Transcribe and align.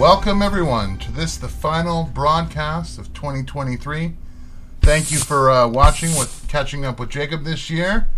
Welcome, 0.00 0.40
everyone, 0.40 0.96
to 1.00 1.12
this, 1.12 1.36
the 1.36 1.46
final 1.46 2.04
broadcast 2.04 2.98
of 2.98 3.12
2023. 3.12 4.16
Thank 4.80 5.12
you 5.12 5.18
for 5.18 5.50
uh, 5.50 5.68
watching 5.68 6.16
with 6.16 6.46
Catching 6.48 6.86
Up 6.86 6.98
with 6.98 7.10
Jacob 7.10 7.44
this 7.44 7.68
year. 7.68 8.08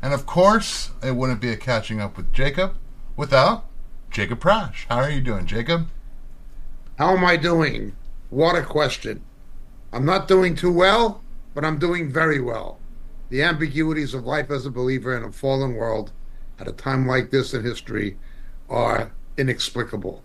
And 0.00 0.14
of 0.14 0.24
course, 0.24 0.92
it 1.02 1.14
wouldn't 1.14 1.42
be 1.42 1.50
a 1.50 1.56
Catching 1.58 2.00
Up 2.00 2.16
with 2.16 2.32
Jacob 2.32 2.78
without 3.18 3.66
Jacob 4.10 4.40
Prasch. 4.40 4.86
How 4.88 4.96
are 4.96 5.10
you 5.10 5.20
doing, 5.20 5.44
Jacob? 5.44 5.88
How 6.98 7.14
am 7.14 7.22
I 7.22 7.36
doing? 7.36 7.94
What 8.30 8.56
a 8.56 8.62
question. 8.62 9.22
I'm 9.92 10.06
not 10.06 10.28
doing 10.28 10.54
too 10.54 10.72
well, 10.72 11.22
but 11.52 11.66
I'm 11.66 11.78
doing 11.78 12.10
very 12.10 12.40
well. 12.40 12.80
The 13.28 13.42
ambiguities 13.42 14.14
of 14.14 14.24
life 14.24 14.50
as 14.50 14.64
a 14.64 14.70
believer 14.70 15.14
in 15.14 15.22
a 15.22 15.32
fallen 15.32 15.74
world 15.74 16.12
at 16.58 16.66
a 16.66 16.72
time 16.72 17.06
like 17.06 17.30
this 17.30 17.52
in 17.52 17.62
history 17.62 18.16
are 18.70 19.12
inexplicable. 19.36 20.22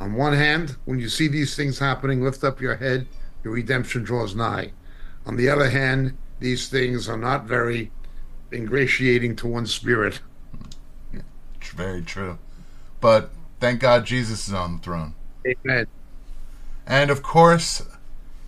On 0.00 0.14
one 0.14 0.32
hand, 0.32 0.76
when 0.86 0.98
you 0.98 1.10
see 1.10 1.28
these 1.28 1.54
things 1.54 1.78
happening, 1.78 2.22
lift 2.22 2.42
up 2.42 2.60
your 2.60 2.76
head, 2.76 3.06
your 3.44 3.52
redemption 3.52 4.02
draws 4.02 4.34
nigh. 4.34 4.72
On 5.26 5.36
the 5.36 5.50
other 5.50 5.68
hand, 5.68 6.16
these 6.40 6.68
things 6.68 7.06
are 7.06 7.18
not 7.18 7.44
very 7.44 7.92
ingratiating 8.50 9.36
to 9.36 9.46
one's 9.46 9.72
spirit. 9.74 10.20
It's 11.12 11.70
very 11.70 12.00
true. 12.00 12.38
But 13.00 13.30
thank 13.60 13.80
God 13.80 14.06
Jesus 14.06 14.48
is 14.48 14.54
on 14.54 14.76
the 14.76 14.82
throne. 14.82 15.14
Amen. 15.46 15.86
And 16.86 17.10
of 17.10 17.22
course, 17.22 17.82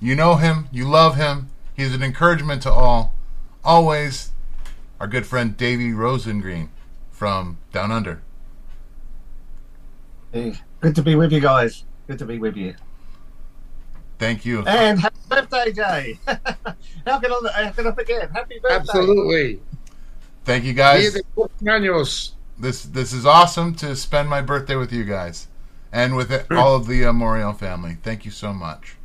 you 0.00 0.16
know 0.16 0.36
him, 0.36 0.68
you 0.72 0.88
love 0.88 1.16
him. 1.16 1.50
He's 1.74 1.94
an 1.94 2.02
encouragement 2.02 2.62
to 2.62 2.72
all. 2.72 3.14
Always, 3.62 4.32
our 4.98 5.06
good 5.06 5.26
friend 5.26 5.56
Davey 5.56 5.90
Rosengreen 5.90 6.68
from 7.10 7.58
Down 7.72 7.92
Under. 7.92 8.22
Hey, 10.32 10.54
good 10.82 10.94
to 10.96 11.02
be 11.02 11.14
with 11.14 11.32
you 11.32 11.40
guys. 11.40 11.84
Good 12.06 12.18
to 12.18 12.26
be 12.26 12.38
with 12.38 12.56
you. 12.56 12.74
Thank 14.18 14.44
you. 14.44 14.62
And 14.66 15.00
happy 15.00 15.16
birthday, 15.28 15.72
Jay. 15.72 16.18
how, 16.26 17.18
can 17.18 17.32
I, 17.32 17.64
how 17.64 17.70
can 17.70 17.86
I 17.86 17.92
forget? 17.92 18.30
Happy 18.30 18.58
birthday. 18.60 18.76
Absolutely. 18.76 19.62
Thank 20.44 20.64
you 20.64 20.74
guys. 20.74 21.14
Dia 21.62 21.80
de. 21.80 22.04
This 22.58 22.84
this 22.84 23.12
is 23.12 23.24
awesome 23.24 23.74
to 23.76 23.96
spend 23.96 24.28
my 24.28 24.42
birthday 24.42 24.76
with 24.76 24.92
you 24.92 25.04
guys 25.04 25.48
and 25.90 26.14
with 26.14 26.30
all 26.52 26.76
of 26.76 26.86
the 26.86 27.04
uh, 27.04 27.12
Moriel 27.12 27.56
family. 27.56 27.96
Thank 28.02 28.24
you 28.24 28.30
so 28.30 28.52
much. 28.52 28.96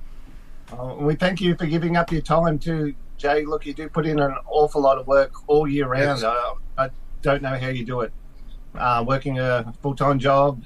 Uh, 0.71 0.95
we 0.99 1.15
thank 1.15 1.41
you 1.41 1.55
for 1.55 1.65
giving 1.65 1.95
up 1.95 2.11
your 2.11 2.21
time 2.21 2.59
too, 2.59 2.93
Jay. 3.17 3.45
Look, 3.45 3.65
you 3.65 3.73
do 3.73 3.89
put 3.89 4.05
in 4.05 4.19
an 4.19 4.35
awful 4.47 4.81
lot 4.81 4.97
of 4.97 5.07
work 5.07 5.31
all 5.47 5.67
year 5.67 5.87
round. 5.87 6.21
Yes. 6.21 6.23
I, 6.23 6.85
I 6.85 6.89
don't 7.21 7.41
know 7.41 7.57
how 7.57 7.69
you 7.69 7.85
do 7.85 8.01
it. 8.01 8.11
Uh, 8.75 9.03
working 9.07 9.39
a 9.39 9.73
full 9.81 9.95
time 9.95 10.19
job, 10.19 10.63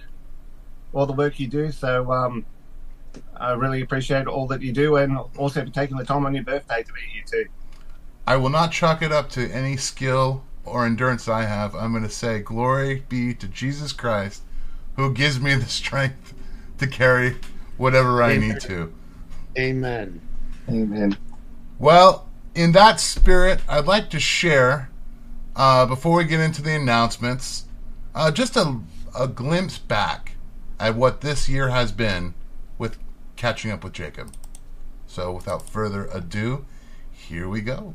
all 0.94 1.06
the 1.06 1.14
work 1.14 1.39
you 1.39 1.47
do. 1.47 1.72
So 1.72 2.11
um, 2.11 2.45
I 3.38 3.53
really 3.53 3.81
appreciate 3.81 4.28
all 4.28 4.47
that 4.47 4.61
you 4.61 4.72
do 4.72 4.97
and 4.97 5.17
also 5.38 5.63
for 5.66 5.72
taking 5.72 5.97
the 5.97 6.06
time 6.06 6.25
on 6.25 6.34
your 6.34 6.44
birthday 6.44 6.84
to 6.84 6.94
be 6.94 7.02
here 7.13 7.24
too. 7.25 7.50
I 8.28 8.38
will 8.38 8.50
not 8.50 8.72
chalk 8.72 9.01
it 9.01 9.12
up 9.12 9.30
to 9.31 9.50
any 9.51 9.78
skill 9.78 10.44
or 10.63 10.85
endurance 10.85 11.28
I 11.28 11.44
have. 11.44 11.75
I'm 11.75 11.91
going 11.91 12.03
to 12.03 12.09
say, 12.09 12.40
Glory 12.40 13.03
be 13.09 13.34
to 13.34 13.47
Jesus 13.47 13.94
Christ, 13.94 14.44
who 14.96 15.13
gives 15.13 15.40
me 15.40 15.56
the 15.56 15.66
strength 15.68 16.34
to 16.78 16.88
carry 16.88 17.38
whatever 17.78 18.22
I 18.22 18.34
Amen. 18.34 18.50
need 18.50 18.62
to. 18.62 18.94
Amen. 19.57 20.22
Amen. 20.69 21.18
Well, 21.80 22.30
in 22.53 22.74
that 22.74 23.00
spirit, 23.00 23.59
I'd 23.68 23.88
like 23.88 24.09
to 24.12 24.19
share, 24.19 24.90
uh, 25.56 25.85
before 25.85 26.18
we 26.18 26.25
get 26.25 26.40
into 26.40 26.62
the 26.62 26.75
announcements, 26.75 27.66
uh, 28.13 28.31
just 28.31 28.56
a, 28.56 28.80
a 29.18 29.28
glimpse 29.28 29.78
back 29.78 30.31
at 30.81 30.96
what 30.96 31.22
this 31.22 31.47
year 31.47 31.69
has 31.69 31.92
been 31.92 32.34
with 32.80 32.97
catching 33.36 33.69
up 33.69 33.84
with 33.84 33.94
Jacob. 33.94 34.34
So, 35.06 35.31
without 35.31 35.69
further 35.69 36.06
ado, 36.12 36.66
here 37.12 37.47
we 37.47 37.62
go. 37.62 37.94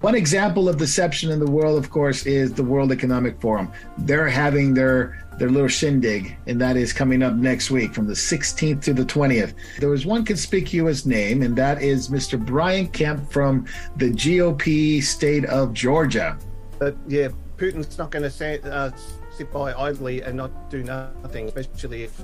One 0.00 0.14
example 0.14 0.68
of 0.68 0.78
deception 0.78 1.30
in 1.30 1.40
the 1.40 1.50
world, 1.50 1.76
of 1.76 1.90
course, 1.90 2.24
is 2.24 2.52
the 2.54 2.62
World 2.62 2.92
Economic 2.92 3.38
Forum. 3.40 3.70
They're 3.98 4.28
having 4.28 4.72
their 4.72 5.26
their 5.38 5.50
little 5.50 5.68
shindig, 5.68 6.36
and 6.46 6.60
that 6.60 6.76
is 6.76 6.92
coming 6.92 7.22
up 7.22 7.34
next 7.34 7.70
week 7.70 7.94
from 7.94 8.06
the 8.06 8.14
16th 8.14 8.82
to 8.82 8.92
the 8.92 9.04
20th. 9.04 9.54
There 9.78 9.88
was 9.88 10.04
one 10.04 10.24
conspicuous 10.24 11.06
name, 11.06 11.42
and 11.42 11.56
that 11.56 11.82
is 11.82 12.08
Mr. 12.08 12.38
Brian 12.38 12.88
Kemp 12.88 13.30
from 13.32 13.66
the 13.96 14.10
GOP 14.10 15.02
state 15.02 15.46
of 15.46 15.72
Georgia. 15.72 16.38
But 16.78 16.94
yeah, 17.08 17.28
Putin's 17.56 17.96
not 17.96 18.10
going 18.10 18.22
to 18.22 18.30
sit, 18.30 18.64
uh, 18.66 18.90
sit 19.40 19.50
by 19.50 19.72
idly 19.72 20.20
and 20.20 20.36
not 20.36 20.50
do 20.68 20.82
nothing, 20.82 21.46
especially 21.56 22.02
if 22.02 22.22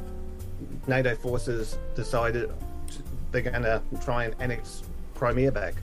NATO 0.86 1.16
forces 1.16 1.78
decided 1.94 2.50
they're 3.32 3.40
going 3.40 3.62
to 3.62 3.80
try 4.02 4.24
and 4.24 4.34
annex 4.38 4.82
Crimea 5.14 5.50
back. 5.50 5.74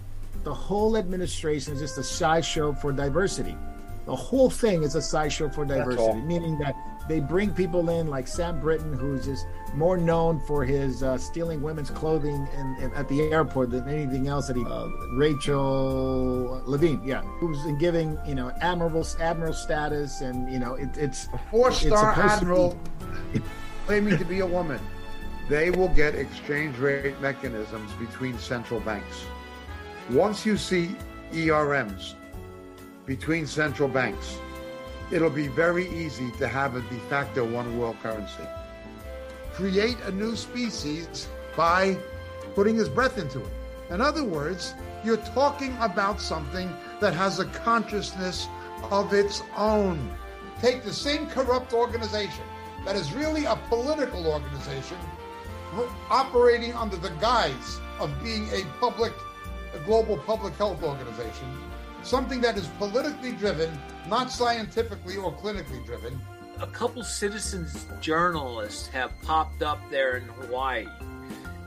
The 0.44 0.54
whole 0.54 0.96
administration 0.96 1.74
is 1.74 1.80
just 1.80 1.98
a 1.98 2.04
sideshow 2.04 2.74
for 2.74 2.92
diversity. 2.92 3.58
The 4.06 4.16
whole 4.16 4.52
thing 4.52 4.84
is 4.84 4.94
a 4.94 5.02
sideshow 5.02 5.50
for 5.50 5.66
diversity, 5.66 6.22
meaning 6.22 6.60
that 6.60 6.76
they 7.08 7.20
bring 7.20 7.54
people 7.54 7.90
in 7.90 8.08
like 8.08 8.28
Sam 8.28 8.60
Brinton, 8.60 8.94
who's 8.94 9.26
just 9.26 9.46
more 9.76 9.98
known 9.98 10.40
for 10.48 10.64
his 10.64 11.04
uh, 11.04 11.18
stealing 11.18 11.62
women's 11.62 11.90
clothing 11.90 12.48
in, 12.58 12.76
in- 12.82 12.94
at 12.94 13.10
the 13.10 13.22
airport 13.32 13.72
than 13.72 13.88
anything 13.90 14.28
else 14.28 14.48
that 14.48 14.56
he. 14.56 14.64
Uh, 14.64 14.88
Rachel 15.16 16.62
Levine, 16.66 17.02
yeah, 17.04 17.22
who's 17.40 17.64
in 17.66 17.78
giving 17.78 18.18
you 18.26 18.36
know 18.36 18.52
admiral 18.62 19.06
admiral 19.20 19.54
status, 19.54 20.22
and 20.22 20.52
you 20.52 20.60
know 20.60 20.76
it, 20.76 20.90
it's 20.98 21.28
A 21.28 21.40
It's 21.68 21.80
supposed 21.80 22.20
admiral 22.42 22.80
claiming 23.86 24.18
to 24.18 24.26
be 24.26 24.40
a 24.40 24.46
woman. 24.48 24.80
They 25.50 25.72
will 25.72 25.90
get 25.90 26.16
exchange 26.16 26.78
rate 26.78 27.20
mechanisms 27.20 27.92
between 27.94 28.38
central 28.40 28.80
banks. 28.80 29.26
Once 30.10 30.46
you 30.46 30.56
see 30.58 30.96
ERMs 31.34 32.16
between 33.06 33.46
central 33.46 33.90
banks, 33.90 34.38
it'll 35.14 35.30
be 35.30 35.48
very 35.48 35.88
easy 35.90 36.32
to 36.32 36.48
have 36.48 36.76
a 36.76 36.82
de 36.82 37.00
facto 37.08 37.46
one 37.46 37.78
world 37.78 37.96
currency. 38.02 38.44
Create 39.54 39.98
a 40.06 40.12
new 40.12 40.36
species 40.36 41.28
by 41.56 41.96
putting 42.56 42.76
his 42.76 42.90
breath 42.90 43.20
into 43.20 43.40
it. 43.40 43.54
In 43.92 44.02
other 44.02 44.24
words, 44.24 44.74
you're 45.06 45.18
talking 45.18 45.78
about 45.80 46.20
something 46.20 46.68
that 47.00 47.14
has 47.14 47.40
a 47.40 47.46
consciousness 47.46 48.48
of 48.90 49.14
its 49.14 49.44
own. 49.56 50.12
Take 50.60 50.84
the 50.84 50.94
same 50.94 51.28
corrupt 51.28 51.74
organization 51.74 52.46
that 52.84 52.96
is 52.96 53.14
really 53.14 53.46
a 53.46 53.56
political 53.70 54.26
organization 54.26 54.98
operating 56.10 56.74
under 56.74 56.98
the 56.98 57.12
guise 57.22 57.80
of 58.00 58.12
being 58.24 58.48
a 58.50 58.64
public, 58.80 59.14
a 59.76 59.80
global 59.86 60.18
public 60.18 60.56
health 60.56 60.82
organization, 60.82 61.48
something 62.04 62.42
that 62.42 62.58
is 62.58 62.68
politically 62.78 63.32
driven, 63.34 63.70
not 64.08 64.32
scientifically 64.32 65.18
or 65.18 65.32
clinically 65.34 65.84
driven. 65.86 66.20
a 66.62 66.68
couple 66.68 67.04
citizens 67.04 67.88
journalists 68.00 68.88
have 68.88 69.12
popped 69.24 69.64
up 69.64 69.80
there 69.90 70.18
in 70.18 70.24
Hawaii 70.40 70.86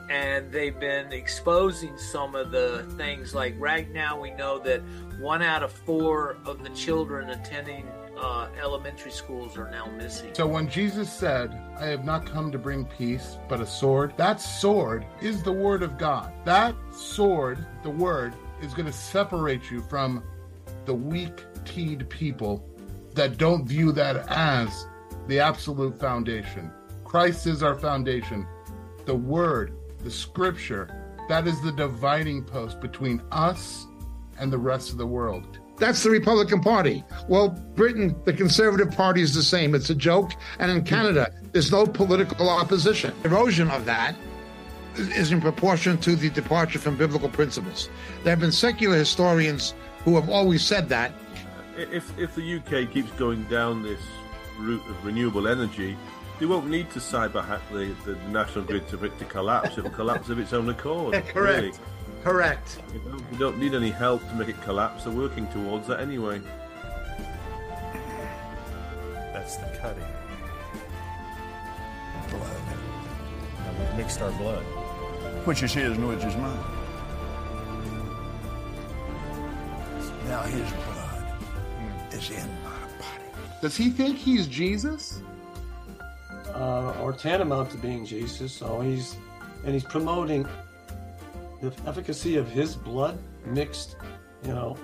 and 0.08 0.52
they've 0.52 0.78
been 0.78 1.12
exposing 1.12 1.98
some 1.98 2.36
of 2.36 2.52
the 2.52 2.86
things 2.96 3.34
like 3.34 3.54
right 3.58 3.90
now 3.92 4.18
we 4.18 4.30
know 4.30 4.60
that 4.60 4.80
one 5.18 5.42
out 5.42 5.64
of 5.64 5.72
four 5.72 6.36
of 6.44 6.62
the 6.62 6.70
children 6.70 7.30
attending 7.30 7.84
uh, 8.16 8.48
elementary 8.62 9.10
schools 9.10 9.58
are 9.58 9.68
now 9.72 9.86
missing 9.98 10.30
So 10.34 10.46
when 10.46 10.68
Jesus 10.70 11.12
said, 11.12 11.50
I 11.78 11.86
have 11.86 12.04
not 12.04 12.24
come 12.24 12.52
to 12.52 12.58
bring 12.58 12.84
peace, 12.84 13.36
but 13.48 13.60
a 13.60 13.66
sword, 13.66 14.14
that 14.16 14.40
sword 14.40 15.04
is 15.20 15.42
the 15.42 15.52
word 15.52 15.82
of 15.82 15.98
God. 15.98 16.32
That 16.44 16.74
sword, 16.92 17.66
the 17.82 17.90
word, 17.90 18.32
is 18.62 18.74
going 18.74 18.86
to 18.86 18.92
separate 18.92 19.70
you 19.70 19.82
from 19.82 20.22
the 20.84 20.94
weak 20.94 21.44
teed 21.64 22.08
people 22.08 22.64
that 23.14 23.38
don't 23.38 23.66
view 23.66 23.92
that 23.92 24.26
as 24.28 24.86
the 25.26 25.40
absolute 25.40 25.98
foundation. 25.98 26.70
Christ 27.04 27.46
is 27.46 27.62
our 27.62 27.74
foundation. 27.74 28.46
The 29.04 29.14
word, 29.14 29.72
the 30.02 30.10
scripture, 30.10 30.88
that 31.28 31.46
is 31.46 31.60
the 31.62 31.72
dividing 31.72 32.44
post 32.44 32.80
between 32.80 33.22
us 33.32 33.86
and 34.38 34.52
the 34.52 34.58
rest 34.58 34.90
of 34.90 34.98
the 34.98 35.06
world. 35.06 35.58
That's 35.78 36.02
the 36.02 36.10
Republican 36.10 36.60
Party. 36.60 37.04
Well, 37.28 37.50
Britain, 37.74 38.16
the 38.24 38.32
Conservative 38.32 38.90
Party 38.90 39.20
is 39.20 39.34
the 39.34 39.42
same. 39.42 39.74
It's 39.74 39.90
a 39.90 39.94
joke. 39.94 40.32
And 40.58 40.70
in 40.70 40.84
Canada, 40.84 41.32
there's 41.52 41.70
no 41.70 41.86
political 41.86 42.48
opposition. 42.48 43.12
Erosion 43.24 43.70
of 43.70 43.84
that 43.84 44.16
is 44.98 45.32
in 45.32 45.40
proportion 45.40 45.98
to 45.98 46.16
the 46.16 46.30
departure 46.30 46.78
from 46.78 46.96
biblical 46.96 47.28
principles. 47.28 47.88
There 48.22 48.30
have 48.30 48.40
been 48.40 48.52
secular 48.52 48.96
historians 48.96 49.74
who 50.04 50.14
have 50.16 50.28
always 50.28 50.64
said 50.64 50.88
that. 50.90 51.12
if 51.76 52.16
if 52.18 52.34
the 52.34 52.56
UK 52.56 52.90
keeps 52.92 53.10
going 53.12 53.44
down 53.44 53.82
this 53.82 54.00
route 54.58 54.82
of 54.88 55.04
renewable 55.04 55.46
energy, 55.48 55.96
they 56.38 56.46
won't 56.46 56.68
need 56.68 56.90
to 56.90 56.98
cyber 56.98 57.44
hack 57.44 57.60
the, 57.70 57.94
the 58.04 58.14
national 58.28 58.64
grid 58.64 58.86
to, 58.88 58.98
for 58.98 59.06
it 59.06 59.18
to 59.18 59.24
collapse. 59.24 59.76
It'll 59.78 59.90
collapse 59.90 60.28
of 60.28 60.38
its 60.38 60.52
own 60.52 60.68
accord. 60.68 61.22
Really. 61.34 61.72
Correct. 62.22 62.82
You 62.92 63.00
don't, 63.00 63.24
you 63.32 63.38
don't 63.38 63.58
need 63.58 63.74
any 63.74 63.90
help 63.90 64.20
to 64.28 64.34
make 64.34 64.48
it 64.48 64.60
collapse. 64.62 65.04
They're 65.04 65.12
working 65.12 65.46
towards 65.48 65.86
that 65.86 66.00
anyway. 66.00 66.40
That's 69.32 69.56
the 69.58 69.66
cutting. 69.80 70.02
blood. 72.30 72.56
And 73.66 73.78
we've 73.78 73.94
mixed 73.96 74.20
our 74.20 74.32
blood. 74.32 74.64
Which 75.46 75.62
is 75.62 75.72
his 75.72 75.96
and 75.96 76.06
which 76.06 76.24
is 76.24 76.36
mine. 76.36 76.58
Now 80.26 80.42
his 80.42 80.70
blood 80.70 82.12
is 82.12 82.30
in 82.30 82.48
my 82.62 82.70
body. 82.98 83.24
Does 83.62 83.76
he 83.76 83.88
think 83.90 84.18
he's 84.18 84.46
Jesus? 84.46 85.22
uh, 86.56 86.94
or 87.00 87.12
tantamount 87.12 87.70
to 87.70 87.76
being 87.76 88.04
Jesus. 88.04 88.52
So 88.52 88.80
he's 88.80 89.16
and 89.64 89.74
he's 89.74 89.84
promoting 89.84 90.46
the 91.60 91.72
efficacy 91.86 92.36
of 92.36 92.48
his 92.48 92.74
blood 92.74 93.18
mixed. 93.44 93.96
You 94.44 94.52
know, 94.52 94.76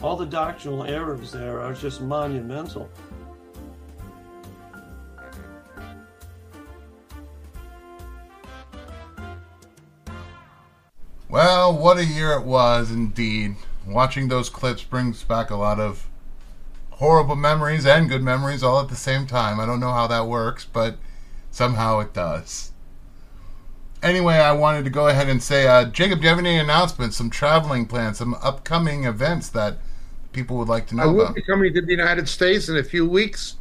all 0.00 0.16
the 0.16 0.26
doctrinal 0.26 0.84
errors 0.84 1.32
there 1.32 1.60
are 1.60 1.74
just 1.74 2.00
monumental. 2.00 2.88
Well, 11.32 11.74
what 11.74 11.96
a 11.96 12.04
year 12.04 12.32
it 12.32 12.44
was 12.44 12.90
indeed. 12.90 13.56
Watching 13.86 14.28
those 14.28 14.50
clips 14.50 14.82
brings 14.82 15.24
back 15.24 15.48
a 15.48 15.56
lot 15.56 15.80
of 15.80 16.06
horrible 16.90 17.36
memories 17.36 17.86
and 17.86 18.06
good 18.06 18.22
memories 18.22 18.62
all 18.62 18.80
at 18.80 18.90
the 18.90 18.96
same 18.96 19.26
time. 19.26 19.58
I 19.58 19.64
don't 19.64 19.80
know 19.80 19.94
how 19.94 20.06
that 20.08 20.26
works, 20.26 20.66
but 20.66 20.98
somehow 21.50 22.00
it 22.00 22.12
does. 22.12 22.72
Anyway, 24.02 24.34
I 24.34 24.52
wanted 24.52 24.84
to 24.84 24.90
go 24.90 25.08
ahead 25.08 25.30
and 25.30 25.42
say, 25.42 25.66
uh, 25.66 25.86
Jacob, 25.86 26.18
do 26.18 26.24
you 26.24 26.28
have 26.28 26.38
any 26.38 26.58
announcements, 26.58 27.16
some 27.16 27.30
traveling 27.30 27.86
plans, 27.86 28.18
some 28.18 28.34
upcoming 28.42 29.04
events 29.04 29.48
that 29.48 29.78
people 30.32 30.58
would 30.58 30.68
like 30.68 30.86
to 30.88 30.96
know 30.96 31.04
I 31.04 31.06
will 31.06 31.22
about? 31.22 31.36
be 31.36 31.42
coming 31.42 31.72
to 31.72 31.80
the 31.80 31.92
United 31.92 32.28
States 32.28 32.68
in 32.68 32.76
a 32.76 32.84
few 32.84 33.08
weeks. 33.08 33.56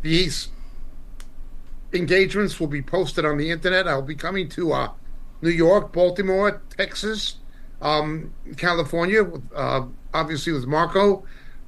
These 0.00 0.48
engagements 1.92 2.58
will 2.58 2.66
be 2.66 2.80
posted 2.80 3.26
on 3.26 3.36
the 3.36 3.50
internet. 3.50 3.86
I'll 3.86 4.00
be 4.00 4.14
coming 4.14 4.48
to 4.48 4.72
uh, 4.72 4.92
New 5.42 5.50
York, 5.50 5.92
Baltimore, 5.92 6.62
Texas, 6.76 7.36
um, 7.80 8.32
California, 8.56 9.24
uh, 9.54 9.86
obviously 10.12 10.52
with 10.52 10.66
Marco. 10.66 11.24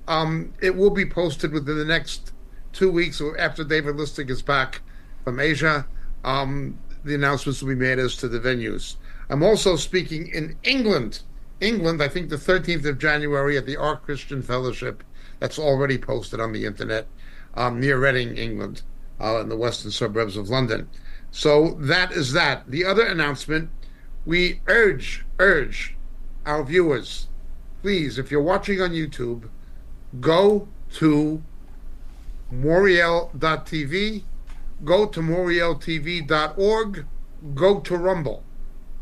Um, 0.09 0.53
it 0.61 0.77
will 0.77 0.91
be 0.91 1.07
posted 1.07 1.53
within 1.53 1.79
the 1.79 1.85
next 1.85 2.33
two 2.73 2.91
weeks 2.91 3.23
after 3.39 3.65
David 3.65 3.97
Lister 3.97 4.23
is 4.23 4.43
back 4.43 4.83
from 5.25 5.39
Asia. 5.39 5.87
Um, 6.25 6.79
the 7.05 7.15
announcements 7.15 7.63
will 7.63 7.71
be 7.71 7.75
made 7.75 7.99
as 7.99 8.17
to 8.17 8.29
the 8.29 8.41
venues. 8.41 8.97
I'm 9.29 9.43
also 9.43 9.77
speaking 9.77 10.29
in 10.29 10.57
England. 10.63 11.21
England, 11.61 12.03
I 12.03 12.09
think 12.09 12.29
the 12.29 12.37
13th 12.37 12.85
of 12.85 12.99
January 12.99 13.57
at 13.57 13.67
the 13.67 13.77
Ark 13.77 14.05
Christian 14.05 14.43
Fellowship. 14.43 15.03
That's 15.39 15.59
already 15.59 15.99
posted 15.99 16.41
on 16.41 16.53
the 16.53 16.67
internet 16.67 17.07
um, 17.55 17.81
near 17.81 17.99
Reading, 17.99 18.37
England, 18.37 18.83
uh, 19.21 19.41
in 19.41 19.49
the 19.49 19.57
western 19.57 19.91
suburbs 19.91 20.37
of 20.37 20.49
London. 20.49 20.89
So 21.33 21.71
that 21.81 22.13
is 22.13 22.33
that. 22.33 22.71
The 22.71 22.85
other 22.85 23.05
announcement 23.07 23.71
we 24.25 24.61
urge, 24.69 25.25
urge 25.41 25.97
our 26.47 26.63
viewers, 26.63 27.27
please, 27.81 28.19
if 28.19 28.31
you're 28.31 28.43
watching 28.43 28.81
on 28.81 28.91
YouTube, 28.91 29.49
go 30.21 30.69
to 30.95 31.43
Moriel.tv, 32.53 34.23
go 34.85 35.07
to 35.07 35.21
MorielTV.org, 35.21 37.07
go 37.55 37.81
to 37.81 37.97
Rumble, 37.97 38.45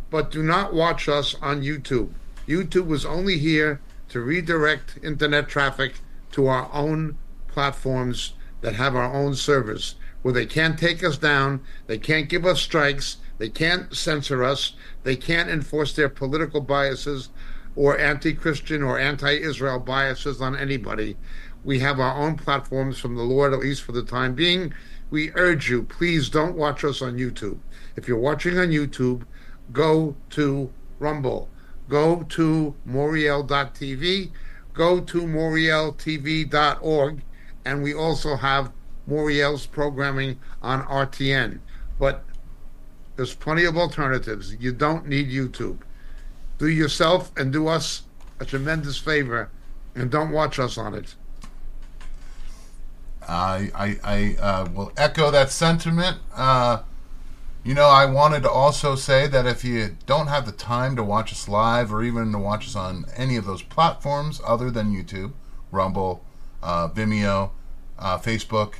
but 0.08 0.30
do 0.30 0.42
not 0.42 0.72
watch 0.72 1.08
us 1.08 1.34
on 1.42 1.62
YouTube. 1.62 2.10
YouTube 2.46 2.86
was 2.86 3.04
only 3.04 3.38
here 3.38 3.80
to 4.08 4.20
redirect 4.20 4.98
internet 5.02 5.48
traffic 5.48 5.94
to 6.32 6.46
our 6.46 6.70
own 6.72 7.18
platforms 7.48 8.34
that 8.60 8.76
have 8.76 8.94
our 8.94 9.12
own 9.12 9.34
servers 9.34 9.96
where 10.22 10.34
they 10.34 10.46
can't 10.46 10.78
take 10.78 11.02
us 11.02 11.18
down, 11.18 11.60
they 11.86 11.98
can't 11.98 12.28
give 12.28 12.44
us 12.44 12.60
strikes, 12.60 13.16
they 13.38 13.48
can't 13.48 13.96
censor 13.96 14.44
us, 14.44 14.74
they 15.02 15.16
can't 15.16 15.48
enforce 15.48 15.94
their 15.94 16.08
political 16.08 16.60
biases 16.60 17.30
or 17.74 17.98
anti 17.98 18.34
Christian 18.34 18.82
or 18.82 18.98
anti 18.98 19.32
Israel 19.32 19.78
biases 19.78 20.40
on 20.40 20.56
anybody. 20.56 21.16
We 21.64 21.78
have 21.80 22.00
our 22.00 22.16
own 22.16 22.36
platforms 22.36 22.98
from 22.98 23.16
the 23.16 23.22
Lord, 23.22 23.52
at 23.52 23.60
least 23.60 23.82
for 23.82 23.92
the 23.92 24.02
time 24.02 24.34
being. 24.34 24.72
We 25.10 25.32
urge 25.34 25.68
you, 25.68 25.82
please 25.82 26.28
don't 26.28 26.56
watch 26.56 26.84
us 26.84 27.02
on 27.02 27.16
YouTube. 27.16 27.58
If 27.96 28.06
you're 28.06 28.18
watching 28.18 28.58
on 28.58 28.68
YouTube, 28.68 29.22
go 29.72 30.14
to 30.30 30.72
Rumble, 30.98 31.48
go 31.88 32.22
to 32.22 32.74
Moriel.tv, 32.88 34.30
go 34.72 35.00
to 35.00 35.22
MorielTV.org, 35.22 37.22
and 37.64 37.82
we 37.82 37.94
also 37.94 38.36
have 38.36 38.72
Moriel's 39.10 39.66
programming 39.66 40.38
on 40.62 40.84
RTN. 40.84 41.58
But 41.98 42.24
there's 43.16 43.34
plenty 43.34 43.64
of 43.64 43.76
alternatives. 43.76 44.56
You 44.58 44.72
don't 44.72 45.06
need 45.06 45.28
YouTube. 45.28 45.78
Do 46.58 46.68
yourself 46.68 47.30
and 47.36 47.52
do 47.52 47.68
us 47.68 48.04
a 48.38 48.44
tremendous 48.44 48.96
favor 48.96 49.50
and 49.94 50.10
don't 50.10 50.30
watch 50.30 50.58
us 50.58 50.78
on 50.78 50.94
it. 50.94 51.14
I 53.28 53.70
I, 53.74 53.98
I 54.02 54.36
uh, 54.40 54.68
will 54.70 54.92
echo 54.96 55.30
that 55.30 55.50
sentiment. 55.50 56.18
Uh, 56.34 56.82
you 57.62 57.74
know, 57.74 57.88
I 57.88 58.06
wanted 58.06 58.42
to 58.44 58.50
also 58.50 58.94
say 58.94 59.26
that 59.26 59.46
if 59.46 59.64
you 59.64 59.96
don't 60.06 60.28
have 60.28 60.46
the 60.46 60.52
time 60.52 60.96
to 60.96 61.04
watch 61.04 61.30
us 61.30 61.46
live 61.46 61.92
or 61.92 62.02
even 62.02 62.32
to 62.32 62.38
watch 62.38 62.66
us 62.66 62.74
on 62.74 63.04
any 63.16 63.36
of 63.36 63.44
those 63.44 63.62
platforms 63.62 64.40
other 64.46 64.70
than 64.70 64.94
YouTube, 64.94 65.32
Rumble, 65.70 66.24
uh, 66.62 66.88
Vimeo, 66.88 67.50
uh, 67.98 68.18
Facebook, 68.18 68.76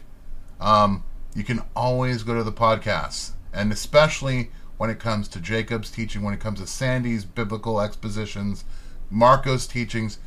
um, 0.61 1.03
you 1.35 1.45
can 1.45 1.63
always 1.75 2.23
go 2.23 2.35
to 2.35 2.45
the 2.45 2.53
podcasts. 2.53 3.33
And 3.53 3.73
especially 3.73 4.51
when 4.77 4.91
it 4.91 4.99
comes 4.99 5.29
to 5.29 5.41
Jacob's 5.41 5.91
teaching, 5.91 6.23
when 6.23 6.35
it 6.35 6.41
comes 6.41 6.61
to 6.61 6.67
Sandy's 6.67 7.25
biblical 7.25 7.81
expositions, 7.81 8.65
Marco's 9.11 9.67
teachings, 9.67 10.19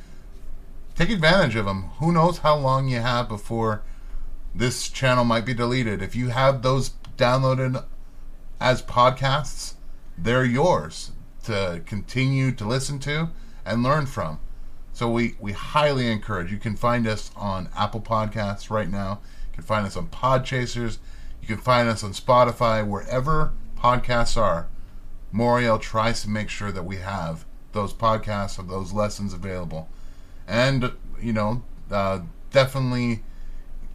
take 0.95 1.09
advantage 1.09 1.55
of 1.55 1.65
them. 1.65 1.89
Who 1.99 2.11
knows 2.11 2.39
how 2.39 2.57
long 2.57 2.87
you 2.87 2.99
have 2.99 3.27
before 3.29 3.83
this 4.53 4.89
channel 4.89 5.23
might 5.23 5.45
be 5.45 5.53
deleted. 5.53 6.01
If 6.01 6.15
you 6.15 6.29
have 6.29 6.61
those 6.61 6.91
downloaded 7.17 7.83
as 8.59 8.81
podcasts, 8.81 9.73
they're 10.17 10.45
yours 10.45 11.11
to 11.45 11.81
continue 11.85 12.51
to 12.51 12.65
listen 12.65 12.99
to 12.99 13.29
and 13.65 13.83
learn 13.83 14.05
from. 14.05 14.39
So 14.93 15.09
we, 15.09 15.35
we 15.39 15.53
highly 15.53 16.11
encourage. 16.11 16.51
You 16.51 16.57
can 16.57 16.75
find 16.75 17.07
us 17.07 17.31
on 17.35 17.69
Apple 17.75 18.01
Podcasts 18.01 18.69
right 18.69 18.89
now. 18.89 19.21
You 19.53 19.57
can 19.57 19.63
find 19.63 19.86
us 19.86 19.95
on 19.95 20.07
Podchasers. 20.07 20.98
You 21.41 21.48
can 21.48 21.57
find 21.57 21.88
us 21.88 22.03
on 22.03 22.12
Spotify, 22.12 22.86
wherever 22.86 23.53
podcasts 23.77 24.36
are. 24.36 24.67
Moriel 25.31 25.79
tries 25.79 26.24
to 26.24 26.29
make 26.29 26.50
sure 26.50 26.72
that 26.72 26.83
we 26.83 26.98
have 26.98 27.45
those 27.74 27.93
podcasts 27.93 28.57
or 28.57 28.63
those 28.63 28.93
lessons 28.93 29.33
available. 29.33 29.89
And, 30.48 30.91
you 31.22 31.33
know, 31.33 31.63
uh, 31.91 32.22
definitely 32.51 33.24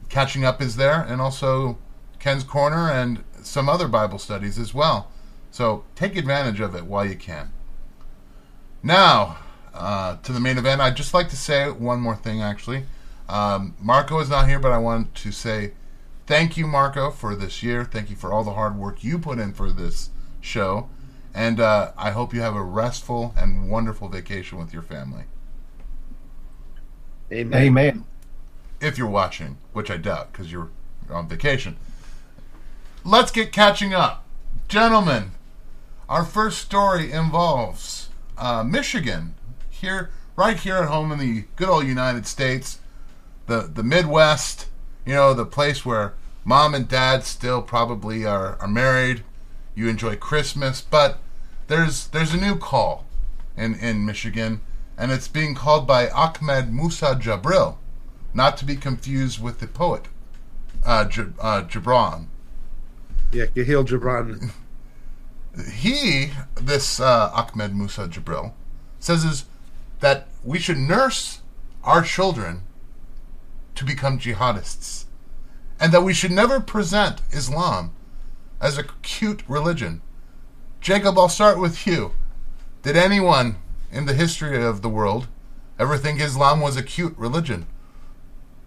catching 0.08 0.44
up 0.44 0.62
is 0.62 0.76
there, 0.76 1.02
and 1.02 1.20
also 1.20 1.78
Ken's 2.18 2.44
Corner 2.44 2.90
and 2.90 3.24
some 3.42 3.68
other 3.68 3.88
Bible 3.88 4.18
studies 4.18 4.58
as 4.58 4.72
well. 4.72 5.10
So 5.50 5.84
take 5.96 6.16
advantage 6.16 6.60
of 6.60 6.74
it 6.74 6.84
while 6.84 7.04
you 7.04 7.16
can. 7.16 7.52
Now, 8.82 9.38
uh, 9.74 10.16
to 10.22 10.32
the 10.32 10.40
main 10.40 10.58
event, 10.58 10.80
I'd 10.80 10.96
just 10.96 11.14
like 11.14 11.28
to 11.30 11.36
say 11.36 11.68
one 11.70 12.00
more 12.00 12.16
thing 12.16 12.42
actually. 12.42 12.84
Um, 13.28 13.74
Marco 13.80 14.18
is 14.20 14.30
not 14.30 14.48
here, 14.48 14.58
but 14.58 14.72
I 14.72 14.78
want 14.78 15.14
to 15.16 15.32
say 15.32 15.72
thank 16.26 16.56
you, 16.56 16.66
Marco, 16.66 17.10
for 17.10 17.34
this 17.34 17.62
year. 17.62 17.84
Thank 17.84 18.10
you 18.10 18.16
for 18.16 18.32
all 18.32 18.44
the 18.44 18.52
hard 18.52 18.76
work 18.76 19.04
you 19.04 19.18
put 19.18 19.38
in 19.38 19.52
for 19.52 19.70
this 19.70 20.10
show. 20.40 20.88
And 21.34 21.60
uh, 21.60 21.92
I 21.96 22.10
hope 22.10 22.32
you 22.32 22.40
have 22.40 22.56
a 22.56 22.62
restful 22.62 23.34
and 23.36 23.70
wonderful 23.70 24.08
vacation 24.08 24.58
with 24.58 24.72
your 24.72 24.82
family. 24.82 25.24
Amen. 27.30 27.62
Amen. 27.62 28.04
If 28.80 28.96
you're 28.96 29.08
watching, 29.08 29.58
which 29.72 29.90
I 29.90 29.98
doubt 29.98 30.32
because 30.32 30.50
you're 30.50 30.70
on 31.10 31.28
vacation. 31.28 31.76
Let's 33.04 33.30
get 33.30 33.52
catching 33.52 33.94
up. 33.94 34.24
Gentlemen, 34.68 35.32
our 36.08 36.24
first 36.24 36.58
story 36.58 37.12
involves 37.12 38.08
uh, 38.36 38.62
Michigan, 38.62 39.34
here, 39.70 40.10
right 40.36 40.56
here 40.56 40.76
at 40.76 40.88
home 40.88 41.12
in 41.12 41.18
the 41.18 41.44
good 41.56 41.68
old 41.68 41.86
United 41.86 42.26
States, 42.26 42.78
the, 43.48 43.62
the 43.62 43.82
Midwest, 43.82 44.66
you 45.04 45.14
know, 45.14 45.34
the 45.34 45.46
place 45.46 45.84
where 45.84 46.14
mom 46.44 46.74
and 46.74 46.86
dad 46.86 47.24
still 47.24 47.62
probably 47.62 48.24
are, 48.24 48.56
are 48.60 48.68
married. 48.68 49.24
You 49.74 49.88
enjoy 49.88 50.16
Christmas, 50.16 50.80
but 50.80 51.18
there's 51.66 52.08
there's 52.08 52.34
a 52.34 52.40
new 52.40 52.56
call 52.56 53.06
in, 53.56 53.74
in 53.74 54.04
Michigan, 54.04 54.60
and 54.96 55.10
it's 55.10 55.28
being 55.28 55.54
called 55.54 55.86
by 55.86 56.08
Ahmed 56.10 56.72
Musa 56.72 57.14
Jabril, 57.14 57.76
not 58.34 58.56
to 58.58 58.64
be 58.64 58.76
confused 58.76 59.42
with 59.42 59.60
the 59.60 59.66
poet 59.66 60.06
uh, 60.84 61.04
J- 61.06 61.32
uh, 61.40 61.62
Gibran. 61.62 62.26
Yeah, 63.32 63.46
Kahlil 63.46 63.86
Gibran. 63.86 64.50
He, 65.72 66.30
this 66.54 67.00
uh, 67.00 67.32
Ahmed 67.34 67.74
Musa 67.74 68.06
Jabril, 68.06 68.52
says 69.00 69.24
is 69.24 69.44
that 69.98 70.28
we 70.44 70.60
should 70.60 70.78
nurse 70.78 71.40
our 71.82 72.02
children 72.02 72.62
to 73.78 73.84
become 73.84 74.18
jihadists, 74.18 75.04
and 75.78 75.92
that 75.92 76.02
we 76.02 76.12
should 76.12 76.32
never 76.32 76.58
present 76.58 77.22
Islam 77.30 77.92
as 78.60 78.76
a 78.76 78.82
cute 79.02 79.44
religion. 79.46 80.02
Jacob, 80.80 81.16
I'll 81.16 81.28
start 81.28 81.60
with 81.60 81.86
you. 81.86 82.10
Did 82.82 82.96
anyone 82.96 83.54
in 83.92 84.06
the 84.06 84.14
history 84.14 84.60
of 84.64 84.82
the 84.82 84.88
world 84.88 85.28
ever 85.78 85.96
think 85.96 86.20
Islam 86.20 86.60
was 86.60 86.76
a 86.76 86.82
cute 86.82 87.16
religion? 87.16 87.68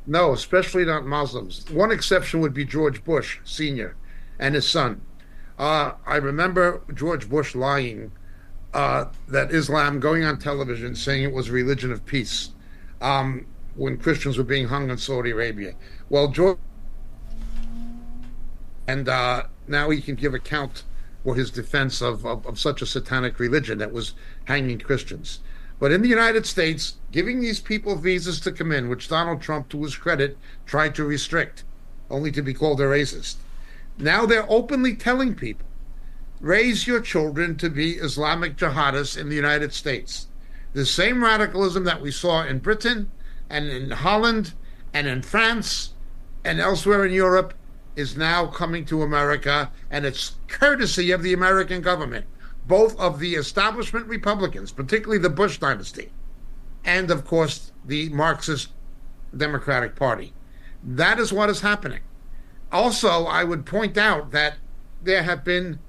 No, 0.08 0.32
especially 0.32 0.86
not 0.86 1.06
Muslims. 1.06 1.70
One 1.70 1.92
exception 1.92 2.40
would 2.40 2.54
be 2.54 2.64
George 2.64 3.04
Bush 3.04 3.40
Sr. 3.44 3.98
and 4.40 4.56
his 4.56 4.68
son. 4.68 5.02
Uh, 5.60 5.94
I 6.08 6.16
remember 6.16 6.84
George 6.94 7.30
Bush 7.30 7.54
lying 7.54 8.14
uh, 8.74 9.06
that 9.28 9.52
Islam 9.52 10.00
going 10.00 10.24
on 10.24 10.40
television 10.40 10.96
saying 10.96 11.24
it 11.24 11.34
was 11.34 11.50
a 11.50 11.52
religion 11.52 11.92
of 11.92 12.06
peace 12.06 12.52
um, 13.02 13.46
when 13.76 13.98
Christians 13.98 14.38
were 14.38 14.44
being 14.44 14.68
hung 14.68 14.90
in 14.90 14.98
Saudi 14.98 15.32
Arabia. 15.32 15.74
Well, 16.10 16.28
George, 16.30 16.58
and 18.88 19.08
uh, 19.08 19.44
now 19.68 19.90
he 19.90 20.02
can 20.02 20.16
give 20.16 20.34
account 20.34 20.84
for 21.24 21.36
his 21.36 21.52
defense 21.52 22.02
of, 22.02 22.26
of, 22.26 22.46
of 22.46 22.60
such 22.60 22.82
a 22.82 22.86
satanic 22.86 23.40
religion 23.40 23.78
that 23.78 23.94
was 23.94 24.14
hanging 24.46 24.80
Christians. 24.80 25.40
But 25.80 25.92
in 25.92 26.02
the 26.02 26.10
United 26.10 26.46
States, 26.46 26.96
giving 27.12 27.40
these 27.40 27.60
people 27.60 27.96
visas 27.96 28.40
to 28.42 28.52
come 28.52 28.72
in, 28.72 28.90
which 28.90 29.08
Donald 29.08 29.42
Trump, 29.42 29.70
to 29.70 29.82
his 29.84 29.96
credit, 29.96 30.38
tried 30.66 30.94
to 30.96 31.04
restrict, 31.04 31.64
only 32.10 32.32
to 32.32 32.42
be 32.42 32.54
called 32.54 32.82
a 32.82 32.86
racist. 32.86 33.38
Now 33.98 34.26
they're 34.26 34.50
openly 34.50 34.96
telling 34.96 35.36
people 35.36 35.66
raise 36.40 36.88
your 36.88 37.00
children 37.00 37.56
to 37.56 37.70
be 37.70 37.94
Islamic 37.94 38.58
jihadists 38.58 39.18
in 39.18 39.30
the 39.30 39.36
United 39.36 39.74
States. 39.74 40.28
The 40.74 40.86
same 40.86 41.24
radicalism 41.24 41.84
that 41.84 42.02
we 42.02 42.12
saw 42.12 42.44
in 42.44 42.60
Britain 42.60 43.12
and 43.52 43.70
in 43.70 43.92
Holland 43.92 44.54
and 44.94 45.08
in 45.08 45.22
France 45.22 45.94
and 46.44 46.60
elsewhere 46.60 47.06
in 47.06 47.12
Europe 47.14 47.54
is 47.96 48.16
now 48.16 48.48
coming 48.48 48.86
to 48.86 49.04
America, 49.04 49.70
and 49.92 50.06
it's 50.06 50.36
courtesy 50.48 51.12
of 51.12 51.22
the 51.22 51.34
American 51.34 51.82
government, 51.82 52.26
both 52.66 52.98
of 52.98 53.20
the 53.20 53.36
establishment 53.36 54.08
Republicans, 54.08 54.72
particularly 54.72 55.18
the 55.22 55.30
Bush 55.30 55.58
dynasty, 55.58 56.12
and 56.86 57.12
of 57.12 57.26
course 57.26 57.74
the 57.86 58.08
Marxist 58.10 58.70
Democratic 59.36 59.96
Party. 59.96 60.34
That 60.82 61.20
is 61.20 61.34
what 61.34 61.50
is 61.50 61.60
happening. 61.60 62.02
Also, 62.72 63.26
I 63.26 63.44
would 63.44 63.66
point 63.66 63.98
out 63.98 64.32
that 64.32 64.56
there 65.04 65.24
have 65.24 65.44
been 65.44 65.80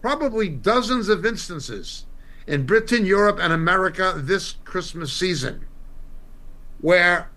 probably 0.00 0.48
dozens 0.48 1.08
of 1.08 1.26
instances 1.26 2.06
in 2.46 2.66
Britain, 2.66 3.04
Europe, 3.04 3.38
and 3.40 3.52
America 3.52 4.14
this 4.16 4.52
Christmas 4.64 5.12
season 5.12 5.66
where 6.84 7.30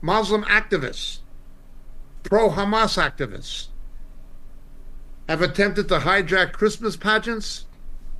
Muslim 0.00 0.42
activists, 0.46 1.18
pro 2.24 2.50
Hamas 2.50 2.98
activists, 2.98 3.68
have 5.28 5.40
attempted 5.40 5.86
to 5.86 6.00
hijack 6.00 6.50
Christmas 6.50 6.96
pageants, 6.96 7.66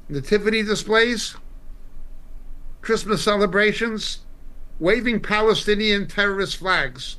nativity 0.09 0.62
displays, 0.62 1.35
Christmas 2.83 3.21
celebrations, 3.21 4.21
waving 4.79 5.19
Palestinian 5.19 6.07
terrorist 6.07 6.59
flags, 6.59 7.17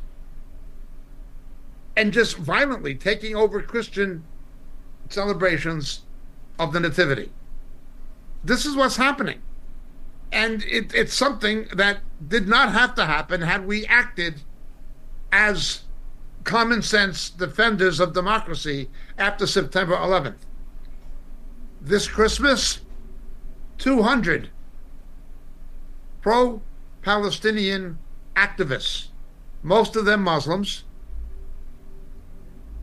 and 1.98 2.13
just 2.13 2.38
violently 2.38 2.96
taking 2.96 3.36
over 3.36 3.62
Christian 3.62 4.24
celebrations 5.10 6.03
of 6.58 6.72
the 6.72 6.79
Nativity. 6.79 7.34
This 8.46 8.65
is 8.65 8.77
what's 8.77 8.96
happening. 8.96 9.41
And 10.31 10.63
it, 10.63 10.93
it's 10.93 11.13
something 11.13 11.67
that 11.73 12.00
did 12.25 12.47
not 12.47 12.71
have 12.71 12.95
to 12.95 13.05
happen 13.05 13.41
had 13.41 13.67
we 13.67 13.85
acted 13.85 14.41
as 15.31 15.81
common 16.43 16.81
sense 16.81 17.29
defenders 17.29 18.00
of 18.00 18.13
democracy 18.13 18.89
after 19.17 19.45
September 19.45 19.95
11th. 19.95 20.38
This 21.81 22.07
Christmas, 22.07 22.81
200 23.77 24.50
pro 26.21 26.61
Palestinian 27.01 27.97
activists, 28.35 29.07
most 29.63 29.95
of 29.95 30.05
them 30.05 30.23
Muslims, 30.23 30.83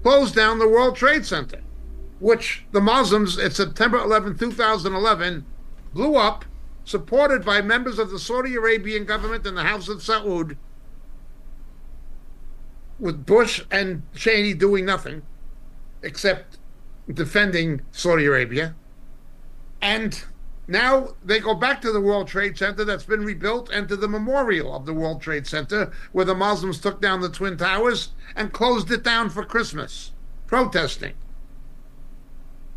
closed 0.03 0.35
down 0.35 0.59
the 0.59 0.69
World 0.69 0.97
Trade 0.97 1.25
Center, 1.25 1.61
which 2.21 2.65
the 2.73 2.81
Muslims 2.81 3.39
at 3.39 3.53
September 3.53 3.99
11, 3.99 4.39
2011, 4.39 5.45
blew 5.93 6.17
up, 6.17 6.45
supported 6.89 7.45
by 7.45 7.61
members 7.61 7.99
of 7.99 8.11
the 8.11 8.19
Saudi 8.19 8.55
Arabian 8.55 9.05
government 9.05 9.47
and 9.47 9.57
the 9.57 9.63
House 9.63 9.89
of 9.89 9.99
Saud, 9.99 10.57
with 12.99 13.27
Bush 13.27 13.63
and 13.71 14.03
Cheney 14.15 14.55
doing 14.55 14.87
nothing 14.87 15.23
except 16.03 16.57
defending 17.13 17.83
Saudi 17.93 18.25
Arabia. 18.25 18.75
And 19.83 20.25
now 20.67 21.15
they 21.23 21.41
go 21.41 21.55
back 21.55 21.83
to 21.83 21.93
the 21.93 22.01
World 22.01 22.27
Trade 22.27 22.57
Center 22.57 22.85
that's 22.87 23.05
been 23.05 23.23
rebuilt 23.23 23.71
and 23.71 23.87
to 23.89 23.97
the 23.97 24.09
memorial 24.09 24.75
of 24.75 24.87
the 24.87 24.95
World 24.95 25.21
Trade 25.21 25.47
Center 25.47 25.93
where 26.13 26.25
the 26.25 26.35
Muslims 26.35 26.81
took 26.81 27.03
down 27.03 27.21
the 27.21 27.29
Twin 27.29 27.59
Towers 27.59 28.09
and 28.35 28.53
closed 28.53 28.91
it 28.91 29.03
down 29.03 29.29
for 29.29 29.45
Christmas, 29.45 30.13
protesting. 30.47 31.13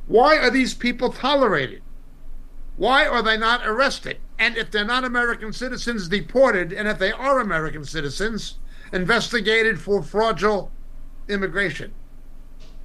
Why 0.08 0.38
are 0.38 0.50
these 0.50 0.74
people 0.74 1.14
tolerated? 1.14 1.82
Why 2.82 3.06
are 3.06 3.22
they 3.22 3.38
not 3.38 3.62
arrested? 3.68 4.18
And 4.40 4.58
if 4.58 4.72
they're 4.72 4.84
not 4.84 5.04
American 5.04 5.54
citizens, 5.54 6.08
deported, 6.08 6.74
and 6.74 6.88
if 6.88 6.98
they 6.98 7.12
are 7.12 7.40
American 7.40 7.86
citizens, 7.86 8.56
investigated 8.92 9.80
for 9.80 10.02
fraudulent 10.02 10.70
immigration, 11.30 11.94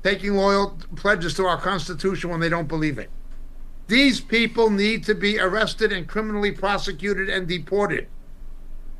taking 0.02 0.34
loyal 0.34 0.78
pledges 0.96 1.32
to 1.36 1.46
our 1.46 1.58
Constitution 1.58 2.28
when 2.28 2.40
they 2.40 2.50
don't 2.50 2.68
believe 2.68 2.98
it. 2.98 3.08
These 3.86 4.20
people 4.20 4.68
need 4.68 5.02
to 5.04 5.14
be 5.14 5.38
arrested 5.38 5.92
and 5.92 6.06
criminally 6.06 6.52
prosecuted 6.52 7.30
and 7.30 7.48
deported. 7.48 8.06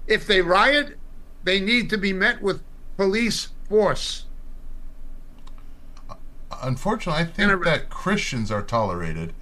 If 0.06 0.26
they 0.26 0.40
riot, 0.40 0.96
they 1.44 1.60
need 1.60 1.90
to 1.90 1.98
be 1.98 2.14
met 2.14 2.40
with 2.40 2.62
police 2.96 3.48
force. 3.68 4.24
Uh, 6.08 6.14
unfortunately, 6.62 7.20
I 7.20 7.26
think 7.26 7.64
that 7.64 7.90
Christians 7.90 8.50
are 8.50 8.62
tolerated. 8.62 9.34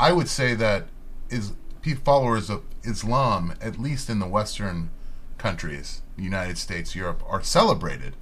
I 0.00 0.10
would 0.12 0.28
say 0.28 0.54
that 0.56 0.88
is 1.30 1.52
followers 1.94 2.50
of 2.50 2.62
Islam, 2.82 3.54
at 3.60 3.78
least 3.78 4.10
in 4.10 4.18
the 4.18 4.26
Western 4.26 4.90
countries, 5.38 6.02
United 6.16 6.58
States, 6.58 6.96
Europe, 6.96 7.22
are 7.28 7.42
celebrated. 7.42 8.16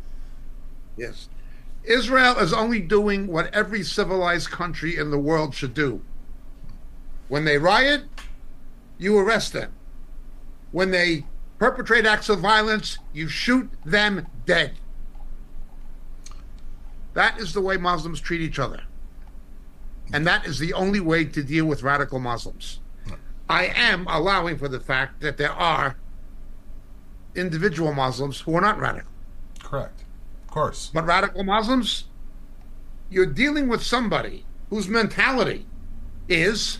Yes. 0.97 1.29
Israel 1.85 2.39
is 2.39 2.53
only 2.53 2.81
doing 2.81 3.27
what 3.27 3.53
every 3.55 3.83
civilized 3.83 4.51
country 4.51 4.97
in 4.97 5.11
the 5.11 5.19
world 5.19 5.55
should 5.55 5.75
do. 5.75 6.03
When 7.29 7.45
they 7.45 7.59
riot, 7.59 8.05
you 8.99 9.19
arrest 9.19 9.53
them. 9.53 9.73
When 10.73 10.91
they 10.91 11.25
perpetrate 11.59 12.07
acts 12.07 12.29
of 12.29 12.41
violence, 12.41 12.99
you 13.13 13.29
shoot 13.29 13.71
them 13.85 14.27
dead. 14.45 14.73
That 17.15 17.39
is 17.39 17.53
the 17.53 17.61
way 17.61 17.77
Muslims 17.77 18.21
treat 18.21 18.41
each 18.41 18.59
other. 18.59 18.83
And 20.13 20.27
that 20.27 20.47
is 20.47 20.59
the 20.59 20.73
only 20.75 21.01
way 21.01 21.25
to 21.25 21.43
deal 21.43 21.65
with 21.65 21.83
radical 21.83 22.19
Muslims. 22.19 22.81
I 23.49 23.67
am 23.67 24.07
allowing 24.09 24.59
for 24.59 24.69
the 24.69 24.81
fact 24.81 25.21
that 25.21 25.37
there 25.37 25.53
are 25.53 25.97
individual 27.35 27.93
Muslims 27.93 28.41
who 28.41 28.55
are 28.55 28.61
not 28.61 28.79
radical. 28.79 29.11
Correct. 29.63 30.05
Of 30.45 30.51
course. 30.51 30.91
But 30.93 31.05
radical 31.05 31.45
Muslims, 31.45 32.05
you're 33.11 33.27
dealing 33.27 33.69
with 33.69 33.83
somebody 33.83 34.45
whose 34.71 34.89
mentality 34.89 35.67
is 36.29 36.79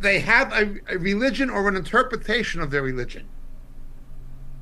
they 0.00 0.20
have 0.20 0.52
a, 0.52 0.80
a, 0.88 0.98
religion 0.98 1.48
or 1.48 1.68
an 1.68 1.76
interpretation 1.76 2.60
of 2.60 2.70
their 2.70 2.82
religion, 2.82 3.26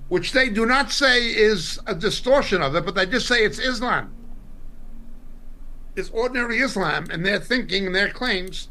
which 0.08 0.32
they 0.32 0.48
do 0.48 0.64
not 0.64 0.92
say 0.92 1.26
is 1.26 1.80
a 1.86 1.94
distortion 1.94 2.62
of 2.62 2.74
it, 2.76 2.84
but 2.84 2.94
they 2.94 3.06
just 3.06 3.26
say 3.26 3.44
it's 3.44 3.58
Islam. 3.58 4.14
It's 5.96 6.10
ordinary 6.10 6.58
Islam, 6.58 7.08
and 7.10 7.26
their 7.26 7.40
thinking 7.40 7.86
and 7.86 7.94
their 7.94 8.10
claims. 8.10 8.68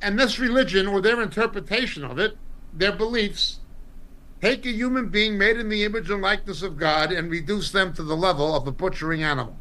And 0.00 0.18
this 0.18 0.38
religion 0.38 0.86
or 0.86 1.00
their 1.00 1.22
interpretation 1.22 2.04
of 2.04 2.18
it, 2.18 2.36
their 2.72 2.92
beliefs, 2.92 3.60
take 4.40 4.66
a 4.66 4.70
human 4.70 5.08
being 5.08 5.38
made 5.38 5.56
in 5.56 5.68
the 5.68 5.84
image 5.84 6.10
and 6.10 6.22
likeness 6.22 6.62
of 6.62 6.76
God 6.76 7.10
and 7.10 7.30
reduce 7.30 7.70
them 7.72 7.92
to 7.94 8.02
the 8.02 8.16
level 8.16 8.54
of 8.54 8.66
a 8.66 8.72
butchering 8.72 9.22
animal. 9.22 9.56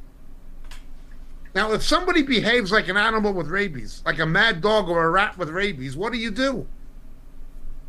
Now, 1.53 1.71
if 1.71 1.83
somebody 1.83 2.21
behaves 2.21 2.71
like 2.71 2.89
an 2.89 2.97
animal 2.97 3.31
with 3.31 3.47
rabies, 3.47 4.03
like 4.05 4.19
a 4.19 4.25
mad 4.25 4.61
dog 4.61 4.89
or 4.89 5.05
a 5.05 5.09
rat 5.09 5.37
with 5.37 5.49
rabies, 5.49 5.95
what 5.95 6.11
do 6.11 6.19
you 6.19 6.29
do? 6.29 6.67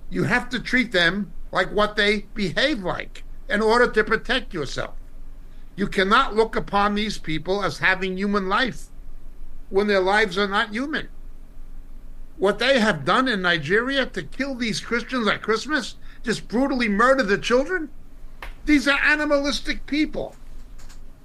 You 0.08 0.22
have 0.22 0.48
to 0.50 0.60
treat 0.60 0.92
them 0.92 1.32
like 1.50 1.72
what 1.72 1.96
they 1.96 2.26
behave 2.34 2.84
like 2.84 3.24
in 3.48 3.60
order 3.60 3.90
to 3.90 4.04
protect 4.04 4.54
yourself. 4.54 4.94
You 5.74 5.88
cannot 5.88 6.36
look 6.36 6.54
upon 6.54 6.94
these 6.94 7.18
people 7.18 7.64
as 7.64 7.78
having 7.78 8.16
human 8.16 8.48
life 8.48 8.86
when 9.68 9.88
their 9.88 10.00
lives 10.00 10.38
are 10.38 10.48
not 10.48 10.70
human. 10.70 11.08
What 12.38 12.58
they 12.58 12.80
have 12.80 13.06
done 13.06 13.28
in 13.28 13.40
Nigeria 13.40 14.04
to 14.04 14.22
kill 14.22 14.54
these 14.54 14.80
Christians 14.80 15.26
at 15.26 15.40
Christmas, 15.40 15.94
just 16.22 16.48
brutally 16.48 16.86
murder 16.86 17.22
the 17.22 17.38
children, 17.38 17.88
these 18.66 18.86
are 18.86 18.98
animalistic 19.02 19.86
people. 19.86 20.36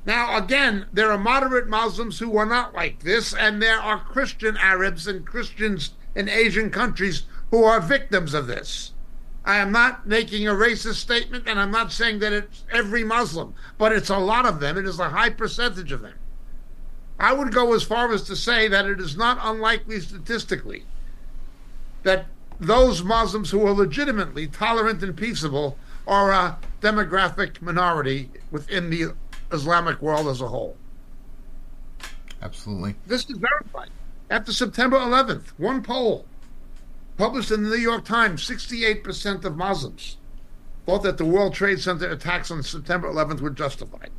Now, 0.05 0.37
again, 0.37 0.85
there 0.93 1.11
are 1.11 1.17
moderate 1.17 1.67
Muslims 1.67 2.19
who 2.19 2.37
are 2.37 2.45
not 2.45 2.73
like 2.73 3.03
this, 3.03 3.33
and 3.33 3.61
there 3.61 3.79
are 3.79 3.99
Christian 3.99 4.55
Arabs 4.55 5.05
and 5.05 5.25
Christians 5.25 5.91
in 6.15 6.29
Asian 6.29 6.69
countries 6.69 7.23
who 7.51 7.63
are 7.65 7.81
victims 7.81 8.33
of 8.33 8.47
this. 8.47 8.93
I 9.43 9.57
am 9.57 9.71
not 9.71 10.07
making 10.07 10.47
a 10.47 10.53
racist 10.53 10.95
statement, 10.95 11.45
and 11.45 11.59
I'm 11.59 11.71
not 11.71 11.91
saying 11.91 12.19
that 12.19 12.31
it's 12.31 12.63
every 12.71 13.03
Muslim, 13.03 13.53
but 13.77 13.91
it's 13.91 14.09
a 14.09 14.17
lot 14.17 14.45
of 14.45 14.61
them. 14.61 14.77
It 14.77 14.85
is 14.85 14.99
a 14.99 15.09
high 15.09 15.31
percentage 15.31 15.91
of 15.91 16.01
them. 16.01 16.15
I 17.19 17.33
would 17.33 17.53
go 17.53 17.73
as 17.73 17.83
far 17.83 18.13
as 18.13 18.23
to 18.23 18.35
say 18.35 18.69
that 18.69 18.85
it 18.85 18.99
is 18.99 19.17
not 19.17 19.39
unlikely 19.41 19.99
statistically 19.99 20.85
that 22.03 22.25
those 22.59 23.03
Muslims 23.03 23.51
who 23.51 23.65
are 23.65 23.73
legitimately 23.73 24.47
tolerant 24.47 25.01
and 25.03 25.15
peaceable 25.17 25.77
are 26.07 26.31
a 26.31 26.57
demographic 26.81 27.61
minority 27.61 28.29
within 28.51 28.89
the 28.89 29.13
Islamic 29.51 30.01
world 30.01 30.27
as 30.27 30.41
a 30.41 30.47
whole. 30.47 30.77
Absolutely. 32.41 32.95
This 33.05 33.29
is 33.29 33.37
verified. 33.37 33.89
After 34.29 34.51
September 34.51 34.97
11th, 34.97 35.49
one 35.57 35.83
poll 35.83 36.25
published 37.17 37.51
in 37.51 37.63
the 37.63 37.69
New 37.69 37.81
York 37.81 38.05
Times 38.05 38.47
68% 38.47 39.45
of 39.45 39.55
Muslims 39.55 40.17
thought 40.85 41.03
that 41.03 41.17
the 41.17 41.25
World 41.25 41.53
Trade 41.53 41.79
Center 41.79 42.09
attacks 42.09 42.49
on 42.49 42.63
September 42.63 43.11
11th 43.11 43.41
were 43.41 43.51
justified. 43.51 44.09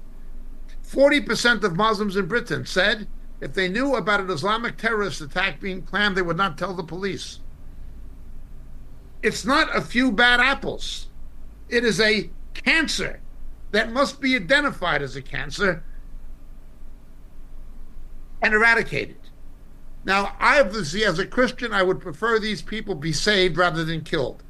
40% 0.86 1.64
of 1.64 1.74
Muslims 1.74 2.16
in 2.16 2.26
Britain 2.26 2.66
said 2.66 3.08
if 3.40 3.54
they 3.54 3.68
knew 3.68 3.96
about 3.96 4.20
an 4.20 4.30
Islamic 4.30 4.76
terrorist 4.76 5.20
attack 5.20 5.60
being 5.60 5.82
planned, 5.82 6.16
they 6.16 6.22
would 6.22 6.36
not 6.36 6.56
tell 6.56 6.74
the 6.74 6.84
police. 6.84 7.40
It's 9.22 9.44
not 9.44 9.74
a 9.74 9.80
few 9.80 10.10
bad 10.10 10.40
apples. 10.40 11.08
It 11.68 11.84
is 11.84 12.00
a 12.00 12.30
cancer 12.54 13.20
that 13.70 13.92
must 13.92 14.20
be 14.20 14.36
identified 14.36 15.00
as 15.00 15.16
a 15.16 15.22
cancer 15.22 15.82
and 18.42 18.52
eradicated. 18.52 19.16
Now, 20.04 20.36
obviously, 20.40 21.04
as 21.04 21.18
a 21.18 21.26
Christian, 21.26 21.72
I 21.72 21.82
would 21.84 22.00
prefer 22.00 22.38
these 22.38 22.60
people 22.60 22.94
be 22.96 23.12
saved 23.12 23.56
rather 23.56 23.84
than 23.84 24.02
killed. 24.02 24.42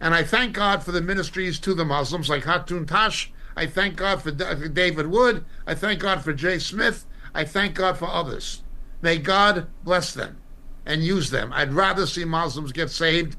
And 0.00 0.12
I 0.12 0.24
thank 0.24 0.52
God 0.52 0.82
for 0.82 0.90
the 0.90 1.00
ministries 1.00 1.60
to 1.60 1.74
the 1.74 1.84
Muslims 1.84 2.28
like 2.28 2.42
Hatun 2.42 2.86
Tash. 2.86 3.32
I 3.56 3.66
thank 3.66 3.94
God 3.96 4.20
for 4.20 4.32
David 4.32 5.06
Wood. 5.06 5.44
I 5.66 5.76
thank 5.76 6.00
God 6.00 6.22
for 6.22 6.32
Jay 6.32 6.58
Smith. 6.58 7.06
I 7.32 7.44
thank 7.44 7.76
God 7.76 7.96
for 7.96 8.08
others. 8.08 8.62
May 9.00 9.18
God 9.18 9.68
bless 9.84 10.12
them 10.12 10.38
and 10.84 11.04
use 11.04 11.30
them. 11.30 11.52
I'd 11.52 11.72
rather 11.72 12.04
see 12.06 12.24
Muslims 12.24 12.72
get 12.72 12.90
saved. 12.90 13.36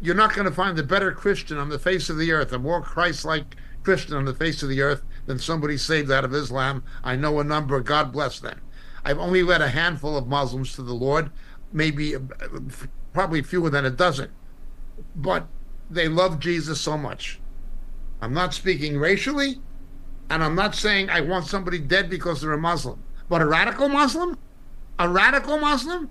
You're 0.00 0.14
not 0.14 0.34
going 0.34 0.46
to 0.46 0.54
find 0.54 0.78
a 0.78 0.82
better 0.82 1.12
Christian 1.12 1.58
on 1.58 1.68
the 1.68 1.78
face 1.78 2.08
of 2.08 2.16
the 2.16 2.32
earth, 2.32 2.52
a 2.52 2.58
more 2.58 2.80
Christ 2.80 3.24
like 3.24 3.56
Christian 3.82 4.14
on 4.14 4.24
the 4.24 4.34
face 4.34 4.62
of 4.62 4.68
the 4.68 4.80
earth 4.80 5.02
than 5.26 5.38
somebody 5.38 5.76
saved 5.76 6.10
out 6.10 6.24
of 6.24 6.34
Islam. 6.34 6.82
I 7.04 7.16
know 7.16 7.38
a 7.40 7.44
number. 7.44 7.80
God 7.80 8.12
bless 8.12 8.40
them. 8.40 8.60
I've 9.04 9.18
only 9.18 9.42
led 9.42 9.60
a 9.60 9.68
handful 9.68 10.16
of 10.16 10.26
Muslims 10.26 10.74
to 10.74 10.82
the 10.82 10.94
Lord, 10.94 11.30
maybe 11.72 12.16
uh, 12.16 12.20
probably 13.12 13.42
fewer 13.42 13.70
than 13.70 13.84
a 13.84 13.90
dozen, 13.90 14.30
but 15.16 15.46
they 15.90 16.08
love 16.08 16.38
Jesus 16.38 16.80
so 16.80 16.96
much. 16.96 17.40
I'm 18.20 18.34
not 18.34 18.54
speaking 18.54 18.98
racially, 18.98 19.60
and 20.28 20.44
I'm 20.44 20.54
not 20.54 20.74
saying 20.74 21.08
I 21.08 21.22
want 21.22 21.46
somebody 21.46 21.78
dead 21.78 22.10
because 22.10 22.40
they're 22.40 22.52
a 22.52 22.58
Muslim, 22.58 23.02
but 23.28 23.40
a 23.40 23.46
radical 23.46 23.88
Muslim, 23.88 24.38
a 24.98 25.08
radical 25.08 25.58
Muslim, 25.58 26.10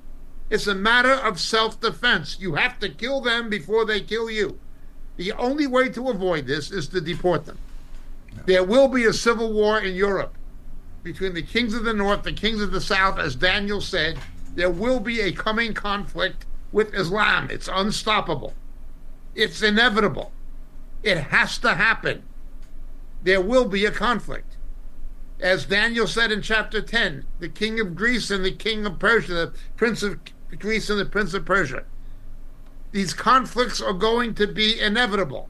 it's 0.50 0.68
a 0.68 0.76
matter 0.76 1.14
of 1.14 1.40
self 1.40 1.80
defense. 1.80 2.38
You 2.40 2.56
have 2.56 2.80
to 2.80 2.90
kill 2.90 3.22
them 3.22 3.50
before 3.50 3.86
they 3.86 4.02
kill 4.02 4.30
you. 4.30 4.60
The 5.18 5.32
only 5.34 5.68
way 5.68 5.90
to 5.90 6.10
avoid 6.10 6.48
this 6.48 6.72
is 6.72 6.88
to 6.90 7.02
deport 7.02 7.46
them. 7.46 7.58
There 8.46 8.64
will 8.64 8.88
be 8.88 9.06
a 9.06 9.14
civil 9.14 9.54
war 9.54 9.80
in 9.80 9.96
Europe 9.96 10.36
between 11.04 11.34
the 11.34 11.42
kings 11.42 11.74
of 11.74 11.84
the 11.84 11.94
north, 11.94 12.26
and 12.26 12.36
the 12.36 12.42
kings 12.42 12.62
of 12.62 12.72
the 12.72 12.82
south, 12.82 13.20
as 13.20 13.36
Daniel 13.36 13.82
said. 13.82 14.18
There 14.56 14.70
will 14.70 15.00
be 15.00 15.22
a 15.22 15.32
coming 15.32 15.74
conflict 15.74 16.46
with 16.72 16.94
Islam. 16.94 17.50
It's 17.50 17.70
unstoppable. 17.72 18.54
It's 19.36 19.62
inevitable. 19.62 20.32
It 21.04 21.18
has 21.18 21.58
to 21.60 21.76
happen. 21.76 22.24
There 23.24 23.42
will 23.42 23.66
be 23.66 23.86
a 23.86 23.92
conflict. 23.92 24.58
As 25.40 25.66
Daniel 25.66 26.08
said 26.08 26.32
in 26.32 26.42
chapter 26.42 26.82
10, 26.82 27.26
the 27.40 27.48
king 27.48 27.80
of 27.80 27.96
Greece 27.96 28.30
and 28.30 28.44
the 28.44 28.52
king 28.52 28.86
of 28.86 29.00
Persia, 29.00 29.34
the 29.34 29.54
prince 29.78 30.04
of 30.04 30.20
Greece 30.56 30.90
and 30.90 31.00
the 31.00 31.06
prince 31.06 31.34
of 31.34 31.46
Persia. 31.46 31.84
These 32.92 33.14
conflicts 33.14 33.82
are 33.82 33.94
going 33.94 34.34
to 34.36 34.48
be 34.48 34.80
inevitable. 34.80 35.50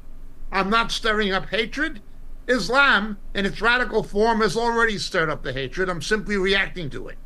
I'm 0.51 0.69
not 0.69 0.91
stirring 0.91 1.31
up 1.31 1.49
hatred. 1.49 2.01
Islam, 2.47 3.17
in 3.33 3.45
its 3.45 3.62
radical 3.62 4.03
form, 4.03 4.41
has 4.41 4.57
already 4.57 4.97
stirred 4.97 5.29
up 5.29 5.43
the 5.43 5.53
hatred. 5.53 5.89
I'm 5.89 6.01
simply 6.01 6.35
reacting 6.35 6.89
to 6.89 7.07
it. 7.07 7.17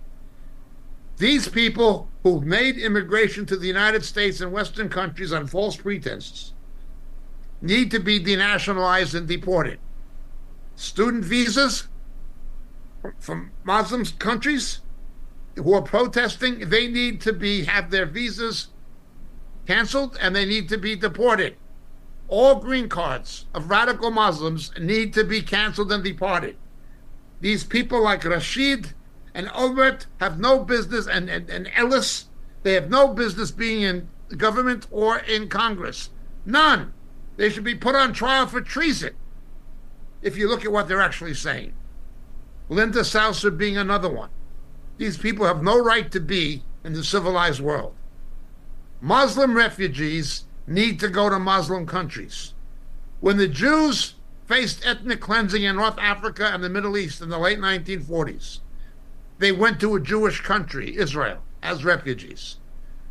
These 1.18 1.48
people 1.48 2.10
who 2.24 2.42
made 2.42 2.78
immigration 2.78 3.46
to 3.46 3.56
the 3.56 3.68
United 3.68 4.04
States 4.04 4.42
and 4.42 4.52
Western 4.52 4.90
countries 4.90 5.32
on 5.32 5.48
false 5.48 5.78
pretenses 5.78 6.54
need 7.62 7.92
to 7.92 8.00
be 8.00 8.20
denationalized 8.20 9.16
and 9.16 9.28
deported. 9.28 9.80
Student 10.76 11.24
visas 11.24 11.88
from 13.20 13.52
Muslim 13.64 14.06
countries 14.20 14.80
who 15.56 15.74
are 15.74 15.82
protesting, 15.82 16.70
they 16.70 16.88
need 16.88 17.22
to 17.22 17.34
be 17.34 17.66
have 17.66 17.92
their 17.92 18.06
visas 18.06 18.70
canceled 19.68 20.18
and 20.22 20.36
they 20.36 20.46
need 20.46 20.68
to 20.70 20.78
be 20.78 20.96
deported 20.96 21.56
all 22.34 22.56
green 22.56 22.90
cards 22.90 23.46
of 23.54 23.70
radical 23.70 24.10
Muslims 24.10 24.72
need 24.80 25.14
to 25.14 25.24
be 25.24 25.42
canceled 25.42 25.92
and 25.92 26.04
deported. 26.04 26.58
These 27.42 27.64
people 27.64 28.02
like 28.02 28.24
Rashid 28.24 28.94
and 29.36 29.48
Albert 29.50 30.08
have 30.20 30.40
no 30.40 30.64
business, 30.64 31.08
and, 31.08 31.30
and, 31.30 31.50
and 31.50 31.70
Ellis, 31.76 32.30
they 32.64 32.74
have 32.74 32.90
no 32.90 33.10
business 33.10 33.52
being 33.52 33.82
in 33.82 34.10
government 34.38 34.88
or 34.90 35.20
in 35.20 35.48
Congress. 35.48 36.10
None. 36.46 36.94
They 37.38 37.50
should 37.50 37.64
be 37.64 37.76
put 37.76 37.96
on 37.96 38.14
trial 38.14 38.48
for 38.48 38.62
treason 38.62 39.14
if 40.22 40.38
you 40.38 40.48
look 40.48 40.64
at 40.64 40.72
what 40.72 40.88
they're 40.88 41.02
actually 41.02 41.34
saying. 41.34 41.74
Linda 42.70 43.02
Sarsour 43.02 43.56
being 43.56 43.78
another 43.78 44.10
one. 44.10 44.30
These 44.98 45.18
people 45.18 45.46
have 45.46 45.64
no 45.64 45.84
right 45.84 46.12
to 46.12 46.20
be 46.20 46.64
in 46.84 46.94
the 46.94 47.04
civilized 47.04 47.60
world. 47.60 47.96
Muslim 49.02 49.56
refugees 49.56 50.46
need 50.68 51.00
to 51.00 51.10
go 51.10 51.30
to 51.30 51.40
Muslim 51.40 51.86
countries. 51.86 52.54
When 53.20 53.38
the 53.38 53.48
Jews 53.48 54.16
faced 54.48 54.86
ethnic 54.86 55.20
cleansing 55.20 55.64
in 55.64 55.76
North 55.76 55.98
Africa 56.00 56.52
and 56.54 56.64
the 56.64 56.70
Middle 56.70 56.98
East 56.98 57.22
in 57.22 57.30
the 57.30 57.38
late 57.38 57.60
1940s, 57.60 58.60
they 59.40 59.52
went 59.52 59.80
to 59.80 59.96
a 59.96 60.00
Jewish 60.00 60.42
country, 60.42 60.96
Israel, 60.96 61.40
as 61.62 61.84
refugees. 61.84 62.58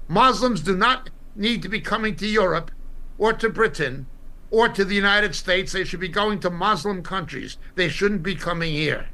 Muslims 0.09 0.61
do 0.61 0.77
not 0.77 1.11
need 1.35 1.63
to 1.63 1.69
be 1.69 1.81
coming 1.81 2.15
to 2.17 2.27
Europe 2.27 2.71
or 3.19 3.33
to 3.33 3.49
Britain 3.49 4.07
or 4.51 4.69
to 4.69 4.85
the 4.85 4.95
United 4.95 5.35
States. 5.35 5.73
They 5.73 5.85
should 5.85 6.01
be 6.01 6.09
going 6.09 6.41
to 6.41 6.51
Muslim 6.51 7.03
countries. 7.03 7.57
They 7.75 7.89
shouldn't 7.89 8.23
be 8.23 8.35
coming 8.35 8.73
here. 8.73 9.09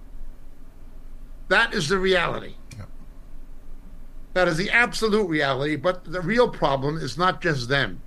That 1.48 1.72
is 1.72 1.88
the 1.88 1.98
reality. 1.98 2.56
That 4.34 4.48
is 4.48 4.56
the 4.56 4.70
absolute 4.70 5.28
reality, 5.28 5.76
but 5.76 6.04
the 6.04 6.20
real 6.20 6.48
problem 6.48 6.96
is 6.96 7.18
not 7.18 7.40
just 7.40 7.68
them. 7.68 8.02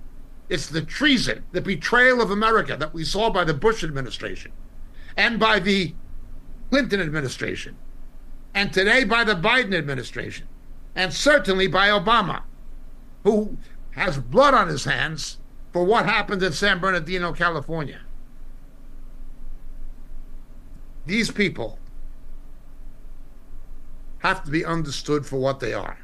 It's 0.48 0.66
the 0.66 0.82
treason, 0.82 1.44
the 1.52 1.60
betrayal 1.60 2.20
of 2.20 2.30
America 2.30 2.76
that 2.76 2.94
we 2.94 3.04
saw 3.04 3.30
by 3.30 3.44
the 3.44 3.54
Bush 3.54 3.82
administration 3.82 4.52
and 5.16 5.38
by 5.38 5.58
the 5.58 5.94
Clinton 6.70 7.00
administration 7.00 7.76
and 8.54 8.72
today 8.72 9.04
by 9.04 9.24
the 9.24 9.34
Biden 9.34 9.74
administration 9.74 10.46
and 10.94 11.12
certainly 11.12 11.66
by 11.66 11.88
Obama, 11.88 12.42
who 13.24 13.56
has 13.92 14.18
blood 14.18 14.54
on 14.54 14.68
his 14.68 14.84
hands 14.84 15.38
for 15.72 15.84
what 15.84 16.04
happened 16.04 16.42
in 16.42 16.52
San 16.52 16.78
Bernardino, 16.80 17.32
California. 17.32 18.00
These 21.06 21.30
people 21.30 21.78
have 24.18 24.44
to 24.44 24.50
be 24.50 24.64
understood 24.64 25.26
for 25.26 25.38
what 25.38 25.60
they 25.60 25.72
are. 25.72 25.98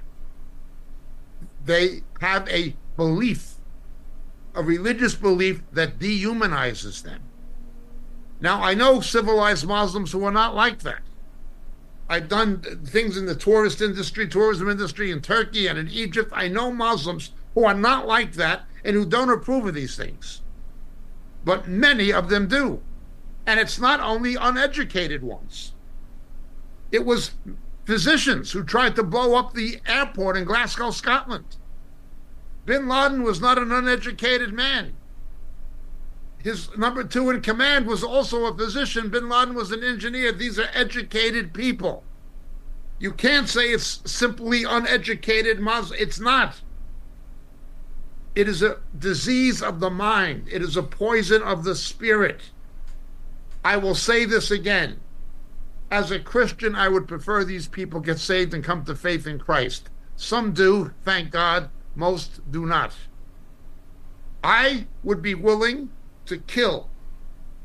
They 1.68 2.02
have 2.20 2.48
a 2.48 2.74
belief 2.96 3.58
a 4.58 4.62
religious 4.62 5.14
belief 5.14 5.62
that 5.72 6.00
dehumanizes 6.00 7.02
them. 7.02 7.20
Now, 8.40 8.60
I 8.60 8.74
know 8.74 9.00
civilized 9.00 9.64
Muslims 9.64 10.10
who 10.10 10.24
are 10.24 10.32
not 10.32 10.52
like 10.54 10.80
that. 10.80 11.02
I've 12.08 12.28
done 12.28 12.60
things 12.84 13.16
in 13.16 13.26
the 13.26 13.36
tourist 13.36 13.80
industry, 13.80 14.26
tourism 14.26 14.68
industry 14.68 15.12
in 15.12 15.20
Turkey 15.20 15.68
and 15.68 15.78
in 15.78 15.88
Egypt. 15.88 16.32
I 16.34 16.48
know 16.48 16.72
Muslims 16.72 17.30
who 17.54 17.64
are 17.64 17.74
not 17.74 18.08
like 18.08 18.32
that 18.32 18.62
and 18.84 18.96
who 18.96 19.06
don't 19.06 19.30
approve 19.30 19.66
of 19.66 19.74
these 19.74 19.96
things. 19.96 20.42
But 21.44 21.68
many 21.68 22.12
of 22.12 22.28
them 22.28 22.48
do. 22.48 22.80
And 23.46 23.60
it's 23.60 23.78
not 23.78 24.00
only 24.00 24.34
uneducated 24.34 25.22
ones. 25.22 25.72
It 26.90 27.04
was 27.04 27.32
physicians 27.84 28.50
who 28.50 28.64
tried 28.64 28.96
to 28.96 29.04
blow 29.04 29.36
up 29.36 29.52
the 29.52 29.80
airport 29.86 30.36
in 30.36 30.44
Glasgow, 30.44 30.90
Scotland. 30.90 31.57
Bin 32.68 32.86
Laden 32.86 33.22
was 33.22 33.40
not 33.40 33.56
an 33.56 33.72
uneducated 33.72 34.52
man. 34.52 34.92
His 36.36 36.68
number 36.76 37.02
two 37.02 37.30
in 37.30 37.40
command 37.40 37.86
was 37.86 38.04
also 38.04 38.44
a 38.44 38.54
physician. 38.54 39.08
Bin 39.08 39.26
Laden 39.26 39.54
was 39.54 39.72
an 39.72 39.82
engineer. 39.82 40.32
These 40.32 40.58
are 40.58 40.68
educated 40.74 41.54
people. 41.54 42.04
You 42.98 43.12
can't 43.12 43.48
say 43.48 43.70
it's 43.70 44.02
simply 44.04 44.64
uneducated 44.64 45.60
Muslim. 45.60 45.98
It's 45.98 46.20
not. 46.20 46.60
It 48.34 48.46
is 48.46 48.62
a 48.62 48.80
disease 48.98 49.62
of 49.62 49.80
the 49.80 49.88
mind, 49.88 50.46
it 50.52 50.60
is 50.60 50.76
a 50.76 50.82
poison 50.82 51.42
of 51.42 51.64
the 51.64 51.74
spirit. 51.74 52.50
I 53.64 53.78
will 53.78 53.94
say 53.94 54.26
this 54.26 54.50
again. 54.50 55.00
As 55.90 56.10
a 56.10 56.20
Christian, 56.20 56.74
I 56.74 56.88
would 56.88 57.08
prefer 57.08 57.44
these 57.44 57.66
people 57.66 58.00
get 58.00 58.18
saved 58.18 58.52
and 58.52 58.62
come 58.62 58.84
to 58.84 58.94
faith 58.94 59.26
in 59.26 59.38
Christ. 59.38 59.88
Some 60.16 60.52
do, 60.52 60.92
thank 61.02 61.30
God. 61.30 61.70
Most 61.98 62.48
do 62.52 62.64
not. 62.64 62.94
I 64.44 64.86
would 65.02 65.20
be 65.20 65.34
willing 65.34 65.90
to 66.26 66.38
kill 66.38 66.88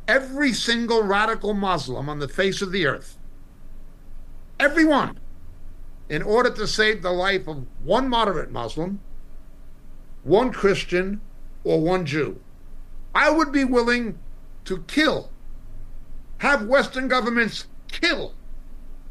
every 0.07 0.53
single 0.53 1.03
radical 1.03 1.53
Muslim 1.53 2.09
on 2.09 2.17
the 2.17 2.27
face 2.27 2.59
of 2.59 2.71
the 2.71 2.87
earth. 2.87 3.19
Everyone. 4.59 5.19
In 6.09 6.23
order 6.23 6.49
to 6.49 6.65
save 6.65 7.03
the 7.03 7.11
life 7.11 7.47
of 7.47 7.67
one 7.83 8.09
moderate 8.09 8.49
Muslim, 8.49 9.01
one 10.23 10.51
Christian, 10.51 11.21
or 11.63 11.79
one 11.79 12.03
Jew. 12.03 12.41
I 13.13 13.29
would 13.29 13.51
be 13.51 13.63
willing 13.63 14.17
to 14.65 14.79
kill, 14.87 15.29
have 16.39 16.65
Western 16.65 17.07
governments 17.07 17.67
kill 17.87 18.33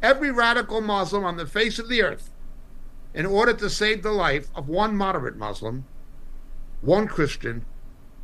every 0.02 0.32
radical 0.32 0.80
Muslim 0.80 1.24
on 1.24 1.36
the 1.36 1.46
face 1.46 1.78
of 1.78 1.88
the 1.88 2.02
earth 2.02 2.31
in 3.14 3.26
order 3.26 3.52
to 3.52 3.70
save 3.70 4.02
the 4.02 4.12
life 4.12 4.48
of 4.54 4.68
one 4.68 4.96
moderate 4.96 5.36
Muslim, 5.36 5.84
one 6.80 7.06
Christian, 7.06 7.64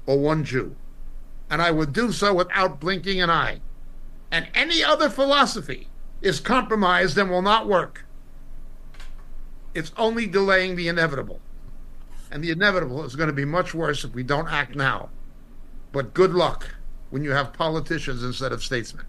or 0.07 0.18
one 0.18 0.44
Jew. 0.44 0.74
And 1.51 1.61
I 1.61 1.70
would 1.70 1.92
do 1.92 2.12
so 2.12 2.35
without 2.35 2.81
blinking 2.81 3.20
an 3.20 3.31
eye. 3.31 3.61
And 4.31 4.48
any 4.55 4.83
other 4.83 5.09
philosophy 5.09 5.88
is 6.20 6.40
compromised 6.40 7.16
and 7.16 7.31
will 7.31 7.42
not 7.42 7.68
work. 7.68 8.05
It's 9.74 9.92
only 9.96 10.27
delaying 10.27 10.77
the 10.77 10.88
inevitable. 10.88 11.40
And 12.31 12.42
the 12.42 12.51
inevitable 12.51 13.05
is 13.05 13.16
going 13.16 13.29
to 13.29 13.35
be 13.35 13.44
much 13.44 13.74
worse 13.74 14.05
if 14.05 14.14
we 14.14 14.22
don't 14.22 14.48
act 14.48 14.74
now. 14.74 15.11
But 15.92 16.14
good 16.14 16.33
luck 16.33 16.74
when 17.11 17.24
you 17.24 17.31
have 17.31 17.53
politicians 17.53 18.22
instead 18.22 18.53
of 18.53 18.62
statesmen. 18.62 19.07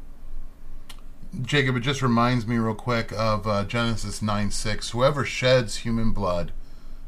Jacob, 1.42 1.76
it 1.76 1.82
just 1.82 2.02
reminds 2.02 2.48
me 2.48 2.58
real 2.58 2.74
quick 2.74 3.12
of 3.12 3.48
uh, 3.48 3.64
Genesis 3.66 4.22
9 4.22 4.52
6. 4.52 4.90
Whoever 4.90 5.24
sheds 5.24 5.78
human 5.78 6.12
blood 6.12 6.52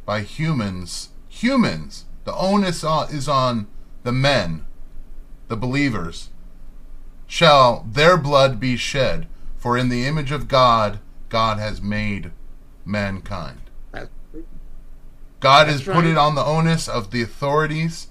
by 0.06 0.22
humans, 0.22 1.10
humans, 1.28 2.06
the 2.26 2.36
onus 2.36 2.84
is 3.12 3.28
on 3.28 3.68
the 4.04 4.12
men, 4.12 4.66
the 5.48 5.58
believers, 5.58 6.30
shall 7.26 7.86
their 7.90 8.18
blood 8.18 8.60
be 8.60 8.78
shed, 8.78 9.28
for 9.58 9.78
in 9.78 9.90
the 9.90 10.06
image 10.06 10.32
of 10.32 10.48
God, 10.48 11.00
God 11.30 11.58
has 11.58 11.82
made 11.82 12.32
mankind. 12.86 13.62
God 15.40 15.68
has 15.68 15.82
put 15.82 16.06
it 16.06 16.18
on 16.18 16.36
the 16.36 16.46
onus 16.46 16.88
of 16.88 17.10
the 17.10 17.24
authorities 17.24 18.10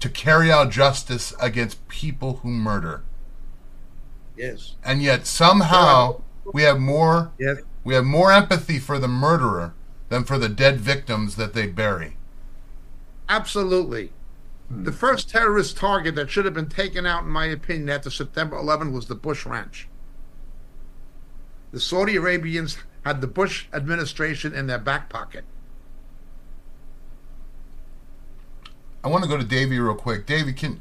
to 0.00 0.08
carry 0.08 0.50
out 0.50 0.70
justice 0.70 1.32
against 1.40 1.86
people 1.88 2.38
who 2.38 2.48
murder. 2.48 3.04
Yes. 4.40 4.76
And 4.82 5.02
yet 5.02 5.26
somehow 5.26 6.22
we 6.54 6.62
have 6.62 6.80
more 6.80 7.32
yes. 7.38 7.58
we 7.84 7.94
have 7.94 8.04
more 8.04 8.32
empathy 8.32 8.78
for 8.78 8.98
the 8.98 9.08
murderer 9.08 9.74
than 10.08 10.24
for 10.24 10.38
the 10.38 10.48
dead 10.48 10.80
victims 10.80 11.36
that 11.36 11.52
they 11.52 11.66
bury. 11.66 12.16
Absolutely. 13.28 14.12
Hmm. 14.68 14.84
The 14.84 14.92
first 14.92 15.28
terrorist 15.28 15.76
target 15.76 16.14
that 16.14 16.30
should 16.30 16.46
have 16.46 16.54
been 16.54 16.70
taken 16.70 17.04
out, 17.04 17.24
in 17.24 17.28
my 17.28 17.46
opinion, 17.46 17.90
after 17.90 18.08
September 18.08 18.56
11 18.56 18.92
was 18.92 19.06
the 19.06 19.14
Bush 19.14 19.44
Ranch. 19.44 19.88
The 21.70 21.80
Saudi 21.80 22.16
Arabians 22.16 22.78
had 23.04 23.20
the 23.20 23.26
Bush 23.26 23.66
administration 23.72 24.54
in 24.54 24.66
their 24.66 24.78
back 24.78 25.08
pocket. 25.08 25.44
I 29.04 29.08
want 29.08 29.22
to 29.22 29.30
go 29.30 29.36
to 29.36 29.44
Davey 29.44 29.78
real 29.78 29.94
quick. 29.94 30.26
Davey, 30.26 30.52
can 30.52 30.80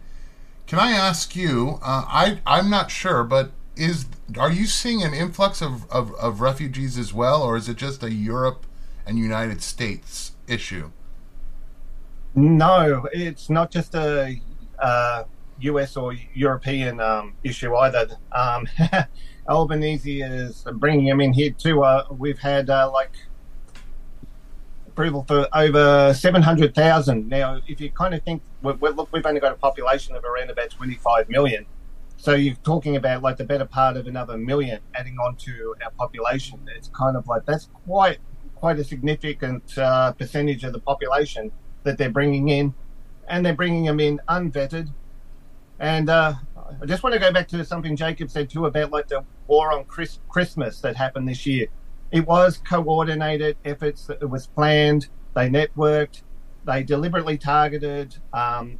can 0.69 0.77
I 0.77 0.91
ask 0.91 1.35
you? 1.35 1.79
Uh, 1.81 2.05
I 2.07 2.39
I'm 2.45 2.69
not 2.69 2.91
sure, 2.91 3.23
but 3.23 3.51
is 3.75 4.05
are 4.37 4.51
you 4.51 4.67
seeing 4.67 5.01
an 5.01 5.15
influx 5.15 5.63
of, 5.63 5.89
of, 5.89 6.13
of 6.13 6.41
refugees 6.41 6.95
as 6.95 7.11
well, 7.11 7.41
or 7.41 7.57
is 7.57 7.67
it 7.67 7.75
just 7.77 8.03
a 8.03 8.13
Europe 8.13 8.67
and 9.03 9.17
United 9.17 9.63
States 9.63 10.33
issue? 10.47 10.91
No, 12.35 13.07
it's 13.11 13.49
not 13.49 13.71
just 13.71 13.95
a 13.95 14.39
uh, 14.77 15.23
US 15.61 15.97
or 15.97 16.13
European 16.35 16.99
um, 16.99 17.33
issue 17.43 17.75
either. 17.75 18.07
Um, 18.31 18.67
Albanese 19.49 20.21
is 20.21 20.63
bringing 20.75 21.07
them 21.07 21.19
in 21.19 21.33
here 21.33 21.49
too. 21.49 21.83
Uh, 21.83 22.05
we've 22.11 22.37
had 22.37 22.69
uh, 22.69 22.91
like 22.91 23.13
approval 24.87 25.25
for 25.27 25.47
over 25.51 26.13
700,000. 26.13 27.27
Now, 27.27 27.59
if 27.67 27.81
you 27.81 27.89
kind 27.89 28.13
of 28.13 28.21
think, 28.21 28.43
look, 28.61 29.11
we've 29.11 29.25
only 29.25 29.39
got 29.39 29.51
a 29.51 29.55
population 29.55 30.15
of 30.15 30.23
around 30.23 30.49
about 30.49 30.69
25 30.69 31.29
million. 31.29 31.65
So 32.17 32.33
you're 32.33 32.55
talking 32.55 32.97
about 32.97 33.21
like 33.21 33.37
the 33.37 33.45
better 33.45 33.65
part 33.65 33.95
of 33.95 34.07
another 34.07 34.37
million 34.37 34.81
adding 34.93 35.17
on 35.17 35.37
to 35.37 35.75
our 35.83 35.91
population. 35.91 36.59
It's 36.75 36.89
kind 36.89 37.15
of 37.15 37.27
like 37.27 37.45
that's 37.45 37.69
quite 37.85 38.19
quite 38.55 38.77
a 38.77 38.83
significant 38.83 39.77
uh, 39.77 40.11
percentage 40.11 40.65
of 40.65 40.73
the 40.73 40.79
population 40.79 41.49
that 41.83 41.97
they're 41.97 42.09
bringing 42.09 42.49
in, 42.49 42.73
and 43.29 43.45
they're 43.45 43.55
bringing 43.55 43.85
them 43.85 44.01
in 44.01 44.19
unvetted. 44.27 44.91
And 45.79 46.09
uh, 46.09 46.33
I 46.81 46.85
just 46.85 47.03
want 47.03 47.13
to 47.13 47.19
go 47.19 47.31
back 47.31 47.47
to 47.49 47.63
something 47.63 47.95
Jacob 47.95 48.29
said 48.29 48.49
too 48.49 48.65
about 48.65 48.91
like 48.91 49.07
the 49.07 49.23
war 49.47 49.71
on 49.71 49.85
Chris- 49.85 50.19
Christmas 50.27 50.81
that 50.81 50.97
happened 50.97 51.27
this 51.27 51.45
year. 51.45 51.67
It 52.11 52.27
was 52.27 52.57
coordinated 52.57 53.55
efforts. 53.63 54.09
It 54.09 54.29
was 54.29 54.47
planned. 54.47 55.07
They 55.35 55.49
networked. 55.49 56.23
They 56.69 56.83
deliberately 56.83 57.35
targeted 57.35 58.15
um, 58.31 58.77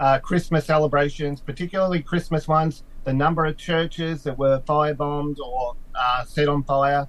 uh, 0.00 0.18
Christmas 0.18 0.66
celebrations, 0.66 1.40
particularly 1.40 2.02
Christmas 2.02 2.48
ones. 2.48 2.82
The 3.04 3.12
number 3.12 3.46
of 3.46 3.56
churches 3.56 4.24
that 4.24 4.36
were 4.36 4.60
firebombed 4.66 5.38
or 5.38 5.76
uh, 5.94 6.24
set 6.24 6.48
on 6.48 6.64
fire 6.64 7.08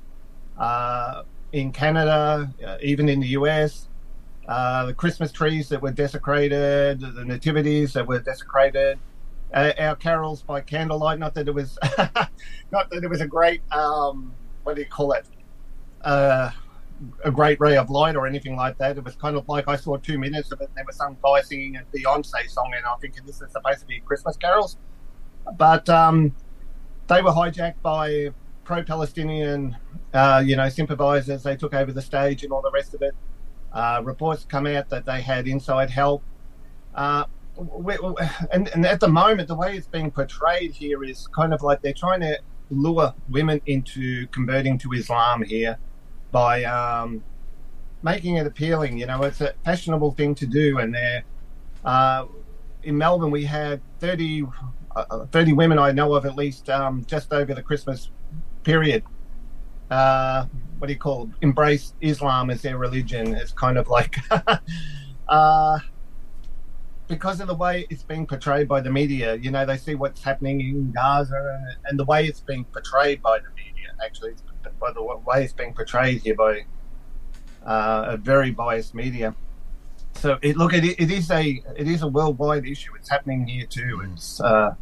uh, 0.60 1.24
in 1.54 1.72
Canada, 1.72 2.54
uh, 2.64 2.78
even 2.84 3.10
in 3.10 3.20
the 3.20 3.30
US. 3.30 3.88
Uh, 4.48 4.86
the 4.86 4.94
Christmas 4.94 5.32
trees 5.32 5.70
that 5.70 5.82
were 5.82 5.92
desecrated, 5.92 7.00
the 7.00 7.26
nativities 7.26 7.94
that 7.94 8.08
were 8.08 8.20
desecrated, 8.20 9.00
uh, 9.56 9.72
our 9.80 9.96
carols 9.96 10.44
by 10.44 10.62
candlelight. 10.62 11.18
Not 11.18 11.34
that 11.34 11.48
it 11.48 11.54
was, 11.54 11.80
not 12.72 12.92
that 12.92 13.04
it 13.04 13.10
was 13.10 13.22
a 13.22 13.28
great 13.28 13.62
um, 13.72 14.36
what 14.64 14.76
do 14.76 14.84
you 14.84 14.88
call 14.88 15.14
it? 15.14 15.26
A 17.24 17.32
great 17.32 17.60
ray 17.60 17.78
of 17.78 17.90
light 17.90 18.16
or 18.16 18.28
anything 18.28 18.56
like 18.56 18.78
that. 18.78 18.98
It 18.98 19.04
was 19.04 19.16
kind 19.16 19.38
of 19.38 19.48
like 19.48 19.68
I 19.68 19.76
saw 19.76 19.98
two 19.98 20.18
minutes 20.18 20.52
of 20.52 20.62
it. 20.62 20.68
And 20.68 20.76
there 20.76 20.86
was 20.86 20.98
some 20.98 21.18
guy 21.24 21.42
singing 21.42 21.78
a 21.78 21.84
Beyonce 21.96 22.50
song, 22.50 22.72
and 22.76 22.86
I'm 22.86 23.00
thinking 23.00 23.26
this 23.26 23.42
is 23.42 23.52
supposed 23.52 23.80
to 23.82 23.86
be 23.86 24.00
Christmas 24.02 24.36
carols. 24.38 24.78
But 25.58 25.88
um, 25.90 26.36
they 27.08 27.22
were 27.22 27.32
hijacked 27.32 27.82
by 27.82 28.30
pro-Palestinian, 28.64 29.76
uh, 30.14 30.44
you 30.46 30.56
know, 30.56 30.70
sympathisers. 30.70 31.44
They 31.44 31.56
took 31.56 31.74
over 31.74 31.92
the 31.92 32.02
stage 32.02 32.44
and 32.44 32.52
all 32.52 32.62
the 32.62 32.72
rest 32.72 32.94
of 32.94 33.02
it. 33.02 33.16
Uh, 33.72 34.02
reports 34.04 34.46
come 34.46 34.68
out 34.68 34.90
that 34.90 35.06
they 35.06 35.22
had 35.22 35.48
inside 35.48 35.90
help. 35.90 36.24
Uh, 36.94 37.26
we, 37.56 37.96
and, 38.52 38.68
and 38.70 38.86
at 38.86 39.00
the 39.00 39.08
moment, 39.08 39.48
the 39.48 39.56
way 39.56 39.76
it's 39.76 39.88
being 39.88 40.12
portrayed 40.12 40.72
here 40.72 41.04
is 41.04 41.28
kind 41.28 41.54
of 41.54 41.62
like 41.62 41.82
they're 41.82 41.94
trying 41.94 42.22
to 42.22 42.40
lure 42.70 43.14
women 43.30 43.62
into 43.66 44.28
converting 44.28 44.78
to 44.78 44.92
Islam 44.94 45.44
here 45.44 45.78
by 46.32 46.64
um, 46.64 47.24
making 48.04 48.36
it 48.38 48.48
appealing. 48.48 48.98
You 48.98 49.08
know, 49.08 49.24
it's 49.24 49.42
a 49.42 49.54
fashionable 49.66 50.12
thing 50.12 50.36
to 50.36 50.46
do, 50.46 50.80
and 50.80 50.94
they're 50.94 51.24
uh, 51.86 52.26
in 52.84 52.98
Melbourne. 52.98 53.32
We 53.32 53.46
had 53.46 53.82
30, 54.00 54.46
uh, 54.96 55.26
30 55.28 55.54
women 55.54 55.80
I 55.80 55.92
know 55.92 56.14
of 56.14 56.26
at 56.26 56.36
least 56.36 56.70
um, 56.70 57.06
just 57.06 57.34
over 57.34 57.54
the 57.54 57.64
Christmas 57.64 58.12
period. 58.64 59.04
Uh, 59.90 60.46
what 60.78 60.88
do 60.88 60.94
you 60.94 61.00
call 61.00 61.24
it? 61.24 61.30
Embrace 61.42 61.94
Islam 62.02 62.50
as 62.50 62.62
their 62.62 62.78
religion. 62.78 63.36
It's 63.36 63.52
kind 63.52 63.78
of 63.78 63.88
like. 63.88 64.18
uh, 65.30 65.80
because 67.10 67.42
of 67.42 67.48
the 67.48 67.56
way 67.56 67.88
it's 67.90 68.04
being 68.04 68.26
portrayed 68.26 68.68
by 68.68 68.80
the 68.80 68.92
media. 68.92 69.36
You 69.36 69.50
know, 69.50 69.66
they 69.66 69.78
see 69.78 69.96
what's 69.96 70.24
happening 70.24 70.62
in 70.62 70.92
Gaza 70.92 71.36
and, 71.36 71.78
and 71.86 72.00
the 72.00 72.06
way 72.06 72.26
it's 72.26 72.40
being 72.40 72.66
portrayed 72.66 73.22
by 73.22 73.40
the 73.40 73.50
media. 73.56 73.88
Actually, 74.06 74.36
by 74.80 74.92
the 74.92 75.04
way 75.04 75.44
it's 75.44 75.54
being 75.54 75.74
portrayed 75.74 76.22
here 76.22 76.36
by 76.36 76.66
uh, 77.66 78.06
a 78.10 78.18
very 78.18 78.52
biased 78.52 78.94
media. 78.94 79.36
So 80.16 80.38
it 80.42 80.58
look 80.58 80.74
it, 80.74 80.84
it 80.84 81.12
is 81.12 81.32
a 81.32 81.62
it 81.78 81.88
is 81.88 82.02
a 82.02 82.08
worldwide 82.08 82.66
issue. 82.66 82.92
It's 82.96 83.10
happening 83.10 83.48
here 83.48 83.66
too. 83.66 84.02
It's 84.12 84.42
uh, 84.42 84.76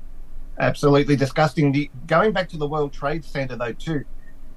absolutely 0.57 1.15
disgusting. 1.15 1.71
The, 1.71 1.89
going 2.07 2.31
back 2.31 2.49
to 2.49 2.57
the 2.57 2.67
World 2.67 2.93
Trade 2.93 3.23
Center 3.23 3.55
though 3.55 3.73
too, 3.73 4.03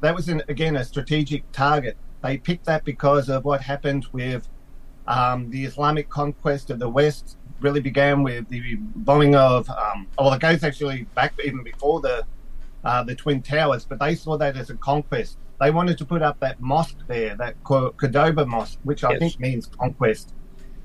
that 0.00 0.14
was 0.14 0.28
an, 0.28 0.42
again 0.48 0.76
a 0.76 0.84
strategic 0.84 1.50
target. 1.52 1.96
They 2.22 2.38
picked 2.38 2.66
that 2.66 2.84
because 2.84 3.28
of 3.28 3.44
what 3.44 3.60
happened 3.62 4.06
with 4.12 4.48
um, 5.06 5.50
the 5.50 5.64
Islamic 5.64 6.08
conquest 6.08 6.70
of 6.70 6.78
the 6.78 6.88
West 6.88 7.36
really 7.60 7.80
began 7.80 8.22
with 8.22 8.48
the 8.48 8.76
bombing 8.76 9.34
of, 9.34 9.68
um, 9.70 10.06
well, 10.18 10.32
it 10.32 10.40
goes 10.40 10.64
actually 10.64 11.02
back 11.14 11.34
even 11.44 11.62
before 11.62 12.00
the 12.00 12.24
uh, 12.84 13.02
the 13.02 13.14
Twin 13.14 13.42
Towers, 13.42 13.84
but 13.84 13.98
they 14.00 14.14
saw 14.14 14.36
that 14.38 14.56
as 14.56 14.70
a 14.70 14.76
conquest. 14.76 15.38
They 15.60 15.70
wanted 15.70 15.98
to 15.98 16.06
put 16.06 16.22
up 16.22 16.40
that 16.40 16.60
mosque 16.60 16.96
there, 17.06 17.36
that 17.36 17.62
Cordoba 17.64 18.46
Mosque, 18.46 18.78
which 18.84 19.04
I 19.04 19.10
Yes. 19.12 19.18
think 19.18 19.40
means 19.40 19.66
conquest. 19.66 20.34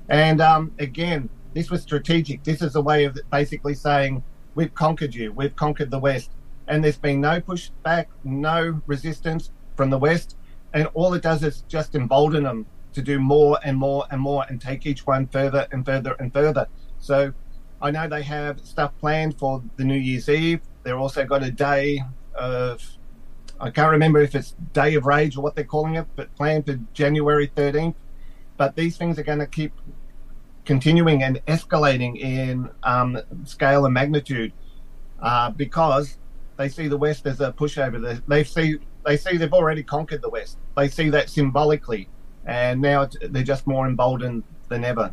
And 0.08 0.40
um, 0.40 0.72
again, 0.78 1.28
this 1.54 1.70
was 1.70 1.82
strategic. 1.82 2.44
This 2.44 2.60
is 2.60 2.76
a 2.76 2.82
way 2.82 3.04
of 3.04 3.18
basically 3.32 3.74
saying, 3.74 4.22
we've 4.54 4.74
conquered 4.74 5.14
you, 5.14 5.32
we've 5.32 5.56
conquered 5.56 5.90
the 5.90 5.98
West. 5.98 6.30
And 6.68 6.82
there's 6.84 6.98
been 6.98 7.20
no 7.20 7.40
pushback, 7.40 8.06
no 8.24 8.80
resistance 8.86 9.50
from 9.76 9.88
the 9.90 9.98
West. 9.98 10.36
And 10.74 10.88
all 10.94 11.14
it 11.14 11.22
does 11.22 11.42
is 11.42 11.62
just 11.68 11.94
embolden 11.94 12.42
them 12.42 12.66
to 12.92 13.02
do 13.02 13.18
more 13.18 13.58
and 13.64 13.76
more 13.76 14.04
and 14.10 14.20
more 14.20 14.44
and 14.48 14.60
take 14.60 14.84
each 14.84 15.06
one 15.06 15.26
further 15.28 15.66
and 15.72 15.84
further 15.86 16.12
and 16.18 16.32
further. 16.32 16.66
So 16.98 17.32
I 17.80 17.90
know 17.90 18.08
they 18.08 18.22
have 18.22 18.60
stuff 18.60 18.92
planned 18.98 19.38
for 19.38 19.62
the 19.76 19.84
New 19.84 19.98
Year's 19.98 20.28
Eve. 20.28 20.60
They're 20.86 20.98
also 20.98 21.24
got 21.24 21.42
a 21.42 21.50
day 21.50 22.00
of, 22.36 22.80
I 23.58 23.70
can't 23.70 23.90
remember 23.90 24.20
if 24.20 24.36
it's 24.36 24.54
Day 24.72 24.94
of 24.94 25.04
Rage 25.04 25.36
or 25.36 25.40
what 25.40 25.56
they're 25.56 25.64
calling 25.64 25.96
it, 25.96 26.06
but 26.14 26.32
planned 26.36 26.66
for 26.66 26.78
January 26.92 27.48
13th. 27.48 27.96
But 28.56 28.76
these 28.76 28.96
things 28.96 29.18
are 29.18 29.24
going 29.24 29.40
to 29.40 29.48
keep 29.48 29.72
continuing 30.64 31.24
and 31.24 31.44
escalating 31.46 32.20
in 32.20 32.70
um, 32.84 33.20
scale 33.42 33.84
and 33.84 33.94
magnitude 33.94 34.52
uh, 35.20 35.50
because 35.50 36.18
they 36.56 36.68
see 36.68 36.86
the 36.86 36.96
West 36.96 37.26
as 37.26 37.40
a 37.40 37.50
pushover. 37.50 38.22
They, 38.28 38.44
see 38.44 38.78
they 39.04 39.16
see 39.16 39.38
they've 39.38 39.52
already 39.52 39.82
conquered 39.82 40.22
the 40.22 40.30
West. 40.30 40.56
They 40.76 40.88
see 40.88 41.10
that 41.10 41.28
symbolically, 41.28 42.08
and 42.44 42.80
now 42.80 43.08
they're 43.30 43.42
just 43.42 43.66
more 43.66 43.88
emboldened 43.88 44.44
than 44.68 44.84
ever. 44.84 45.12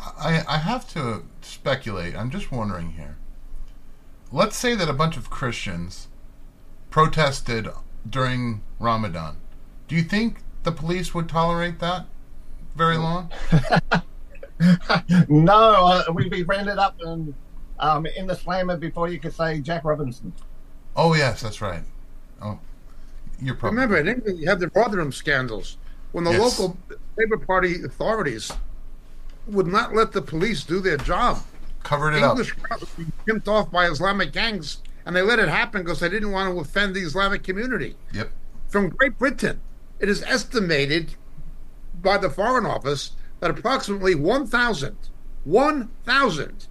I, 0.00 0.42
I 0.48 0.56
have 0.56 0.90
to 0.94 1.24
speculate. 1.42 2.16
I'm 2.16 2.30
just 2.30 2.50
wondering 2.50 2.92
here. 2.92 3.18
Let's 4.34 4.56
say 4.56 4.74
that 4.74 4.88
a 4.88 4.92
bunch 4.92 5.16
of 5.16 5.30
Christians 5.30 6.08
protested 6.90 7.68
during 8.10 8.62
Ramadan. 8.80 9.36
Do 9.86 9.94
you 9.94 10.02
think 10.02 10.38
the 10.64 10.72
police 10.72 11.14
would 11.14 11.28
tolerate 11.28 11.78
that 11.78 12.06
very 12.74 12.96
long? 12.96 13.30
no, 15.28 15.54
uh, 15.54 16.02
we'd 16.12 16.32
be 16.32 16.42
rounded 16.42 16.78
up 16.78 16.96
and 17.02 17.32
um, 17.78 18.06
in 18.06 18.26
the 18.26 18.34
slammer 18.34 18.76
before 18.76 19.08
you 19.08 19.20
could 19.20 19.32
say 19.32 19.60
Jack 19.60 19.84
Robinson. 19.84 20.32
Oh 20.96 21.14
yes, 21.14 21.40
that's 21.40 21.60
right. 21.60 21.84
Oh, 22.42 22.58
you're 23.40 23.54
probably 23.54 23.76
Remember, 23.76 23.98
in 23.98 24.08
England, 24.08 24.40
you 24.40 24.48
had 24.48 24.58
the 24.58 24.68
Rotherham 24.74 25.12
scandals 25.12 25.76
when 26.10 26.24
the 26.24 26.32
Yes. 26.32 26.58
local 26.58 26.76
Labour 27.16 27.36
Party 27.38 27.84
authorities 27.84 28.50
would 29.46 29.68
not 29.68 29.94
let 29.94 30.10
the 30.10 30.22
police 30.22 30.64
do 30.64 30.80
their 30.80 30.96
job. 30.96 31.40
Covered 31.84 32.14
it 32.14 32.22
up. 32.22 32.32
English 32.32 32.52
crowds 32.52 32.82
were 32.82 33.04
being 33.04 33.12
pimped 33.26 33.48
off 33.48 33.70
by 33.70 33.86
Islamic 33.86 34.32
gangs, 34.32 34.78
and 35.06 35.14
they 35.14 35.22
let 35.22 35.38
it 35.38 35.48
happen 35.48 35.82
because 35.82 36.00
they 36.00 36.08
didn't 36.08 36.32
want 36.32 36.52
to 36.52 36.60
offend 36.60 36.94
the 36.94 37.00
Islamic 37.00 37.44
community. 37.44 37.96
Yep. 38.12 38.30
From 38.68 38.88
Great 38.88 39.18
Britain, 39.18 39.60
it 40.00 40.08
is 40.08 40.22
estimated 40.24 41.14
by 42.02 42.18
the 42.18 42.28
Foreign 42.30 42.66
Office 42.66 43.12
that 43.40 43.50
approximately 43.50 44.14
1,000, 44.14 44.96
1,000 45.44 46.66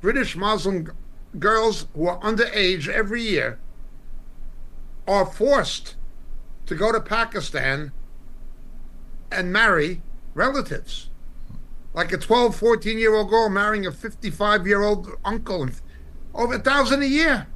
British 0.00 0.36
Muslim 0.36 0.86
g- 0.86 0.92
girls 1.38 1.86
who 1.94 2.06
are 2.06 2.18
underage 2.20 2.88
every 2.88 3.22
year 3.22 3.58
are 5.06 5.26
forced 5.26 5.96
to 6.66 6.74
go 6.74 6.92
to 6.92 7.00
Pakistan 7.00 7.92
and 9.30 9.52
marry 9.52 10.00
relatives. 10.34 11.09
Like 11.92 12.12
a 12.12 12.18
12, 12.18 12.54
14 12.54 12.98
year 12.98 13.14
old 13.14 13.30
girl 13.30 13.48
marrying 13.48 13.86
a 13.86 13.92
55 13.92 14.66
year 14.66 14.82
old 14.82 15.08
uncle. 15.24 15.62
And 15.62 15.80
over 16.34 16.54
a 16.54 16.58
thousand 16.58 17.02
a 17.02 17.06
year. 17.06 17.46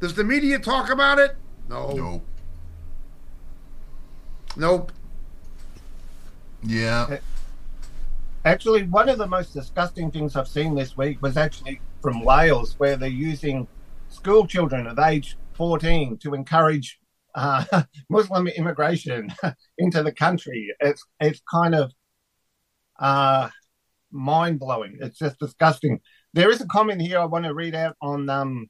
Does 0.00 0.14
the 0.14 0.24
media 0.24 0.58
talk 0.58 0.90
about 0.90 1.18
it? 1.18 1.36
No. 1.68 1.92
Nope. 1.92 2.26
Nope. 4.56 4.92
Yeah. 6.62 7.18
Actually, 8.44 8.84
one 8.84 9.08
of 9.08 9.18
the 9.18 9.26
most 9.26 9.52
disgusting 9.52 10.10
things 10.10 10.36
I've 10.36 10.48
seen 10.48 10.74
this 10.74 10.96
week 10.96 11.20
was 11.20 11.36
actually 11.36 11.80
from 12.00 12.24
Wales, 12.24 12.74
where 12.78 12.96
they're 12.96 13.08
using 13.08 13.66
school 14.08 14.46
children 14.46 14.86
of 14.86 14.98
age 14.98 15.36
14 15.54 16.18
to 16.18 16.34
encourage 16.34 16.98
uh, 17.34 17.64
Muslim 18.08 18.46
immigration 18.48 19.32
into 19.78 20.02
the 20.02 20.12
country. 20.12 20.72
It's 20.80 21.04
it's 21.20 21.42
kind 21.50 21.74
of 21.74 21.92
uh, 22.98 23.48
mind 24.10 24.58
blowing. 24.58 24.98
It's 25.00 25.18
just 25.18 25.38
disgusting. 25.38 26.00
There 26.32 26.50
is 26.50 26.60
a 26.60 26.66
comment 26.66 27.00
here 27.00 27.18
I 27.18 27.24
want 27.24 27.44
to 27.44 27.54
read 27.54 27.74
out 27.74 27.96
on 28.02 28.28
um, 28.28 28.68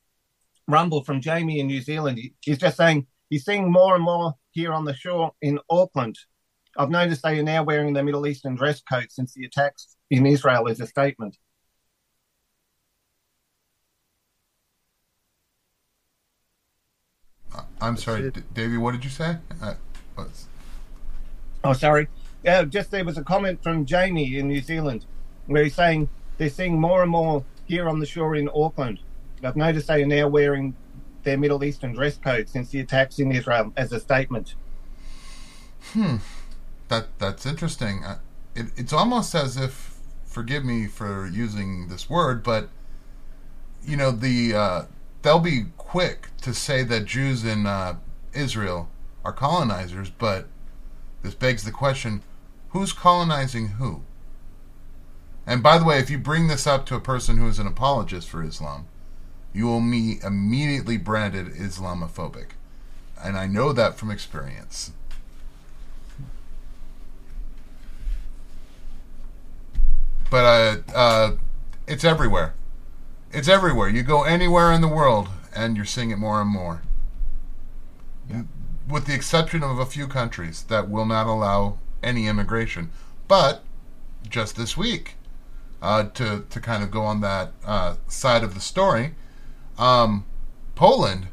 Rumble 0.69 1.05
from 1.05 1.21
Jamie 1.21 1.61
in 1.61 1.67
New 1.67 1.81
Zealand. 1.81 2.19
He- 2.19 2.35
He's 2.41 2.59
just 2.59 2.77
saying 2.77 3.07
he's 3.31 3.45
seeing 3.45 3.71
more 3.71 3.95
and 3.95 4.05
more 4.05 4.35
here 4.53 4.73
on 4.73 4.85
the 4.85 4.95
shore 4.95 5.33
in 5.43 5.59
Auckland. 5.71 6.17
I've 6.79 6.91
noticed 6.91 7.23
they 7.23 7.39
are 7.39 7.43
now 7.43 7.63
wearing 7.65 7.93
the 7.95 8.03
Middle 8.03 8.27
Eastern 8.27 8.55
dress 8.55 8.83
code 8.83 9.11
since 9.11 9.33
the 9.33 9.45
attacks 9.45 9.97
in 10.11 10.27
Israel 10.27 10.67
is 10.67 10.81
a 10.81 10.87
statement. 10.87 11.37
I'm 17.81 17.97
sorry, 17.97 18.31
Davey. 18.55 18.77
What 18.77 18.93
did 18.93 19.05
you 19.05 19.11
say? 19.11 19.37
Uh, 19.63 19.75
Oh, 21.65 21.73
sorry. 21.73 22.09
Yeah, 22.47 22.63
just 22.63 22.93
there 22.93 23.05
was 23.05 23.19
a 23.19 23.25
comment 23.25 23.61
from 23.61 23.85
Jamie 23.85 24.39
in 24.39 24.47
New 24.47 24.61
Zealand 24.61 25.05
where 25.47 25.65
he's 25.65 25.75
saying 25.75 26.09
they're 26.39 26.49
seeing 26.49 26.81
more 26.81 27.03
and 27.03 27.11
more 27.11 27.45
here 27.65 27.89
on 27.89 27.99
the 27.99 28.07
shore 28.07 28.37
in 28.37 28.49
Auckland. 28.55 29.01
I've 29.43 29.57
noticed 29.57 29.89
they 29.89 30.05
are 30.05 30.07
now 30.07 30.29
wearing 30.29 30.77
their 31.25 31.37
Middle 31.37 31.65
Eastern 31.65 31.93
dress 31.93 32.17
code 32.17 32.49
since 32.49 32.71
the 32.71 32.79
attacks 32.79 33.19
in 33.19 33.33
Israel 33.33 33.73
as 33.77 33.91
a 33.93 33.99
statement. 33.99 34.55
Hmm. 35.93 36.19
That 36.87 37.19
that's 37.19 37.47
interesting. 37.47 38.05
Uh, 38.05 38.19
it, 38.55 38.67
it's 38.77 38.93
almost 38.93 39.35
as 39.35 39.57
if, 39.57 39.99
forgive 40.25 40.65
me 40.65 40.87
for 40.87 41.27
using 41.27 41.89
this 41.89 42.09
word, 42.09 42.45
but 42.45 42.69
you 43.85 43.97
know 43.97 44.13
the 44.13 44.55
uh, 44.55 44.83
they'll 45.23 45.41
be 45.41 45.65
quick 45.77 46.29
to 46.43 46.55
say 46.55 46.85
that 46.85 47.07
Jews 47.07 47.45
in 47.45 47.67
uh, 47.67 47.97
Israel 48.33 48.89
are 49.25 49.33
colonizers, 49.33 50.11
but 50.11 50.47
this 51.25 51.35
begs 51.35 51.65
the 51.65 51.73
question: 51.73 52.23
Who's 52.77 52.93
colonizing 52.93 53.69
who? 53.69 54.03
And 55.47 55.63
by 55.63 55.79
the 55.79 55.85
way, 55.87 55.99
if 55.99 56.11
you 56.11 56.19
bring 56.19 56.49
this 56.49 56.67
up 56.67 56.85
to 56.87 56.95
a 56.95 57.01
person 57.01 57.39
who 57.39 57.49
is 57.49 57.59
an 57.59 57.67
apologist 57.67 58.29
for 58.29 58.45
Islam, 58.45 58.87
you 59.55 59.65
will 59.65 59.81
be 59.81 60.21
immediately 60.23 60.99
branded 60.99 61.55
Islamophobic, 61.55 62.49
and 63.19 63.39
I 63.39 63.47
know 63.47 63.73
that 63.73 63.97
from 63.97 64.11
experience. 64.11 64.93
but 70.31 70.45
uh, 70.45 70.77
uh, 70.95 71.37
it's 71.89 72.05
everywhere. 72.05 72.53
It's 73.33 73.49
everywhere. 73.49 73.89
You 73.89 74.03
go 74.03 74.25
anywhere 74.25 74.71
in 74.71 74.83
the 74.83 74.87
world, 74.87 75.31
and 75.55 75.77
you're 75.77 75.87
seeing 75.87 76.11
it 76.11 76.19
more 76.19 76.43
and 76.43 76.51
more. 76.51 76.83
With 78.87 79.07
the 79.07 79.15
exception 79.15 79.63
of 79.63 79.79
a 79.79 79.87
few 79.87 80.07
countries 80.07 80.65
that 80.65 80.91
will 80.91 81.07
not 81.07 81.27
allow 81.27 81.79
any 82.03 82.27
immigration. 82.27 82.91
But 83.29 83.63
just 84.29 84.57
this 84.57 84.77
week, 84.77 85.15
uh, 85.83 86.05
to 86.15 86.45
to 86.49 86.61
kind 86.61 86.83
of 86.83 86.91
go 86.91 87.03
on 87.03 87.21
that 87.21 87.53
uh, 87.65 87.97
side 88.09 88.43
of 88.43 88.55
the 88.55 88.61
story, 88.61 89.15
um, 89.79 90.25
Poland, 90.75 91.29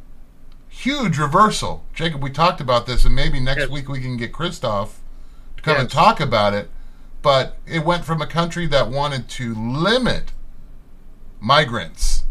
huge 0.70 1.18
reversal. 1.18 1.84
Jacob, 1.94 2.22
we 2.22 2.30
talked 2.30 2.60
about 2.62 2.86
this, 2.86 3.06
and 3.06 3.16
maybe 3.16 3.40
next 3.40 3.62
Yes. 3.62 3.70
week 3.70 3.88
we 3.90 4.02
can 4.02 4.18
get 4.18 4.34
Christoph 4.34 5.00
to 5.58 5.64
come 5.64 5.78
and 5.78 5.90
talk 5.90 6.20
about 6.20 6.54
it. 6.54 6.70
But 7.22 7.58
it 7.66 7.86
went 7.86 8.04
from 8.04 8.22
a 8.22 8.28
country 8.28 8.68
that 8.68 8.90
wanted 8.90 9.30
to 9.30 9.56
limit 9.56 10.34
migrants 11.40 12.24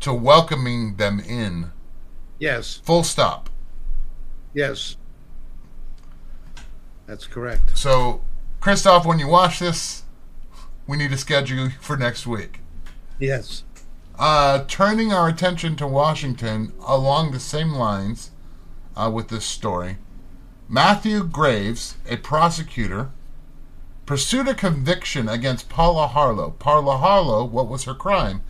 to 0.00 0.12
welcoming 0.12 0.96
them 0.96 1.20
in. 1.20 1.70
Yes. 2.38 2.80
Full 2.84 3.04
stop. 3.04 3.48
Yes. 4.52 4.96
That's 7.06 7.26
correct. 7.26 7.76
So, 7.78 8.22
Christoph, 8.60 9.06
when 9.06 9.18
you 9.18 9.28
watch 9.28 9.60
this, 9.60 10.02
we 10.86 10.96
need 10.96 11.10
to 11.10 11.16
schedule 11.16 11.70
for 11.80 11.96
next 11.96 12.26
week. 12.26 12.60
Yes. 13.18 13.64
Uh, 14.18 14.64
turning 14.66 15.12
our 15.12 15.28
attention 15.28 15.76
to 15.76 15.86
Washington 15.86 16.72
along 16.86 17.30
the 17.30 17.40
same 17.40 17.72
lines 17.72 18.30
uh, 18.96 19.10
with 19.12 19.28
this 19.28 19.44
story, 19.44 19.98
Matthew 20.68 21.22
Graves, 21.22 21.96
a 22.08 22.16
prosecutor, 22.16 23.10
pursued 24.06 24.48
a 24.48 24.54
conviction 24.54 25.28
against 25.28 25.68
Paula 25.68 26.06
Harlow. 26.06 26.50
Paula 26.58 26.96
Harlow, 26.96 27.44
what 27.44 27.68
was 27.68 27.84
her 27.84 27.94
crime? 27.94 28.42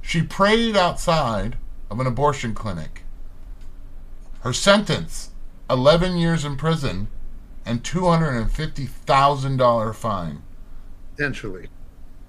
She 0.00 0.22
prayed 0.22 0.76
outside 0.76 1.56
of 1.90 2.00
an 2.00 2.06
abortion 2.06 2.54
clinic. 2.54 3.02
Her 4.40 4.52
sentence 4.52 5.30
11 5.68 6.16
years 6.16 6.44
in 6.44 6.56
prison 6.56 7.08
and 7.70 7.82
$250,000 7.84 9.94
fine. 9.94 10.42
Potentially. 11.14 11.68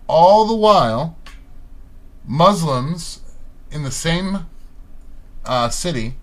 all 0.08 0.46
the 0.46 0.56
while, 0.56 1.18
Muslims 2.28 3.22
in 3.72 3.82
the 3.82 3.90
same 3.90 4.46
uh, 5.44 5.70
city, 5.70 6.14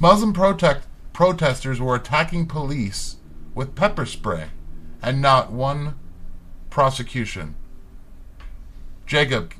Muslim 0.00 0.32
protest 0.32 0.88
protesters 1.12 1.80
were 1.80 1.94
attacking 1.94 2.46
police 2.46 3.18
with 3.54 3.76
pepper 3.76 4.04
spray, 4.04 4.46
and 5.00 5.22
not 5.22 5.52
one 5.52 5.94
prosecution. 6.70 7.54
Jacob, 9.06 9.54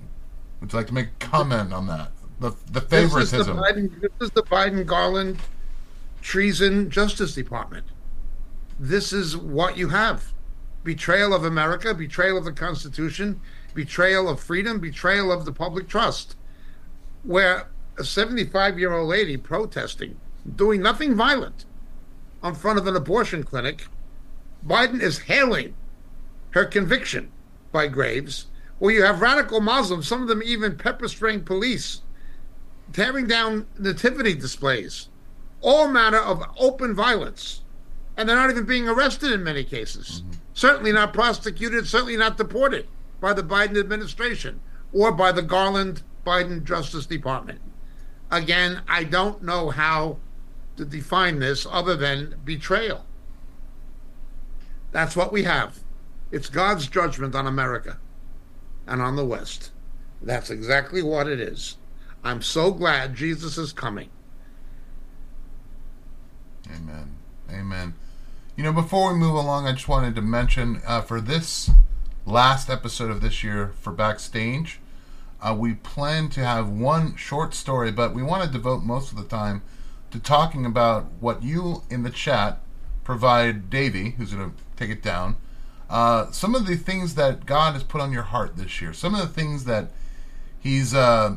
would 0.61 0.73
you 0.73 0.79
like 0.79 0.89
to 0.89 0.95
make 0.95 1.07
a 1.07 1.11
comment 1.21 1.73
on 1.73 1.87
that? 1.87 2.11
The 2.41 2.57
the 2.73 2.81
favoritism. 2.81 3.39
This 3.39 3.39
is 3.39 3.47
the 3.47 3.53
Biden, 3.53 4.01
this 4.01 4.11
is 4.21 4.31
the 4.31 4.43
Biden 4.43 4.85
Garland 4.85 5.39
treason 6.23 6.91
Justice 6.91 7.33
Department. 7.33 7.87
This 8.79 9.13
is 9.13 9.37
what 9.37 9.79
you 9.79 9.89
have 9.89 10.33
betrayal 10.85 11.35
of 11.35 11.45
America, 11.45 11.93
betrayal 11.93 12.39
of 12.39 12.45
the 12.45 12.53
Constitution, 12.53 13.41
betrayal 13.75 14.29
of 14.29 14.39
freedom, 14.39 14.79
betrayal 14.79 15.33
of 15.33 15.45
the 15.45 15.53
public 15.53 15.89
trust. 15.89 16.37
Where 17.25 17.69
a 17.99 18.05
75 18.05 18.79
year 18.79 18.93
old 18.93 19.09
lady 19.09 19.37
protesting, 19.37 20.17
doing 20.55 20.81
nothing 20.81 21.15
violent 21.15 21.65
in 22.45 22.55
front 22.55 22.79
of 22.79 22.87
an 22.87 22.95
abortion 22.95 23.43
clinic, 23.43 23.89
Biden 24.65 25.01
is 25.01 25.19
hailing 25.19 25.75
her 26.51 26.65
conviction 26.65 27.33
by 27.73 27.89
Graves. 27.89 28.47
Where 28.79 28.95
you 28.95 29.03
have 29.05 29.23
radical 29.23 29.61
Muslims, 29.61 30.07
some 30.07 30.23
of 30.23 30.29
them 30.29 30.43
even 30.43 30.77
pepper 30.77 31.09
spraying 31.09 31.45
police, 31.45 32.03
tearing 32.93 33.27
down 33.27 33.67
nativity 33.79 34.35
displays, 34.35 35.09
all 35.63 35.89
manner 35.89 36.19
of 36.19 36.45
open 36.59 36.95
violence. 36.95 37.63
And 38.17 38.29
they're 38.29 38.37
not 38.37 38.51
even 38.51 38.65
being 38.65 38.89
arrested 38.89 39.33
in 39.33 39.45
many 39.45 39.65
cases. 39.65 40.23
Mm-hmm. 40.23 40.33
Certainly 40.55 40.93
not 40.93 41.13
prosecuted, 41.13 41.87
certainly 41.87 42.17
not 42.17 42.39
deported 42.39 42.89
by 43.21 43.33
the 43.33 43.43
Biden 43.43 43.79
administration 43.79 44.61
or 44.93 45.13
by 45.13 45.33
the 45.33 45.43
Garland 45.43 46.03
Biden 46.25 46.65
Justice 46.65 47.07
Department. 47.07 47.61
Again, 48.31 48.83
I 48.89 49.05
don't 49.05 49.43
know 49.43 49.71
how 49.71 50.19
to 50.77 50.85
define 50.85 51.39
this 51.39 51.67
other 51.71 51.97
than 51.97 52.37
betrayal. 52.45 53.05
That's 54.93 55.15
what 55.15 55.33
we 55.33 55.45
have. 55.45 55.79
It's 56.33 56.49
God's 56.49 56.89
judgment 56.89 57.35
on 57.35 57.47
America 57.47 57.99
and 58.87 59.01
on 59.01 59.17
the 59.17 59.25
West. 59.25 59.71
That's 60.23 60.51
exactly 60.51 61.03
what 61.03 61.29
it 61.29 61.41
is. 61.41 61.77
I'm 62.25 62.43
so 62.43 62.73
glad 62.73 63.15
Jesus 63.15 63.59
is 63.59 63.73
coming. 63.73 64.09
Amen. 66.75 67.15
Amen. 67.51 67.95
You 68.57 68.63
know, 68.63 68.73
before 68.73 69.13
we 69.13 69.19
move 69.19 69.35
along, 69.35 69.67
I 69.67 69.73
just 69.73 69.87
wanted 69.87 70.15
to 70.15 70.23
mention 70.23 70.81
uh, 70.87 71.03
for 71.03 71.21
this 71.21 71.71
last 72.25 72.71
episode 72.71 73.11
of 73.11 73.21
this 73.21 73.45
year 73.45 73.75
for 73.83 73.93
Backstage, 73.93 74.81
uh, 75.43 75.55
we 75.55 75.75
plan 75.75 76.31
to 76.31 76.43
have 76.43 76.71
one 76.71 77.17
short 77.17 77.53
story, 77.53 77.93
but 77.93 78.15
we 78.15 78.23
want 78.23 78.45
to 78.45 78.51
devote 78.51 78.83
most 78.83 79.13
of 79.13 79.19
the 79.19 79.25
time 79.25 79.61
to 80.11 80.19
talking 80.19 80.65
about 80.65 81.05
what 81.21 81.43
you 81.43 81.83
in 81.91 82.03
the 82.03 82.09
chat 82.09 82.63
provide 83.05 83.69
Davey, 83.69 84.13
who's 84.13 84.33
going 84.33 84.51
to 84.51 84.57
take 84.75 84.89
it 84.89 85.03
down, 85.03 85.37
uh, 85.91 86.31
some 86.31 86.55
of 86.55 86.67
the 86.67 86.77
things 86.77 87.15
that 87.15 87.45
God 87.45 87.75
has 87.75 87.83
put 87.83 88.01
on 88.01 88.11
your 88.11 88.23
heart 88.23 88.57
this 88.57 88.81
year, 88.81 88.95
some 88.95 89.15
of 89.15 89.21
the 89.21 89.27
things 89.27 89.67
that 89.67 89.91
He's 90.59 90.95
uh, 90.95 91.37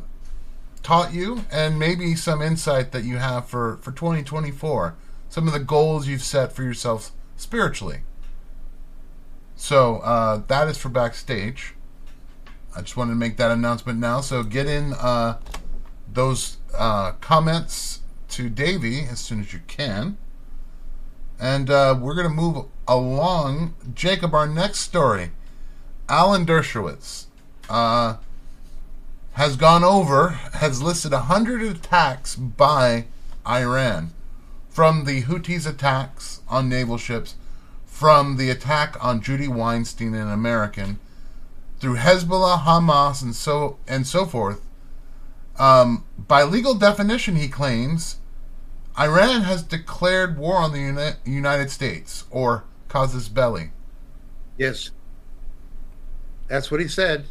taught 0.84 1.14
you, 1.14 1.44
and 1.52 1.78
maybe 1.78 2.16
some 2.16 2.42
insight 2.42 2.94
that 2.94 3.04
you 3.04 3.18
have 3.18 3.46
for, 3.46 3.76
for 3.82 3.92
2024, 3.92 4.96
some 5.30 5.48
of 5.48 5.54
the 5.54 5.60
goals 5.60 6.08
you've 6.08 6.24
set 6.24 6.52
for 6.52 6.64
yourself 6.64 7.12
spiritually. 7.38 8.02
So 9.56 9.98
uh, 9.98 10.42
that 10.48 10.68
is 10.68 10.78
for 10.78 10.90
backstage. 10.90 11.76
I 12.76 12.82
just 12.82 12.98
wanted 12.98 13.12
to 13.12 13.18
make 13.18 13.38
that 13.38 13.52
announcement 13.52 14.00
now. 14.00 14.22
So 14.22 14.44
get 14.44 14.68
in 14.68 14.94
uh, 14.94 15.40
those 16.12 16.58
uh, 16.78 17.14
comments 17.14 18.02
to 18.30 18.50
Davey 18.50 19.02
as 19.02 19.20
soon 19.20 19.40
as 19.40 19.54
you 19.54 19.60
can. 19.68 20.18
And 21.40 21.70
uh, 21.70 21.98
we're 22.00 22.16
going 22.16 22.28
to 22.28 22.34
move 22.34 22.66
along. 22.88 23.76
Jacob, 23.94 24.34
our 24.34 24.48
next 24.48 24.80
story. 24.80 25.32
Alan 26.08 26.46
Dershowitz 26.46 27.26
uh, 27.70 28.18
has 29.34 29.56
gone 29.56 29.84
over, 29.84 30.30
has 30.30 30.82
listed 30.82 31.12
100 31.12 31.62
attacks 31.62 32.36
by 32.36 33.06
Iran. 33.48 34.12
From 34.80 35.04
the 35.04 35.24
Houthis' 35.24 35.68
attacks 35.68 36.40
on 36.48 36.70
naval 36.70 36.98
ships, 36.98 37.36
from 37.86 38.38
the 38.38 38.50
attack 38.50 38.96
on 39.04 39.22
Judy 39.22 39.50
Weinstein, 39.50 40.14
an 40.14 40.32
American, 40.32 41.00
through 41.82 41.98
Hezbollah, 41.98 42.64
Hamas, 42.64 43.22
and 43.22 43.36
so 43.36 43.78
and 43.90 44.08
so 44.08 44.26
forth. 44.26 44.62
Um, 45.58 46.06
by 46.18 46.44
legal 46.44 46.76
definition, 46.76 47.36
he 47.36 47.50
claims 47.50 48.22
Iran 48.98 49.42
has 49.42 49.64
declared 49.64 50.38
war 50.38 50.56
on 50.56 50.72
the 50.72 50.80
Uni- 50.80 51.18
United 51.26 51.72
States 51.72 52.24
or 52.32 52.64
casus 52.88 53.28
belli. 53.28 53.72
Yes. 54.58 54.92
That's 56.48 56.72
what 56.72 56.80
he 56.80 56.88
said. 56.88 57.26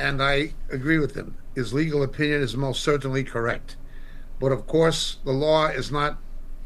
And 0.00 0.20
I 0.20 0.54
agree 0.70 0.98
with 0.98 1.14
him. 1.14 1.36
His 1.54 1.72
legal 1.72 2.02
opinion 2.02 2.42
is 2.42 2.56
most 2.56 2.82
certainly 2.82 3.22
correct. 3.22 3.76
But 4.40 4.50
of 4.50 4.66
course, 4.66 5.18
the 5.24 5.30
law 5.30 5.68
is 5.68 5.92
not 5.92 6.18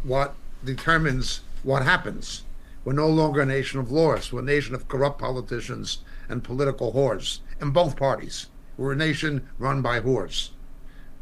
what 0.06 0.34
determines 0.64 1.40
what 1.62 1.82
happens. 1.82 2.44
We're 2.84 2.92
no 2.92 3.08
longer 3.08 3.40
a 3.40 3.46
nation 3.46 3.80
of 3.80 3.90
lawyers. 3.90 4.32
We're 4.32 4.40
a 4.40 4.44
nation 4.44 4.74
of 4.74 4.86
corrupt 4.86 5.18
politicians 5.18 5.98
and 6.28 6.44
political 6.44 6.92
whores 6.92 7.40
in 7.60 7.70
both 7.70 7.96
parties. 7.96 8.48
We're 8.76 8.92
a 8.92 8.96
nation 8.96 9.48
run 9.58 9.82
by 9.82 10.00
whores. 10.00 10.50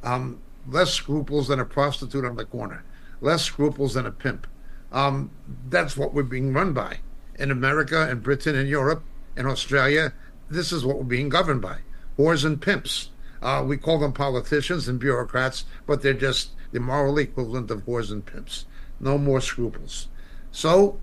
Um, 0.03 0.40
less 0.68 0.92
scruples 0.92 1.49
than 1.49 1.61
a 1.61 1.64
prostitute 1.64 2.25
on 2.25 2.37
the 2.37 2.44
corner, 2.44 2.85
less 3.20 3.42
scruples 3.42 3.94
than 3.94 4.07
a 4.07 4.11
pimp. 4.11 4.47
Um, 4.92 5.31
that's 5.68 5.97
what 5.97 6.12
we're 6.12 6.23
being 6.23 6.53
run 6.53 6.73
by. 6.73 6.99
In 7.38 7.51
America 7.51 8.09
and 8.09 8.23
Britain 8.23 8.55
and 8.55 8.68
Europe 8.68 9.03
and 9.37 9.47
Australia, 9.47 10.12
this 10.51 10.73
is 10.73 10.85
what 10.85 10.99
we're 10.99 11.05
being 11.05 11.29
governed 11.31 11.62
by 11.62 11.79
whores 12.18 12.44
and 12.44 12.61
pimps. 12.61 13.11
Uh, 13.42 13.64
we 13.66 13.77
call 13.77 13.99
them 13.99 14.12
politicians 14.12 14.88
and 14.88 15.01
bureaucrats, 15.01 15.64
but 15.87 16.03
they're 16.03 16.14
just 16.14 16.51
the 16.73 16.81
moral 16.81 17.18
equivalent 17.18 17.70
of 17.70 17.87
whores 17.87 18.11
and 18.11 18.25
pimps. 18.25 18.66
No 19.01 19.19
more 19.19 19.41
scruples. 19.41 20.09
So, 20.51 20.99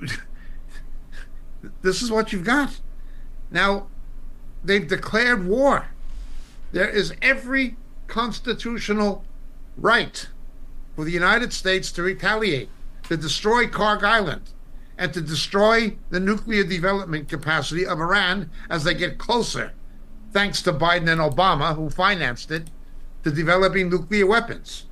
this 1.82 2.02
is 2.02 2.10
what 2.10 2.32
you've 2.32 2.44
got. 2.44 2.80
Now, 3.50 3.88
they've 4.62 4.86
declared 4.86 5.46
war. 5.46 5.88
There 6.72 6.88
is 6.88 7.14
every 7.20 7.76
constitutional 8.06 9.24
right 9.76 10.28
for 10.94 11.04
the 11.04 11.12
United 11.12 11.52
States 11.52 11.90
to 11.92 12.02
retaliate, 12.02 12.68
to 13.04 13.16
destroy 13.16 13.66
Kharg 13.66 14.02
Island, 14.02 14.50
and 14.98 15.14
to 15.14 15.20
destroy 15.20 15.96
the 16.10 16.20
nuclear 16.20 16.62
development 16.62 17.28
capacity 17.28 17.86
of 17.86 18.00
Iran 18.00 18.50
as 18.68 18.84
they 18.84 18.94
get 18.94 19.18
closer, 19.18 19.72
thanks 20.32 20.60
to 20.62 20.72
Biden 20.72 21.10
and 21.10 21.20
Obama, 21.20 21.74
who 21.74 21.88
financed 21.88 22.50
it, 22.50 22.68
to 23.24 23.30
developing 23.30 23.88
nuclear 23.88 24.26
weapons. 24.26 24.86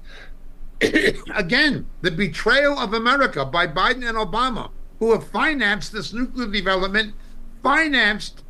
Again, 1.34 1.86
the 2.02 2.10
betrayal 2.10 2.78
of 2.78 2.94
America 2.94 3.44
by 3.44 3.66
Biden 3.66 4.08
and 4.08 4.16
Obama, 4.16 4.70
who 4.98 5.12
have 5.12 5.28
financed 5.28 5.92
this 5.92 6.12
nuclear 6.12 6.48
development, 6.48 7.14
financed 7.62 8.44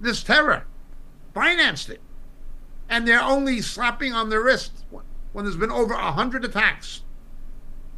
this 0.00 0.22
terror, 0.22 0.64
financed 1.34 1.88
it 1.90 2.00
and 2.90 3.06
they're 3.06 3.22
only 3.22 3.62
slapping 3.62 4.12
on 4.12 4.28
the 4.28 4.40
wrist 4.40 4.84
when 5.32 5.44
there's 5.44 5.56
been 5.56 5.70
over 5.70 5.94
100 5.94 6.44
attacks 6.44 7.02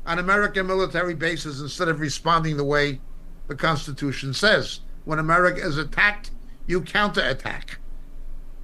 on 0.04 0.18
American 0.18 0.66
military 0.66 1.14
bases 1.14 1.60
instead 1.60 1.88
of 1.88 1.98
responding 1.98 2.56
the 2.58 2.64
way 2.64 3.00
the 3.48 3.54
Constitution 3.54 4.34
says. 4.34 4.80
When 5.04 5.18
America 5.18 5.60
is 5.60 5.78
attacked, 5.78 6.30
you 6.66 6.82
counterattack. 6.82 7.78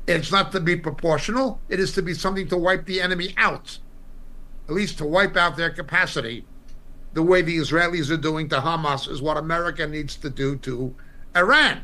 It's 0.07 0.31
not 0.31 0.53
to 0.53 0.61
be 0.61 0.77
proportional, 0.77 1.61
it 1.69 1.81
is 1.81 1.93
to 1.93 2.03
be 2.03 2.15
something 2.15 2.49
to 2.49 2.57
wipe 2.57 2.85
the 2.85 3.01
enemy 3.01 3.35
out, 3.39 3.79
at 4.69 4.75
least 4.75 4.99
to 4.99 5.05
wipe 5.05 5.37
out 5.37 5.57
their 5.57 5.71
capacity. 5.71 6.45
The 7.15 7.23
way 7.23 7.41
the 7.43 7.57
Israelis 7.57 8.11
are 8.11 8.19
doing 8.19 8.49
to 8.51 8.57
Hamas 8.57 9.09
is 9.11 9.23
what 9.23 9.37
America 9.37 9.87
needs 9.87 10.15
to 10.17 10.29
do 10.29 10.57
to 10.59 10.95
Iran. 11.35 11.83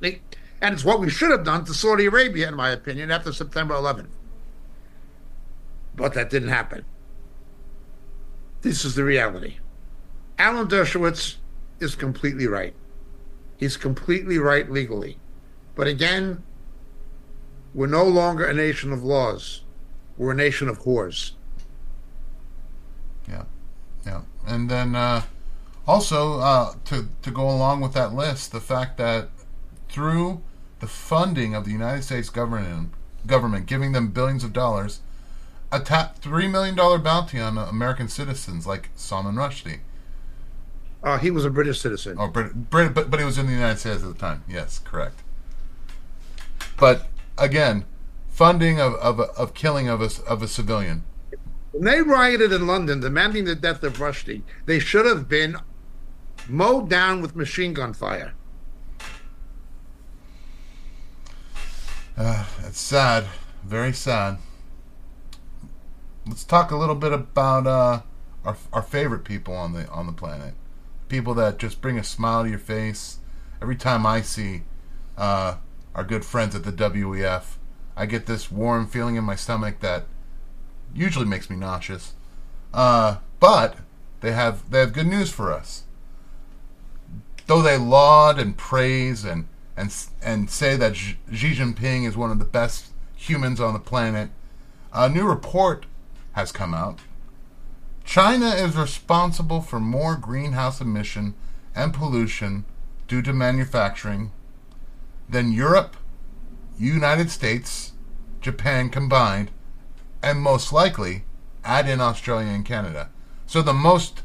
And 0.00 0.72
it's 0.72 0.84
what 0.84 1.00
we 1.00 1.10
should 1.10 1.30
have 1.30 1.44
done 1.44 1.64
to 1.64 1.74
Saudi 1.74 2.06
Arabia, 2.06 2.48
in 2.48 2.54
my 2.54 2.70
opinion, 2.70 3.10
after 3.10 3.32
September 3.32 3.74
11th. 3.74 4.08
But 5.96 6.14
that 6.14 6.30
didn't 6.30 6.48
happen. 6.48 6.84
This 8.62 8.84
is 8.84 8.94
the 8.94 9.04
reality. 9.04 9.58
Alan 10.38 10.68
Dershowitz 10.68 11.36
is 11.80 11.94
completely 11.94 12.46
right. 12.46 12.74
He's 13.58 13.76
completely 13.76 14.38
right 14.38 14.70
legally. 14.70 15.18
But 15.74 15.86
again, 15.86 16.42
we're 17.74 17.86
no 17.86 18.04
longer 18.04 18.46
a 18.46 18.54
nation 18.54 18.92
of 18.92 19.04
laws. 19.04 19.63
We're 20.16 20.32
a 20.32 20.34
nation 20.34 20.68
of 20.68 20.80
whores. 20.80 21.32
Yeah. 23.28 23.44
Yeah. 24.06 24.22
And 24.46 24.70
then 24.70 24.94
uh, 24.94 25.22
also, 25.86 26.40
uh, 26.40 26.74
to, 26.86 27.08
to 27.22 27.30
go 27.30 27.48
along 27.48 27.80
with 27.80 27.92
that 27.94 28.14
list, 28.14 28.52
the 28.52 28.60
fact 28.60 28.96
that 28.98 29.28
through 29.88 30.42
the 30.80 30.86
funding 30.86 31.54
of 31.54 31.64
the 31.64 31.70
United 31.70 32.02
States 32.02 32.28
government, 32.30 32.90
government 33.26 33.66
giving 33.66 33.92
them 33.92 34.08
billions 34.08 34.44
of 34.44 34.52
dollars, 34.52 35.00
a 35.72 35.80
ta- 35.80 36.12
$3 36.20 36.50
million 36.50 36.76
bounty 36.76 37.40
on 37.40 37.58
American 37.58 38.08
citizens 38.08 38.66
like 38.66 38.90
Salman 38.94 39.34
Rushdie. 39.34 39.80
Uh, 41.02 41.18
he 41.18 41.30
was 41.30 41.44
a 41.44 41.50
British 41.50 41.80
citizen. 41.80 42.16
Oh, 42.18 42.28
Brit- 42.28 42.70
Brit- 42.70 42.94
but, 42.94 43.10
but 43.10 43.18
he 43.20 43.26
was 43.26 43.36
in 43.38 43.46
the 43.46 43.52
United 43.52 43.78
States 43.78 44.02
at 44.02 44.08
the 44.08 44.18
time. 44.18 44.42
Yes, 44.48 44.78
correct. 44.78 45.20
But 46.78 47.08
again, 47.36 47.84
funding 48.34 48.80
of, 48.80 48.94
of, 48.94 49.20
of 49.20 49.54
killing 49.54 49.88
of 49.88 50.02
a, 50.02 50.10
of 50.26 50.42
a 50.42 50.48
civilian. 50.48 51.04
When 51.70 51.84
they 51.84 52.02
rioted 52.02 52.52
in 52.52 52.66
London 52.66 52.98
demanding 52.98 53.44
the 53.44 53.54
death 53.54 53.84
of 53.84 53.98
Rushdie, 53.98 54.42
they 54.66 54.80
should 54.80 55.06
have 55.06 55.28
been 55.28 55.56
mowed 56.48 56.90
down 56.90 57.22
with 57.22 57.36
machine 57.36 57.74
gun 57.74 57.92
fire. 57.92 58.34
Uh, 62.16 62.44
it's 62.66 62.80
sad, 62.80 63.24
very 63.64 63.92
sad. 63.92 64.38
Let's 66.26 66.44
talk 66.44 66.72
a 66.72 66.76
little 66.76 66.94
bit 66.94 67.12
about 67.12 67.66
uh, 67.66 68.02
our 68.44 68.56
our 68.72 68.82
favorite 68.82 69.24
people 69.24 69.54
on 69.54 69.72
the 69.72 69.88
on 69.90 70.06
the 70.06 70.12
planet, 70.12 70.54
people 71.08 71.34
that 71.34 71.58
just 71.58 71.80
bring 71.80 71.98
a 71.98 72.04
smile 72.04 72.44
to 72.44 72.50
your 72.50 72.58
face. 72.58 73.18
Every 73.60 73.76
time 73.76 74.06
I 74.06 74.22
see 74.22 74.62
uh, 75.16 75.56
our 75.94 76.04
good 76.04 76.24
friends 76.24 76.54
at 76.54 76.64
the 76.64 76.72
WEF, 76.72 77.58
I 77.96 78.06
get 78.06 78.26
this 78.26 78.50
warm 78.50 78.86
feeling 78.86 79.16
in 79.16 79.24
my 79.24 79.36
stomach 79.36 79.80
that 79.80 80.04
usually 80.94 81.26
makes 81.26 81.48
me 81.48 81.56
nauseous. 81.56 82.14
Uh, 82.72 83.18
but 83.40 83.76
they 84.20 84.32
have 84.32 84.68
they 84.70 84.80
have 84.80 84.92
good 84.92 85.06
news 85.06 85.30
for 85.30 85.52
us. 85.52 85.84
Though 87.46 87.62
they 87.62 87.76
laud 87.76 88.38
and 88.38 88.56
praise 88.56 89.24
and 89.24 89.46
and 89.76 89.94
and 90.22 90.50
say 90.50 90.76
that 90.76 90.96
Xi 90.96 91.16
Jinping 91.30 92.06
is 92.06 92.16
one 92.16 92.30
of 92.30 92.38
the 92.38 92.44
best 92.44 92.92
humans 93.14 93.60
on 93.60 93.74
the 93.74 93.80
planet, 93.80 94.30
a 94.92 95.08
new 95.08 95.26
report 95.26 95.86
has 96.32 96.52
come 96.52 96.74
out. 96.74 97.00
China 98.04 98.50
is 98.50 98.76
responsible 98.76 99.60
for 99.60 99.80
more 99.80 100.16
greenhouse 100.16 100.80
emission 100.80 101.34
and 101.74 101.94
pollution 101.94 102.64
due 103.08 103.22
to 103.22 103.32
manufacturing 103.32 104.30
than 105.28 105.52
Europe, 105.52 105.96
United 106.78 107.30
States, 107.30 107.92
Japan 108.40 108.90
combined, 108.90 109.50
and 110.22 110.40
most 110.40 110.72
likely 110.72 111.24
add 111.64 111.88
in 111.88 112.00
Australia 112.00 112.48
and 112.48 112.64
Canada. 112.64 113.10
So 113.46 113.62
the 113.62 113.72
most 113.72 114.22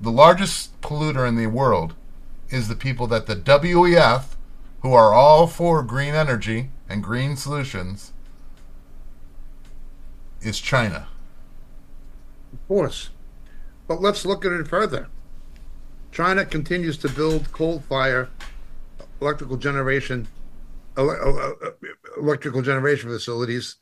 the 0.00 0.10
largest 0.10 0.80
polluter 0.80 1.26
in 1.26 1.36
the 1.36 1.46
world 1.46 1.94
is 2.50 2.66
the 2.66 2.74
people 2.74 3.06
that 3.06 3.26
the 3.26 3.36
WEF, 3.36 4.24
who 4.80 4.92
are 4.92 5.14
all 5.14 5.46
for 5.46 5.82
green 5.84 6.14
energy 6.14 6.70
and 6.88 7.04
green 7.04 7.36
solutions, 7.36 8.12
is 10.40 10.58
China. 10.60 11.06
Of 12.52 12.66
course. 12.66 13.10
But 13.86 14.02
let's 14.02 14.26
look 14.26 14.44
at 14.44 14.52
it 14.52 14.66
further. 14.66 15.06
China 16.10 16.44
continues 16.44 16.98
to 16.98 17.08
build 17.08 17.52
coal 17.52 17.80
fire 17.80 18.28
electrical 19.20 19.56
generation 19.56 20.26
Uh, 20.96 21.50
electrical 22.18 22.60
generation 22.62 23.08
facilities 23.08 23.76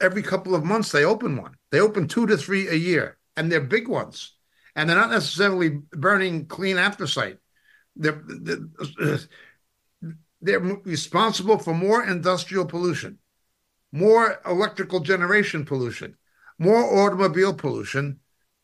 every 0.00 0.22
couple 0.22 0.54
of 0.54 0.64
months 0.64 0.92
they 0.92 1.04
open 1.04 1.36
one. 1.36 1.54
They 1.70 1.80
open 1.80 2.08
two 2.08 2.26
to 2.26 2.36
three 2.36 2.68
a 2.68 2.74
year 2.74 3.16
and 3.36 3.50
they're 3.50 3.60
big 3.60 3.88
ones. 3.88 4.34
And 4.76 4.88
they're 4.88 4.96
not 4.96 5.10
necessarily 5.10 5.80
burning 5.90 6.46
clean 6.46 6.76
anthracite 6.78 7.38
they're, 7.96 8.22
they're, 8.24 9.18
they're 10.40 10.60
responsible 10.60 11.58
for 11.58 11.74
more 11.74 12.04
industrial 12.04 12.64
pollution 12.64 13.18
more 13.92 14.40
electrical 14.46 15.00
generation 15.00 15.64
pollution 15.64 16.16
more 16.58 17.00
automobile 17.00 17.52
pollution 17.52 18.20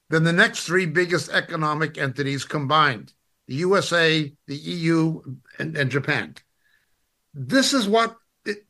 than 0.08 0.24
the 0.24 0.32
next 0.32 0.64
three 0.64 0.86
biggest 0.86 1.30
economic 1.30 1.98
entities 1.98 2.44
combined 2.44 3.12
the 3.48 3.54
USA, 3.54 4.32
the 4.48 4.56
EU, 4.56 5.22
and, 5.60 5.76
and 5.76 5.88
Japan. 5.88 6.34
This 7.38 7.74
is 7.74 7.86
what 7.86 8.16
it, 8.46 8.64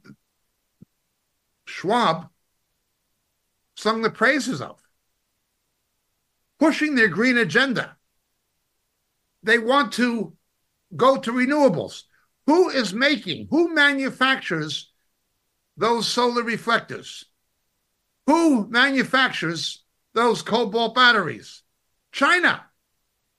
Schwab 1.67 2.29
sung 3.77 4.03
the 4.03 4.11
praises 4.11 4.61
of, 4.61 4.83
pushing 6.59 6.97
their 6.97 7.07
green 7.07 7.39
agenda. 7.39 7.97
They 9.45 9.59
want 9.59 9.93
to 9.93 10.33
go 10.97 11.17
to 11.17 11.31
renewables. 11.31 12.03
Who 12.47 12.69
is 12.69 12.93
making, 12.93 13.47
who 13.51 13.73
manufactures 13.73 14.91
those 15.77 16.09
solar 16.09 16.43
reflectors? 16.43 17.25
Who 18.27 18.67
manufactures 18.69 19.85
those 20.13 20.43
cobalt 20.43 20.97
batteries? 20.97 21.63
China. 22.11 22.65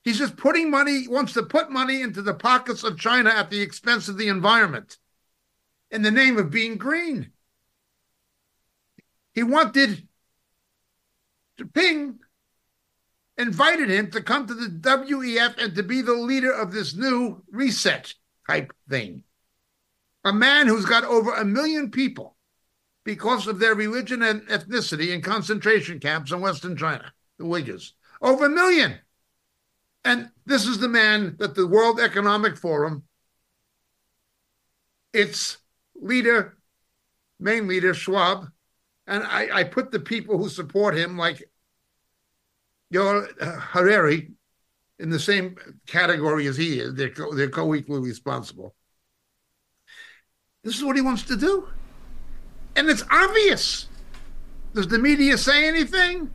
He's 0.05 0.19
just 0.19 0.37
putting 0.37 0.71
money, 0.71 1.05
wants 1.09 1.33
to 1.33 1.43
put 1.43 1.69
money 1.69 2.01
into 2.01 2.21
the 2.21 2.33
pockets 2.33 2.85
of 2.85 2.97
China 2.97 3.29
at 3.29 3.49
the 3.49 3.59
expense 3.59 4.07
of 4.07 4.17
the 4.17 4.29
environment 4.29 4.97
in 5.91 6.01
the 6.01 6.11
name 6.11 6.37
of 6.37 6.51
being 6.51 6.77
green. 6.77 7.31
He 9.33 9.43
wanted 9.43 10.07
To 11.57 11.65
Ping 11.65 12.19
invited 13.37 13.89
him 13.89 14.09
to 14.11 14.21
come 14.21 14.47
to 14.47 14.53
the 14.53 14.67
WEF 14.67 15.63
and 15.63 15.75
to 15.75 15.83
be 15.83 16.01
the 16.01 16.13
leader 16.13 16.51
of 16.51 16.71
this 16.71 16.95
new 16.95 17.43
reset 17.51 18.13
type 18.47 18.73
thing. 18.89 19.23
A 20.23 20.33
man 20.33 20.67
who's 20.67 20.85
got 20.85 21.03
over 21.03 21.33
a 21.33 21.45
million 21.45 21.91
people 21.91 22.35
because 23.03 23.47
of 23.47 23.59
their 23.59 23.75
religion 23.75 24.23
and 24.23 24.41
ethnicity 24.47 25.13
in 25.13 25.21
concentration 25.21 25.99
camps 25.99 26.31
in 26.31 26.41
Western 26.41 26.75
China, 26.75 27.13
the 27.37 27.45
Uyghurs. 27.45 27.91
Over 28.21 28.47
a 28.47 28.49
million. 28.49 28.95
And 30.03 30.29
this 30.45 30.65
is 30.65 30.79
the 30.79 30.89
man 30.89 31.35
that 31.39 31.55
the 31.55 31.67
World 31.67 31.99
Economic 31.99 32.57
Forum, 32.57 33.03
its 35.13 35.57
leader, 36.01 36.57
main 37.39 37.67
leader, 37.67 37.93
Schwab, 37.93 38.47
and 39.07 39.23
I, 39.23 39.49
I 39.59 39.63
put 39.63 39.91
the 39.91 39.99
people 39.99 40.37
who 40.37 40.49
support 40.49 40.95
him, 40.95 41.17
like 41.17 41.49
your 42.89 43.27
uh, 43.39 43.59
Harari, 43.59 44.31
in 44.99 45.09
the 45.09 45.19
same 45.19 45.55
category 45.85 46.47
as 46.47 46.57
he 46.57 46.79
is. 46.79 46.93
They're, 46.95 47.09
co- 47.09 47.33
they're 47.33 47.49
co 47.49 47.75
equally 47.75 48.01
responsible. 48.01 48.75
This 50.63 50.75
is 50.75 50.83
what 50.83 50.95
he 50.95 51.01
wants 51.01 51.23
to 51.23 51.37
do. 51.37 51.67
And 52.75 52.89
it's 52.89 53.03
obvious. 53.09 53.87
Does 54.73 54.87
the 54.87 54.99
media 54.99 55.37
say 55.37 55.67
anything? 55.67 56.29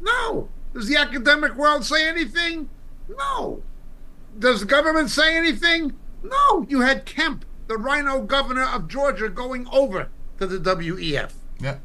No. 0.00 0.48
Does 0.74 0.88
the 0.88 0.96
academic 0.96 1.54
world 1.54 1.84
say 1.84 2.08
anything? 2.08 2.68
No. 3.08 3.62
Does 4.38 4.60
the 4.60 4.66
government 4.66 5.10
say 5.10 5.36
anything? 5.36 5.96
No. 6.22 6.66
You 6.68 6.80
had 6.80 7.06
Kemp, 7.06 7.44
the 7.68 7.76
rhino 7.76 8.22
governor 8.22 8.64
of 8.64 8.88
Georgia, 8.88 9.28
going 9.28 9.68
over 9.70 10.08
to 10.38 10.46
the 10.46 10.58
WEF. 10.58 11.32
Yeah. 11.60 11.78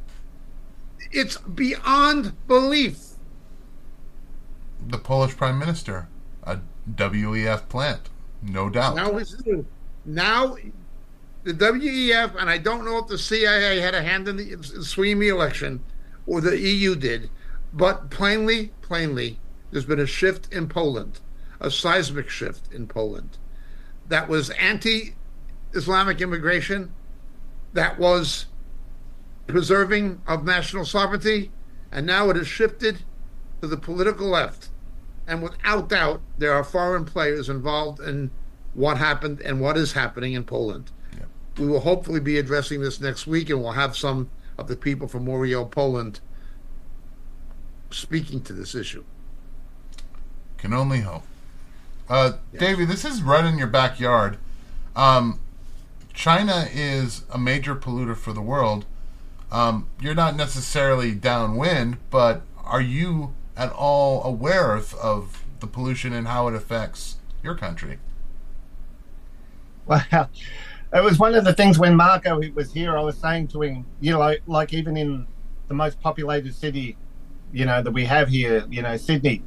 It's 1.12 1.38
beyond 1.38 2.34
belief. 2.48 3.00
The 4.88 4.98
Polish 4.98 5.38
Prime 5.38 5.60
Minister, 5.60 6.08
a 6.44 6.60
WEF 6.96 7.70
plant, 7.70 8.10
no 8.42 8.70
doubt. 8.70 8.96
Now, 8.96 9.20
now 10.06 10.58
the 11.44 11.54
WEF, 11.54 12.36
and 12.40 12.50
I 12.50 12.58
don't 12.58 12.86
know 12.86 12.98
if 12.98 13.08
the 13.08 13.18
CIA 13.18 13.80
had 13.80 13.94
a 13.94 14.02
hand 14.02 14.28
in 14.28 14.38
the 14.38 14.84
Sweeney 14.84 15.28
election 15.28 15.82
or 16.26 16.42
the 16.42 16.58
EU 16.58 16.96
did, 16.96 17.30
but 17.74 18.10
plainly, 18.10 18.72
plainly, 18.82 19.40
there's 19.72 19.86
been 19.86 20.00
a 20.00 20.06
shift 20.06 20.52
in 20.54 20.68
Poland, 20.68 21.20
a 21.60 21.70
seismic 21.70 22.30
shift 22.30 22.72
in 22.74 22.88
Poland. 22.88 23.38
That 24.08 24.30
was 24.30 24.50
anti 24.52 25.16
Islamic 25.74 26.22
immigration, 26.22 26.94
that 27.74 27.98
was 27.98 28.46
preserving 29.48 30.22
of 30.28 30.46
national 30.46 30.86
sovereignty, 30.86 31.52
and 31.92 32.06
now 32.06 32.30
it 32.30 32.36
has 32.36 32.48
shifted 32.48 33.00
to 33.62 33.68
the 33.68 33.78
political 33.78 34.28
left. 34.28 34.70
And 35.28 35.42
without 35.42 35.90
doubt, 35.90 36.22
there 36.38 36.54
are 36.54 36.64
foreign 36.64 37.06
players 37.06 37.50
involved 37.50 38.00
in 38.00 38.32
what 38.74 38.98
happened 38.98 39.42
and 39.42 39.62
what 39.62 39.78
is 39.78 39.94
happening 39.94 40.34
in 40.34 40.44
Poland. 40.44 40.92
Yeah. 41.14 41.26
We 41.58 41.68
will 41.68 41.80
hopefully 41.80 42.20
be 42.20 42.38
addressing 42.38 42.82
this 42.82 43.00
next 43.00 43.28
week, 43.28 43.50
and 43.50 43.62
we'll 43.62 43.72
have 43.74 43.96
some 43.96 44.30
of 44.58 44.68
the 44.68 44.76
people 44.76 45.08
from 45.08 45.26
Moriel, 45.26 45.70
Poland, 45.70 46.20
speaking 47.90 48.42
to 48.42 48.54
this 48.54 48.76
issue. 48.76 49.04
Can 50.58 50.74
only 50.74 51.02
hope. 51.02 51.24
Uh, 52.10 52.34
yes. 52.52 52.60
Davey, 52.60 52.86
this 52.86 53.06
is 53.06 53.22
right 53.22 53.46
in 53.46 53.58
your 53.58 53.68
backyard. 53.68 54.38
Um, 54.96 55.40
China 56.14 56.68
is 56.72 57.24
a 57.32 57.38
major 57.38 57.76
polluter 57.76 58.16
for 58.16 58.34
the 58.34 58.42
world. 58.42 58.86
Um, 59.52 59.90
you're 60.00 60.16
not 60.16 60.36
necessarily 60.36 61.14
downwind, 61.14 61.98
but 62.10 62.44
are 62.64 62.82
you 62.82 63.34
at 63.56 63.72
all 63.72 64.24
aware 64.24 64.74
of, 64.76 64.94
of 64.96 65.44
the 65.60 65.68
pollution 65.68 66.14
and 66.14 66.28
how 66.28 66.48
it 66.48 66.56
affects 66.56 67.18
your 67.44 67.56
country? 67.56 68.00
Well, 69.86 70.04
it 70.94 71.04
was 71.04 71.20
one 71.20 71.36
of 71.36 71.44
the 71.44 71.54
things 71.54 71.78
when 71.78 71.96
Marco 71.96 72.40
was 72.54 72.74
here. 72.74 72.98
I 72.98 73.02
was 73.02 73.18
saying 73.18 73.50
to 73.50 73.62
him, 73.62 73.86
you 74.00 74.12
know, 74.12 74.20
like, 74.20 74.42
like 74.48 74.74
even 74.74 74.98
in 74.98 75.28
the 75.68 75.74
most 75.74 76.00
populated 76.02 76.54
city, 76.54 76.98
you 77.52 77.66
know, 77.66 77.82
that 77.82 77.92
we 77.92 78.06
have 78.06 78.30
here, 78.30 78.66
you 78.70 78.82
know, 78.82 78.98
Sydney. 78.98 79.44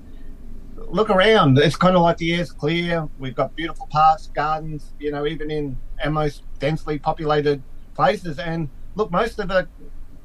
Look 0.88 1.10
around. 1.10 1.58
It's 1.58 1.76
kind 1.76 1.96
of 1.96 2.02
like 2.02 2.16
the 2.16 2.34
air's 2.34 2.52
clear. 2.52 3.08
We've 3.18 3.34
got 3.34 3.54
beautiful 3.56 3.86
parks, 3.88 4.28
gardens. 4.28 4.92
You 4.98 5.10
know, 5.10 5.26
even 5.26 5.50
in 5.50 5.76
our 6.02 6.10
most 6.10 6.42
densely 6.58 6.98
populated 6.98 7.62
places. 7.94 8.38
And 8.38 8.68
look, 8.94 9.10
most 9.10 9.38
of 9.38 9.48
the 9.48 9.68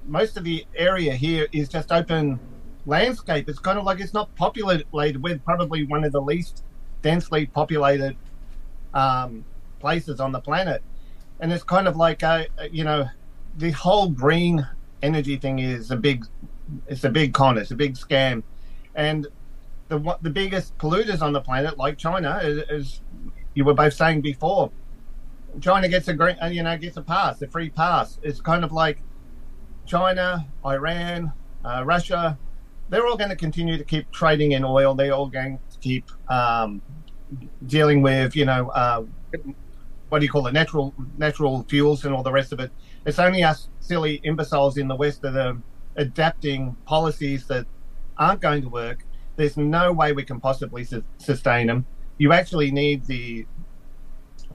most 0.05 0.37
of 0.37 0.43
the 0.43 0.65
area 0.75 1.13
here 1.13 1.47
is 1.51 1.69
just 1.69 1.91
open 1.91 2.39
landscape. 2.85 3.49
It's 3.49 3.59
kind 3.59 3.77
of 3.77 3.85
like 3.85 3.99
it's 3.99 4.13
not 4.13 4.33
populated. 4.35 4.87
We're 4.91 5.39
probably 5.39 5.85
one 5.85 6.03
of 6.03 6.11
the 6.11 6.21
least 6.21 6.63
densely 7.01 7.45
populated 7.45 8.15
um, 8.93 9.43
places 9.79 10.19
on 10.19 10.31
the 10.31 10.39
planet, 10.39 10.83
and 11.39 11.51
it's 11.51 11.63
kind 11.63 11.87
of 11.87 11.95
like 11.95 12.23
a, 12.23 12.47
you 12.71 12.83
know, 12.83 13.05
the 13.57 13.71
whole 13.71 14.09
green 14.09 14.67
energy 15.01 15.37
thing 15.37 15.59
is 15.59 15.91
a 15.91 15.95
big, 15.95 16.25
it's 16.87 17.03
a 17.03 17.09
big 17.09 17.33
con, 17.33 17.57
it's 17.57 17.71
a 17.71 17.75
big 17.75 17.95
scam, 17.95 18.43
and 18.95 19.27
the 19.91 20.17
the 20.21 20.29
biggest 20.29 20.77
polluters 20.77 21.21
on 21.21 21.33
the 21.33 21.41
planet, 21.41 21.77
like 21.77 21.97
China, 21.97 22.39
as 22.41 23.01
you 23.53 23.65
were 23.65 23.73
both 23.73 23.93
saying 23.93 24.21
before. 24.21 24.71
China 25.59 25.89
gets 25.89 26.07
a 26.07 26.13
green, 26.13 26.37
you 26.49 26.63
know, 26.63 26.77
gets 26.77 26.95
a 26.95 27.01
pass, 27.01 27.41
a 27.41 27.47
free 27.47 27.69
pass. 27.69 28.17
It's 28.23 28.39
kind 28.39 28.63
of 28.63 28.71
like 28.71 29.01
China, 29.85 30.47
Iran, 30.65 31.33
uh, 31.65 31.83
Russia, 31.85 32.37
they're 32.89 33.07
all 33.07 33.17
going 33.17 33.29
to 33.29 33.35
continue 33.35 33.77
to 33.77 33.83
keep 33.83 34.11
trading 34.11 34.51
in 34.51 34.63
oil. 34.63 34.93
They're 34.93 35.13
all 35.13 35.27
going 35.27 35.59
to 35.71 35.77
keep 35.79 36.11
um, 36.29 36.81
dealing 37.65 38.01
with, 38.01 38.35
you 38.35 38.45
know, 38.45 38.69
uh, 38.69 39.03
what 40.09 40.19
do 40.19 40.25
you 40.25 40.31
call 40.31 40.45
it, 40.47 40.53
natural 40.53 40.93
natural 41.17 41.65
fuels 41.69 42.03
and 42.05 42.13
all 42.13 42.21
the 42.21 42.31
rest 42.31 42.51
of 42.51 42.59
it. 42.59 42.71
It's 43.05 43.17
only 43.17 43.43
us 43.43 43.69
silly 43.79 44.19
imbeciles 44.23 44.77
in 44.77 44.87
the 44.89 44.95
West 44.95 45.21
that 45.21 45.35
are 45.37 45.57
adapting 45.95 46.75
policies 46.85 47.47
that 47.47 47.65
aren't 48.17 48.41
going 48.41 48.61
to 48.61 48.69
work. 48.69 49.05
There's 49.35 49.57
no 49.57 49.91
way 49.91 50.11
we 50.13 50.23
can 50.23 50.39
possibly 50.39 50.83
su- 50.83 51.03
sustain 51.17 51.67
them. 51.67 51.85
You 52.17 52.33
actually 52.33 52.71
need 52.71 53.05
the 53.05 53.45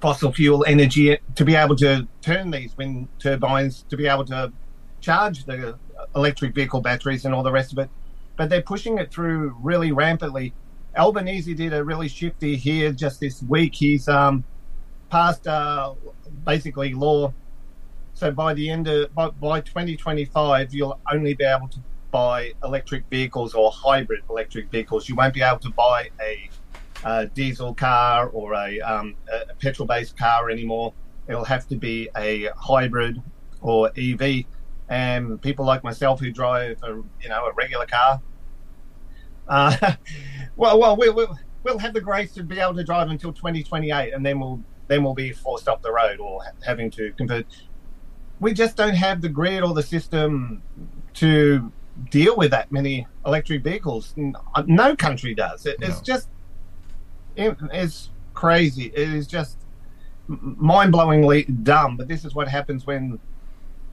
fossil 0.00 0.32
fuel 0.32 0.64
energy 0.66 1.18
to 1.34 1.44
be 1.44 1.54
able 1.54 1.76
to 1.76 2.06
turn 2.20 2.50
these 2.50 2.76
wind 2.76 3.08
turbines 3.18 3.84
to 3.88 3.96
be 3.96 4.06
able 4.06 4.24
to 4.26 4.52
charge 5.00 5.44
the 5.44 5.78
electric 6.14 6.54
vehicle 6.54 6.80
batteries 6.80 7.24
and 7.24 7.34
all 7.34 7.42
the 7.42 7.52
rest 7.52 7.72
of 7.72 7.78
it. 7.78 7.90
But 8.36 8.50
they're 8.50 8.62
pushing 8.62 8.98
it 8.98 9.10
through 9.10 9.56
really 9.60 9.92
rampantly. 9.92 10.52
Albanese 10.96 11.54
did 11.54 11.72
a 11.72 11.82
really 11.82 12.08
shifty 12.08 12.56
here 12.56 12.92
just 12.92 13.20
this 13.20 13.42
week. 13.42 13.74
He's 13.74 14.08
um, 14.08 14.44
passed 15.10 15.46
uh, 15.46 15.94
basically 16.44 16.94
law. 16.94 17.32
So 18.14 18.30
by 18.30 18.54
the 18.54 18.70
end 18.70 18.88
of 18.88 19.14
by, 19.14 19.28
by 19.30 19.60
2025, 19.60 20.74
you'll 20.74 20.98
only 21.12 21.34
be 21.34 21.44
able 21.44 21.68
to 21.68 21.78
buy 22.10 22.52
electric 22.62 23.04
vehicles 23.10 23.54
or 23.54 23.70
hybrid 23.70 24.22
electric 24.30 24.70
vehicles. 24.70 25.08
You 25.08 25.16
won't 25.16 25.34
be 25.34 25.42
able 25.42 25.58
to 25.60 25.70
buy 25.70 26.10
a, 26.20 26.50
a 27.04 27.26
diesel 27.26 27.74
car 27.74 28.28
or 28.28 28.54
a, 28.54 28.80
um, 28.80 29.14
a 29.32 29.54
petrol-based 29.54 30.16
car 30.16 30.50
anymore. 30.50 30.94
It'll 31.28 31.44
have 31.44 31.66
to 31.68 31.76
be 31.76 32.08
a 32.16 32.50
hybrid 32.56 33.20
or 33.60 33.90
EV 33.96 34.44
and 34.88 35.40
people 35.42 35.64
like 35.64 35.82
myself 35.82 36.20
who 36.20 36.30
drive 36.30 36.78
a 36.82 36.92
you 37.22 37.28
know 37.28 37.46
a 37.46 37.52
regular 37.52 37.86
car. 37.86 38.20
Uh, 39.48 39.76
well, 40.56 40.78
well, 40.78 40.96
we'll, 40.96 41.14
we'll 41.14 41.38
we'll 41.62 41.78
have 41.78 41.94
the 41.94 42.00
grace 42.00 42.32
to 42.34 42.42
be 42.42 42.58
able 42.58 42.74
to 42.74 42.84
drive 42.84 43.10
until 43.10 43.32
2028, 43.32 44.12
and 44.12 44.24
then 44.24 44.38
we'll 44.38 44.62
then 44.88 45.02
we'll 45.02 45.14
be 45.14 45.32
forced 45.32 45.68
off 45.68 45.82
the 45.82 45.92
road 45.92 46.20
or 46.20 46.40
having 46.64 46.90
to 46.92 47.12
convert. 47.12 47.46
We 48.38 48.52
just 48.52 48.76
don't 48.76 48.94
have 48.94 49.20
the 49.20 49.28
grid 49.28 49.62
or 49.62 49.74
the 49.74 49.82
system 49.82 50.62
to 51.14 51.72
deal 52.10 52.36
with 52.36 52.50
that 52.50 52.70
many 52.70 53.06
electric 53.24 53.62
vehicles. 53.62 54.14
No 54.66 54.96
country 54.96 55.34
does. 55.34 55.66
It, 55.66 55.80
no. 55.80 55.86
It's 55.88 56.00
just 56.00 56.28
it, 57.36 57.56
it's 57.72 58.10
crazy. 58.34 58.86
It 58.94 59.08
is 59.10 59.26
just 59.26 59.58
mind-blowingly 60.28 61.62
dumb. 61.64 61.96
But 61.96 62.08
this 62.08 62.24
is 62.24 62.34
what 62.34 62.48
happens 62.48 62.86
when 62.86 63.18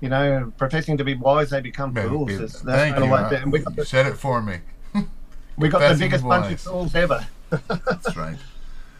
you 0.04 0.10
know, 0.10 0.51
professing 0.58 0.97
to 0.97 1.06
be 1.06 1.14
wise, 1.14 1.51
they 1.51 1.62
become 1.62 1.95
fools. 1.95 2.30
It, 2.30 2.39
that's 2.39 2.62
thank 2.62 2.97
you. 2.97 3.06
Like 3.06 3.30
that. 3.30 3.43
And 3.43 3.54
we 3.54 3.60
got 3.60 3.74
the, 3.74 3.86
said 3.86 4.06
it 4.06 4.18
for 4.18 4.41
me. 4.41 4.58
we 5.58 5.70
got 5.70 5.80
the 5.80 5.97
biggest 5.97 6.26
bunch 6.26 6.51
of 6.51 6.60
fools 6.60 6.93
ever. 6.93 7.26
that's 7.49 8.14
right. 8.18 8.36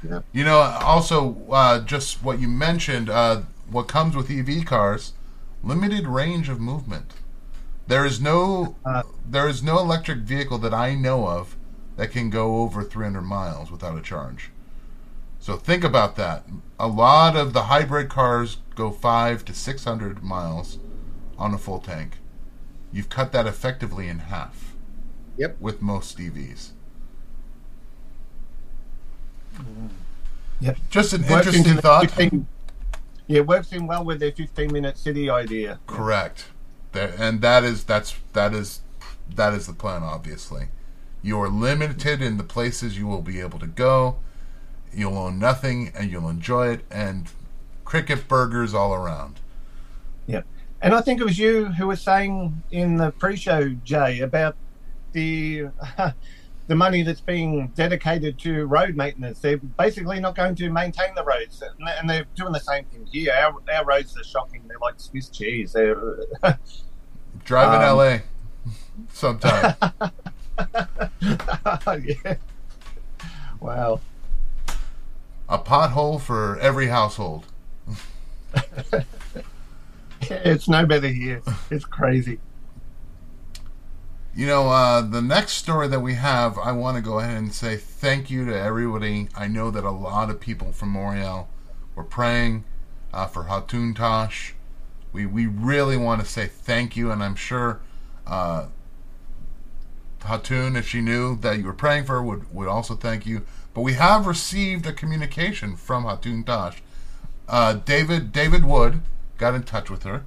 Yeah. 0.02 0.22
You 0.32 0.46
know, 0.46 0.60
also, 0.60 1.36
uh, 1.52 1.82
just 1.84 2.24
what 2.24 2.40
you 2.40 2.48
mentioned, 2.48 3.10
uh, 3.10 3.42
what 3.70 3.90
comes 3.90 4.16
with 4.16 4.32
EV 4.32 4.66
cars, 4.66 5.12
limited 5.62 6.08
range 6.08 6.48
of 6.48 6.62
movement. 6.62 7.12
There 7.88 8.06
is 8.06 8.22
no, 8.22 8.76
uh, 8.86 9.04
there 9.28 9.48
is 9.48 9.62
no 9.62 9.80
electric 9.80 10.20
vehicle 10.20 10.58
that 10.60 10.74
I 10.74 10.96
know 10.96 11.28
of 11.28 11.58
that 11.98 12.12
can 12.12 12.30
go 12.30 12.62
over 12.62 12.84
300 12.84 13.22
miles 13.22 13.72
without 13.72 13.98
a 13.98 14.02
charge. 14.02 14.50
So 15.40 15.58
think 15.58 15.84
about 15.84 16.16
that. 16.16 16.46
A 16.80 16.88
lot 16.88 17.36
of 17.36 17.52
the 17.52 17.64
hybrid 17.64 18.10
cars 18.10 18.58
go 18.76 18.92
five 18.92 19.44
to 19.46 19.54
600 19.54 20.24
miles 20.24 20.80
on 21.38 21.54
a 21.54 21.58
full 21.58 21.80
tank. 21.80 22.18
You've 22.94 23.10
cut 23.10 23.32
that 23.34 23.46
effectively 23.46 24.08
in 24.08 24.20
half. 24.20 24.74
Yep. 25.38 25.58
With 25.60 25.82
most 25.82 26.18
EVs. 26.18 26.70
Yep. 30.62 30.78
Just 30.90 31.14
an 31.14 31.26
interesting 31.26 31.78
thought. 31.78 32.10
15, 32.10 32.48
yeah, 33.28 33.40
it 33.40 33.48
works 33.48 33.72
in 33.74 33.88
well 33.88 34.06
with 34.06 34.20
their 34.20 34.32
15 34.32 34.72
minute 34.72 34.98
city 34.98 35.30
idea. 35.30 35.80
Correct. 35.88 36.46
There, 36.94 37.14
and 37.18 37.42
that 37.42 37.64
is 37.64 37.84
that's 37.84 38.16
that 38.34 38.54
is 38.54 38.82
that 39.36 39.54
is 39.54 39.68
the 39.68 39.74
plan 39.74 40.04
obviously. 40.04 40.68
You 41.22 41.40
are 41.42 41.50
limited 41.50 42.22
in 42.22 42.38
the 42.38 42.44
places 42.44 42.98
you 42.98 43.08
will 43.08 43.22
be 43.22 43.40
able 43.40 43.60
to 43.60 43.68
go. 43.68 44.18
You'll 44.94 45.18
own 45.18 45.40
nothing 45.40 45.92
and 45.96 46.12
you'll 46.12 46.30
enjoy 46.30 46.70
it 46.70 46.86
and 46.92 47.30
cricket 47.86 48.28
burgers 48.28 48.74
all 48.74 48.94
around. 48.94 49.40
Yeah, 50.28 50.42
And 50.82 50.94
I 50.94 51.02
think 51.02 51.20
it 51.20 51.24
was 51.24 51.40
you 51.40 51.66
who 51.66 51.88
was 51.88 52.02
saying 52.02 52.64
in 52.72 52.98
the 52.98 53.12
pre-show, 53.12 53.70
Jay, 53.84 54.20
about 54.20 54.56
the 55.14 55.68
the 56.68 56.76
money 56.76 57.04
that's 57.04 57.22
being 57.22 57.68
dedicated 57.76 58.40
to 58.40 58.66
road 58.66 58.96
maintenance. 58.96 59.40
They're 59.40 59.58
basically 59.58 60.20
not 60.20 60.36
going 60.36 60.56
to 60.56 60.70
maintain 60.70 61.14
the 61.16 61.24
roads, 61.24 61.62
and 61.80 62.10
they're 62.10 62.26
doing 62.36 62.54
the 62.54 62.60
same 62.60 62.86
thing 62.86 63.06
here. 63.12 63.34
Our, 63.34 63.56
our 63.74 63.86
roads 63.86 64.18
are 64.18 64.24
shocking. 64.24 64.64
They're 64.68 64.78
like 64.80 64.96
Swiss 64.98 65.30
cheese. 65.30 65.74
They're 65.74 66.18
driving 67.44 67.88
um, 67.88 67.98
LA 67.98 68.18
sometime. 69.12 69.76
yeah. 72.04 72.36
Wow. 73.60 74.00
A 75.50 75.60
pothole 75.60 76.22
for 76.22 76.58
every 76.60 76.88
household. 76.88 77.46
it's 80.22 80.70
no 80.70 80.86
better 80.86 81.08
here. 81.08 81.42
It's 81.70 81.86
crazy. 81.86 82.40
You 84.36 84.48
know, 84.48 84.68
uh, 84.70 85.02
the 85.02 85.22
next 85.22 85.54
story 85.54 85.88
that 85.90 86.00
we 86.00 86.16
have, 86.16 86.58
I 86.58 86.72
want 86.72 86.98
to 86.98 87.04
go 87.04 87.20
ahead 87.20 87.38
and 87.38 87.54
say 87.54 87.78
thank 87.78 88.32
you 88.32 88.46
to 88.46 88.60
everybody. 88.60 89.30
I 89.36 89.48
know 89.48 89.70
that 89.70 89.84
a 89.84 89.92
lot 89.92 90.32
of 90.32 90.40
people 90.40 90.72
from 90.72 90.90
Montreal 90.90 91.48
were 91.94 92.04
praying 92.04 92.64
uh, 93.14 93.28
for 93.28 93.44
Hatun 93.44 93.96
Tash. 93.96 94.56
We, 95.12 95.28
we 95.28 95.46
really 95.46 95.98
want 95.98 96.20
to 96.22 96.28
say 96.28 96.48
thank 96.48 96.98
you, 96.98 97.12
and 97.12 97.24
I'm 97.24 97.36
sure 97.36 97.82
uh, 98.26 98.70
Hatun, 100.22 100.76
if 100.76 100.88
she 100.88 101.02
knew 101.02 101.36
that 101.38 101.60
you 101.60 101.66
were 101.66 101.74
praying 101.74 102.06
for 102.06 102.14
her, 102.14 102.24
would, 102.24 102.52
would 102.52 102.68
also 102.68 102.96
thank 102.96 103.28
you. 103.28 103.46
But 103.76 103.82
we 103.82 103.94
have 103.94 104.26
received 104.26 104.88
a 104.88 104.94
communication 104.94 105.76
from 105.76 106.06
Hatun 106.06 106.44
Tash. 106.44 106.82
Uh, 107.48 107.74
David 107.74 108.32
David 108.32 108.66
Wood 108.66 109.02
got 109.38 109.54
in 109.54 109.62
touch 109.62 109.92
with 109.92 110.04
her, 110.04 110.26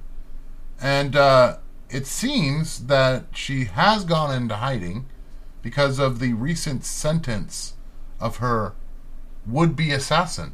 and 0.79 1.13
uh, 1.13 1.57
it 1.89 2.05
seems 2.05 2.87
that 2.87 3.25
she 3.33 3.65
has 3.65 4.03
gone 4.03 4.33
into 4.33 4.55
hiding 4.55 5.05
because 5.61 5.99
of 5.99 6.19
the 6.19 6.33
recent 6.33 6.83
sentence 6.83 7.73
of 8.19 8.37
her 8.37 8.73
would-be 9.45 9.91
assassin. 9.91 10.53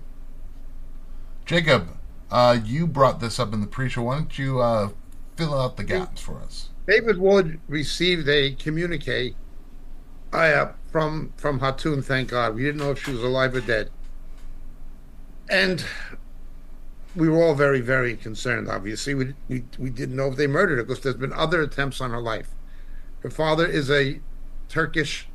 Jacob, 1.45 1.97
uh, 2.31 2.57
you 2.63 2.88
brought 2.88 3.19
this 3.19 3.39
up 3.39 3.53
in 3.53 3.61
the 3.61 3.67
pre-show. 3.67 4.03
Why 4.03 4.15
don't 4.15 4.39
you 4.39 4.59
uh, 4.59 4.89
fill 5.36 5.59
out 5.59 5.77
the 5.77 5.84
gaps 5.84 6.21
for 6.21 6.39
us? 6.39 6.69
David 6.88 7.17
Wood 7.17 7.59
received 7.67 8.27
a 8.27 8.55
communique 8.55 9.36
uh, 10.31 10.71
from 10.91 11.31
from 11.38 11.59
Hatun. 11.59 12.03
Thank 12.03 12.29
God, 12.29 12.55
we 12.55 12.63
didn't 12.63 12.77
know 12.77 12.91
if 12.91 13.03
she 13.03 13.11
was 13.11 13.23
alive 13.23 13.55
or 13.55 13.61
dead, 13.61 13.89
and 15.49 15.86
we 17.16 17.30
were 17.30 17.41
all 17.43 17.55
very, 17.55 17.82
very 17.82 18.16
concerned. 18.16 18.70
Obviously, 18.70 19.14
we 19.14 19.34
we, 19.47 19.64
we 19.78 19.89
didn't 19.89 20.16
know 20.16 20.28
if 20.28 20.38
they 20.38 20.47
murdered 20.47 20.78
her 20.78 20.84
because 20.84 21.03
there's 21.03 21.16
been 21.16 21.34
other 21.34 21.61
attempts 21.61 22.01
on 22.01 22.11
her 22.11 22.22
life. 22.22 22.49
Her 23.22 23.30
father 23.30 23.66
is 23.66 23.89
a 23.91 24.20
Turkish 24.70 25.28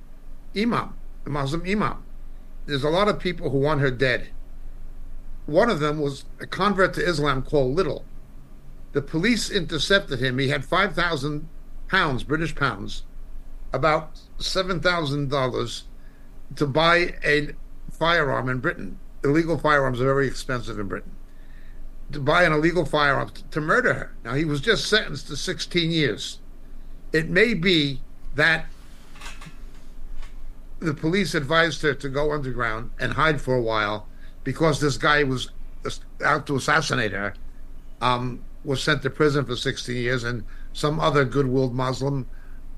imam, 0.57 0.95
a 1.27 1.31
Muslim 1.31 1.63
imam. 1.67 2.03
There's 2.67 2.85
a 2.85 2.91
lot 2.91 3.09
of 3.09 3.19
people 3.19 3.51
who 3.51 3.59
want 3.59 3.81
her 3.81 3.91
dead. 3.91 4.31
one 5.47 5.71
of 5.71 5.81
them 5.81 5.99
was 6.01 6.27
a 6.41 6.47
convert 6.47 6.93
to 6.95 7.01
Islam 7.05 7.43
called 7.43 7.75
Little. 7.75 8.05
The 8.93 9.01
police 9.01 9.51
intercepted 9.51 10.21
him. 10.21 10.39
He 10.39 10.49
had 10.49 10.65
5,000 10.65 11.49
pounds, 11.89 12.23
British 12.25 12.55
pounds, 12.55 13.05
about 13.73 14.21
$7,000 14.39 15.83
to 16.57 16.67
buy 16.67 17.15
a 17.25 17.51
firearm 17.91 18.49
in 18.51 18.59
Britain. 18.59 18.99
Illegal 19.25 19.59
firearms 19.59 20.01
are 20.01 20.05
very 20.05 20.27
expensive 20.27 20.79
in 20.79 20.89
Britain. 20.89 21.13
To 22.13 22.21
buy 22.21 22.45
an 22.45 22.53
illegal 22.53 22.87
firearm 22.87 23.31
to, 23.51 23.61
murder 23.61 23.93
her. 23.93 24.13
Now, 24.25 24.35
he 24.35 24.45
was 24.45 24.61
just 24.61 24.87
sentenced 24.87 25.29
to 25.29 25.37
16 25.37 25.91
years. 25.91 26.39
It 27.13 27.29
may 27.29 27.53
be 27.55 28.01
that 28.35 28.67
the 30.81 30.95
police 30.95 31.35
advised 31.35 31.83
her 31.83 31.93
to 31.95 32.09
go 32.09 32.33
underground 32.33 32.93
and 32.99 33.13
hide 33.13 33.41
for 33.41 33.55
a 33.55 33.61
while 33.61 34.07
because 34.45 34.81
this 34.81 34.97
guy 34.97 35.23
was 35.23 35.51
out 36.25 36.47
to 36.47 36.57
assassinate 36.57 37.13
her. 37.13 37.35
Um, 38.01 38.43
was 38.65 38.83
sent 38.83 39.03
to 39.03 39.11
prison 39.11 39.45
for 39.45 39.57
16 39.57 39.97
years, 39.97 40.25
and 40.25 40.45
some 40.73 41.01
other 41.01 41.25
good-willed 41.25 41.75
Muslim 41.75 42.27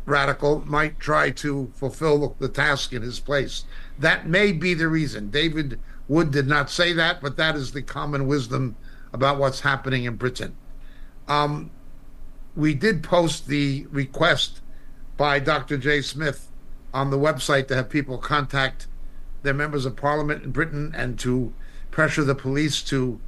radical 0.07 0.63
might 0.67 0.99
try 0.99 1.31
to 1.31 1.71
fulfill 1.75 2.37
the 2.39 2.49
task 2.49 2.93
in 2.93 3.03
his 3.03 3.21
place. 3.21 3.65
That 3.99 4.29
may 4.29 4.53
be 4.53 4.75
the 4.75 4.89
reason. 4.89 5.31
David 5.31 5.79
Wood 6.09 6.31
did 6.31 6.47
not 6.47 6.71
say 6.71 6.93
that, 6.95 7.21
but 7.21 7.37
that 7.37 7.55
is 7.55 7.73
the 7.73 7.83
common 7.83 8.27
wisdom 8.27 8.77
about 9.13 9.39
what's 9.39 9.61
happening 9.61 10.05
in 10.05 10.17
Britain. 10.17 10.57
Um, 11.29 11.71
we 12.57 12.75
did 12.75 13.03
post 13.03 13.47
the 13.47 13.87
request 13.91 14.61
by 15.17 15.39
Dr. 15.39 15.77
Jay 15.77 16.03
Smith 16.03 16.49
on 16.93 17.11
the 17.11 17.19
website 17.19 17.69
to 17.69 17.77
have 17.77 17.89
people 17.89 18.19
contact 18.19 18.87
their 19.43 19.55
members 19.55 19.87
of 19.87 19.97
parliament 19.97 20.43
in 20.43 20.51
Britain 20.51 20.93
and 20.97 21.19
to 21.21 21.53
pressure 21.91 22.25
the 22.25 22.35
police 22.35 22.83
to 22.83 23.21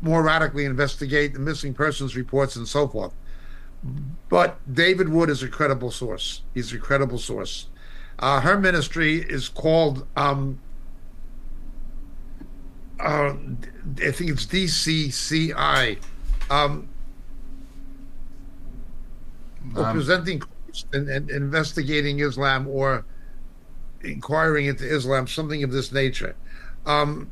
more 0.00 0.22
radically 0.22 0.64
investigate 0.64 1.32
the 1.32 1.38
missing 1.38 1.72
persons 1.72 2.16
reports 2.16 2.56
and 2.56 2.66
so 2.66 2.88
forth. 2.88 3.14
But 4.28 4.58
David 4.72 5.08
Wood 5.08 5.30
is 5.30 5.42
a 5.42 5.48
credible 5.48 5.90
source. 5.90 6.42
He's 6.54 6.72
a 6.72 6.78
credible 6.78 7.18
source. 7.18 7.66
Uh, 8.18 8.40
her 8.40 8.58
ministry 8.58 9.16
is 9.16 9.48
called, 9.48 10.06
um, 10.16 10.60
uh, 13.02 13.34
I 13.98 14.10
think 14.12 14.30
it's 14.30 14.46
DCCI, 14.46 15.98
um, 16.50 16.88
um, 19.76 19.92
presenting 19.92 20.42
and, 20.92 21.08
and, 21.08 21.30
investigating 21.30 22.20
Islam 22.20 22.68
or 22.68 23.04
inquiring 24.02 24.66
into 24.66 24.84
Islam, 24.84 25.26
something 25.26 25.62
of 25.62 25.72
this 25.72 25.92
nature. 25.92 26.36
Um, 26.86 27.30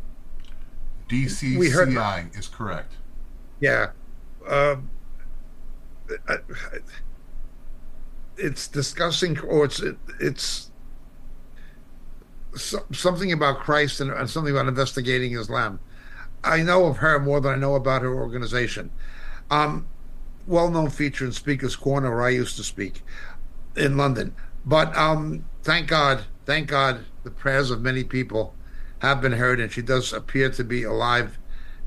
DCCI 1.08 1.70
heard, 1.70 2.36
is 2.36 2.48
correct. 2.48 2.94
Yeah. 3.60 3.90
Um, 4.48 4.90
it's 8.36 8.68
discussing, 8.68 9.38
or 9.40 9.66
it's 9.66 9.80
it, 9.80 9.96
it's 10.18 10.69
so, 12.54 12.84
something 12.92 13.32
about 13.32 13.60
Christ 13.60 14.00
and, 14.00 14.10
and 14.10 14.28
something 14.28 14.52
about 14.52 14.68
investigating 14.68 15.36
Islam. 15.36 15.80
I 16.42 16.62
know 16.62 16.86
of 16.86 16.98
her 16.98 17.18
more 17.18 17.40
than 17.40 17.52
I 17.52 17.56
know 17.56 17.74
about 17.74 18.02
her 18.02 18.14
organization. 18.14 18.90
Um, 19.50 19.86
well-known 20.46 20.90
feature 20.90 21.24
in 21.24 21.32
Speaker's 21.32 21.76
Corner, 21.76 22.10
where 22.10 22.24
I 22.24 22.30
used 22.30 22.56
to 22.56 22.64
speak 22.64 23.02
in 23.76 23.96
London. 23.96 24.34
But 24.64 24.96
um, 24.96 25.44
thank 25.62 25.88
God, 25.88 26.24
thank 26.46 26.68
God, 26.68 27.04
the 27.24 27.30
prayers 27.30 27.70
of 27.70 27.82
many 27.82 28.04
people 28.04 28.54
have 29.00 29.20
been 29.20 29.32
heard, 29.32 29.60
and 29.60 29.70
she 29.70 29.82
does 29.82 30.12
appear 30.12 30.50
to 30.50 30.64
be 30.64 30.82
alive. 30.82 31.38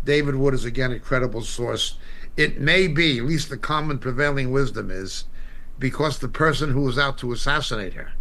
David 0.04 0.36
Wood 0.36 0.54
is 0.54 0.66
again 0.66 0.92
a 0.92 1.00
credible 1.00 1.42
source. 1.42 1.98
It 2.36 2.60
may 2.60 2.88
be, 2.88 3.20
at 3.20 3.26
least 3.26 3.50
the 3.50 3.58
common 3.58 4.00
prevailing 4.00 4.52
wisdom 4.52 4.90
is, 4.90 5.26
because 5.80 6.20
the 6.20 6.28
person 6.28 6.72
who 6.72 6.82
was 6.82 6.98
out 6.98 7.18
to 7.20 7.32
assassinate 7.32 7.94
her. 7.94 8.14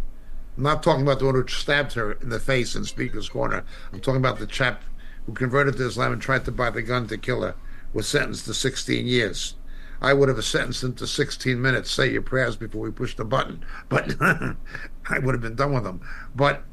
I'm 0.57 0.63
not 0.63 0.83
talking 0.83 1.01
about 1.01 1.19
the 1.19 1.25
one 1.25 1.35
who 1.35 1.47
stabbed 1.47 1.93
her 1.93 2.13
in 2.13 2.29
the 2.29 2.39
face 2.39 2.75
in 2.75 2.85
Speaker's 2.85 3.29
Corner. 3.29 3.63
I'm 3.91 3.99
talking 3.99 4.19
about 4.19 4.39
the 4.39 4.47
chap 4.47 4.83
who 5.25 5.33
converted 5.33 5.77
to 5.77 5.87
Islam 5.87 6.13
and 6.13 6.21
tried 6.21 6.45
to 6.45 6.51
buy 6.51 6.69
the 6.69 6.81
gun 6.81 7.07
to 7.07 7.17
kill 7.17 7.41
her, 7.41 7.55
was 7.93 8.07
sentenced 8.07 8.45
to 8.45 8.53
16 8.53 9.07
years. 9.07 9.55
I 10.01 10.13
would 10.13 10.27
have 10.27 10.43
sentenced 10.43 10.83
him 10.83 10.93
to 10.95 11.07
16 11.07 11.61
minutes. 11.61 11.89
Say 11.89 12.11
your 12.11 12.21
prayers 12.21 12.57
before 12.57 12.81
we 12.81 12.91
push 12.91 13.15
the 13.15 13.23
button. 13.23 13.63
But 13.87 14.15
I 14.21 15.19
would 15.19 15.33
have 15.33 15.41
been 15.41 15.55
done 15.55 15.73
with 15.73 15.85
him. 15.85 16.01
But 16.35 16.63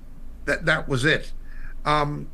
that 0.47 0.66
that 0.66 0.89
was 0.89 1.05
it. 1.05 1.33
Um, 1.85 2.28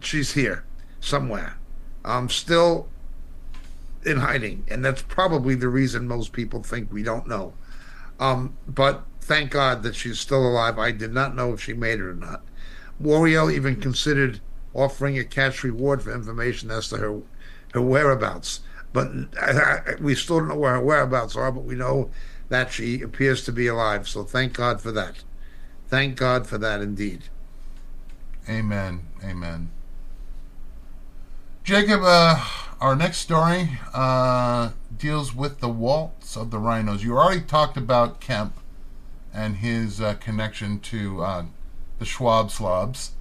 she's 0.00 0.32
here 0.32 0.64
somewhere. 1.00 1.56
I'm 2.04 2.28
still 2.28 2.88
in 4.04 4.18
hiding, 4.18 4.66
and 4.68 4.84
that's 4.84 5.02
probably 5.02 5.54
the 5.54 5.68
reason 5.68 6.06
most 6.06 6.32
people 6.32 6.62
think 6.62 6.92
we 6.92 7.02
don't 7.02 7.26
know. 7.26 7.54
Um, 8.20 8.56
but 8.68 9.04
thank 9.32 9.50
God 9.50 9.82
that 9.82 9.94
she's 9.94 10.20
still 10.20 10.46
alive. 10.46 10.78
I 10.78 10.90
did 10.90 11.14
not 11.14 11.34
know 11.34 11.54
if 11.54 11.60
she 11.62 11.72
made 11.72 12.00
it 12.00 12.04
or 12.04 12.14
not. 12.14 12.42
Wario 13.02 13.50
even 13.50 13.80
considered 13.80 14.40
offering 14.74 15.18
a 15.18 15.24
cash 15.24 15.64
reward 15.64 16.02
for 16.02 16.14
information 16.14 16.70
as 16.70 16.90
to 16.90 16.98
her 16.98 17.22
her 17.72 17.80
whereabouts, 17.80 18.60
but 18.92 19.08
I, 19.40 19.52
I, 19.52 19.80
we 19.98 20.14
still 20.14 20.40
don't 20.40 20.48
know 20.48 20.56
where 20.56 20.74
her 20.74 20.82
whereabouts 20.82 21.34
are. 21.34 21.50
But 21.50 21.64
we 21.64 21.74
know 21.74 22.10
that 22.50 22.70
she 22.72 23.00
appears 23.00 23.42
to 23.46 23.52
be 23.52 23.66
alive. 23.66 24.06
So 24.06 24.22
thank 24.22 24.52
God 24.52 24.82
for 24.82 24.92
that. 24.92 25.24
Thank 25.88 26.16
God 26.16 26.46
for 26.46 26.58
that 26.58 26.82
indeed. 26.82 27.22
Amen. 28.46 29.06
Amen. 29.24 29.70
Jacob, 31.64 32.02
uh, 32.04 32.44
our 32.82 32.94
next 32.94 33.18
story 33.18 33.78
uh, 33.94 34.72
deals 34.98 35.34
with 35.34 35.60
the 35.60 35.70
waltz 35.70 36.36
of 36.36 36.50
the 36.50 36.58
rhinos. 36.58 37.02
You 37.02 37.16
already 37.16 37.40
talked 37.40 37.78
about 37.78 38.20
Kemp 38.20 38.52
and 39.32 39.56
his 39.56 40.00
uh, 40.00 40.14
connection 40.14 40.78
to 40.80 41.22
uh, 41.22 41.44
the 41.98 42.04
Schwab 42.04 42.50
slobs, 42.50 43.12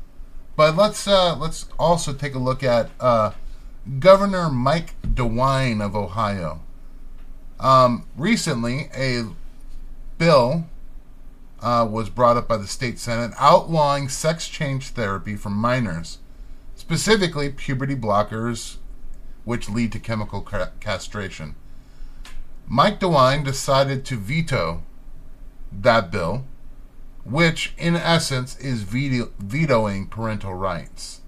but 0.55 0.75
let's 0.75 1.07
uh, 1.07 1.35
let's 1.37 1.67
also 1.79 2.13
take 2.13 2.35
a 2.35 2.39
look 2.39 2.63
at 2.63 2.89
uh, 2.99 3.31
Governor 3.99 4.49
Mike 4.49 4.95
DeWine 5.01 5.83
of 5.83 5.95
Ohio. 5.95 6.61
Um, 7.59 8.05
recently, 8.17 8.89
a 8.95 9.25
bill 10.17 10.65
uh, 11.61 11.87
was 11.89 12.09
brought 12.09 12.37
up 12.37 12.47
by 12.47 12.57
the 12.57 12.67
state 12.67 12.99
senate 12.99 13.31
outlawing 13.39 14.09
sex 14.09 14.47
change 14.47 14.89
therapy 14.89 15.35
for 15.35 15.49
minors, 15.49 16.19
specifically 16.75 17.49
puberty 17.49 17.95
blockers, 17.95 18.77
which 19.45 19.69
lead 19.69 19.91
to 19.91 19.99
chemical 19.99 20.41
castration. 20.79 21.55
Mike 22.67 22.99
DeWine 22.99 23.43
decided 23.43 24.05
to 24.05 24.15
veto 24.15 24.83
that 25.71 26.11
bill, 26.11 26.45
which 27.23 27.73
in 27.77 27.95
essence 27.95 28.57
is 28.57 28.83
veto- 28.83 29.31
vetoing 29.39 30.07
parental 30.07 30.53
rights. 30.53 31.21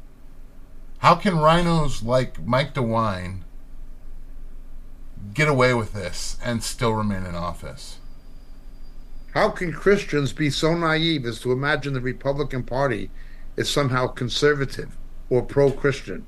How 0.99 1.15
can 1.15 1.37
rhinos 1.37 2.01
like 2.01 2.43
Mike 2.45 2.73
DeWine 2.73 3.41
get 5.33 5.47
away 5.47 5.73
with 5.73 5.93
this 5.93 6.37
and 6.43 6.63
still 6.63 6.93
remain 6.93 7.25
in 7.25 7.35
office? 7.35 7.97
How 9.33 9.49
can 9.49 9.73
Christians 9.73 10.31
be 10.31 10.49
so 10.49 10.75
naive 10.75 11.25
as 11.25 11.39
to 11.39 11.51
imagine 11.51 11.93
the 11.93 12.01
Republican 12.01 12.63
Party 12.63 13.09
is 13.57 13.69
somehow 13.69 14.07
conservative 14.07 14.95
or 15.29 15.41
pro 15.41 15.71
Christian 15.71 16.25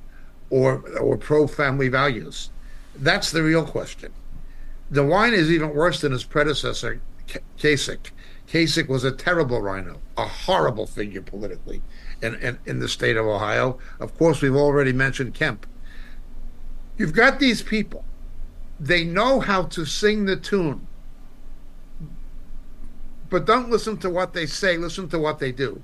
or, 0.50 0.84
or 1.00 1.16
pro 1.18 1.48
family 1.48 1.88
values? 1.88 2.50
That's 2.96 3.32
the 3.32 3.44
real 3.44 3.66
question. 3.66 4.12
DeWine 4.92 5.34
is 5.34 5.52
even 5.52 5.74
worse 5.74 6.02
than 6.02 6.12
his 6.12 6.24
predecessor, 6.24 7.02
Kasich. 7.58 8.12
Kasich 8.48 8.88
was 8.88 9.04
a 9.04 9.12
terrible 9.12 9.62
rhino, 9.62 10.00
a 10.18 10.26
horrible 10.26 10.86
figure 10.86 11.22
politically 11.22 11.82
in, 12.22 12.36
in, 12.36 12.60
in 12.66 12.80
the 12.80 12.88
state 12.88 13.18
of 13.18 13.26
Ohio. 13.26 13.80
Of 14.00 14.18
course, 14.18 14.42
we've 14.42 14.56
already 14.56 14.94
mentioned 14.94 15.34
Kemp. 15.34 15.66
You've 16.98 17.14
got 17.14 17.40
these 17.40 17.62
people, 17.62 18.06
they 18.80 19.04
know 19.04 19.40
how 19.40 19.64
to 19.64 19.86
sing 19.86 20.26
the 20.26 20.38
tune 20.38 20.88
but 23.30 23.46
don't 23.46 23.70
listen 23.70 23.98
to 23.98 24.10
what 24.10 24.34
they 24.34 24.46
say, 24.46 24.78
listen 24.78 25.10
to 25.10 25.20
what 25.20 25.40
they 25.40 25.52
do. 25.52 25.82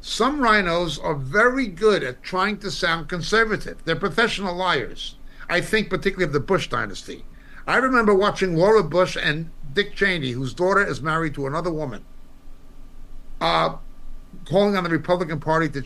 Some 0.00 0.40
rhinos 0.40 0.98
are 0.98 1.14
very 1.14 1.66
good 1.66 2.02
at 2.04 2.22
trying 2.22 2.58
to 2.58 2.70
sound 2.70 3.08
conservative. 3.08 3.84
They're 3.84 3.96
professional 3.96 4.54
liars. 4.54 5.16
I 5.48 5.60
think 5.60 5.90
particularly 5.90 6.26
of 6.26 6.32
the 6.32 6.40
Bush 6.40 6.68
dynasty. 6.68 7.24
I 7.66 7.76
remember 7.76 8.14
watching 8.14 8.54
Laura 8.54 8.84
Bush 8.84 9.16
and 9.20 9.50
Dick 9.72 9.94
Cheney, 9.94 10.32
whose 10.32 10.54
daughter 10.54 10.86
is 10.86 11.00
married 11.02 11.34
to 11.34 11.46
another 11.46 11.70
woman, 11.70 12.04
uh, 13.40 13.76
calling 14.44 14.76
on 14.76 14.84
the 14.84 14.90
Republican 14.90 15.40
Party 15.40 15.68
to, 15.68 15.82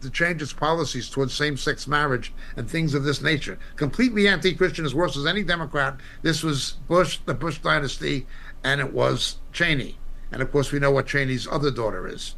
to 0.00 0.10
change 0.10 0.42
its 0.42 0.52
policies 0.52 1.08
towards 1.08 1.34
same 1.34 1.56
sex 1.56 1.86
marriage 1.86 2.32
and 2.56 2.68
things 2.68 2.94
of 2.94 3.04
this 3.04 3.22
nature. 3.22 3.58
Completely 3.76 4.28
anti 4.28 4.54
Christian, 4.54 4.84
as 4.84 4.94
worse 4.94 5.16
as 5.16 5.26
any 5.26 5.42
Democrat. 5.42 5.96
This 6.22 6.42
was 6.42 6.76
Bush, 6.88 7.18
the 7.24 7.34
Bush 7.34 7.58
dynasty, 7.58 8.26
and 8.62 8.80
it 8.80 8.92
was 8.92 9.36
Cheney. 9.52 9.98
And 10.32 10.42
of 10.42 10.50
course, 10.50 10.72
we 10.72 10.78
know 10.78 10.90
what 10.90 11.06
Cheney's 11.06 11.46
other 11.46 11.70
daughter 11.70 12.06
is. 12.06 12.34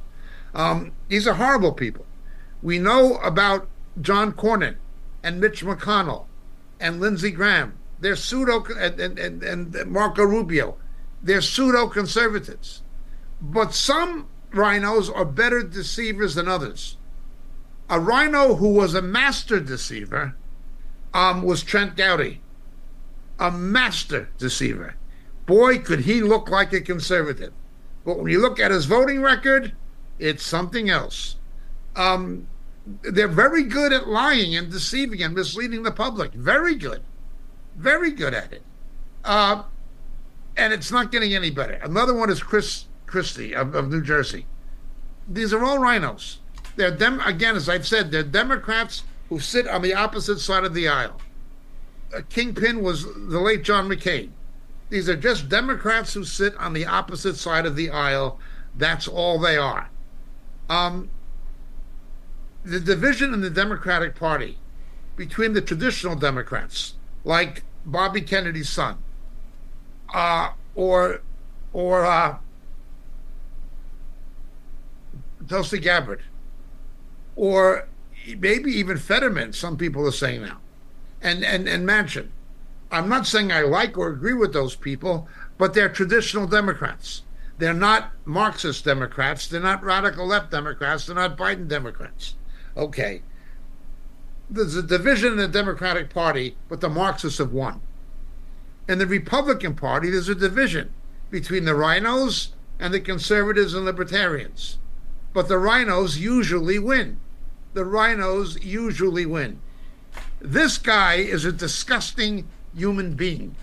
Um, 0.55 0.93
these 1.09 1.27
are 1.27 1.35
horrible 1.35 1.73
people. 1.73 2.07
We 2.63 2.79
know 2.79 3.17
about 3.19 3.69
John 4.01 4.33
Cornyn 4.33 4.77
and 5.23 5.41
Mitch 5.41 5.65
McConnell 5.65 6.27
and 6.81 7.01
Lindsey 7.01 7.31
Graham. 7.31 7.78
They're 8.01 8.17
pseudo 8.17 8.65
and, 8.65 9.19
and, 9.19 9.43
and, 9.43 9.91
Marco 9.91 10.25
Rubio. 10.25 10.77
They're 11.23 11.41
pseudo 11.41 11.89
conservatives. 11.89 12.83
But 13.41 13.75
some 13.75 14.29
rhinos 14.53 15.11
are 15.11 15.25
better 15.25 15.63
deceivers 15.63 16.35
than 16.35 16.49
others. 16.49 16.97
A 17.91 17.99
rhino 17.99 18.55
who 18.57 18.69
was 18.69 18.95
a 18.95 19.03
master 19.03 19.61
deceiver 19.61 20.37
um, 21.15 21.43
was 21.43 21.63
Trent 21.63 21.97
Gowdy, 21.97 22.41
a 23.39 23.51
master 23.51 24.29
deceiver. 24.39 24.95
Boy, 25.47 25.79
could 25.79 26.01
he 26.01 26.21
look 26.21 26.51
like 26.51 26.73
a 26.73 26.81
conservative. 26.81 27.53
But 28.05 28.19
when 28.19 28.31
you 28.31 28.41
look 28.41 28.61
at 28.61 28.71
his 28.71 28.85
voting 28.85 29.23
record, 29.23 29.73
it's 30.19 30.45
something 30.45 30.91
else. 30.91 31.37
Um, 31.97 32.47
they're 33.03 33.29
very 33.29 33.65
good 33.65 33.93
at 33.93 34.09
lying 34.09 34.57
and 34.57 34.71
deceiving 34.71 35.23
and 35.23 35.35
misleading 35.35 35.83
the 35.83 35.91
public. 35.91 36.33
Very 36.33 36.75
good. 36.75 37.03
Very 37.79 38.11
good 38.11 38.35
at 38.35 38.53
it. 38.53 38.63
Uh, 39.25 39.63
and 40.57 40.73
it's 40.73 40.91
not 40.91 41.13
getting 41.13 41.35
any 41.35 41.51
better. 41.51 41.75
Another 41.75 42.13
one 42.13 42.29
is 42.29 42.43
Chris 42.43 42.87
Christie 43.07 43.55
of, 43.55 43.75
of 43.75 43.89
New 43.89 44.03
Jersey. 44.03 44.47
These 45.29 45.53
are 45.53 45.65
all 45.65 45.79
rhinos. 45.79 46.41
They're 46.77 46.91
dem 46.91 47.21
again, 47.21 47.57
as 47.57 47.69
I've 47.69 47.87
said, 47.87 48.11
they're 48.11 48.23
Democrats 48.23 49.05
who 49.29 49.39
sit 49.39 49.69
on 49.69 49.83
the 49.83 49.95
opposite 49.95 50.41
side 50.41 50.65
of 50.65 50.75
the 50.75 50.89
aisle. 50.89 51.21
A 52.15 52.23
kingpin 52.23 52.83
was 52.83 53.05
the 53.05 53.41
late 53.41 53.63
John 53.63 53.89
McCain. 53.89 54.31
These 54.91 55.09
are 55.09 55.17
just 55.17 55.49
Democrats 55.49 56.15
who 56.15 56.25
sit 56.25 56.57
on 56.57 56.73
the 56.73 56.87
opposite 56.87 57.37
side 57.37 57.67
of 57.67 57.77
the 57.77 57.91
aisle. 57.91 58.39
That's 58.75 59.07
all 59.07 59.39
they 59.39 59.57
are. 59.57 59.91
Um, 60.69 61.11
the 62.65 62.81
division 62.81 63.35
in 63.35 63.41
the 63.41 63.51
Democratic 63.51 64.15
Party 64.15 64.59
between 65.17 65.53
the 65.53 65.61
traditional 65.61 66.17
Democrats, 66.17 66.95
like 67.25 67.65
Bobby 67.89 68.21
Kennedy's 68.21 68.69
son, 68.69 68.99
uh, 70.13 70.51
or 70.75 71.23
or 71.73 72.05
uh, 72.05 72.39
Tulsi 75.49 75.79
Gabbard, 75.79 76.23
or 77.35 77.89
maybe 78.39 78.71
even 78.73 78.99
Fetterman. 78.99 79.53
Some 79.55 79.77
people 79.77 80.07
are 80.07 80.13
saying 80.13 80.43
now, 80.43 80.59
and 81.23 81.45
and 81.45 81.69
and 81.69 81.89
Manchin. 81.89 82.29
I'm 82.91 83.09
not 83.09 83.27
saying 83.27 83.53
I 83.53 83.63
like 83.63 83.99
or 83.99 84.09
agree 84.09 84.35
with 84.35 84.53
those 84.53 84.75
people, 84.75 85.29
but 85.59 85.75
they're 85.75 85.91
traditional 85.91 86.47
Democrats. 86.47 87.23
They're 87.59 87.75
not 87.75 88.13
Marxist 88.25 88.85
Democrats. 88.85 89.47
They're 89.47 89.61
not 89.61 89.83
radical 89.83 90.27
left 90.27 90.51
Democrats. 90.51 91.07
They're 91.07 91.17
not 91.17 91.37
Biden 91.37 91.69
Democrats. 91.69 92.35
Okay. 92.77 93.23
There's 94.51 94.77
a 94.77 94.83
division 94.83 95.33
in 95.33 95.39
the 95.39 95.49
Democratic 95.49 96.09
Party, 96.09 96.57
but 96.69 96.81
the 96.81 96.89
Marxists 96.89 97.39
have 97.39 97.53
won. 97.53 97.81
In 98.89 98.99
the 98.99 99.07
Republican 99.07 99.75
Party, 99.75 100.09
there's 100.09 100.31
a 100.31 100.35
division 100.35 100.95
between 101.31 101.67
the 101.67 101.75
rhinos 101.75 102.53
and 102.79 102.95
the 102.95 103.01
conservatives 103.01 103.75
and 103.75 103.85
libertarians. 103.85 104.79
But 105.35 105.49
the 105.49 105.59
rhinos 105.59 106.19
usually 106.19 106.79
win. 106.79 107.21
The 107.75 107.85
rhinos 107.85 108.63
usually 108.65 109.27
win. 109.27 109.61
This 110.41 110.79
guy 110.79 111.17
is 111.17 111.45
a 111.45 111.53
disgusting 111.53 112.49
human 112.75 113.15
being. 113.15 113.55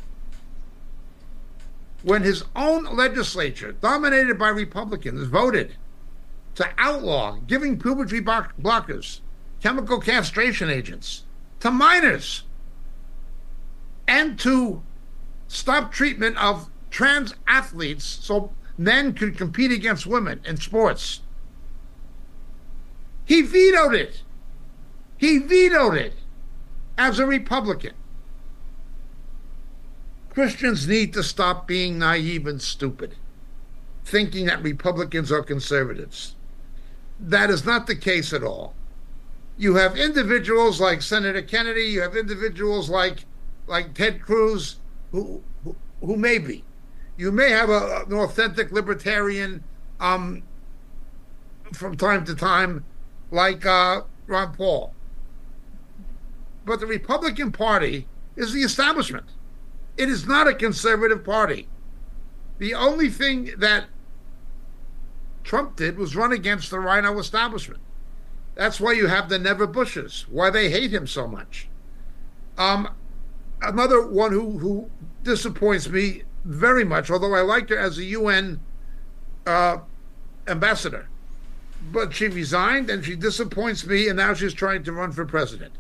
When 2.04 2.22
his 2.22 2.44
own 2.56 2.84
legislature, 2.96 3.72
dominated 3.72 4.38
by 4.38 4.50
Republicans, 4.50 5.28
voted 5.28 5.76
to 6.54 6.70
outlaw 6.78 7.40
giving 7.48 7.80
puberty 7.80 8.22
blockers, 8.22 9.22
chemical 9.62 10.00
castration 10.00 10.70
agents 10.70 11.24
to 11.60 11.72
minors, 11.72 12.44
and 14.08 14.38
to 14.40 14.84
stop 15.48 15.92
treatment 15.92 16.38
of 16.38 16.70
trans 16.92 17.34
athletes 17.48 18.06
so 18.06 18.52
men 18.78 19.14
could 19.14 19.38
compete 19.38 19.72
against 19.72 20.06
women 20.06 20.42
in 20.46 20.58
sports. 20.58 21.22
He 23.26 23.42
vetoed 23.42 23.96
it. 23.96 24.22
He 25.18 25.40
vetoed 25.40 25.96
it 25.96 26.14
as 26.98 27.20
a 27.20 27.26
Republican. 27.26 27.94
Christians 30.30 30.88
need 30.88 31.14
to 31.14 31.24
stop 31.24 31.66
being 31.66 31.98
naive 31.98 32.46
and 32.46 32.62
stupid, 32.62 33.16
thinking 34.04 34.46
that 34.48 34.62
Republicans 34.62 35.32
are 35.32 35.42
conservatives. 35.42 36.36
That 37.20 37.50
is 37.50 37.66
not 37.66 37.88
the 37.88 37.96
case 37.96 38.34
at 38.34 38.44
all. 38.44 38.76
You 39.58 39.76
have 39.76 39.98
individuals 39.98 40.82
like 40.82 41.02
Senator 41.02 41.42
Kennedy, 41.42 41.84
you 41.84 42.02
have 42.02 42.16
individuals 42.16 42.90
like 42.90 43.26
like 43.68 43.94
Ted 43.94 44.22
Cruz, 44.22 44.78
who 45.12 45.42
who, 45.64 45.76
who 46.02 46.18
may 46.18 46.38
be. 46.38 46.64
You 47.18 47.32
may 47.32 47.50
have 47.52 47.70
a, 47.70 48.04
an 48.06 48.14
authentic 48.14 48.72
libertarian 48.72 49.64
um, 50.00 50.44
from 51.74 51.96
time 51.96 52.26
to 52.26 52.36
time, 52.36 52.84
like 53.32 53.66
uh, 53.66 54.02
Ron 54.28 54.54
Paul. 54.54 54.94
But 56.66 56.80
the 56.80 56.88
Republican 56.88 57.52
Party 57.52 58.08
is 58.36 58.52
the 58.52 58.62
establishment. 58.62 59.28
It 59.98 60.10
is 60.10 60.28
not 60.28 60.48
a 60.48 60.54
conservative 60.54 61.24
party. 61.24 61.68
The 62.58 62.74
only 62.74 63.10
thing 63.10 63.52
that 63.58 63.86
Trump 65.44 65.76
did 65.76 65.98
was 65.98 66.16
run 66.16 66.34
against 66.34 66.70
the 66.72 66.80
Rhino 66.80 67.18
establishment. 67.20 67.82
That's 68.56 68.80
why 68.80 68.94
you 68.94 69.08
have 69.08 69.30
the 69.30 69.38
Never 69.38 69.68
Bushes, 69.68 70.26
why 70.30 70.50
they 70.50 70.70
hate 70.70 70.92
him 70.94 71.06
so 71.08 71.28
much. 71.28 71.68
Um, 72.58 72.90
another 73.62 74.08
one 74.08 74.32
who, 74.32 74.58
who 74.58 74.90
disappoints 75.24 75.90
me 75.90 76.24
very 76.46 76.86
much, 76.86 77.12
although 77.12 77.36
I 77.36 77.42
liked 77.42 77.70
her 77.70 77.78
as 77.78 77.98
a 77.98 78.04
UN 78.06 78.62
uh, 79.46 79.80
ambassador. 80.48 81.10
But 81.92 82.14
she 82.14 82.28
resigned 82.28 82.90
and 82.90 83.04
she 83.04 83.16
disappoints 83.16 83.86
me, 83.86 84.08
and 84.08 84.18
now 84.18 84.34
she's 84.34 84.54
trying 84.54 84.84
to 84.84 84.94
run 84.94 85.12
for 85.12 85.26
president. 85.26 85.74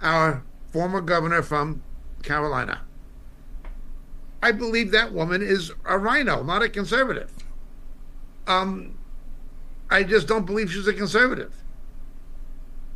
Our 0.00 0.44
former 0.72 1.00
governor 1.00 1.42
from 1.42 1.82
Carolina. 2.22 2.82
I 4.40 4.52
believe 4.52 4.92
that 4.92 5.12
woman 5.12 5.42
is 5.42 5.72
a 5.84 5.98
rhino, 5.98 6.44
not 6.44 6.62
a 6.62 6.68
conservative. 6.68 7.32
Um, 8.46 8.96
I 9.90 10.04
just 10.04 10.28
don't 10.28 10.46
believe 10.46 10.72
she's 10.72 10.86
a 10.86 10.94
conservative. 10.94 11.52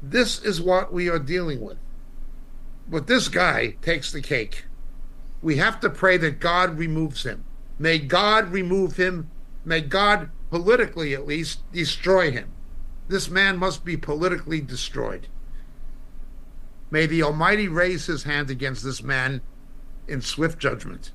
This 0.02 0.42
is 0.42 0.60
what 0.60 0.92
we 0.92 1.08
are 1.08 1.20
dealing 1.20 1.60
with. 1.60 1.78
But 2.88 3.06
this 3.06 3.28
guy 3.28 3.76
takes 3.80 4.10
the 4.10 4.20
cake. 4.20 4.64
We 5.40 5.56
have 5.58 5.78
to 5.80 5.90
pray 5.90 6.16
that 6.18 6.40
God 6.40 6.76
removes 6.76 7.22
him. 7.22 7.44
May 7.78 7.98
God 7.98 8.50
remove 8.50 8.96
him. 8.96 9.30
May 9.64 9.80
God, 9.80 10.30
politically 10.50 11.14
at 11.14 11.26
least, 11.26 11.60
destroy 11.72 12.32
him. 12.32 12.52
This 13.08 13.30
man 13.30 13.56
must 13.56 13.84
be 13.84 13.96
politically 13.96 14.60
destroyed. 14.60 15.28
May 16.90 17.06
the 17.06 17.22
Almighty 17.22 17.68
raise 17.68 18.06
his 18.06 18.24
hand 18.24 18.50
against 18.50 18.84
this 18.84 19.02
man 19.02 19.40
in 20.08 20.20
swift 20.20 20.58
judgment. 20.58 21.12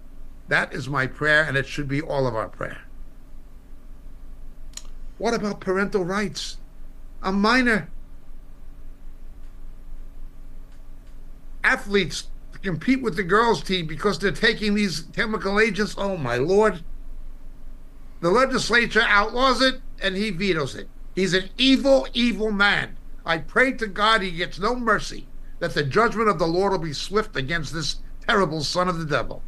That 0.47 0.73
is 0.73 0.87
my 0.87 1.07
prayer, 1.07 1.43
and 1.43 1.57
it 1.57 1.67
should 1.67 1.87
be 1.87 2.01
all 2.01 2.25
of 2.25 2.35
our 2.35 2.47
prayer. 2.47 2.81
What 5.17 5.33
about 5.33 5.59
parental 5.59 6.05
rights? 6.05 6.57
A 7.21 7.31
minor 7.31 7.89
athletes 11.67 12.27
compete 12.63 13.01
with 13.01 13.15
the 13.15 13.23
girls' 13.23 13.63
team 13.63 13.87
because 13.87 14.19
they're 14.19 14.31
taking 14.31 14.73
these 14.73 15.01
chemical 15.13 15.59
agents. 15.59 15.95
Oh, 15.97 16.17
my 16.17 16.37
Lord. 16.37 16.83
The 18.21 18.31
legislature 18.31 19.03
outlaws 19.07 19.61
it, 19.61 19.81
and 20.01 20.15
he 20.15 20.31
vetoes 20.31 20.75
it. 20.75 20.89
He's 21.13 21.33
an 21.33 21.49
evil, 21.57 22.07
evil 22.13 22.51
man. 22.51 22.97
I 23.25 23.39
pray 23.39 23.73
to 23.73 23.87
God 23.87 24.21
he 24.21 24.31
gets 24.31 24.59
no 24.59 24.75
mercy, 24.75 25.27
that 25.59 25.73
the 25.73 25.83
judgment 25.83 26.29
of 26.29 26.39
the 26.39 26.47
Lord 26.47 26.71
will 26.71 26.79
be 26.79 26.93
swift 26.93 27.35
against 27.35 27.73
this 27.73 27.97
terrible 28.27 28.63
son 28.63 28.87
of 28.87 28.97
the 28.99 29.05
devil. 29.05 29.43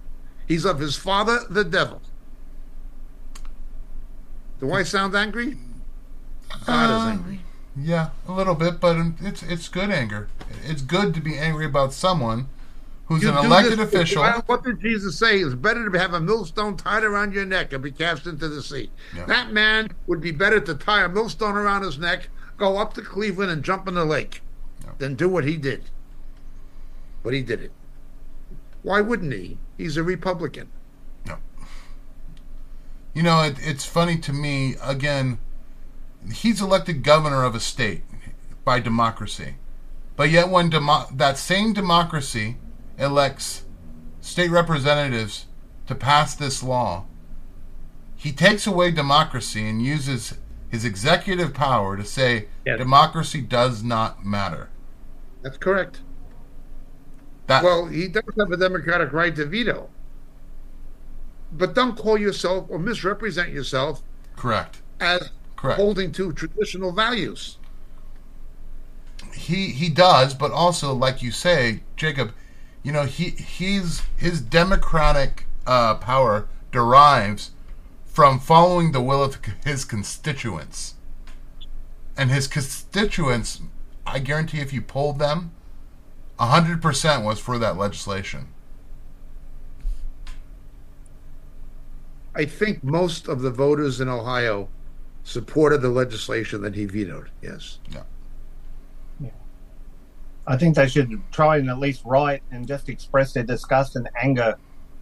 He's 0.47 0.65
of 0.65 0.79
his 0.79 0.97
father, 0.97 1.39
the 1.49 1.63
devil. 1.63 2.01
Do 4.59 4.71
I 4.71 4.83
sound 4.83 5.15
angry? 5.15 5.57
God 6.65 6.85
is 6.85 7.03
Uh, 7.03 7.09
angry. 7.11 7.41
Yeah, 7.81 8.09
a 8.27 8.31
little 8.31 8.55
bit, 8.55 8.79
but 8.79 8.97
it's 9.21 9.43
it's 9.43 9.67
good 9.69 9.89
anger. 9.91 10.27
It's 10.65 10.81
good 10.81 11.13
to 11.13 11.21
be 11.21 11.37
angry 11.37 11.65
about 11.65 11.93
someone 11.93 12.47
who's 13.05 13.23
You 13.23 13.29
an 13.29 13.45
elected 13.45 13.79
this- 13.79 13.87
official. 13.93 14.23
What 14.47 14.63
did 14.63 14.81
Jesus 14.81 15.17
say? 15.17 15.39
It's 15.39 15.55
better 15.55 15.89
to 15.89 15.99
have 15.99 16.13
a 16.13 16.19
millstone 16.19 16.75
tied 16.77 17.03
around 17.03 17.33
your 17.33 17.45
neck 17.45 17.71
and 17.73 17.81
be 17.83 17.91
cast 17.91 18.27
into 18.27 18.47
the 18.47 18.61
sea. 18.61 18.91
Yeah. 19.15 19.25
That 19.25 19.51
man 19.53 19.89
would 20.07 20.21
be 20.21 20.31
better 20.31 20.59
to 20.59 20.75
tie 20.75 21.03
a 21.03 21.09
millstone 21.09 21.55
around 21.55 21.83
his 21.83 21.97
neck, 21.97 22.29
go 22.57 22.77
up 22.77 22.93
to 22.95 23.01
Cleveland 23.01 23.51
and 23.51 23.63
jump 23.63 23.87
in 23.87 23.93
the 23.95 24.05
lake 24.05 24.41
Yeah. 24.83 24.91
than 24.97 25.15
do 25.15 25.29
what 25.29 25.45
he 25.45 25.55
did. 25.57 25.83
But 27.23 27.33
he 27.33 27.41
did 27.41 27.61
it. 27.61 27.71
Why 28.83 29.01
wouldn't 29.01 29.33
he? 29.33 29.57
He's 29.77 29.97
a 29.97 30.03
Republican. 30.03 30.67
You 33.13 33.23
know, 33.23 33.41
it, 33.41 33.55
it's 33.59 33.85
funny 33.85 34.17
to 34.19 34.31
me, 34.31 34.75
again, 34.83 35.39
he's 36.33 36.61
elected 36.61 37.03
governor 37.03 37.43
of 37.43 37.55
a 37.55 37.59
state 37.59 38.03
by 38.63 38.79
democracy. 38.79 39.55
But 40.15 40.29
yet, 40.29 40.49
when 40.49 40.69
demo- 40.69 41.07
that 41.13 41.37
same 41.37 41.73
democracy 41.73 42.57
elects 42.97 43.63
state 44.21 44.49
representatives 44.51 45.45
to 45.87 45.95
pass 45.95 46.35
this 46.35 46.61
law, 46.61 47.05
he 48.15 48.31
takes 48.33 48.67
away 48.67 48.91
democracy 48.91 49.67
and 49.67 49.81
uses 49.81 50.37
his 50.67 50.83
executive 50.85 51.53
power 51.53 51.95
to 51.97 52.03
say 52.03 52.47
Yes. 52.65 52.77
democracy 52.77 53.41
does 53.41 53.81
not 53.81 54.25
matter. 54.25 54.69
That's 55.41 55.57
correct. 55.57 56.01
That 57.47 57.63
Well, 57.63 57.85
he 57.87 58.07
does 58.09 58.23
have 58.37 58.51
a 58.51 58.57
democratic 58.57 59.13
right 59.13 59.35
to 59.35 59.45
veto. 59.45 59.89
But 61.51 61.73
don't 61.73 61.97
call 61.97 62.17
yourself 62.17 62.65
or 62.69 62.77
misrepresent 62.77 63.49
yourself 63.49 64.03
correct. 64.35 64.81
as 64.99 65.31
Correct. 65.59 65.77
holding 65.77 66.13
to 66.13 66.31
traditional 66.31 66.93
values. 66.93 67.57
he 69.33 69.71
he 69.71 69.89
does, 69.89 70.33
but 70.33 70.51
also 70.51 70.93
like 70.93 71.21
you 71.21 71.31
say, 71.31 71.83
Jacob, 71.97 72.31
you 72.81 72.93
know 72.93 73.03
he 73.03 73.31
he's 73.31 74.03
his 74.15 74.39
democratic 74.39 75.47
uh, 75.67 75.95
power 75.95 76.47
derives 76.71 77.51
from 78.05 78.39
following 78.39 78.93
the 78.93 79.01
will 79.01 79.21
of 79.21 79.37
his 79.65 79.83
constituents, 79.83 80.95
and 82.15 82.31
his 82.31 82.47
constituents, 82.47 83.59
I 84.05 84.19
guarantee, 84.19 84.61
if 84.61 84.71
you 84.71 84.81
polled 84.81 85.19
them, 85.19 85.51
hundred 86.39 86.81
percent 86.81 87.25
was 87.25 87.37
for 87.37 87.59
that 87.59 87.77
legislation. 87.77 88.47
I 92.33 92.45
think 92.45 92.81
most 92.81 93.27
of 93.27 93.41
the 93.41 93.51
voters 93.51 93.99
in 93.99 94.07
Ohio 94.07 94.69
supported 95.29 95.79
the 95.81 95.89
legislation 95.89 96.61
that 96.63 96.73
he 96.73 96.85
vetoed. 96.85 97.29
Yes. 97.41 97.77
Yeah. 97.91 98.01
I 100.47 100.57
think 100.57 100.75
they 100.75 100.87
should 100.87 101.21
try 101.31 101.57
and 101.57 101.69
at 101.69 101.77
least 101.77 102.01
write 102.03 102.41
and 102.49 102.67
just 102.67 102.89
express 102.89 103.33
their 103.33 103.43
disgust 103.43 103.95
and 103.95 104.09
anger 104.19 104.55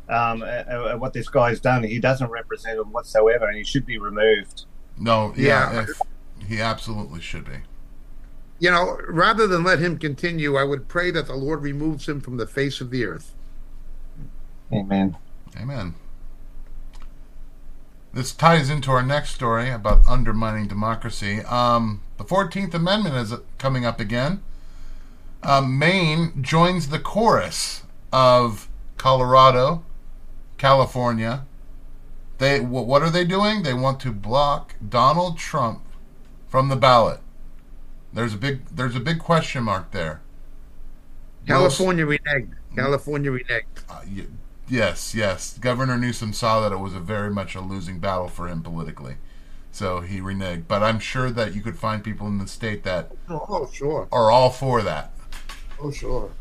um, 0.09 0.43
at, 0.43 0.67
at 0.67 0.99
what 0.99 1.13
this 1.13 1.30
guy's 1.30 1.61
done. 1.61 1.84
He 1.84 1.99
doesn't 1.99 2.30
represent 2.30 2.78
them 2.78 2.91
whatsoever, 2.91 3.47
and 3.47 3.57
he 3.57 3.63
should 3.63 3.86
be 3.86 3.97
removed. 3.97 4.65
No, 4.97 5.34
yeah, 5.38 5.71
Yeah. 5.71 5.82
if- 5.84 6.01
he 6.45 6.61
absolutely 6.61 7.21
should 7.21 7.45
be. 7.45 7.59
You 8.59 8.71
know, 8.71 8.97
rather 9.07 9.47
than 9.47 9.63
let 9.63 9.80
him 9.80 9.97
continue, 9.97 10.55
I 10.55 10.63
would 10.63 10.88
pray 10.88 11.09
that 11.11 11.28
the 11.28 11.36
Lord 11.36 11.61
removes 11.63 12.07
him 12.09 12.19
from 12.21 12.38
the 12.38 12.45
face 12.47 12.80
of 12.82 12.89
the 12.89 13.05
earth. 13.05 13.34
Amen. 14.73 15.15
Amen. 15.59 15.95
This 18.18 18.34
ties 18.34 18.72
into 18.72 18.89
our 18.89 19.03
next 19.03 19.36
story 19.36 19.70
about 19.70 20.01
undermining 20.07 20.68
democracy. 20.68 21.41
Um, 21.41 22.01
the 22.18 22.24
14th 22.24 22.74
Amendment 22.74 23.13
is 23.15 23.32
coming 23.59 23.86
up 23.86 23.99
again. 23.99 24.41
Um, 25.43 25.78
Maine 25.78 26.41
joins 26.41 26.89
the 26.89 26.97
chorus 26.97 27.84
of 28.11 28.70
Colorado, 28.97 29.86
California. 30.57 31.45
They 32.39 32.57
wh- 32.57 32.88
what 32.88 33.03
are 33.03 33.11
they 33.11 33.24
doing? 33.24 33.61
They 33.61 33.76
want 33.76 33.99
to 33.99 34.11
block 34.11 34.74
Donald 34.89 35.38
Trump 35.38 35.84
from 36.47 36.70
the 36.70 36.76
ballot. 36.76 37.20
There's 38.11 38.34
a 38.34 38.38
big 38.38 38.65
there's 38.72 38.95
a 38.95 38.99
big 38.99 39.20
question 39.20 39.63
mark 39.63 39.91
there. 39.91 40.22
California 41.45 42.03
reneged. 42.03 42.55
California 42.76 43.30
reneged. 43.30 43.84
Uh, 43.88 44.01
yes, 44.68 45.13
yes. 45.15 45.57
Governor 45.57 45.97
Newsom 45.97 46.34
saw 46.34 46.61
that 46.61 46.72
it 46.72 46.80
was 46.80 46.93
a 46.93 46.99
very 46.99 47.30
much 47.32 47.55
a 47.55 47.61
losing 47.61 47.99
battle 47.99 48.28
for 48.28 48.47
him 48.47 48.61
politically, 48.61 49.15
so 49.72 50.01
he 50.01 50.20
reneged. 50.20 50.68
But 50.68 50.84
I'm 50.84 50.99
sure 50.99 51.30
that 51.32 51.53
you 51.55 51.61
could 51.61 51.78
find 51.78 52.03
people 52.03 52.28
in 52.28 52.38
the 52.38 52.47
state 52.47 52.84
that 52.84 53.11
Oh, 53.30 53.70
sure. 53.74 54.07
are 54.11 54.32
all 54.32 54.49
for 54.49 54.82
that. 54.82 55.11
Oh, 55.80 55.91
sure. 55.91 56.32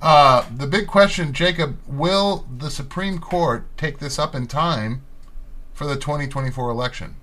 Uh, 0.00 0.44
the 0.56 0.66
big 0.66 0.86
question, 0.86 1.32
Jacob, 1.32 1.76
will 1.88 2.46
the 2.56 2.70
Supreme 2.70 3.18
Court 3.18 3.66
take 3.76 3.98
this 3.98 4.18
up 4.18 4.34
in 4.34 4.46
time 4.46 5.02
for 5.74 5.86
the 5.86 5.96
2024 5.96 6.70
election? 6.70 7.16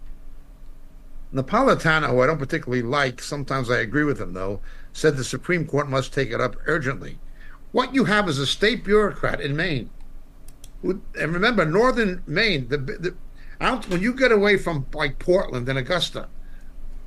Napolitano, 1.33 2.09
who 2.09 2.21
I 2.21 2.27
don't 2.27 2.37
particularly 2.37 2.81
like, 2.83 3.21
sometimes 3.21 3.69
I 3.69 3.77
agree 3.79 4.03
with 4.03 4.19
him 4.19 4.33
though, 4.33 4.61
said 4.93 5.17
the 5.17 5.23
Supreme 5.23 5.65
Court 5.65 5.89
must 5.89 6.13
take 6.13 6.31
it 6.31 6.39
up 6.41 6.55
urgently. 6.65 7.17
What 7.71 7.93
you 7.93 8.05
have 8.05 8.29
is 8.29 8.39
a 8.39 8.45
state 8.45 8.83
bureaucrat 8.85 9.41
in 9.41 9.55
Maine. 9.55 9.89
And 10.85 11.33
remember, 11.33 11.65
northern 11.65 12.23
Maine, 12.27 12.67
the, 12.67 12.77
the 12.77 13.15
out 13.59 13.87
when 13.89 14.01
you 14.01 14.13
get 14.13 14.31
away 14.31 14.57
from 14.57 14.85
like 14.93 15.19
Portland 15.19 15.67
and 15.67 15.79
Augusta, 15.79 16.27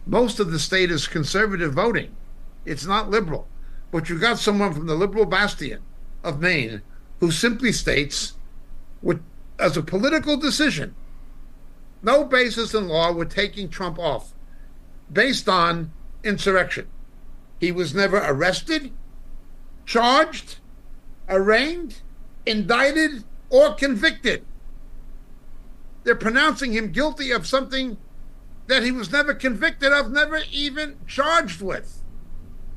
most 0.06 0.40
of 0.40 0.50
the 0.50 0.58
state 0.58 0.90
is 0.90 1.06
conservative 1.06 1.74
voting. 1.74 2.16
It's 2.64 2.86
not 2.86 3.10
liberal. 3.10 3.46
But 3.90 4.08
you 4.08 4.18
got 4.18 4.38
someone 4.38 4.72
from 4.72 4.86
the 4.86 4.94
liberal 4.94 5.26
bastion 5.26 5.80
of 6.24 6.40
Maine 6.40 6.82
who 7.20 7.30
simply 7.30 7.72
states, 7.72 8.34
with, 9.02 9.22
as 9.58 9.76
a 9.76 9.82
political 9.82 10.36
decision, 10.36 10.94
no 12.02 12.24
basis 12.24 12.74
in 12.74 12.88
law 12.88 13.12
we're 13.12 13.24
taking 13.24 13.68
Trump 13.68 13.98
off 13.98 14.32
based 15.12 15.48
on 15.48 15.92
insurrection. 16.22 16.86
He 17.58 17.72
was 17.72 17.94
never 17.94 18.18
arrested, 18.18 18.92
charged, 19.84 20.58
arraigned, 21.28 22.00
indicted, 22.46 23.24
or 23.50 23.74
convicted. 23.74 24.44
They're 26.04 26.14
pronouncing 26.14 26.72
him 26.72 26.92
guilty 26.92 27.30
of 27.30 27.46
something 27.46 27.98
that 28.66 28.82
he 28.82 28.92
was 28.92 29.10
never 29.10 29.34
convicted 29.34 29.92
of, 29.92 30.10
never 30.10 30.40
even 30.50 30.98
charged 31.06 31.60
with, 31.60 32.02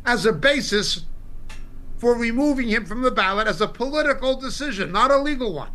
as 0.05 0.25
a 0.25 0.33
basis 0.33 1.05
for 1.97 2.15
removing 2.15 2.69
him 2.69 2.85
from 2.85 3.01
the 3.01 3.11
ballot 3.11 3.47
as 3.47 3.61
a 3.61 3.67
political 3.67 4.39
decision, 4.39 4.91
not 4.91 5.11
a 5.11 5.17
legal 5.17 5.53
one. 5.53 5.71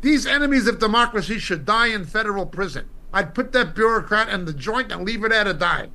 These 0.00 0.26
enemies 0.26 0.66
of 0.66 0.78
democracy 0.78 1.38
should 1.38 1.64
die 1.64 1.88
in 1.88 2.04
federal 2.04 2.46
prison. 2.46 2.88
I'd 3.12 3.34
put 3.34 3.52
that 3.52 3.74
bureaucrat 3.74 4.28
in 4.28 4.44
the 4.44 4.52
joint 4.52 4.92
and 4.92 5.04
leave 5.04 5.24
it 5.24 5.32
at 5.32 5.46
a 5.46 5.54
die. 5.54 5.90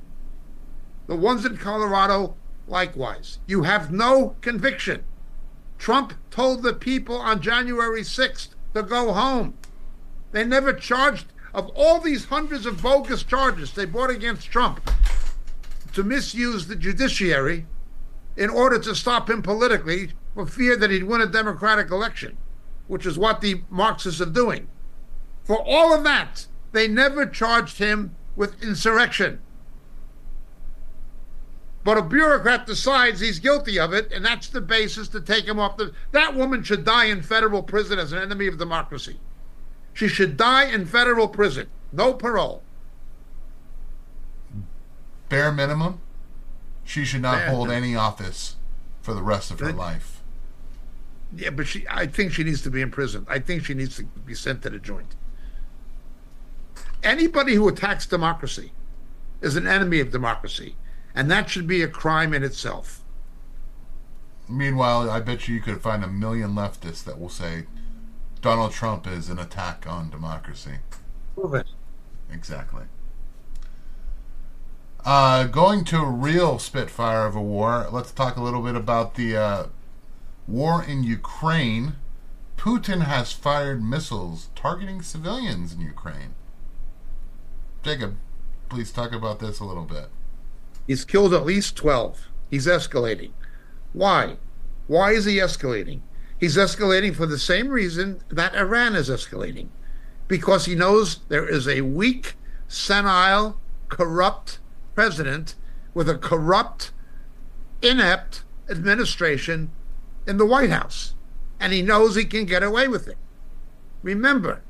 The 1.06 1.16
ones 1.16 1.44
in 1.44 1.56
Colorado, 1.56 2.36
likewise. 2.66 3.38
You 3.46 3.64
have 3.64 3.92
no 3.92 4.36
conviction. 4.40 5.04
Trump 5.82 6.14
told 6.30 6.62
the 6.62 6.72
people 6.72 7.16
on 7.16 7.42
January 7.42 8.02
6th 8.02 8.50
to 8.72 8.84
go 8.84 9.12
home. 9.12 9.54
They 10.30 10.44
never 10.44 10.72
charged, 10.72 11.26
of 11.52 11.72
all 11.74 11.98
these 11.98 12.26
hundreds 12.26 12.66
of 12.66 12.80
bogus 12.80 13.24
charges 13.24 13.72
they 13.72 13.84
brought 13.84 14.08
against 14.08 14.48
Trump 14.48 14.80
to 15.92 16.04
misuse 16.04 16.68
the 16.68 16.76
judiciary 16.76 17.66
in 18.36 18.48
order 18.48 18.78
to 18.78 18.94
stop 18.94 19.28
him 19.28 19.42
politically 19.42 20.12
for 20.34 20.46
fear 20.46 20.76
that 20.76 20.92
he'd 20.92 21.02
win 21.02 21.20
a 21.20 21.26
Democratic 21.26 21.90
election 21.90 22.36
which 22.86 23.04
is 23.04 23.18
what 23.18 23.40
the 23.40 23.62
Marxists 23.68 24.20
are 24.20 24.26
doing. 24.26 24.68
For 25.42 25.60
all 25.60 25.92
of 25.92 26.04
that, 26.04 26.46
they 26.70 26.86
never 26.86 27.26
charged 27.26 27.78
him 27.78 28.14
with 28.36 28.62
insurrection. 28.62 29.40
But 31.84 31.98
a 31.98 32.02
bureaucrat 32.02 32.66
decides 32.66 33.18
he's 33.20 33.40
guilty 33.40 33.78
of 33.78 33.92
it, 33.92 34.12
and 34.12 34.24
that's 34.24 34.48
the 34.48 34.60
basis 34.60 35.08
to 35.08 35.20
take 35.20 35.46
him 35.46 35.58
off 35.58 35.76
the. 35.76 35.92
That 36.12 36.34
woman 36.34 36.62
should 36.62 36.84
die 36.84 37.06
in 37.06 37.22
federal 37.22 37.62
prison 37.62 37.98
as 37.98 38.12
an 38.12 38.18
enemy 38.18 38.46
of 38.46 38.56
democracy. 38.58 39.18
She 39.92 40.06
should 40.08 40.36
die 40.36 40.64
in 40.64 40.86
federal 40.86 41.28
prison, 41.28 41.68
no 41.92 42.14
parole. 42.14 42.62
Bare 45.28 45.50
minimum, 45.52 46.00
she 46.84 47.04
should 47.04 47.22
not 47.22 47.38
Bare 47.38 47.50
hold 47.50 47.68
minimum. 47.68 47.84
any 47.90 47.96
office 47.96 48.56
for 49.00 49.14
the 49.14 49.22
rest 49.22 49.50
of 49.50 49.60
her 49.60 49.72
life. 49.72 50.20
Yeah, 51.34 51.50
but 51.50 51.66
she. 51.66 51.84
I 51.90 52.06
think 52.06 52.32
she 52.32 52.44
needs 52.44 52.62
to 52.62 52.70
be 52.70 52.80
in 52.80 52.90
prison. 52.90 53.26
I 53.28 53.38
think 53.38 53.64
she 53.64 53.74
needs 53.74 53.96
to 53.96 54.04
be 54.04 54.34
sent 54.34 54.62
to 54.62 54.70
the 54.70 54.78
joint. 54.78 55.16
Anybody 57.02 57.54
who 57.54 57.66
attacks 57.68 58.06
democracy 58.06 58.72
is 59.40 59.56
an 59.56 59.66
enemy 59.66 59.98
of 59.98 60.12
democracy, 60.12 60.76
and 61.14 61.30
that 61.30 61.50
should 61.50 61.66
be 61.66 61.82
a 61.82 61.88
crime 61.88 62.32
in 62.32 62.42
itself. 62.42 63.02
Meanwhile, 64.48 65.10
I 65.10 65.20
bet 65.20 65.48
you 65.48 65.54
you 65.54 65.60
could 65.60 65.80
find 65.80 66.04
a 66.04 66.08
million 66.08 66.54
leftists 66.54 67.04
that 67.04 67.18
will 67.18 67.28
say 67.28 67.66
Donald 68.40 68.72
Trump 68.72 69.06
is 69.06 69.28
an 69.28 69.38
attack 69.38 69.86
on 69.86 70.10
democracy. 70.10 70.78
Prove 71.34 71.54
it. 71.54 71.68
Exactly. 72.30 72.84
Uh, 75.04 75.44
going 75.44 75.84
to 75.84 75.98
a 75.98 76.10
real 76.10 76.58
spitfire 76.58 77.26
of 77.26 77.34
a 77.34 77.42
war, 77.42 77.88
let's 77.90 78.12
talk 78.12 78.36
a 78.36 78.42
little 78.42 78.62
bit 78.62 78.76
about 78.76 79.14
the 79.14 79.36
uh, 79.36 79.66
war 80.46 80.84
in 80.84 81.02
Ukraine. 81.02 81.96
Putin 82.56 83.02
has 83.02 83.32
fired 83.32 83.82
missiles 83.82 84.50
targeting 84.54 85.02
civilians 85.02 85.72
in 85.72 85.80
Ukraine. 85.80 86.34
Jacob, 87.82 88.16
please 88.68 88.92
talk 88.92 89.12
about 89.12 89.40
this 89.40 89.58
a 89.58 89.64
little 89.64 89.84
bit. 89.84 90.08
He's 90.86 91.04
killed 91.04 91.34
at 91.34 91.44
least 91.44 91.76
12. 91.76 92.28
He's 92.50 92.66
escalating. 92.66 93.30
Why? 93.92 94.36
Why 94.86 95.12
is 95.12 95.24
he 95.24 95.36
escalating? 95.36 96.00
He's 96.38 96.56
escalating 96.56 97.14
for 97.14 97.26
the 97.26 97.38
same 97.38 97.68
reason 97.68 98.20
that 98.28 98.56
Iran 98.56 98.96
is 98.96 99.08
escalating. 99.08 99.68
Because 100.26 100.64
he 100.64 100.74
knows 100.74 101.20
there 101.28 101.48
is 101.48 101.68
a 101.68 101.82
weak, 101.82 102.34
senile, 102.66 103.60
corrupt 103.88 104.58
president 104.94 105.54
with 105.94 106.08
a 106.08 106.18
corrupt 106.18 106.90
inept 107.80 108.44
administration 108.68 109.70
in 110.26 110.36
the 110.38 110.46
White 110.46 110.70
House. 110.70 111.14
And 111.60 111.72
he 111.72 111.82
knows 111.82 112.16
he 112.16 112.24
can 112.24 112.44
get 112.44 112.62
away 112.62 112.88
with 112.88 113.06
it. 113.06 113.18
Remember, 114.02 114.62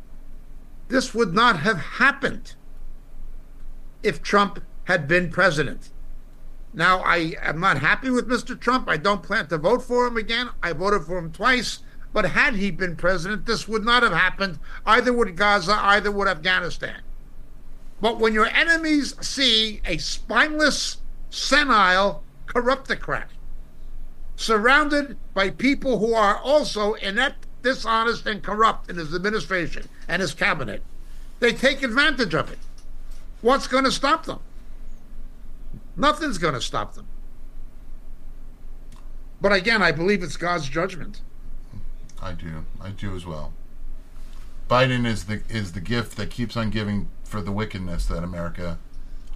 this 0.88 1.14
would 1.14 1.32
not 1.32 1.60
have 1.60 1.78
happened 1.78 2.54
if 4.02 4.22
Trump 4.22 4.62
had 4.84 5.08
been 5.08 5.30
president. 5.30 5.90
Now, 6.74 7.00
I 7.00 7.36
am 7.42 7.60
not 7.60 7.78
happy 7.78 8.08
with 8.08 8.28
Mr. 8.28 8.58
Trump. 8.58 8.88
I 8.88 8.96
don't 8.96 9.22
plan 9.22 9.46
to 9.48 9.58
vote 9.58 9.82
for 9.82 10.06
him 10.06 10.16
again. 10.16 10.50
I 10.62 10.72
voted 10.72 11.04
for 11.04 11.18
him 11.18 11.30
twice. 11.30 11.80
But 12.12 12.26
had 12.26 12.54
he 12.54 12.70
been 12.70 12.96
president, 12.96 13.46
this 13.46 13.68
would 13.68 13.84
not 13.84 14.02
have 14.02 14.12
happened 14.12 14.58
either 14.86 15.12
with 15.12 15.36
Gaza, 15.36 15.74
either 15.74 16.10
with 16.10 16.28
Afghanistan. 16.28 17.00
But 18.00 18.18
when 18.18 18.32
your 18.34 18.46
enemies 18.46 19.14
see 19.20 19.80
a 19.86 19.98
spineless, 19.98 20.98
senile 21.30 22.22
corruptocrat 22.46 23.28
surrounded 24.36 25.16
by 25.34 25.50
people 25.50 25.98
who 25.98 26.14
are 26.14 26.38
also 26.38 26.94
inept, 26.94 27.46
dishonest, 27.62 28.26
and 28.26 28.42
corrupt 28.42 28.90
in 28.90 28.96
his 28.96 29.14
administration 29.14 29.88
and 30.08 30.20
his 30.20 30.34
cabinet, 30.34 30.82
they 31.40 31.52
take 31.52 31.82
advantage 31.82 32.34
of 32.34 32.50
it. 32.50 32.58
What's 33.40 33.68
going 33.68 33.84
to 33.84 33.92
stop 33.92 34.24
them? 34.24 34.40
Nothing's 35.96 36.38
going 36.38 36.54
to 36.54 36.60
stop 36.60 36.94
them. 36.94 37.06
But 39.40 39.52
again, 39.52 39.82
I 39.82 39.92
believe 39.92 40.22
it's 40.22 40.36
God's 40.36 40.68
judgment. 40.68 41.20
I 42.20 42.32
do. 42.32 42.64
I 42.80 42.90
do 42.90 43.14
as 43.16 43.26
well. 43.26 43.52
Biden 44.70 45.04
is 45.04 45.24
the 45.24 45.42
is 45.48 45.72
the 45.72 45.80
gift 45.80 46.16
that 46.16 46.30
keeps 46.30 46.56
on 46.56 46.70
giving 46.70 47.08
for 47.24 47.42
the 47.42 47.52
wickedness 47.52 48.06
that 48.06 48.22
America 48.22 48.78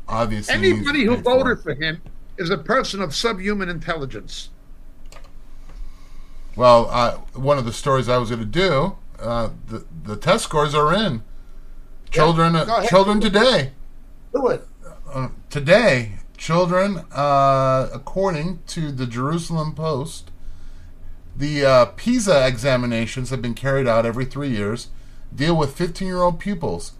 obviously 0.09 0.55
Anybody 0.55 1.05
who 1.05 1.17
pay 1.17 1.23
for. 1.23 1.43
voted 1.45 1.61
for 1.63 1.75
him 1.75 2.01
is 2.39 2.49
a 2.51 2.57
person 2.57 3.03
of 3.03 3.15
subhuman 3.15 3.69
intelligence. 3.69 4.51
Well, 6.55 6.89
uh, 6.91 7.17
one 7.35 7.59
of 7.59 7.65
the 7.65 7.73
stories 7.73 8.09
I 8.09 8.17
was 8.19 8.31
going 8.31 8.41
to 8.41 8.47
do, 8.47 8.97
uh, 9.19 9.51
the 9.67 9.85
the 10.05 10.17
test 10.17 10.45
scores 10.45 10.75
are 10.75 10.95
in. 10.95 11.23
Children, 12.11 12.53
go 12.53 12.63
ahead. 12.63 12.89
children 12.89 13.21
today, 13.21 13.73
Do 14.33 14.47
it. 14.49 14.67
uh, 15.13 15.29
today, 15.51 16.13
children, 16.37 17.05
uh, 17.12 17.89
according 17.93 18.61
to 18.68 18.93
the 18.93 19.07
Jerusalem 19.07 19.74
Post, 19.74 20.30
the 21.37 21.64
uh, 21.64 21.84
PISA 21.97 22.47
examinations 22.47 23.30
have 23.30 23.43
been 23.43 23.55
carried 23.55 23.87
out 23.87 24.07
every 24.07 24.24
three 24.24 24.49
years, 24.49 24.89
deal 25.34 25.57
with 25.57 25.76
15 25.76 26.07
year 26.09 26.22
old 26.22 26.41
pupils. 26.41 26.93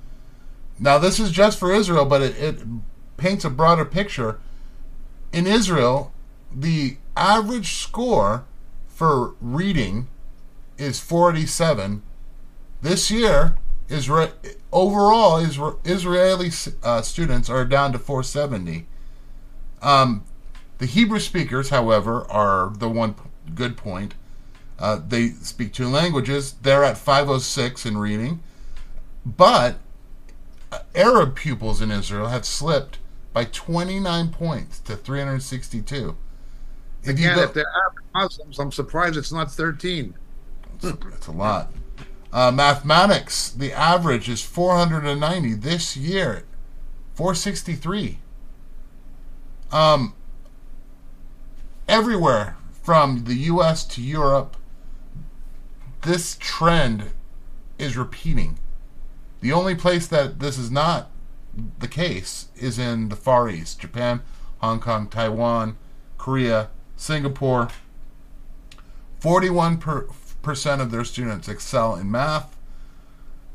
Now, 0.78 0.99
this 0.99 1.18
is 1.18 1.30
just 1.30 1.59
for 1.59 1.72
Israel, 1.72 2.05
but 2.05 2.20
it, 2.20 2.37
it 2.37 2.62
paints 3.16 3.45
a 3.45 3.51
broader 3.51 3.84
picture. 3.84 4.39
In 5.32 5.47
Israel, 5.47 6.12
the 6.55 6.99
average 7.16 7.74
score 7.74 8.45
for 8.89 9.34
reading 9.41 10.09
is 10.76 11.01
47. 11.01 12.03
This 12.82 13.11
year, 13.11 13.57
Isra- 13.89 14.32
overall, 14.72 15.41
Isra- 15.41 15.78
Israeli 15.84 16.51
uh, 16.82 17.03
students 17.03 17.49
are 17.49 17.64
down 17.64 17.93
to 17.93 17.99
470. 17.99 18.87
Um, 19.87 20.24
the 20.78 20.87
Hebrew 20.87 21.20
speakers, 21.20 21.70
however, 21.70 22.26
are 22.28 22.70
the 22.76 22.89
one 22.89 23.14
p- 23.14 23.22
good 23.55 23.76
point. 23.76 24.14
Uh, 24.80 25.01
they 25.07 25.28
speak 25.28 25.72
two 25.72 25.87
languages. 25.89 26.55
They're 26.61 26.82
at 26.82 26.99
506 26.99 27.87
in 27.87 27.97
reading. 27.97 28.41
But 29.24 29.76
uh, 30.72 30.80
Arab 30.97 31.37
pupils 31.37 31.80
in 31.80 31.93
Israel 31.93 32.26
have 32.26 32.45
slipped 32.45 32.99
by 33.32 33.45
29 33.45 34.30
points 34.30 34.80
to 34.80 34.97
362. 34.97 36.16
If 37.05 37.09
Again, 37.09 37.37
go- 37.37 37.43
if 37.45 37.55
they're 37.55 37.64
Arab 37.82 37.95
Muslims, 38.12 38.59
I'm 38.59 38.72
surprised 38.72 39.16
it's 39.16 39.32
not 39.32 39.53
13. 39.53 40.14
That's 40.82 41.28
a 41.28 41.32
lot. 41.32 41.72
Uh, 42.32 42.51
mathematics, 42.51 43.51
the 43.51 43.72
average 43.72 44.28
is 44.28 44.43
490 44.43 45.55
this 45.55 45.97
year, 45.97 46.43
463. 47.14 48.18
Um, 49.73 50.14
everywhere 51.89 52.57
from 52.83 53.25
the 53.25 53.35
U.S. 53.35 53.85
to 53.87 54.03
Europe, 54.03 54.57
this 56.03 56.37
trend 56.41 57.11
is 57.79 57.97
repeating. 57.97 58.59
The 59.41 59.53
only 59.53 59.75
place 59.75 60.07
that 60.07 60.39
this 60.41 60.59
is 60.59 60.71
not 60.71 61.11
the 61.79 61.89
case 61.89 62.49
is 62.57 62.79
in 62.79 63.09
the 63.09 63.17
Far 63.17 63.49
East 63.49 63.81
Japan, 63.81 64.23
Hong 64.59 64.81
Kong, 64.81 65.09
Taiwan, 65.09 65.77
Korea, 66.19 66.69
Singapore. 66.97 67.69
41 69.21 69.79
per, 69.79 70.07
percent 70.43 70.81
of 70.81 70.91
their 70.91 71.05
students 71.05 71.49
excel 71.49 71.97
in 71.97 72.11
math. 72.11 72.57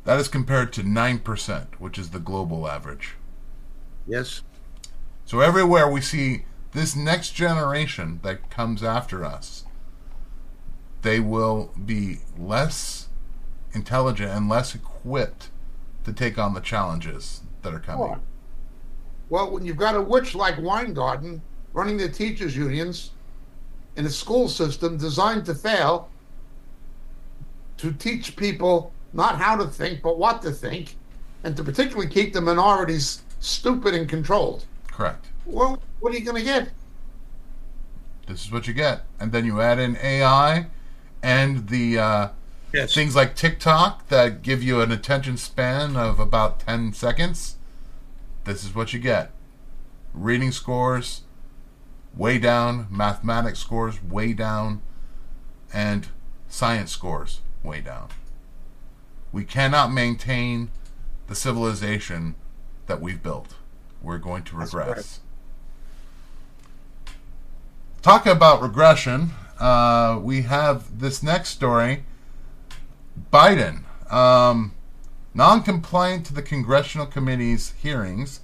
That 0.03 0.19
is 0.19 0.27
compared 0.27 0.73
to 0.73 0.83
9%, 0.83 1.65
which 1.77 1.97
is 1.97 2.09
the 2.09 2.19
global 2.19 2.67
average. 2.67 3.15
Yes. 4.07 4.41
So 5.31 5.39
everywhere 5.39 5.89
we 5.89 6.01
see 6.01 6.43
this 6.73 6.93
next 6.93 7.29
generation 7.29 8.19
that 8.21 8.49
comes 8.49 8.83
after 8.83 9.23
us, 9.23 9.63
they 11.03 11.21
will 11.21 11.71
be 11.85 12.17
less 12.37 13.07
intelligent 13.71 14.29
and 14.29 14.49
less 14.49 14.75
equipped 14.75 15.49
to 16.03 16.11
take 16.11 16.37
on 16.37 16.53
the 16.53 16.59
challenges 16.59 17.43
that 17.61 17.73
are 17.73 17.79
coming. 17.79 18.19
Well, 19.29 19.51
when 19.51 19.63
you've 19.63 19.77
got 19.77 19.95
a 19.95 20.01
witch 20.01 20.35
like 20.35 20.61
Weingarten 20.61 21.41
running 21.71 21.95
the 21.95 22.09
teachers' 22.09 22.57
unions 22.57 23.11
in 23.95 24.05
a 24.05 24.09
school 24.09 24.49
system 24.49 24.97
designed 24.97 25.45
to 25.45 25.55
fail, 25.55 26.09
to 27.77 27.93
teach 27.93 28.35
people 28.35 28.91
not 29.13 29.37
how 29.37 29.55
to 29.55 29.65
think, 29.67 30.01
but 30.01 30.19
what 30.19 30.41
to 30.41 30.51
think, 30.51 30.97
and 31.45 31.55
to 31.55 31.63
particularly 31.63 32.09
keep 32.09 32.33
the 32.33 32.41
minorities 32.41 33.21
stupid 33.39 33.93
and 33.93 34.09
controlled. 34.09 34.65
Correct. 35.01 35.29
Well, 35.47 35.81
what 35.99 36.13
are 36.13 36.17
you 36.17 36.23
going 36.23 36.37
to 36.37 36.43
get? 36.43 36.69
This 38.27 38.45
is 38.45 38.51
what 38.51 38.67
you 38.67 38.73
get. 38.75 39.01
And 39.19 39.31
then 39.31 39.45
you 39.45 39.59
add 39.59 39.79
in 39.79 39.97
AI 39.97 40.67
and 41.23 41.67
the 41.69 41.97
uh, 41.97 42.29
Yes. 42.71 42.93
things 42.93 43.15
like 43.15 43.35
TikTok 43.35 44.09
that 44.09 44.43
give 44.43 44.61
you 44.61 44.79
an 44.79 44.91
attention 44.91 45.37
span 45.37 45.97
of 45.97 46.19
about 46.19 46.59
10 46.59 46.93
seconds. 46.93 47.55
This 48.43 48.63
is 48.63 48.75
what 48.75 48.93
you 48.93 48.99
get. 48.99 49.31
Reading 50.13 50.51
scores 50.51 51.23
way 52.15 52.37
down, 52.37 52.85
mathematics 52.91 53.57
scores 53.57 54.03
way 54.03 54.33
down, 54.33 54.83
and 55.73 56.09
science 56.47 56.91
scores 56.91 57.41
way 57.63 57.81
down. 57.81 58.09
We 59.31 59.45
cannot 59.45 59.91
maintain 59.91 60.69
the 61.25 61.35
civilization 61.35 62.35
that 62.85 63.01
we've 63.01 63.23
built. 63.23 63.55
We're 64.01 64.17
going 64.17 64.43
to 64.43 64.55
regress. 64.55 65.19
Talk 68.01 68.25
about 68.25 68.61
regression. 68.61 69.31
Uh, 69.59 70.19
we 70.21 70.41
have 70.43 70.99
this 70.99 71.21
next 71.21 71.49
story. 71.49 72.03
Biden, 73.31 73.83
um, 74.11 74.73
non-compliant 75.33 76.25
to 76.25 76.33
the 76.33 76.41
congressional 76.41 77.05
committee's 77.05 77.73
hearings, 77.81 78.39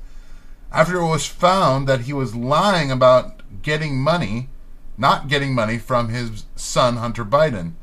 after 0.72 0.97
it 0.97 1.08
was 1.08 1.26
found 1.26 1.88
that 1.88 2.01
he 2.01 2.14
was 2.14 2.36
lying 2.36 2.91
about 2.91 3.41
getting 3.64 3.99
money, 3.99 4.49
not 4.97 5.28
getting 5.28 5.55
money 5.55 5.78
from 5.78 6.10
his 6.10 6.45
son 6.55 6.97
Hunter 6.97 7.26
Biden. 7.26 7.74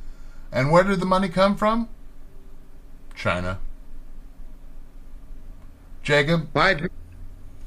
And 0.53 0.71
where 0.71 0.85
did 0.85 1.01
the 1.01 1.07
money 1.07 1.29
come 1.29 1.57
from? 1.57 1.89
China. 3.17 3.59
Jacob, 6.03 6.53
Five, 6.53 6.89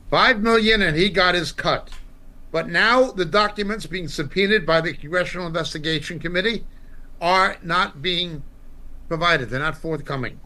five 0.09 0.41
million, 0.41 0.81
and 0.81 0.95
he 0.97 1.09
got 1.09 1.35
his 1.35 1.51
cut. 1.51 1.89
But 2.51 2.69
now 2.69 3.11
the 3.11 3.25
documents 3.25 3.85
being 3.85 4.07
subpoenaed 4.07 4.65
by 4.65 4.81
the 4.81 4.93
Congressional 4.93 5.47
Investigation 5.47 6.19
Committee 6.19 6.65
are 7.19 7.57
not 7.61 8.01
being 8.01 8.43
provided. 9.07 9.49
They're 9.49 9.59
not 9.59 9.77
forthcoming. 9.77 10.39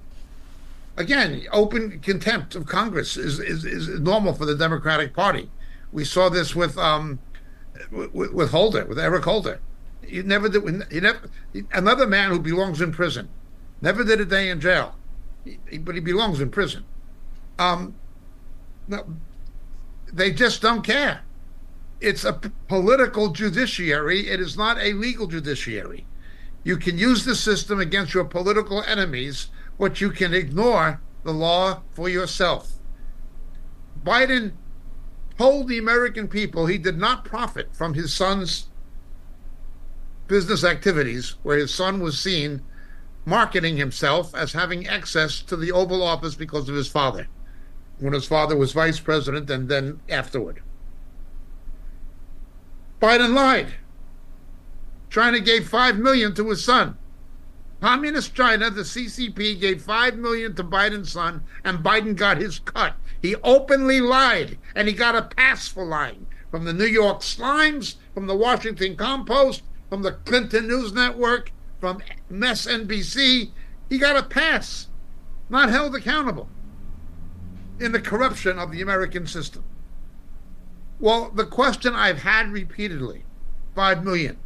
Again, 0.97 1.45
open 1.51 1.99
contempt 1.99 2.55
of 2.55 2.65
Congress 2.65 3.17
is, 3.17 3.39
is, 3.39 3.63
is 3.65 3.99
normal 3.99 4.33
for 4.33 4.45
the 4.45 4.55
Democratic 4.55 5.13
Party. 5.13 5.49
We 5.91 6.05
saw 6.05 6.29
this 6.29 6.55
with 6.55 6.77
um, 6.77 7.19
with, 7.91 8.33
with 8.33 8.51
Holder, 8.51 8.85
with 8.85 8.99
Eric 8.99 9.23
Holder. 9.23 9.59
He 10.05 10.21
never 10.21 10.49
did. 10.49 10.63
He 10.91 10.99
never. 10.99 11.29
Another 11.71 12.07
man 12.07 12.29
who 12.31 12.39
belongs 12.39 12.81
in 12.81 12.91
prison, 12.91 13.29
never 13.81 14.03
did 14.03 14.19
a 14.19 14.25
day 14.25 14.49
in 14.49 14.59
jail, 14.59 14.95
He- 15.45 15.77
but 15.77 15.95
he 15.95 16.01
belongs 16.01 16.41
in 16.41 16.49
prison. 16.49 16.83
Um, 17.59 17.95
no, 18.87 19.05
they 20.13 20.31
just 20.31 20.61
don't 20.61 20.83
care. 20.83 21.21
It's 21.99 22.23
a 22.23 22.33
political 22.67 23.29
judiciary. 23.29 24.27
It 24.27 24.39
is 24.39 24.57
not 24.57 24.77
a 24.79 24.93
legal 24.93 25.27
judiciary. 25.27 26.05
You 26.63 26.77
can 26.77 26.97
use 26.97 27.25
the 27.25 27.35
system 27.35 27.79
against 27.79 28.13
your 28.13 28.25
political 28.25 28.83
enemies, 28.83 29.47
but 29.79 30.01
you 30.01 30.11
can 30.11 30.33
ignore 30.33 31.01
the 31.23 31.31
law 31.31 31.81
for 31.91 32.09
yourself. 32.09 32.73
Biden 34.03 34.53
told 35.37 35.67
the 35.67 35.77
American 35.77 36.27
people 36.27 36.65
he 36.65 36.77
did 36.77 36.97
not 36.97 37.25
profit 37.25 37.75
from 37.75 37.93
his 37.93 38.13
son's 38.13 38.69
business 40.27 40.63
activities 40.63 41.35
where 41.43 41.57
his 41.57 41.73
son 41.73 41.99
was 41.99 42.19
seen 42.19 42.61
marketing 43.25 43.77
himself 43.77 44.33
as 44.33 44.53
having 44.53 44.87
access 44.87 45.41
to 45.41 45.55
the 45.55 45.71
Oval 45.71 46.01
Office 46.01 46.35
because 46.35 46.69
of 46.69 46.75
his 46.75 46.87
father, 46.87 47.27
when 48.01 48.13
his 48.13 48.25
father 48.25 48.57
was 48.57 48.73
vice 48.73 48.99
president 48.99 49.49
and 49.49 49.69
then 49.69 50.01
afterward. 50.09 50.61
Biden 52.99 53.33
lied. 53.33 53.75
China 55.09 55.39
gave 55.39 55.69
5 55.69 55.97
million 55.97 56.33
to 56.35 56.49
his 56.49 56.63
son. 56.63 56.97
Communist 57.79 58.33
China, 58.33 58.69
the 58.69 58.81
CCP, 58.81 59.59
gave 59.59 59.81
5 59.81 60.17
million 60.17 60.55
to 60.55 60.63
Biden's 60.63 61.11
son, 61.11 61.43
and 61.63 61.79
Biden 61.79 62.15
got 62.15 62.37
his 62.37 62.59
cut. 62.59 62.95
He 63.21 63.35
openly 63.43 64.01
lied, 64.01 64.57
and 64.75 64.87
he 64.87 64.93
got 64.93 65.15
a 65.15 65.23
pass 65.23 65.67
for 65.67 65.85
lying 65.85 66.27
from 66.49 66.65
the 66.65 66.73
New 66.73 66.85
York 66.85 67.21
Slimes, 67.21 67.95
from 68.13 68.27
the 68.27 68.35
Washington 68.35 68.95
Compost, 68.95 69.63
from 69.89 70.01
the 70.01 70.13
Clinton 70.25 70.67
News 70.67 70.93
Network, 70.93 71.51
from 71.79 72.01
MSNBC. 72.31 73.51
He 73.89 73.97
got 73.97 74.17
a 74.17 74.23
pass, 74.23 74.87
not 75.49 75.69
held 75.69 75.95
accountable 75.95 76.49
in 77.81 77.91
the 77.91 78.01
corruption 78.01 78.59
of 78.59 78.71
the 78.71 78.81
American 78.81 79.25
system. 79.25 79.63
Well, 80.99 81.31
the 81.31 81.45
question 81.45 81.95
I've 81.95 82.19
had 82.19 82.51
repeatedly 82.51 83.25
5 83.75 84.03
million. 84.03 84.37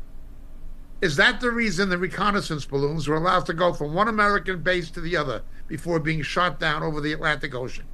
Is 1.02 1.18
that 1.18 1.42
the 1.42 1.52
reason 1.52 1.90
the 1.90 1.98
reconnaissance 1.98 2.66
balloons 2.66 3.08
were 3.08 3.18
allowed 3.18 3.46
to 3.48 3.54
go 3.54 3.74
from 3.74 3.94
one 3.94 4.08
American 4.08 4.62
base 4.62 4.90
to 4.92 5.02
the 5.02 5.18
other 5.18 5.42
before 5.68 6.00
being 6.00 6.22
shot 6.22 6.60
down 6.60 6.82
over 6.82 7.02
the 7.02 7.12
Atlantic 7.12 7.54
Ocean? 7.54 7.86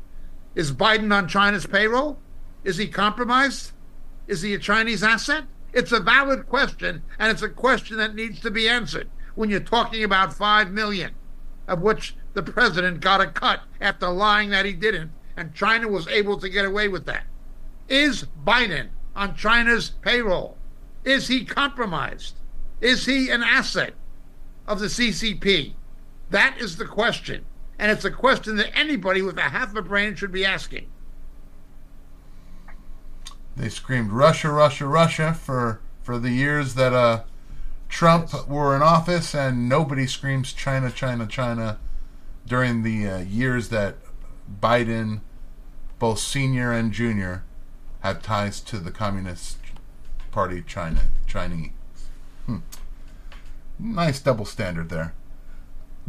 Is 0.54 0.72
Biden 0.72 1.12
on 1.14 1.28
China's 1.28 1.66
payroll? 1.66 2.20
Is 2.64 2.78
he 2.78 2.88
compromised? 2.88 3.72
Is 4.28 4.44
he 4.44 4.54
a 4.54 4.60
Chinese 4.60 5.04
asset? 5.04 5.46
It's 5.74 5.92
a 5.92 6.00
valid 6.00 6.48
question, 6.48 7.02
and 7.18 7.32
it's 7.32 7.42
a 7.42 7.50
question 7.50 7.98
that 7.98 8.14
needs 8.14 8.40
to 8.42 8.52
be 8.52 8.70
answered 8.70 9.10
when 9.36 9.50
you're 9.50 9.62
talking 9.62 10.04
about 10.04 10.34
5 10.34 10.70
million, 10.72 11.16
of 11.68 11.82
which 11.82 12.16
the 12.34 12.44
president 12.44 13.00
got 13.00 13.22
a 13.22 13.28
cut 13.28 13.62
after 13.80 14.10
lying 14.10 14.50
that 14.52 14.66
he 14.66 14.74
didn't, 14.74 15.12
and 15.38 15.54
China 15.54 15.88
was 15.88 16.08
able 16.08 16.38
to 16.40 16.50
get 16.50 16.66
away 16.66 16.88
with 16.88 17.06
that. 17.06 17.24
Is 17.88 18.26
Biden 18.46 18.90
on 19.16 19.36
China's 19.36 19.90
payroll? 19.90 20.58
Is 21.04 21.28
he 21.28 21.46
compromised? 21.46 22.36
Is 22.80 23.06
he 23.06 23.30
an 23.30 23.44
asset 23.44 23.94
of 24.68 24.80
the 24.80 24.88
CCP? 24.88 25.74
That 26.30 26.56
is 26.60 26.78
the 26.78 26.86
question. 26.86 27.46
And 27.78 27.92
it's 27.92 28.06
a 28.06 28.12
question 28.12 28.56
that 28.58 28.78
anybody 28.78 29.22
with 29.22 29.38
a 29.38 29.42
half 29.42 29.76
a 29.76 29.82
brain 29.82 30.16
should 30.16 30.32
be 30.32 30.46
asking. 30.46 30.88
They 33.58 33.70
screamed 33.70 34.12
Russia, 34.12 34.50
Russia, 34.52 34.88
Russia 34.88 35.34
for 35.34 35.82
for 36.04 36.18
the 36.18 36.32
years 36.32 36.74
that 36.76 36.94
uh, 36.94 37.24
Trump 37.90 38.30
yes. 38.34 38.48
were 38.48 38.76
in 38.76 38.82
office, 38.82 39.36
and 39.36 39.68
nobody 39.70 40.08
screams 40.08 40.54
China, 40.54 40.90
China, 40.90 41.28
China 41.28 41.78
during 42.48 42.84
the 42.84 43.08
uh, 43.08 43.18
years 43.20 43.70
that 43.70 43.98
Biden, 44.60 45.22
both 46.00 46.20
senior 46.20 46.72
and 46.72 46.92
junior, 46.92 47.44
have 48.02 48.22
ties 48.22 48.60
to 48.62 48.78
the 48.78 48.92
Communist 48.92 49.58
Party 50.32 50.64
China, 50.66 51.02
Chinese. 51.28 51.72
Hmm. 52.46 52.58
Nice 53.78 54.20
double 54.20 54.46
standard 54.46 54.90
there. 54.90 55.14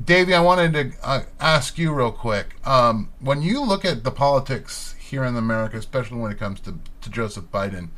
Davey, 0.02 0.34
I 0.34 0.40
wanted 0.40 0.72
to 0.72 0.92
uh, 1.06 1.22
ask 1.38 1.76
you 1.76 1.92
real 1.92 2.12
quick. 2.12 2.56
Um, 2.66 3.12
when 3.20 3.42
you 3.42 3.62
look 3.62 3.84
at 3.84 4.04
the 4.04 4.10
politics 4.10 4.94
here 4.98 5.24
in 5.24 5.36
America, 5.36 5.76
especially 5.76 6.18
when 6.18 6.32
it 6.32 6.38
comes 6.38 6.60
to, 6.60 6.78
to 7.02 7.10
Joseph 7.10 7.44
Biden, 7.52 7.88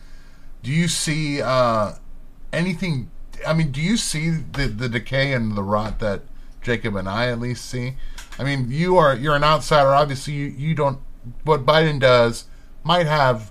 do 0.63 0.71
you 0.71 0.89
see 0.89 1.41
uh, 1.41 1.93
anything? 2.53 3.11
I 3.47 3.53
mean, 3.53 3.71
do 3.71 3.81
you 3.81 3.97
see 3.97 4.31
the, 4.31 4.67
the 4.67 4.89
decay 4.89 5.33
and 5.33 5.57
the 5.57 5.63
rot 5.63 6.01
that 6.01 6.23
Jacob 6.63 6.97
and 6.97 7.09
I 7.09 7.29
at 7.29 7.39
least 7.39 7.67
see? 7.67 7.95
I 8.39 8.45
mean, 8.45 8.71
you 8.71 8.97
are 8.97 9.15
you're 9.15 9.37
an 9.37 9.45
outsider. 9.45 9.91
Obviously, 9.91 10.35
you, 10.35 10.47
you 10.47 10.75
don't. 10.75 10.99
What 11.45 11.65
Biden 11.65 12.01
does 12.01 12.47
might 12.83 13.07
have 13.07 13.51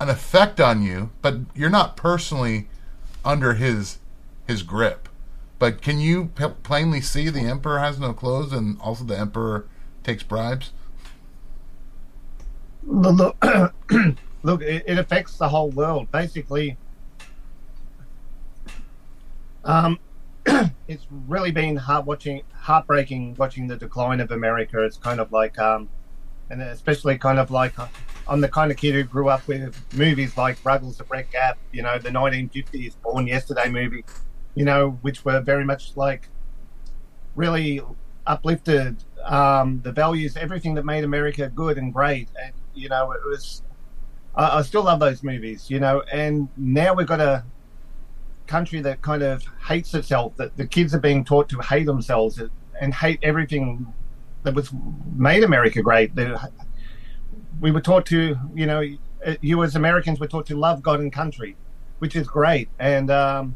an 0.00 0.08
effect 0.08 0.60
on 0.60 0.82
you, 0.82 1.10
but 1.20 1.36
you're 1.54 1.70
not 1.70 1.96
personally 1.96 2.68
under 3.24 3.54
his 3.54 3.98
his 4.46 4.62
grip. 4.62 5.08
But 5.58 5.80
can 5.80 6.00
you 6.00 6.26
p- 6.34 6.48
plainly 6.64 7.00
see 7.00 7.28
the 7.28 7.42
emperor 7.42 7.78
has 7.78 8.00
no 8.00 8.12
clothes, 8.12 8.52
and 8.52 8.80
also 8.80 9.04
the 9.04 9.18
emperor 9.18 9.66
takes 10.02 10.22
bribes? 10.22 10.72
look, 12.84 13.36
look 14.42 14.62
it, 14.62 14.98
affects 14.98 15.36
the 15.38 15.48
whole 15.48 15.70
world. 15.70 16.10
Basically, 16.10 16.76
um, 19.64 19.98
it's 20.88 21.06
really 21.28 21.50
been 21.50 21.76
heart 21.76 22.06
watching, 22.06 22.42
heartbreaking 22.62 23.34
watching 23.38 23.66
the 23.66 23.76
decline 23.76 24.20
of 24.20 24.30
America. 24.30 24.82
It's 24.84 24.96
kind 24.96 25.20
of 25.20 25.32
like, 25.32 25.58
um, 25.58 25.88
and 26.48 26.62
especially 26.62 27.18
kind 27.18 27.38
of 27.38 27.50
like, 27.50 27.76
uh, 27.78 27.88
I'm 28.28 28.40
the 28.40 28.48
kind 28.48 28.70
of 28.70 28.76
kid 28.76 28.94
who 28.94 29.02
grew 29.02 29.28
up 29.28 29.46
with 29.48 29.76
movies 29.94 30.36
like 30.36 30.58
Ruggles 30.64 31.00
of 31.00 31.10
Red 31.10 31.30
Gap, 31.30 31.58
you 31.72 31.82
know, 31.82 31.98
the 31.98 32.10
1950s 32.10 32.94
Born 33.02 33.26
Yesterday 33.26 33.68
movie, 33.68 34.04
you 34.54 34.64
know, 34.64 34.98
which 35.02 35.24
were 35.24 35.40
very 35.40 35.64
much 35.64 35.96
like 35.96 36.28
really 37.34 37.80
uplifted 38.26 39.02
um, 39.24 39.80
the 39.82 39.90
values, 39.90 40.36
everything 40.36 40.74
that 40.74 40.84
made 40.84 41.02
America 41.02 41.50
good 41.52 41.78
and 41.78 41.92
great. 41.92 42.28
And 42.42 42.52
you 42.74 42.88
know, 42.88 43.10
it 43.10 43.20
was. 43.26 43.62
I, 44.36 44.58
I 44.58 44.62
still 44.62 44.84
love 44.84 45.00
those 45.00 45.24
movies. 45.24 45.68
You 45.68 45.80
know, 45.80 46.02
and 46.12 46.48
now 46.56 46.94
we've 46.94 47.08
got 47.08 47.20
a 47.20 47.44
country 48.52 48.80
that 48.82 49.00
kind 49.00 49.22
of 49.22 49.42
hates 49.66 49.94
itself. 49.94 50.36
That 50.36 50.56
the 50.56 50.66
kids 50.66 50.94
are 50.94 51.04
being 51.10 51.24
taught 51.24 51.48
to 51.48 51.58
hate 51.60 51.86
themselves 51.86 52.40
and 52.80 52.92
hate 52.92 53.18
everything 53.22 53.86
that 54.42 54.54
was 54.54 54.70
made 55.16 55.42
America 55.42 55.80
great. 55.82 56.12
we 57.60 57.70
were 57.70 57.80
taught 57.80 58.04
to, 58.06 58.36
you 58.54 58.66
know, 58.66 58.82
you 59.40 59.62
as 59.62 59.76
Americans 59.76 60.20
were 60.20 60.26
taught 60.26 60.46
to 60.46 60.56
love 60.56 60.82
God 60.82 61.00
and 61.00 61.12
country, 61.12 61.56
which 62.00 62.14
is 62.14 62.26
great. 62.26 62.68
And 62.78 63.10
um, 63.10 63.54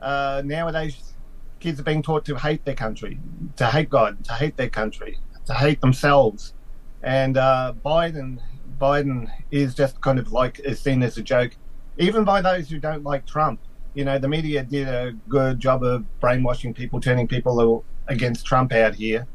uh, 0.00 0.42
nowadays, 0.44 1.14
kids 1.60 1.78
are 1.80 1.88
being 1.92 2.02
taught 2.02 2.24
to 2.26 2.36
hate 2.36 2.64
their 2.64 2.74
country, 2.86 3.18
to 3.56 3.66
hate 3.66 3.90
God, 3.90 4.24
to 4.24 4.32
hate 4.32 4.56
their 4.56 4.70
country, 4.70 5.18
to 5.46 5.54
hate 5.54 5.80
themselves. 5.80 6.54
And 7.02 7.36
uh, 7.36 7.74
Biden, 7.84 8.40
Biden 8.80 9.30
is 9.50 9.74
just 9.74 10.00
kind 10.00 10.18
of 10.18 10.32
like 10.32 10.60
is 10.60 10.80
seen 10.80 11.02
as 11.02 11.18
a 11.18 11.22
joke, 11.22 11.52
even 11.98 12.24
by 12.24 12.40
those 12.40 12.68
who 12.68 12.78
don't 12.78 13.04
like 13.04 13.26
Trump. 13.26 13.60
You 13.94 14.04
know, 14.04 14.18
the 14.18 14.28
media 14.28 14.62
did 14.62 14.88
a 14.88 15.12
good 15.28 15.58
job 15.58 15.82
of 15.82 16.04
brainwashing 16.20 16.74
people, 16.74 17.00
turning 17.00 17.26
people 17.26 17.84
against 18.08 18.44
Trump 18.44 18.72
out 18.72 18.94
here. 18.94 19.26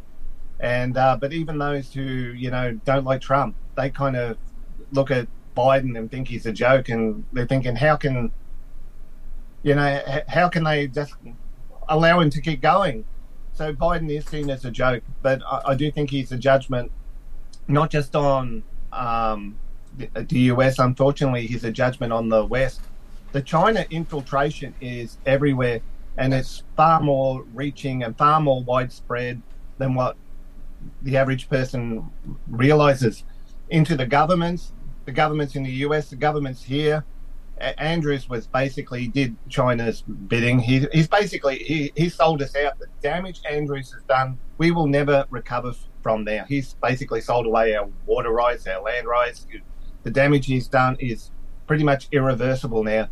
And 0.60 0.96
uh, 0.96 1.18
but 1.20 1.34
even 1.34 1.58
those 1.58 1.92
who 1.92 2.04
you 2.04 2.52
know 2.52 2.74
don't 2.86 3.04
like 3.04 3.22
Trump, 3.22 3.56
they 3.76 3.90
kind 3.90 4.16
of 4.16 4.38
look 4.92 5.10
at 5.10 5.28
Biden 5.58 5.98
and 5.98 6.12
think 6.12 6.28
he's 6.28 6.46
a 6.46 6.52
joke, 6.52 6.90
and 6.90 7.26
they're 7.34 7.48
thinking, 7.48 7.76
how 7.76 7.96
can 7.96 8.32
you 9.64 9.74
know 9.74 10.22
how 10.28 10.50
can 10.50 10.64
they 10.64 10.88
just 10.88 11.16
allow 11.90 12.20
him 12.20 12.30
to 12.30 12.42
keep 12.42 12.62
going? 12.62 13.06
So 13.54 13.74
Biden 13.74 14.10
is 14.16 14.26
seen 14.26 14.52
as 14.52 14.64
a 14.64 14.72
joke, 14.72 15.04
but 15.24 15.42
I, 15.44 15.62
I 15.70 15.76
do 15.76 15.92
think 15.92 16.12
he's 16.12 16.32
a 16.32 16.38
judgment 16.38 16.92
not 17.68 17.90
just 17.90 18.16
on 18.16 18.64
um, 18.92 19.58
the, 19.98 20.40
US. 20.40 20.80
Unfortunately, 20.80 21.46
is 21.46 21.64
a 21.64 21.72
judgment 21.72 22.14
on 22.14 22.30
the 22.30 22.46
West. 22.46 22.82
The 23.32 23.42
China 23.42 23.86
infiltration 23.90 24.74
is 24.82 25.18
everywhere, 25.26 25.82
and 26.18 26.34
it's 26.34 26.64
far 26.76 27.02
more 27.02 27.44
reaching 27.54 28.04
and 28.04 28.18
far 28.18 28.42
more 28.42 28.64
widespread 28.64 29.42
than 29.78 29.96
what 29.96 30.16
the 31.02 31.18
average 31.18 31.50
person 31.50 32.10
realizes. 32.50 33.24
Into 33.70 33.96
the 33.96 34.06
governments, 34.06 34.74
the 35.06 35.12
governments 35.12 35.56
in 35.56 35.64
the 35.64 35.72
US, 35.86 36.10
the 36.10 36.16
governments 36.16 36.64
here. 36.64 37.06
Andrews 37.78 38.28
was 38.28 38.48
basically 38.48 39.08
did 39.08 39.36
China's 39.48 40.02
bidding. 40.02 40.58
He, 40.58 40.88
he's 40.92 41.08
basically 41.08 41.60
he, 41.60 41.92
he 41.96 42.10
sold 42.10 42.42
us 42.42 42.56
out. 42.56 42.80
The 42.80 42.88
damage 43.04 43.42
Andrews 43.48 43.92
has 43.92 44.02
done, 44.04 44.40
we 44.58 44.72
will 44.72 44.88
never 44.88 45.26
recover 45.30 45.74
from 46.02 46.26
there. 46.26 46.46
He's 46.48 46.74
basically 46.82 47.22
sold 47.22 47.46
away 47.46 47.76
our 47.76 47.88
water 48.08 48.32
rights, 48.32 48.66
our 48.66 48.82
land 48.82 49.08
rights. 49.08 49.46
The 50.04 50.12
damage 50.12 50.46
he's 50.46 50.68
done 50.68 50.98
is 51.00 51.32
pretty 51.68 51.84
much 51.84 52.08
irreversible 52.12 52.84
now. 52.84 53.08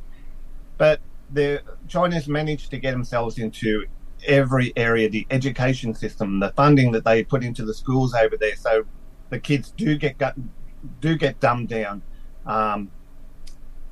But 0.77 0.99
the 1.31 1.61
China's 1.87 2.27
managed 2.27 2.71
to 2.71 2.77
get 2.77 2.91
themselves 2.91 3.37
into 3.37 3.85
every 4.25 4.73
area, 4.75 5.09
the 5.09 5.25
education 5.29 5.93
system, 5.93 6.39
the 6.39 6.51
funding 6.55 6.91
that 6.91 7.05
they 7.05 7.23
put 7.23 7.43
into 7.43 7.63
the 7.63 7.73
schools 7.73 8.13
over 8.13 8.35
there, 8.37 8.55
so 8.55 8.83
the 9.29 9.39
kids 9.39 9.71
do 9.77 9.97
get 9.97 10.17
do 11.01 11.17
get 11.17 11.39
dumbed 11.39 11.69
down. 11.69 12.01
Um, 12.45 12.91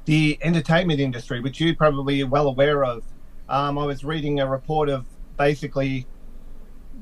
the 0.05 0.37
entertainment 0.41 0.99
industry, 0.99 1.41
which 1.41 1.59
you're 1.59 1.75
probably 1.75 2.23
well 2.23 2.47
aware 2.47 2.83
of, 2.85 3.03
um, 3.49 3.77
I 3.77 3.85
was 3.85 4.03
reading 4.03 4.39
a 4.39 4.49
report 4.49 4.89
of 4.89 5.05
basically 5.37 6.07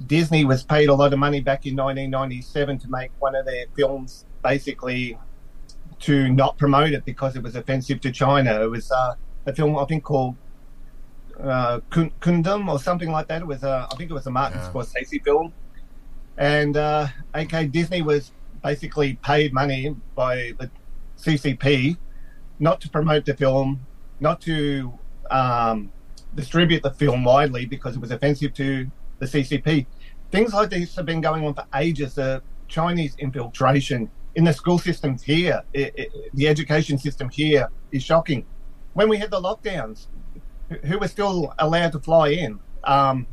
Disney 0.07 0.43
was 0.43 0.63
paid 0.63 0.89
a 0.89 0.93
lot 0.93 1.13
of 1.13 1.19
money 1.19 1.39
back 1.39 1.65
in 1.65 1.75
1997 1.75 2.79
to 2.79 2.89
make 2.89 3.11
one 3.19 3.35
of 3.35 3.45
their 3.45 3.65
films 3.75 4.25
basically 4.43 5.17
to 6.01 6.29
not 6.31 6.57
promote 6.57 6.91
it 6.91 7.05
because 7.05 7.35
it 7.35 7.43
was 7.43 7.55
offensive 7.55 8.01
to 8.01 8.11
China. 8.11 8.61
It 8.63 8.69
was 8.69 8.91
uh, 8.91 9.15
a 9.45 9.53
film 9.55 9.77
I 9.77 9.85
think 9.85 10.03
called 10.03 10.35
uh, 11.41 11.79
Kun- 11.89 12.11
Kundun 12.21 12.67
or 12.69 12.79
something 12.79 13.11
like 13.11 13.27
that. 13.27 13.41
It 13.41 13.47
was 13.47 13.63
a, 13.63 13.87
I 13.91 13.95
think 13.95 14.09
it 14.11 14.13
was 14.13 14.27
a 14.27 14.31
Martin 14.31 14.59
Yeah. 14.59 14.71
Scorsese 14.71 15.23
film, 15.23 15.53
and 16.37 16.77
uh, 16.77 17.07
AK 17.33 17.71
Disney 17.71 18.01
was 18.01 18.31
basically 18.63 19.15
paid 19.23 19.53
money 19.53 19.95
by 20.15 20.53
the 20.59 20.69
CCP 21.17 21.97
not 22.59 22.79
to 22.81 22.89
promote 22.89 23.25
the 23.25 23.33
film, 23.35 23.85
not 24.19 24.39
to 24.41 24.93
um, 25.29 25.91
distribute 26.35 26.81
the 26.83 26.91
film 26.91 27.23
widely 27.23 27.65
because 27.65 27.95
it 27.95 27.99
was 27.99 28.11
offensive 28.11 28.53
to 28.53 28.89
the 29.19 29.25
CCP. 29.25 29.85
Things 30.31 30.53
like 30.53 30.69
this 30.69 30.95
have 30.95 31.05
been 31.05 31.21
going 31.21 31.45
on 31.45 31.53
for 31.53 31.65
ages. 31.75 32.15
The 32.15 32.41
Chinese 32.67 33.15
infiltration 33.19 34.09
in 34.35 34.43
the 34.43 34.53
school 34.53 34.77
systems 34.77 35.23
here, 35.23 35.63
i 35.75 35.91
i 35.97 36.07
the 36.33 36.47
education 36.47 36.97
system 36.97 37.29
here 37.29 37.69
is 37.91 38.03
shocking. 38.03 38.45
When 38.93 39.09
we 39.09 39.17
had 39.17 39.31
the 39.31 39.41
lockdowns, 39.41 40.07
who- 40.69 40.79
who 40.87 40.99
were 40.99 41.07
still 41.07 41.53
allowed 41.59 41.91
to 41.93 41.99
fly 41.99 42.29
in? 42.29 42.59
Um, 42.83 43.27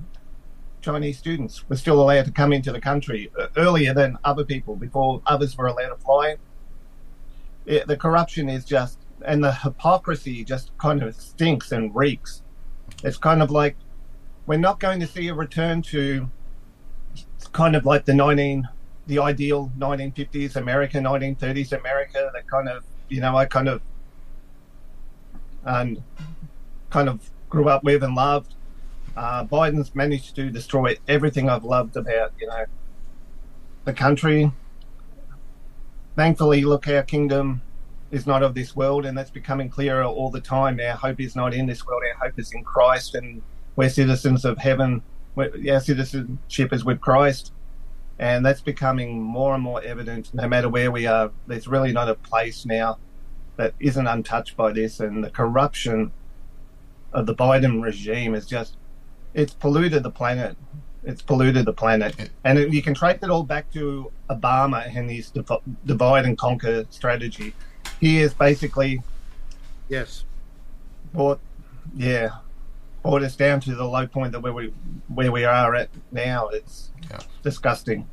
Chinese 0.81 1.19
students 1.19 1.69
were 1.69 1.77
still 1.77 2.01
allowed 2.03 2.25
to 2.25 2.33
come 2.33 2.53
into 2.53 2.73
the 2.73 2.81
country 2.81 3.31
uh, 3.41 3.47
earlier 3.57 3.95
than 3.95 4.19
other 4.25 4.45
people 4.45 4.75
before 4.77 5.23
others 5.27 5.57
were 5.57 5.67
allowed 5.69 5.91
to 5.91 5.97
fly. 5.97 6.37
It, 7.67 7.87
the 7.87 7.97
corruption 7.97 8.49
is 8.49 8.65
just, 8.65 8.99
and 9.25 9.43
the 9.45 9.53
hypocrisy 9.53 10.45
just 10.45 10.77
kind 10.79 11.03
of 11.03 11.15
stinks 11.15 11.71
and 11.73 11.95
reeks. 11.95 12.43
It's 13.05 13.17
kind 13.17 13.43
of 13.43 13.51
like 13.53 13.77
we're 14.47 14.59
not 14.59 14.81
going 14.81 14.99
to 15.01 15.07
see 15.07 15.29
a 15.29 15.35
return 15.35 15.83
to 15.83 16.29
kind 17.53 17.77
of 17.77 17.85
like 17.87 18.05
the 18.05 18.15
19, 18.15 18.69
the 19.13 19.19
ideal 19.23 19.71
1950s 19.79 20.57
America, 20.57 20.97
1930s 20.97 21.79
America, 21.79 22.31
that 22.33 22.47
kind 22.49 22.67
of, 22.67 22.83
you 23.11 23.21
know, 23.21 23.37
I 23.37 23.45
kind 23.45 23.69
of, 23.69 23.83
um, 25.67 26.03
kind 26.89 27.11
of 27.11 27.31
grew 27.51 27.69
up 27.69 27.85
with 27.85 28.03
and 28.03 28.15
loved. 28.15 28.55
Uh, 29.15 29.45
Biden's 29.45 29.95
managed 29.95 30.35
to 30.37 30.49
destroy 30.49 30.97
everything 31.09 31.51
I've 31.51 31.65
loved 31.65 31.99
about, 31.99 32.33
you 32.41 32.47
know, 32.47 32.65
the 33.85 33.93
country. 33.93 34.51
Thankfully, 36.17 36.65
look, 36.65 36.89
our 36.89 37.03
kingdom 37.03 37.61
is 38.11 38.27
not 38.27 38.43
of 38.43 38.55
this 38.55 38.75
world, 38.75 39.05
and 39.05 39.17
that's 39.17 39.31
becoming 39.31 39.69
clearer 39.69 40.05
all 40.05 40.31
the 40.31 40.41
time. 40.41 40.81
Our 40.81 40.97
hope 40.97 41.21
is 41.21 41.37
not 41.37 41.53
in 41.53 41.67
this 41.67 41.85
world. 41.87 42.03
Our 42.15 42.29
hope 42.29 42.39
is 42.39 42.51
in 42.53 42.65
Christ, 42.65 43.15
and 43.15 43.43
we're 43.77 43.91
citizens 43.91 44.47
of 44.47 44.57
heaven. 44.57 45.03
We're- 45.35 45.71
Our 45.71 45.81
citizenship 45.81 46.73
is 46.73 46.83
with 46.83 47.01
Christ, 47.03 47.53
and 48.19 48.45
that's 48.45 48.61
becoming 48.61 49.21
more 49.21 49.55
and 49.55 49.63
more 49.63 49.83
evident. 49.83 50.33
No 50.35 50.47
matter 50.49 50.69
where 50.69 50.91
we 50.91 51.07
are, 51.07 51.31
there's 51.47 51.67
really 51.69 51.93
not 51.93 52.09
a 52.09 52.15
place 52.15 52.65
now 52.67 52.99
that 53.57 53.75
isn't 53.81 54.07
untouched 54.07 54.57
by 54.57 54.73
this, 54.73 55.01
and 55.01 55.23
the 55.23 55.31
corruption 55.31 56.13
of 57.13 57.27
the 57.27 57.35
Biden 57.35 57.83
regime 57.83 58.35
is 58.35 58.47
just 58.47 58.77
it's 59.35 59.55
polluted 59.55 60.03
the 60.03 60.11
planet. 60.11 60.57
It's 61.05 61.21
polluted 61.21 61.65
the 61.65 61.73
planet, 61.73 62.31
and 62.45 62.59
it, 62.59 62.73
you 62.73 62.81
can 62.81 62.95
trace 62.95 63.19
it 63.23 63.29
all 63.31 63.43
back 63.43 63.71
to 63.73 64.13
Obama 64.31 64.87
and 64.97 65.11
his 65.11 65.31
div- 65.31 65.51
divide 65.85 66.25
and 66.27 66.39
conquer 66.39 66.85
strategy. 66.91 67.55
He 68.01 68.21
is 68.21 68.33
basically 68.35 69.03
Yes. 69.89 70.25
brought, 71.13 71.41
yeah, 71.97 72.31
brought 73.03 73.23
us 73.23 73.37
down 73.37 73.61
to 73.61 73.75
the 73.75 73.85
low 73.85 74.07
point 74.07 74.33
that 74.33 74.41
where 74.41 74.53
we 74.53 74.73
where 75.09 75.33
we 75.33 75.45
are 75.45 75.75
at 75.75 75.91
now. 76.11 76.49
It's 76.49 76.91
Yeah. 77.11 77.19
disgusting. 77.43 78.07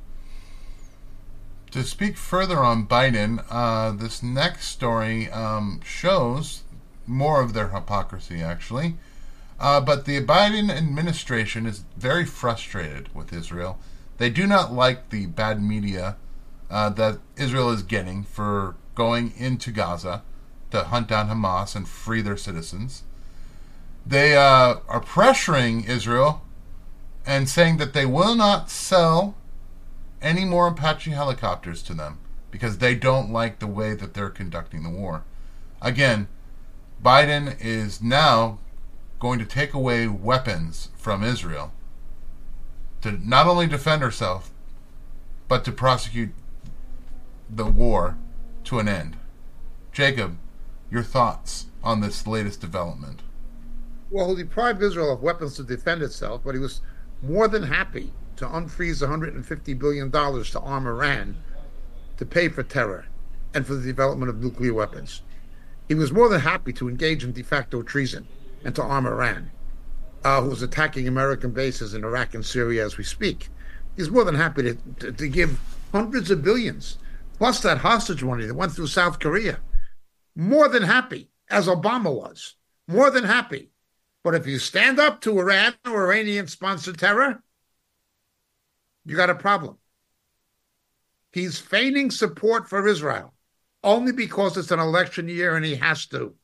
To 1.72 1.84
speak 1.84 2.18
further 2.18 2.60
on 2.64 2.88
Biden, 2.88 3.46
uh, 3.50 3.92
this 3.92 4.24
next 4.24 4.66
story 4.68 5.30
um, 5.30 5.82
shows 5.86 6.64
more 7.06 7.42
of 7.42 7.54
their 7.54 7.70
hypocrisy, 7.70 8.42
actually. 8.42 8.98
Uh, 9.60 9.80
but 9.80 10.06
the 10.06 10.26
Biden 10.26 10.72
administration 10.72 11.66
is 11.66 11.84
very 11.98 12.26
frustrated 12.26 13.14
with 13.14 13.32
Israel. 13.32 13.78
They 14.18 14.30
do 14.30 14.48
not 14.48 14.74
like 14.74 15.10
the 15.10 15.28
bad 15.28 15.62
media 15.62 16.18
uh, 16.72 16.90
that 16.92 17.20
Israel 17.38 17.70
is 17.70 17.84
getting 17.84 18.24
for 18.24 18.76
going 18.96 19.34
into 19.38 19.72
Gaza 19.72 20.24
to 20.72 20.84
hunt 20.86 21.08
down 21.08 21.30
Hamas 21.30 21.76
and 21.76 21.88
free 21.88 22.22
their 22.22 22.38
citizens. 22.38 23.04
They 24.10 24.36
uh, 24.36 24.78
are 24.88 25.02
pressuring 25.02 25.88
Israel 25.88 26.42
and 27.28 27.48
saying 27.48 27.78
that 27.78 27.94
they 27.94 28.08
will 28.08 28.34
not 28.34 28.72
sell 28.72 29.36
any 30.20 30.46
more 30.46 30.66
Apache 30.66 31.12
helicopters 31.12 31.84
to 31.84 31.94
them 31.94 32.18
because 32.50 32.80
they 32.80 32.96
don't 32.96 33.32
like 33.32 33.60
the 33.60 33.68
way 33.68 33.94
that 33.94 34.16
they're 34.16 34.32
conducting 34.32 34.82
the 34.82 34.90
war. 34.90 35.26
Again, 35.80 36.28
Biden 37.06 37.56
is 37.62 38.02
now 38.02 38.58
going 39.20 39.38
to 39.38 39.46
take 39.46 39.76
away 39.76 40.08
weapons 40.08 40.90
from 40.98 41.24
Israel 41.24 41.72
to 43.04 43.12
not 43.12 43.46
only 43.46 43.68
defend 43.68 44.02
herself, 44.02 44.50
but 45.48 45.64
to 45.66 45.72
prosecute 45.72 46.32
the 47.48 47.66
war 47.66 48.18
to 48.64 48.80
an 48.80 48.88
end. 48.88 49.18
Jacob, 49.92 50.36
your 50.90 51.04
thoughts 51.04 51.68
on 51.84 52.02
this 52.02 52.26
latest 52.26 52.60
development? 52.60 53.22
Well, 54.12 54.36
he 54.36 54.44
deprived 54.44 54.82
Israel 54.82 55.14
of 55.14 55.22
weapons 55.22 55.56
to 55.56 55.64
defend 55.64 56.02
itself, 56.02 56.42
but 56.44 56.56
he 56.56 56.60
was 56.60 56.82
more 57.22 57.48
than 57.48 57.64
happy 57.64 58.12
to 58.38 58.46
unfreeze 58.46 59.06
$150 59.06 59.78
billion 59.78 60.12
to 60.12 60.60
arm 60.60 60.88
Iran 60.88 61.38
to 62.18 62.26
pay 62.26 62.48
for 62.50 62.64
terror 62.64 63.06
and 63.54 63.66
for 63.66 63.76
the 63.76 63.86
development 63.86 64.30
of 64.30 64.42
nuclear 64.42 64.74
weapons. 64.74 65.22
He 65.88 65.96
was 65.96 66.12
more 66.12 66.30
than 66.30 66.42
happy 66.42 66.74
to 66.74 66.90
engage 66.90 67.24
in 67.24 67.34
de 67.34 67.44
facto 67.44 67.82
treason 67.82 68.28
and 68.64 68.76
to 68.76 68.84
arm 68.84 69.06
Iran, 69.06 69.52
uh, 70.24 70.42
who 70.42 70.52
is 70.52 70.62
attacking 70.62 71.08
American 71.08 71.52
bases 71.52 71.94
in 71.94 72.04
Iraq 72.04 72.34
and 72.34 72.46
Syria 72.46 72.86
as 72.86 72.98
we 72.98 73.04
speak. 73.04 73.50
He's 73.96 74.10
more 74.10 74.24
than 74.24 74.36
happy 74.36 74.64
to, 74.64 74.76
to, 75.00 75.12
to 75.12 75.28
give 75.28 75.60
hundreds 75.92 76.32
of 76.32 76.44
billions, 76.44 76.98
plus 77.38 77.60
that 77.62 77.80
hostage 77.80 78.24
money 78.24 78.46
that 78.46 78.56
went 78.56 78.72
through 78.72 78.88
South 78.88 79.20
Korea. 79.20 79.60
More 80.36 80.68
than 80.68 80.84
happy, 80.84 81.30
as 81.50 81.68
Obama 81.68 82.14
was. 82.14 82.56
More 82.88 83.10
than 83.10 83.24
happy. 83.24 83.72
But 84.24 84.36
if 84.36 84.48
you 84.48 84.60
stand 84.60 85.00
up 85.00 85.22
to 85.22 85.40
Iran 85.40 85.76
or 85.86 86.06
Iranian 86.06 86.48
sponsored 86.48 86.98
terror, 86.98 87.42
you 89.06 89.16
got 89.16 89.30
a 89.30 89.36
problem. 89.36 89.78
He's 91.32 91.60
feigning 91.60 92.12
support 92.12 92.68
for 92.68 92.88
Israel 92.88 93.34
only 93.84 94.12
because 94.12 94.58
it's 94.58 94.72
an 94.72 94.80
election 94.80 95.28
year 95.28 95.56
and 95.56 95.66
he 95.66 95.76
has 95.76 96.06
to. 96.08 96.36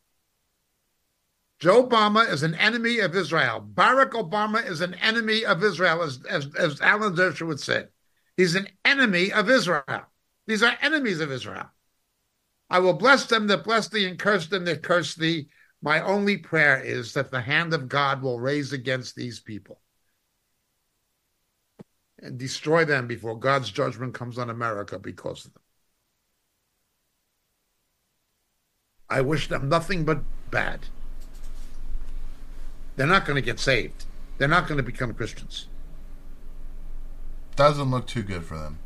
Joe 1.59 1.87
Obama 1.87 2.29
is 2.29 2.43
an 2.43 2.55
enemy 2.55 2.99
of 2.99 3.15
Israel. 3.15 3.65
Barack 3.73 4.11
Obama 4.11 4.65
is 4.65 4.81
an 4.81 4.93
enemy 4.95 5.45
of 5.45 5.63
Israel, 5.63 6.03
as, 6.03 6.19
as, 6.29 6.53
as 6.55 6.81
Alan 6.81 7.15
Dershowitz 7.15 7.59
said. 7.59 7.89
He's 8.35 8.55
an 8.55 8.67
enemy 8.83 9.31
of 9.31 9.49
Israel. 9.49 10.03
These 10.47 10.63
are 10.63 10.77
enemies 10.81 11.21
of 11.21 11.31
Israel. 11.31 11.69
I 12.69 12.79
will 12.79 12.93
bless 12.93 13.25
them 13.27 13.47
that 13.47 13.63
bless 13.63 13.87
thee 13.87 14.05
and 14.05 14.19
curse 14.19 14.47
them 14.47 14.65
that 14.65 14.83
curse 14.83 15.15
thee. 15.15 15.47
My 15.81 16.01
only 16.01 16.37
prayer 16.37 16.81
is 16.81 17.13
that 17.13 17.31
the 17.31 17.41
hand 17.41 17.73
of 17.73 17.87
God 17.89 18.21
will 18.21 18.39
raise 18.39 18.73
against 18.73 19.15
these 19.15 19.39
people 19.39 19.79
and 22.19 22.37
destroy 22.37 22.85
them 22.85 23.07
before 23.07 23.37
God's 23.37 23.69
judgment 23.69 24.13
comes 24.13 24.37
on 24.37 24.49
America 24.49 24.97
because 24.97 25.45
of 25.45 25.53
them. 25.53 25.61
I 29.09 29.21
wish 29.21 29.47
them 29.47 29.69
nothing 29.69 30.03
but 30.03 30.21
bad. 30.49 30.87
They're 32.95 33.05
not 33.05 33.25
going 33.25 33.35
to 33.35 33.41
get 33.41 33.59
saved. 33.59 34.05
They're 34.37 34.47
not 34.47 34.67
going 34.67 34.77
to 34.77 34.83
become 34.83 35.13
Christians. 35.13 35.67
Doesn't 37.55 37.91
look 37.91 38.07
too 38.07 38.23
good 38.23 38.43
for 38.43 38.57
them. 38.57 38.79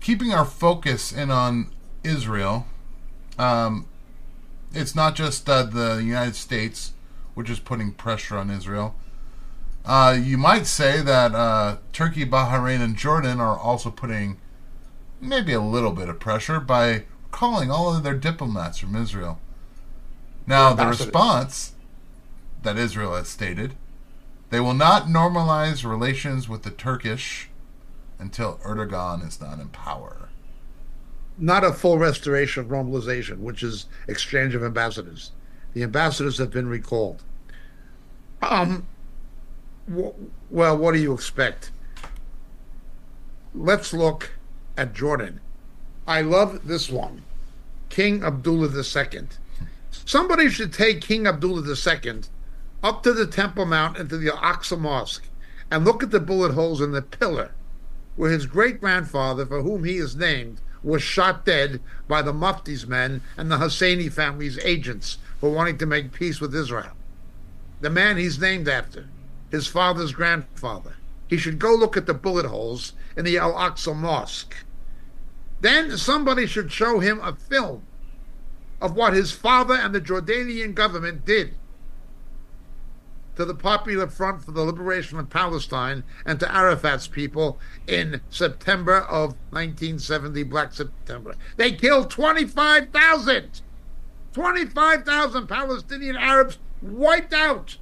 Keeping 0.00 0.32
our 0.32 0.44
focus 0.44 1.12
in 1.12 1.30
on 1.30 1.72
Israel, 2.04 2.66
um, 3.38 3.86
it's 4.74 4.94
not 4.94 5.14
just 5.14 5.48
uh, 5.48 5.62
the 5.64 6.02
United 6.02 6.34
States 6.34 6.92
which 7.34 7.48
is 7.48 7.58
putting 7.58 7.92
pressure 7.92 8.36
on 8.36 8.50
Israel. 8.50 8.94
Uh, 9.84 10.16
you 10.20 10.36
might 10.36 10.66
say 10.66 11.00
that 11.00 11.34
uh, 11.34 11.78
Turkey, 11.92 12.24
Bahrain, 12.24 12.80
and 12.80 12.96
Jordan 12.96 13.40
are 13.40 13.58
also 13.58 13.90
putting 13.90 14.38
maybe 15.20 15.52
a 15.52 15.60
little 15.60 15.92
bit 15.92 16.08
of 16.08 16.20
pressure 16.20 16.60
by 16.60 17.04
calling 17.30 17.70
all 17.70 17.94
of 17.94 18.02
their 18.02 18.14
diplomats 18.14 18.78
from 18.78 18.94
Israel. 18.94 19.40
Now, 20.46 20.74
the 20.74 20.86
response 20.86 21.72
that 22.62 22.76
Israel 22.76 23.14
has 23.14 23.28
stated 23.28 23.74
they 24.50 24.60
will 24.60 24.74
not 24.74 25.04
normalize 25.04 25.88
relations 25.88 26.46
with 26.48 26.62
the 26.62 26.70
Turkish 26.70 27.48
until 28.18 28.58
Erdogan 28.58 29.26
is 29.26 29.40
not 29.40 29.58
in 29.58 29.68
power. 29.68 30.28
Not 31.38 31.64
a 31.64 31.72
full 31.72 31.98
restoration 31.98 32.62
of 32.62 32.70
normalization, 32.70 33.38
which 33.38 33.62
is 33.62 33.86
exchange 34.06 34.54
of 34.54 34.62
ambassadors. 34.62 35.32
The 35.74 35.82
ambassadors 35.82 36.38
have 36.38 36.50
been 36.50 36.68
recalled. 36.68 37.22
Um, 38.42 38.86
well, 39.88 40.76
what 40.76 40.92
do 40.92 41.00
you 41.00 41.12
expect? 41.12 41.70
Let's 43.54 43.92
look 43.92 44.32
at 44.76 44.94
Jordan. 44.94 45.40
I 46.06 46.20
love 46.22 46.66
this 46.66 46.90
one. 46.90 47.22
King 47.88 48.24
Abdullah 48.24 48.70
II. 48.74 49.28
Somebody 49.90 50.48
should 50.48 50.72
take 50.72 51.00
King 51.00 51.26
Abdullah 51.26 51.62
II 51.66 52.20
up 52.82 53.02
to 53.02 53.12
the 53.12 53.26
Temple 53.26 53.66
Mount 53.66 53.98
and 53.98 54.08
to 54.08 54.16
the 54.16 54.30
Al-Aqsa 54.34 54.78
Mosque 54.78 55.28
and 55.70 55.84
look 55.84 56.02
at 56.02 56.10
the 56.10 56.20
bullet 56.20 56.52
holes 56.52 56.80
in 56.80 56.92
the 56.92 57.02
pillar 57.02 57.52
where 58.16 58.30
his 58.30 58.46
great 58.46 58.80
grandfather, 58.80 59.46
for 59.46 59.62
whom 59.62 59.84
he 59.84 59.96
is 59.96 60.16
named, 60.16 60.60
was 60.82 61.02
shot 61.02 61.44
dead 61.44 61.80
by 62.08 62.22
the 62.22 62.32
Mufti's 62.32 62.86
men 62.86 63.22
and 63.36 63.50
the 63.50 63.58
Husseini 63.58 64.10
family's 64.10 64.58
agents 64.58 65.18
for 65.38 65.50
wanting 65.50 65.78
to 65.78 65.86
make 65.86 66.12
peace 66.12 66.40
with 66.40 66.54
Israel. 66.54 66.92
The 67.80 67.90
man 67.90 68.16
he's 68.16 68.38
named 68.38 68.68
after, 68.68 69.08
his 69.50 69.66
father's 69.66 70.12
grandfather. 70.12 70.94
He 71.28 71.36
should 71.36 71.58
go 71.58 71.74
look 71.74 71.96
at 71.96 72.06
the 72.06 72.14
bullet 72.14 72.46
holes 72.46 72.92
in 73.16 73.24
the 73.24 73.38
Al 73.38 73.54
Aqsa 73.54 73.94
Mosque. 73.96 74.56
Then 75.60 75.96
somebody 75.96 76.46
should 76.46 76.72
show 76.72 76.98
him 76.98 77.20
a 77.20 77.34
film 77.34 77.82
of 78.80 78.96
what 78.96 79.12
his 79.12 79.32
father 79.32 79.74
and 79.74 79.94
the 79.94 80.00
Jordanian 80.00 80.74
government 80.74 81.24
did 81.24 81.54
to 83.36 83.44
the 83.44 83.54
Popular 83.54 84.06
Front 84.08 84.44
for 84.44 84.52
the 84.52 84.62
Liberation 84.62 85.18
of 85.18 85.30
Palestine 85.30 86.04
and 86.26 86.38
to 86.40 86.54
Arafat's 86.54 87.06
people 87.06 87.58
in 87.86 88.20
September 88.30 88.98
of 88.98 89.34
1970, 89.50 90.42
Black 90.44 90.72
September. 90.72 91.34
They 91.56 91.72
killed 91.72 92.10
25,000! 92.10 93.62
25,000 94.32 95.46
Palestinian 95.46 96.16
Arabs 96.16 96.58
wiped 96.80 97.32
out 97.32 97.76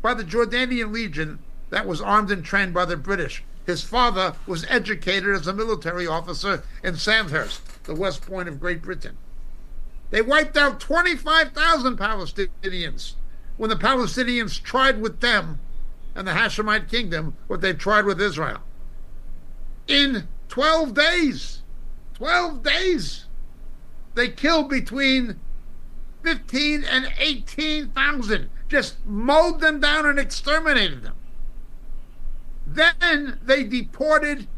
by 0.00 0.14
the 0.14 0.24
Jordanian 0.24 0.92
Legion 0.92 1.40
that 1.70 1.86
was 1.86 2.00
armed 2.00 2.30
and 2.30 2.44
trained 2.44 2.74
by 2.74 2.84
the 2.84 2.96
British. 2.96 3.42
His 3.66 3.82
father 3.82 4.34
was 4.46 4.66
educated 4.68 5.34
as 5.34 5.46
a 5.46 5.52
military 5.52 6.06
officer 6.06 6.62
in 6.82 6.96
Sandhurst, 6.96 7.84
the 7.84 7.94
West 7.94 8.26
Point 8.26 8.48
of 8.48 8.60
Great 8.60 8.82
Britain. 8.82 9.16
They 10.10 10.22
wiped 10.22 10.56
out 10.56 10.78
25,000 10.78 11.96
Palestinians 11.96 13.14
when 13.56 13.70
the 13.70 13.76
Palestinians 13.76 14.60
tried 14.62 15.00
with 15.00 15.20
them 15.20 15.60
and 16.14 16.26
the 16.26 16.32
Hashemite 16.32 16.88
kingdom 16.88 17.36
what 17.46 17.60
they 17.60 17.72
tried 17.72 18.04
with 18.04 18.20
Israel. 18.20 18.60
In 19.86 20.28
12 20.48 20.94
days, 20.94 21.62
12 22.14 22.62
days, 22.62 23.26
they 24.14 24.28
killed 24.28 24.68
between 24.68 25.38
15 26.22 26.84
and 26.84 27.12
18,000, 27.18 28.50
just 28.68 29.04
mowed 29.04 29.60
them 29.60 29.80
down 29.80 30.06
and 30.06 30.18
exterminated 30.18 31.02
them. 31.02 31.16
Then 32.66 33.38
they 33.44 33.64
deported 33.64 34.48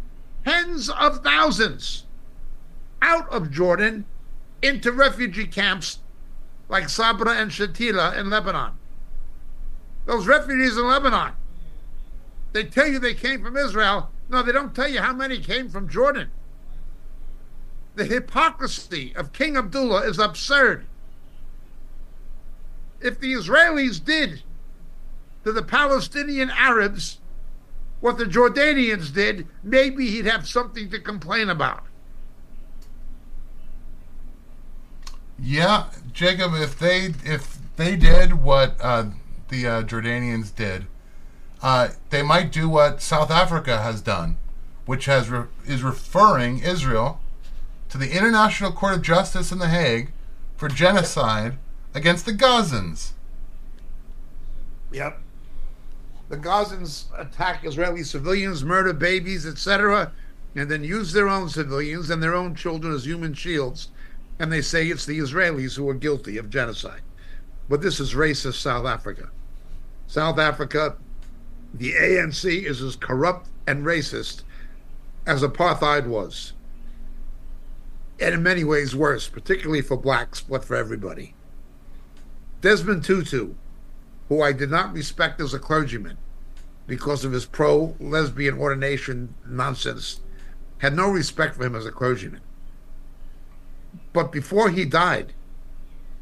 tens 0.44 0.88
of 0.90 1.24
thousands 1.24 2.04
out 3.02 3.28
of 3.30 3.50
Jordan 3.50 4.04
into 4.62 4.92
refugee 4.92 5.46
camps 5.46 5.98
like 6.68 6.88
Sabra 6.88 7.32
and 7.32 7.50
Shatila 7.50 8.16
in 8.16 8.30
Lebanon. 8.30 8.72
Those 10.06 10.26
refugees 10.26 10.76
in 10.76 10.86
Lebanon, 10.86 11.32
they 12.52 12.64
tell 12.64 12.86
you 12.86 12.98
they 12.98 13.14
came 13.14 13.42
from 13.42 13.56
Israel. 13.56 14.10
No, 14.28 14.42
they 14.42 14.52
don't 14.52 14.74
tell 14.74 14.88
you 14.88 15.00
how 15.00 15.12
many 15.12 15.38
came 15.38 15.68
from 15.68 15.88
Jordan. 15.88 16.30
The 17.96 18.04
hypocrisy 18.04 19.14
of 19.16 19.32
King 19.32 19.56
Abdullah 19.56 20.06
is 20.06 20.18
absurd. 20.18 20.86
If 23.00 23.20
the 23.20 23.32
Israelis 23.32 24.02
did 24.02 24.42
to 25.44 25.52
the 25.52 25.62
Palestinian 25.62 26.50
Arabs 26.50 27.18
what 28.00 28.18
the 28.18 28.24
Jordanians 28.24 29.12
did, 29.12 29.46
maybe 29.62 30.10
he'd 30.10 30.26
have 30.26 30.46
something 30.46 30.90
to 30.90 31.00
complain 31.00 31.48
about. 31.48 31.84
Yeah, 35.38 35.86
Jacob. 36.12 36.52
If 36.54 36.78
they 36.78 37.14
if 37.24 37.58
they 37.76 37.96
did 37.96 38.34
what 38.42 38.76
uh, 38.80 39.06
the 39.48 39.66
uh, 39.66 39.82
Jordanians 39.82 40.54
did, 40.54 40.86
uh, 41.62 41.88
they 42.10 42.22
might 42.22 42.52
do 42.52 42.68
what 42.68 43.00
South 43.00 43.30
Africa 43.30 43.82
has 43.82 44.00
done, 44.00 44.36
which 44.84 45.06
has 45.06 45.28
re- 45.30 45.46
is 45.66 45.82
referring 45.82 46.60
Israel 46.60 47.20
to 47.88 47.98
the 47.98 48.16
International 48.16 48.72
Court 48.72 48.94
of 48.94 49.02
Justice 49.02 49.52
in 49.52 49.58
The 49.58 49.68
Hague 49.68 50.12
for 50.56 50.68
genocide 50.68 51.56
against 51.94 52.26
the 52.26 52.32
Gazans. 52.32 53.12
Yep. 54.92 55.20
The 56.28 56.36
Gazans 56.36 57.04
attack 57.18 57.64
Israeli 57.64 58.02
civilians, 58.02 58.64
murder 58.64 58.92
babies, 58.92 59.46
etc., 59.46 60.12
and 60.54 60.70
then 60.70 60.82
use 60.82 61.12
their 61.12 61.28
own 61.28 61.48
civilians 61.48 62.10
and 62.10 62.22
their 62.22 62.34
own 62.34 62.54
children 62.54 62.94
as 62.94 63.04
human 63.04 63.34
shields. 63.34 63.88
And 64.38 64.50
they 64.50 64.62
say 64.62 64.88
it's 64.88 65.06
the 65.06 65.18
Israelis 65.18 65.76
who 65.76 65.88
are 65.88 65.94
guilty 65.94 66.38
of 66.38 66.50
genocide. 66.50 67.02
But 67.68 67.82
this 67.82 68.00
is 68.00 68.14
racist 68.14 68.60
South 68.60 68.86
Africa. 68.86 69.30
South 70.06 70.38
Africa, 70.38 70.96
the 71.74 71.92
ANC 71.92 72.64
is 72.64 72.80
as 72.80 72.96
corrupt 72.96 73.48
and 73.66 73.84
racist 73.84 74.42
as 75.26 75.42
apartheid 75.42 76.06
was. 76.06 76.52
And 78.18 78.34
in 78.34 78.42
many 78.42 78.64
ways 78.64 78.96
worse, 78.96 79.28
particularly 79.28 79.82
for 79.82 79.96
blacks, 79.96 80.40
but 80.40 80.64
for 80.64 80.76
everybody. 80.76 81.34
Desmond 82.60 83.04
Tutu, 83.04 83.54
who 84.28 84.40
I 84.40 84.52
did 84.52 84.70
not 84.70 84.92
respect 84.92 85.40
as 85.40 85.52
a 85.52 85.58
clergyman 85.58 86.16
because 86.86 87.24
of 87.24 87.32
his 87.32 87.44
pro 87.44 87.94
lesbian 88.00 88.58
ordination 88.58 89.34
nonsense, 89.46 90.20
had 90.78 90.94
no 90.94 91.10
respect 91.10 91.56
for 91.56 91.64
him 91.64 91.74
as 91.74 91.84
a 91.84 91.90
clergyman. 91.90 92.40
But 94.12 94.32
before 94.32 94.70
he 94.70 94.84
died, 94.84 95.34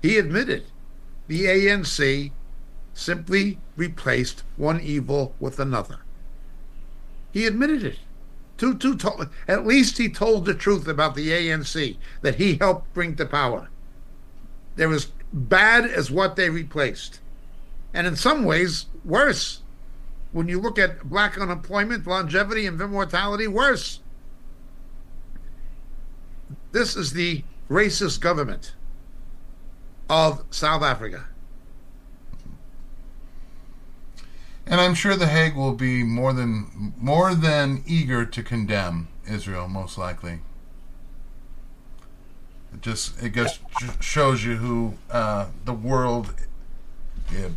he 0.03 0.19
admitted 0.19 0.65
the 1.29 1.45
ANC 1.45 2.33
simply 2.95 3.59
replaced 3.77 4.45
one 4.57 4.81
evil 4.81 5.35
with 5.39 5.59
another. 5.59 5.99
He 7.33 7.47
admitted 7.47 7.85
it. 7.85 7.99
Tutu 8.57 8.97
told, 8.97 9.29
at 9.49 9.67
least 9.67 9.99
he 9.99 10.09
told 10.09 10.45
the 10.45 10.55
truth 10.55 10.87
about 10.87 11.17
the 11.17 11.31
ANC 11.31 11.97
that 12.23 12.37
he 12.37 12.57
helped 12.57 12.95
bring 12.95 13.17
to 13.17 13.27
power. 13.27 13.69
They're 14.77 14.93
as 14.93 15.11
bad 15.33 15.85
as 15.85 16.11
what 16.11 16.37
they 16.37 16.49
replaced. 16.51 17.21
And 17.93 18.07
in 18.07 18.17
some 18.17 18.45
ways, 18.45 18.87
worse. 19.05 19.61
When 20.33 20.49
you 20.49 20.61
look 20.61 20.79
at 20.79 21.09
black 21.09 21.39
unemployment, 21.39 22.07
longevity, 22.07 22.67
and 22.67 22.79
mortality, 22.79 23.47
worse. 23.49 24.01
This 26.73 26.97
is 26.97 27.13
the 27.13 27.45
racist 27.69 28.21
government 28.21 28.75
of 30.09 30.45
South 30.51 30.83
Africa. 30.83 31.27
And 34.67 34.81
I'm 34.81 34.95
sure 34.95 35.15
the 35.17 35.27
Hague 35.27 35.55
will 35.55 35.75
be 35.75 36.03
more 36.03 36.33
than 36.33 36.95
more 36.99 37.35
than 37.35 37.83
eager 37.87 38.25
to 38.25 38.43
condemn 38.43 39.09
Israel, 39.29 39.69
most 39.69 39.99
likely. 39.99 40.41
It 42.73 42.81
just 42.81 43.23
it 43.23 43.35
just 43.35 43.61
shows 44.03 44.45
you 44.45 44.57
who 44.57 44.95
uh, 45.11 45.47
the 45.65 45.75
world 45.75 46.35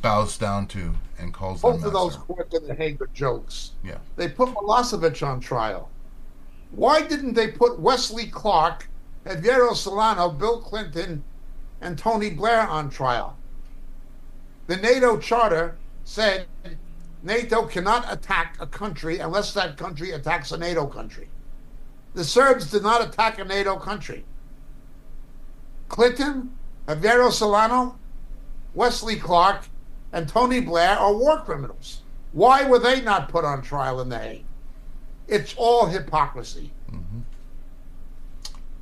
bows 0.01 0.37
down 0.37 0.67
to 0.67 0.95
and 1.17 1.33
calls 1.33 1.61
Both 1.61 1.79
them 1.79 1.87
of 1.87 1.93
those 1.93 2.15
courts 2.15 2.55
in 2.55 2.67
the 2.67 2.75
Hague 2.75 3.01
are 3.01 3.09
jokes. 3.13 3.71
Yeah. 3.83 3.97
They 4.15 4.27
put 4.27 4.49
Milosevic 4.49 5.25
on 5.25 5.39
trial. 5.39 5.89
Why 6.71 7.01
didn't 7.01 7.33
they 7.33 7.47
put 7.47 7.79
Wesley 7.79 8.27
Clark, 8.27 8.89
Javier 9.25 9.73
Solano, 9.75 10.29
Bill 10.29 10.61
Clinton, 10.61 11.23
and 11.81 11.97
Tony 11.97 12.29
Blair 12.29 12.61
on 12.61 12.89
trial? 12.89 13.37
The 14.67 14.77
NATO 14.77 15.17
charter 15.17 15.77
said 16.03 16.45
NATO 17.23 17.65
cannot 17.65 18.11
attack 18.11 18.57
a 18.59 18.67
country 18.67 19.19
unless 19.19 19.53
that 19.53 19.77
country 19.77 20.11
attacks 20.11 20.51
a 20.51 20.57
NATO 20.57 20.85
country. 20.85 21.29
The 22.13 22.23
Serbs 22.23 22.71
did 22.71 22.83
not 22.83 23.05
attack 23.05 23.39
a 23.39 23.43
NATO 23.43 23.77
country. 23.77 24.25
Clinton, 25.89 26.51
Javier 26.87 27.31
Solano, 27.31 27.97
Wesley 28.73 29.15
Clark, 29.15 29.65
and 30.11 30.27
Tony 30.27 30.61
Blair 30.61 30.97
are 30.97 31.13
war 31.13 31.41
criminals. 31.41 32.01
Why 32.31 32.67
were 32.67 32.79
they 32.79 33.01
not 33.01 33.29
put 33.29 33.45
on 33.45 33.61
trial 33.61 33.99
in 34.01 34.09
The 34.09 34.19
Hague? 34.19 34.45
It's 35.27 35.53
all 35.57 35.87
hypocrisy. 35.87 36.71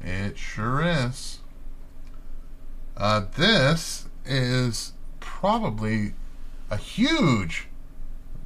It 0.01 0.37
sure 0.37 0.83
is. 0.83 1.39
Uh, 2.95 3.25
this 3.35 4.05
is 4.23 4.93
probably 5.19 6.13
a 6.69 6.77
huge 6.77 7.67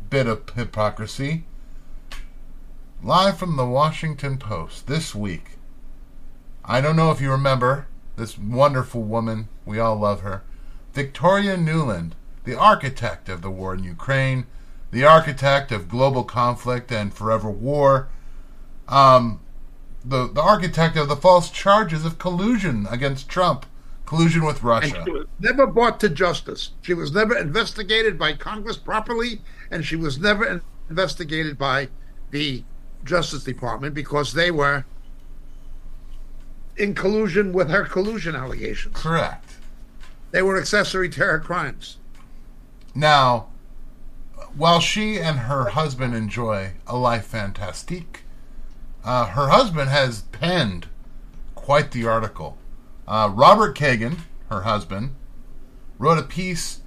bit 0.09 0.27
of 0.27 0.49
hypocrisy. 0.55 1.43
Live 3.03 3.37
from 3.37 3.55
the 3.55 3.65
Washington 3.65 4.37
Post 4.37 4.87
this 4.87 5.13
week. 5.15 5.51
I 6.65 6.81
don't 6.81 6.95
know 6.95 7.11
if 7.11 7.21
you 7.21 7.31
remember 7.31 7.87
this 8.17 8.37
wonderful 8.37 9.03
woman. 9.03 9.47
We 9.65 9.79
all 9.79 9.95
love 9.97 10.21
her. 10.21 10.43
Victoria 10.93 11.55
Nuland, 11.55 12.11
the 12.43 12.55
architect 12.55 13.29
of 13.29 13.41
the 13.41 13.51
war 13.51 13.73
in 13.73 13.83
Ukraine, 13.83 14.45
the 14.91 15.05
architect 15.05 15.71
of 15.71 15.87
global 15.87 16.23
conflict 16.23 16.91
and 16.91 17.13
forever 17.13 17.49
war, 17.49 18.09
um, 18.87 19.39
the, 20.03 20.27
the 20.27 20.41
architect 20.41 20.97
of 20.97 21.07
the 21.07 21.15
false 21.15 21.49
charges 21.51 22.03
of 22.03 22.17
collusion 22.17 22.87
against 22.89 23.29
Trump, 23.29 23.65
collusion 24.05 24.43
with 24.43 24.57
And 24.57 24.63
Russia. 24.65 25.03
she 25.05 25.11
was 25.11 25.27
never 25.39 25.67
brought 25.67 25.99
to 25.99 26.09
justice. 26.09 26.71
She 26.81 26.93
was 26.95 27.11
never 27.13 27.37
investigated 27.37 28.17
by 28.17 28.33
Congress 28.33 28.77
properly, 28.77 29.41
and 29.71 29.85
she 29.85 29.95
was 29.95 30.19
never 30.19 30.61
investigated 30.89 31.57
by 31.57 31.89
the 32.31 32.63
Justice 33.03 33.43
Department 33.43 33.93
because 33.93 34.33
they 34.33 34.51
were 34.51 34.85
in 36.77 36.95
collusion 36.95 37.51
with 37.51 37.69
her 37.69 37.85
collusion 37.85 38.35
allegations. 38.35 38.95
Correct. 38.95 39.55
They 40.31 40.41
were 40.41 40.59
accessory 40.59 41.11
her 41.11 41.39
crimes. 41.39 41.97
Now, 42.95 43.47
while 44.55 44.79
she 44.79 45.19
and 45.19 45.39
her 45.39 45.69
husband 45.69 46.15
enjoy 46.15 46.73
a 46.87 46.97
life 46.97 47.25
fantastique, 47.25 48.23
uh, 49.03 49.27
her 49.27 49.49
husband 49.49 49.89
has 49.89 50.23
penned 50.23 50.87
quite 51.55 51.91
the 51.91 52.05
article. 52.05 52.57
Uh, 53.07 53.29
Robert 53.33 53.77
Kagan, 53.77 54.19
her 54.49 54.61
husband, 54.61 55.15
wrote 55.97 56.17
a 56.17 56.23
piece 56.23 56.81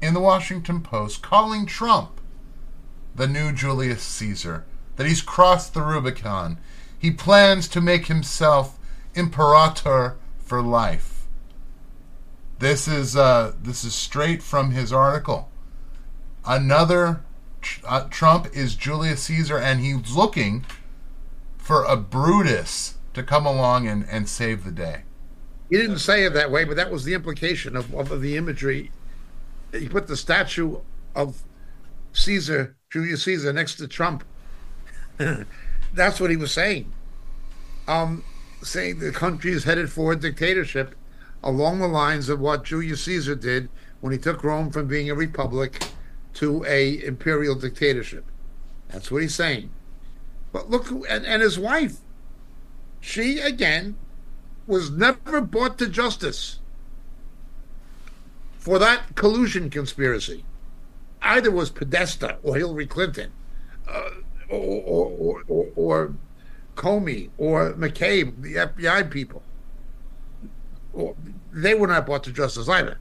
in 0.00 0.14
the 0.14 0.20
Washington 0.20 0.80
Post 0.80 1.22
calling 1.22 1.66
Trump 1.66 2.20
the 3.14 3.26
new 3.26 3.52
Julius 3.52 4.02
Caesar, 4.02 4.64
that 4.96 5.06
he's 5.06 5.22
crossed 5.22 5.74
the 5.74 5.82
Rubicon. 5.82 6.58
He 6.98 7.10
plans 7.10 7.68
to 7.68 7.80
make 7.80 8.06
himself 8.06 8.78
imperator 9.14 10.16
for 10.38 10.62
life. 10.62 11.26
This 12.58 12.88
is 12.88 13.16
uh, 13.16 13.52
this 13.60 13.84
is 13.84 13.94
straight 13.94 14.42
from 14.42 14.70
his 14.70 14.92
article. 14.92 15.50
Another 16.44 17.22
uh, 17.86 18.08
Trump 18.10 18.48
is 18.52 18.74
Julius 18.74 19.24
Caesar, 19.24 19.58
and 19.58 19.80
he's 19.80 20.14
looking 20.14 20.64
for 21.56 21.84
a 21.84 21.96
Brutus 21.96 22.94
to 23.14 23.22
come 23.22 23.46
along 23.46 23.88
and, 23.88 24.06
and 24.10 24.28
save 24.28 24.64
the 24.64 24.70
day. 24.70 25.02
He 25.70 25.76
didn't 25.76 25.98
say 25.98 26.24
it 26.24 26.34
that 26.34 26.50
way, 26.50 26.64
but 26.64 26.76
that 26.76 26.90
was 26.90 27.04
the 27.04 27.14
implication 27.14 27.76
of, 27.76 27.94
of 27.94 28.20
the 28.20 28.36
imagery. 28.36 28.90
He 29.72 29.88
put 29.88 30.06
the 30.06 30.16
statue 30.16 30.80
of 31.14 31.42
Caesar, 32.12 32.76
Julius 32.94 33.24
Caesar, 33.24 33.52
next 33.52 33.74
to 33.78 33.88
Trump. 33.88 34.22
That's 35.94 36.20
what 36.20 36.30
he 36.30 36.36
was 36.36 36.52
saying. 36.52 36.92
Um, 37.88 38.22
saying 38.62 39.00
the 39.00 39.10
country 39.10 39.50
is 39.50 39.64
headed 39.64 39.90
for 39.90 40.12
a 40.12 40.16
dictatorship 40.16 40.94
along 41.42 41.80
the 41.80 41.88
lines 41.88 42.28
of 42.28 42.38
what 42.38 42.62
Julius 42.62 43.02
Caesar 43.02 43.34
did 43.34 43.68
when 44.00 44.12
he 44.12 44.18
took 44.18 44.44
Rome 44.44 44.70
from 44.70 44.86
being 44.86 45.10
a 45.10 45.14
republic 45.16 45.82
to 46.34 46.64
a 46.68 47.04
imperial 47.04 47.56
dictatorship. 47.56 48.26
That's 48.90 49.10
what 49.10 49.22
he's 49.22 49.34
saying. 49.34 49.70
But 50.52 50.70
look, 50.70 50.88
and, 50.88 51.26
and 51.26 51.42
his 51.42 51.58
wife, 51.58 51.96
she 53.00 53.40
again 53.40 53.96
was 54.68 54.92
never 54.92 55.40
brought 55.40 55.78
to 55.78 55.88
justice 55.88 56.60
for 58.56 58.78
that 58.78 59.16
collusion 59.16 59.68
conspiracy. 59.68 60.44
Either 61.24 61.50
was 61.50 61.70
Podesta 61.70 62.38
or 62.42 62.56
Hillary 62.56 62.86
Clinton, 62.86 63.32
uh, 63.88 64.10
or, 64.50 65.10
or, 65.10 65.42
or, 65.48 65.66
or, 65.74 66.14
Comey 66.76 67.30
or 67.38 67.72
McCabe, 67.74 68.42
the 68.42 68.54
FBI 68.56 69.10
people. 69.10 69.42
Or, 70.92 71.14
they 71.52 71.74
were 71.74 71.86
not 71.86 72.04
brought 72.04 72.24
to 72.24 72.32
justice 72.32 72.68
either. 72.68 72.98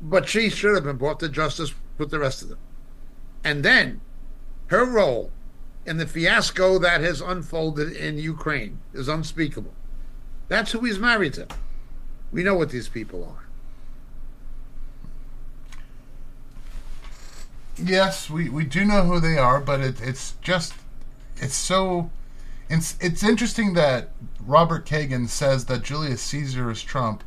But 0.00 0.28
she 0.28 0.48
should 0.48 0.74
have 0.74 0.84
been 0.84 0.96
brought 0.96 1.20
to 1.20 1.28
justice 1.28 1.74
with 1.98 2.10
the 2.10 2.18
rest 2.18 2.42
of 2.42 2.48
them. 2.48 2.58
And 3.44 3.62
then 3.62 4.00
her 4.68 4.84
role 4.84 5.30
in 5.84 5.98
the 5.98 6.06
fiasco 6.06 6.78
that 6.78 7.00
has 7.00 7.20
unfolded 7.20 7.92
in 7.92 8.18
Ukraine 8.18 8.80
is 8.92 9.08
unspeakable. 9.08 9.74
That's 10.48 10.72
who 10.72 10.80
he's 10.80 10.98
married 10.98 11.34
to. 11.34 11.46
We 12.32 12.42
know 12.42 12.54
what 12.54 12.70
these 12.70 12.88
people 12.88 13.24
are. 13.24 13.47
Yes, 17.82 18.28
we, 18.28 18.48
we 18.48 18.64
do 18.64 18.84
know 18.84 19.04
who 19.04 19.20
they 19.20 19.38
are, 19.38 19.60
but 19.60 19.80
it, 19.80 20.00
it's 20.00 20.34
just 20.42 20.74
it's 21.36 21.54
so 21.54 22.10
it's 22.68 22.96
it's 23.00 23.22
interesting 23.22 23.74
that 23.74 24.10
Robert 24.44 24.84
Kagan 24.84 25.28
says 25.28 25.66
that 25.66 25.82
Julius 25.82 26.20
Caesar 26.22 26.70
is 26.70 26.82
Trump, 26.82 27.22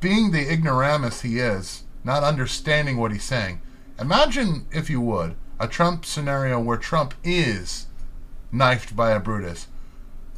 being 0.00 0.30
the 0.30 0.52
ignoramus 0.52 1.22
he 1.22 1.38
is, 1.38 1.84
not 2.02 2.24
understanding 2.24 2.96
what 2.96 3.12
he's 3.12 3.24
saying. 3.24 3.60
Imagine, 4.00 4.66
if 4.72 4.90
you 4.90 5.00
would, 5.00 5.36
a 5.60 5.68
Trump 5.68 6.04
scenario 6.04 6.58
where 6.58 6.76
Trump 6.76 7.14
is 7.22 7.86
knifed 8.50 8.96
by 8.96 9.12
a 9.12 9.20
Brutus. 9.20 9.68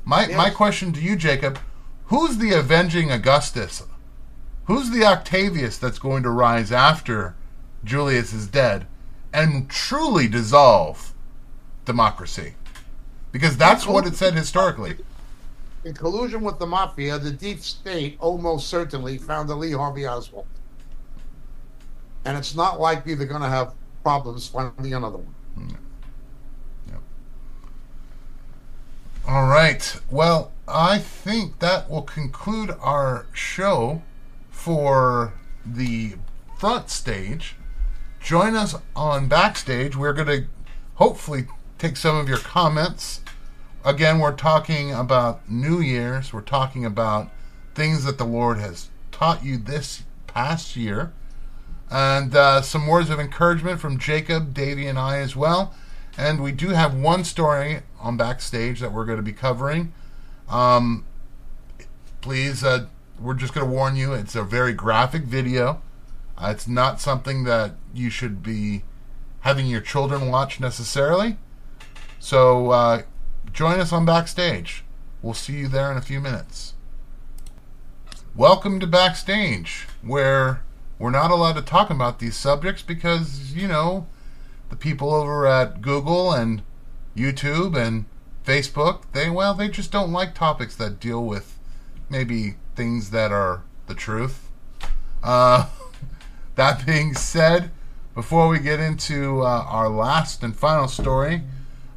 My 0.04 0.26
my 0.28 0.50
question 0.50 0.92
to 0.92 1.00
you, 1.00 1.16
Jacob, 1.16 1.58
who's 2.06 2.36
the 2.36 2.52
avenging 2.52 3.10
Augustus? 3.10 3.82
Who's 4.66 4.90
the 4.90 5.04
Octavius 5.04 5.78
that's 5.78 5.98
going 5.98 6.22
to 6.22 6.30
rise 6.30 6.72
after 6.72 7.36
Julius 7.84 8.32
is 8.32 8.46
dead 8.46 8.86
and 9.34 9.68
truly 9.68 10.28
dissolve 10.28 11.12
democracy? 11.84 12.54
Because 13.32 13.56
that's 13.56 13.86
what 13.86 14.06
it 14.06 14.14
said 14.14 14.34
historically. 14.34 14.96
In 15.84 15.92
collusion 15.92 16.40
with 16.42 16.58
the 16.58 16.66
mafia, 16.66 17.18
the 17.18 17.30
deep 17.30 17.60
state 17.60 18.16
almost 18.20 18.68
certainly 18.68 19.18
found 19.18 19.50
a 19.50 19.54
Lee 19.54 19.72
Harvey 19.72 20.06
Oswald. 20.06 20.46
And 22.24 22.38
it's 22.38 22.54
not 22.54 22.80
likely 22.80 23.14
they're 23.14 23.26
going 23.26 23.42
to 23.42 23.48
have 23.48 23.74
problems 24.02 24.48
finding 24.48 24.94
another 24.94 25.18
one. 25.18 25.34
Hmm. 25.54 25.74
All 29.26 29.46
right. 29.46 30.00
Well, 30.10 30.52
I 30.68 30.98
think 30.98 31.58
that 31.60 31.90
will 31.90 32.02
conclude 32.02 32.70
our 32.80 33.26
show 33.32 34.02
for 34.50 35.32
the 35.64 36.14
front 36.58 36.90
stage. 36.90 37.56
Join 38.24 38.56
us 38.56 38.74
on 38.96 39.28
backstage. 39.28 39.96
We're 39.96 40.14
going 40.14 40.28
to 40.28 40.46
hopefully 40.94 41.44
take 41.76 41.98
some 41.98 42.16
of 42.16 42.26
your 42.26 42.38
comments. 42.38 43.20
Again, 43.84 44.18
we're 44.18 44.34
talking 44.34 44.94
about 44.94 45.46
New 45.46 45.78
Year's. 45.78 46.32
We're 46.32 46.40
talking 46.40 46.86
about 46.86 47.30
things 47.74 48.04
that 48.04 48.16
the 48.16 48.24
Lord 48.24 48.56
has 48.56 48.88
taught 49.12 49.44
you 49.44 49.58
this 49.58 50.04
past 50.26 50.74
year. 50.74 51.12
And 51.90 52.34
uh, 52.34 52.62
some 52.62 52.86
words 52.86 53.10
of 53.10 53.20
encouragement 53.20 53.78
from 53.78 53.98
Jacob, 53.98 54.54
Davey, 54.54 54.86
and 54.86 54.98
I 54.98 55.18
as 55.18 55.36
well. 55.36 55.74
And 56.16 56.42
we 56.42 56.50
do 56.50 56.70
have 56.70 56.94
one 56.94 57.24
story 57.24 57.80
on 58.00 58.16
backstage 58.16 58.80
that 58.80 58.90
we're 58.90 59.04
going 59.04 59.18
to 59.18 59.22
be 59.22 59.34
covering. 59.34 59.92
Um, 60.48 61.04
please, 62.22 62.64
uh, 62.64 62.86
we're 63.20 63.34
just 63.34 63.52
going 63.52 63.66
to 63.66 63.70
warn 63.70 63.96
you 63.96 64.14
it's 64.14 64.34
a 64.34 64.42
very 64.42 64.72
graphic 64.72 65.24
video. 65.24 65.82
Uh, 66.36 66.48
it's 66.50 66.66
not 66.66 67.00
something 67.00 67.44
that 67.44 67.72
you 67.94 68.10
should 68.10 68.42
be 68.42 68.82
having 69.40 69.66
your 69.66 69.80
children 69.80 70.30
watch 70.30 70.58
necessarily. 70.58 71.36
So 72.18 72.70
uh, 72.70 73.02
join 73.52 73.78
us 73.78 73.92
on 73.92 74.04
backstage. 74.04 74.84
We'll 75.22 75.34
see 75.34 75.58
you 75.58 75.68
there 75.68 75.90
in 75.90 75.96
a 75.96 76.02
few 76.02 76.20
minutes. 76.20 76.74
Welcome 78.34 78.80
to 78.80 78.86
backstage, 78.86 79.86
where 80.02 80.62
we're 80.98 81.10
not 81.10 81.30
allowed 81.30 81.54
to 81.54 81.62
talk 81.62 81.88
about 81.88 82.18
these 82.18 82.36
subjects 82.36 82.82
because, 82.82 83.52
you 83.54 83.68
know, 83.68 84.06
the 84.70 84.76
people 84.76 85.14
over 85.14 85.46
at 85.46 85.82
Google 85.82 86.32
and 86.32 86.62
YouTube 87.16 87.76
and 87.76 88.06
Facebook, 88.44 89.02
they 89.12 89.30
well, 89.30 89.54
they 89.54 89.68
just 89.68 89.92
don't 89.92 90.12
like 90.12 90.34
topics 90.34 90.74
that 90.76 90.98
deal 90.98 91.24
with 91.24 91.58
maybe 92.08 92.56
things 92.74 93.10
that 93.10 93.30
are 93.30 93.62
the 93.86 93.94
truth. 93.94 94.50
Uh, 95.22 95.68
that 96.56 96.86
being 96.86 97.14
said, 97.14 97.70
before 98.14 98.48
we 98.48 98.58
get 98.58 98.80
into 98.80 99.42
uh, 99.42 99.64
our 99.68 99.88
last 99.88 100.42
and 100.42 100.56
final 100.56 100.88
story, 100.88 101.42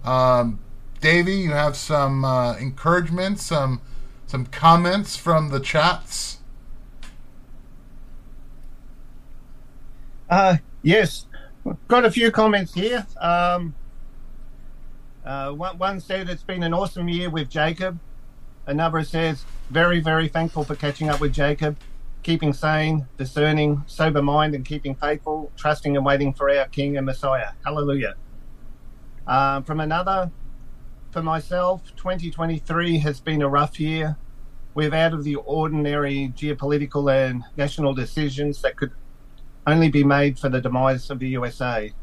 um, 0.03 0.59
Davey, 0.99 1.35
you 1.35 1.51
have 1.51 1.75
some 1.75 2.25
uh, 2.25 2.55
encouragement, 2.57 3.39
some 3.39 3.81
some 4.25 4.45
comments 4.45 5.15
from 5.15 5.49
the 5.49 5.59
chats. 5.59 6.39
Uh, 10.29 10.57
yes, 10.81 11.27
got 11.87 12.03
a 12.03 12.11
few 12.11 12.31
comments 12.31 12.73
here. 12.73 13.05
Um, 13.21 13.73
uh, 15.23 15.51
one, 15.51 15.77
one 15.77 15.99
said 15.99 16.29
it's 16.29 16.43
been 16.43 16.63
an 16.63 16.73
awesome 16.73 17.07
year 17.07 17.29
with 17.29 17.49
Jacob. 17.49 17.99
Another 18.65 19.03
says 19.03 19.45
very, 19.69 20.01
very 20.01 20.27
thankful 20.27 20.63
for 20.63 20.75
catching 20.75 21.09
up 21.09 21.21
with 21.21 21.33
Jacob, 21.33 21.77
keeping 22.27 22.51
sane, 22.51 23.07
discerning, 23.15 23.81
sober 23.87 24.21
mind, 24.21 24.53
and 24.53 24.65
keeping 24.65 24.93
faithful, 24.93 25.49
trusting 25.55 25.95
and 25.95 26.05
waiting 26.05 26.33
for 26.33 26.49
our 26.49 26.65
King 26.65 26.97
and 26.97 27.05
Messiah. 27.05 27.51
Hallelujah. 27.63 28.15
Um, 29.25 29.63
from 29.63 29.79
another, 29.79 30.29
for 31.11 31.23
myself, 31.23 31.83
2023 31.95 32.97
has 32.97 33.21
been 33.21 33.41
a 33.41 33.47
rough 33.47 33.79
year. 33.79 34.17
We've 34.73 34.93
out 34.93 35.13
of 35.13 35.23
the 35.23 35.35
ordinary 35.35 36.33
geopolitical 36.35 37.09
and 37.09 37.45
national 37.55 37.93
decisions 37.93 38.61
that 38.61 38.75
could 38.75 38.91
only 39.65 39.89
be 39.89 40.03
made 40.03 40.37
for 40.37 40.49
the 40.49 40.59
demise 40.59 41.09
of 41.09 41.19
the 41.19 41.29
USA. 41.29 41.93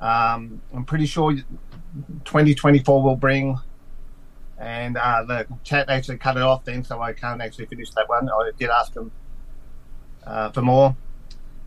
Um, 0.00 0.62
I'm 0.72 0.86
pretty 0.86 1.04
sure 1.04 1.34
2024 2.24 3.02
will 3.02 3.16
bring, 3.16 3.58
and 4.56 4.96
uh, 4.96 5.24
the 5.24 5.46
chat 5.62 5.90
actually 5.90 6.16
cut 6.16 6.38
it 6.38 6.42
off 6.42 6.64
then, 6.64 6.82
so 6.84 7.02
I 7.02 7.12
can't 7.12 7.42
actually 7.42 7.66
finish 7.66 7.90
that 7.90 8.08
one. 8.08 8.30
I 8.30 8.52
did 8.56 8.70
ask 8.70 8.94
them 8.94 9.12
uh, 10.26 10.50
for 10.50 10.62
more. 10.62 10.96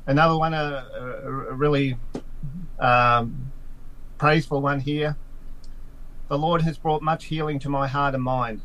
Another 0.07 0.37
one, 0.37 0.53
a, 0.53 0.87
a, 0.93 1.01
a 1.49 1.53
really 1.53 1.97
um, 2.79 3.51
praiseful 4.17 4.61
one 4.61 4.79
here. 4.79 5.17
The 6.27 6.37
Lord 6.37 6.61
has 6.61 6.77
brought 6.77 7.01
much 7.01 7.25
healing 7.25 7.59
to 7.59 7.69
my 7.69 7.87
heart 7.87 8.13
and 8.13 8.23
mind. 8.23 8.61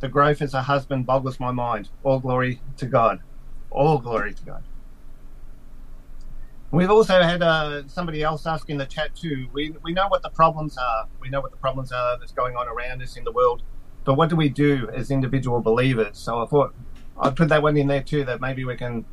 The 0.00 0.08
growth 0.08 0.40
as 0.42 0.54
a 0.54 0.62
husband 0.62 1.06
boggles 1.06 1.38
my 1.40 1.50
mind. 1.50 1.90
All 2.02 2.18
glory 2.18 2.60
to 2.78 2.86
God. 2.86 3.20
All 3.70 3.98
glory 3.98 4.34
to 4.34 4.42
God. 4.44 4.62
We've 6.72 6.90
also 6.90 7.20
had 7.20 7.42
uh, 7.42 7.88
somebody 7.88 8.22
else 8.22 8.46
ask 8.46 8.70
in 8.70 8.78
the 8.78 8.86
chat 8.86 9.14
too. 9.16 9.48
We, 9.52 9.74
we 9.82 9.92
know 9.92 10.06
what 10.08 10.22
the 10.22 10.30
problems 10.30 10.78
are. 10.78 11.08
We 11.20 11.28
know 11.28 11.40
what 11.40 11.50
the 11.50 11.56
problems 11.56 11.90
are 11.90 12.18
that's 12.18 12.32
going 12.32 12.56
on 12.56 12.68
around 12.68 13.02
us 13.02 13.16
in 13.16 13.24
the 13.24 13.32
world. 13.32 13.62
But 14.04 14.14
what 14.14 14.30
do 14.30 14.36
we 14.36 14.48
do 14.48 14.88
as 14.94 15.10
individual 15.10 15.60
believers? 15.60 16.16
So 16.16 16.42
I 16.42 16.46
thought 16.46 16.74
I'd 17.18 17.36
put 17.36 17.48
that 17.48 17.62
one 17.62 17.76
in 17.76 17.88
there 17.88 18.02
too, 18.02 18.24
that 18.24 18.40
maybe 18.40 18.64
we 18.64 18.76
can 18.76 19.04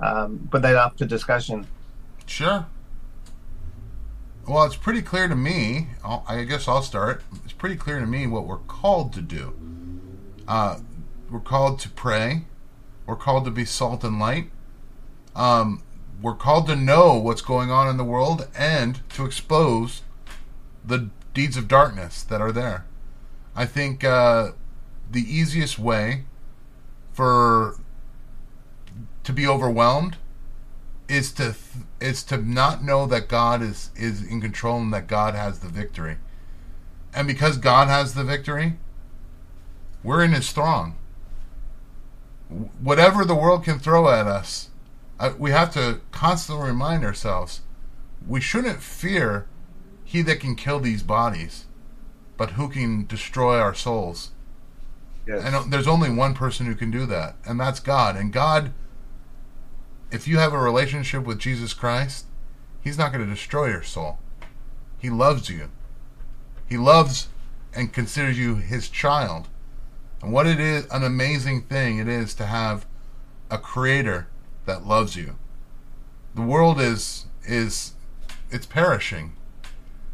um, 0.00 0.48
put 0.50 0.62
that 0.62 0.76
up 0.76 0.98
for 0.98 1.04
discussion. 1.04 1.66
Sure. 2.26 2.66
Well, 4.46 4.64
it's 4.64 4.76
pretty 4.76 5.02
clear 5.02 5.26
to 5.26 5.34
me. 5.34 5.88
I'll, 6.04 6.24
I 6.28 6.44
guess 6.44 6.68
I'll 6.68 6.82
start. 6.82 7.22
It's 7.44 7.52
pretty 7.52 7.76
clear 7.76 7.98
to 7.98 8.06
me 8.06 8.26
what 8.26 8.46
we're 8.46 8.58
called 8.58 9.12
to 9.14 9.22
do. 9.22 9.54
Uh, 10.46 10.78
we're 11.30 11.40
called 11.40 11.80
to 11.80 11.88
pray. 11.88 12.44
We're 13.06 13.16
called 13.16 13.44
to 13.46 13.50
be 13.50 13.64
salt 13.64 14.04
and 14.04 14.20
light. 14.20 14.50
Um, 15.34 15.82
we're 16.22 16.34
called 16.34 16.66
to 16.68 16.76
know 16.76 17.14
what's 17.14 17.42
going 17.42 17.70
on 17.70 17.88
in 17.88 17.96
the 17.96 18.04
world 18.04 18.48
and 18.56 19.00
to 19.10 19.24
expose 19.24 20.02
the 20.84 21.10
deeds 21.34 21.56
of 21.56 21.68
darkness 21.68 22.22
that 22.22 22.40
are 22.40 22.52
there. 22.52 22.86
I 23.54 23.66
think 23.66 24.04
uh, 24.04 24.52
the 25.10 25.20
easiest 25.22 25.78
way 25.78 26.24
for 27.12 27.78
to 29.26 29.32
be 29.32 29.46
overwhelmed 29.46 30.16
is 31.08 31.32
to 31.32 31.54
is 32.00 32.22
to 32.22 32.36
not 32.36 32.84
know 32.84 33.06
that 33.06 33.28
God 33.28 33.60
is 33.60 33.90
is 33.96 34.22
in 34.22 34.40
control 34.40 34.78
and 34.78 34.92
that 34.92 35.08
God 35.08 35.34
has 35.34 35.58
the 35.58 35.68
victory. 35.68 36.16
And 37.12 37.26
because 37.26 37.56
God 37.56 37.88
has 37.88 38.14
the 38.14 38.24
victory, 38.24 38.78
we're 40.04 40.22
in 40.22 40.32
his 40.32 40.52
throng. 40.52 40.96
Whatever 42.80 43.24
the 43.24 43.34
world 43.34 43.64
can 43.64 43.80
throw 43.80 44.08
at 44.08 44.28
us, 44.28 44.70
uh, 45.18 45.32
we 45.36 45.50
have 45.50 45.72
to 45.74 46.00
constantly 46.12 46.68
remind 46.68 47.04
ourselves 47.04 47.62
we 48.26 48.40
shouldn't 48.40 48.80
fear 48.80 49.46
he 50.04 50.22
that 50.22 50.38
can 50.38 50.54
kill 50.54 50.78
these 50.78 51.02
bodies, 51.02 51.64
but 52.36 52.50
who 52.52 52.68
can 52.68 53.06
destroy 53.06 53.58
our 53.58 53.74
souls. 53.74 54.30
Yes. 55.26 55.42
And 55.44 55.72
there's 55.72 55.88
only 55.88 56.10
one 56.10 56.34
person 56.34 56.66
who 56.66 56.76
can 56.76 56.92
do 56.92 57.06
that, 57.06 57.34
and 57.44 57.58
that's 57.58 57.80
God. 57.80 58.14
And 58.14 58.32
God, 58.32 58.72
if 60.10 60.28
you 60.28 60.38
have 60.38 60.52
a 60.52 60.58
relationship 60.58 61.24
with 61.24 61.38
Jesus 61.38 61.72
Christ, 61.72 62.26
He's 62.82 62.98
not 62.98 63.12
going 63.12 63.24
to 63.24 63.30
destroy 63.30 63.68
your 63.68 63.82
soul. 63.82 64.18
He 64.98 65.10
loves 65.10 65.48
you. 65.50 65.70
He 66.68 66.76
loves 66.76 67.28
and 67.74 67.92
considers 67.92 68.38
you 68.38 68.56
His 68.56 68.88
child. 68.88 69.48
And 70.22 70.32
what 70.32 70.46
it 70.46 70.60
is, 70.60 70.86
an 70.90 71.02
amazing 71.02 71.62
thing 71.62 71.98
it 71.98 72.08
is 72.08 72.34
to 72.34 72.46
have 72.46 72.86
a 73.50 73.58
Creator 73.58 74.28
that 74.64 74.86
loves 74.86 75.16
you. 75.16 75.36
The 76.34 76.42
world 76.42 76.80
is 76.80 77.26
is 77.44 77.94
it's 78.50 78.66
perishing. 78.66 79.32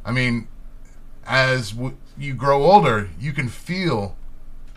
I 0.04 0.12
mean, 0.12 0.48
as 1.26 1.72
w- 1.72 1.96
you 2.18 2.34
grow 2.34 2.64
older, 2.64 3.10
you 3.18 3.32
can 3.32 3.48
feel 3.48 4.16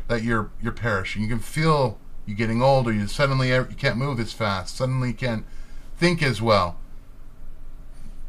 that 0.08 0.24
you're 0.24 0.52
you're 0.62 0.72
perishing. 0.72 1.24
You 1.24 1.30
can 1.30 1.40
feel 1.40 2.00
you 2.26 2.36
getting 2.36 2.62
older. 2.62 2.92
You 2.92 3.08
suddenly 3.08 3.50
you 3.50 3.68
can't 3.78 3.98
move 3.98 4.20
as 4.20 4.34
fast. 4.34 4.76
Suddenly 4.76 5.10
you 5.10 5.14
can't 5.14 5.46
think 5.98 6.22
as 6.22 6.42
well. 6.42 6.78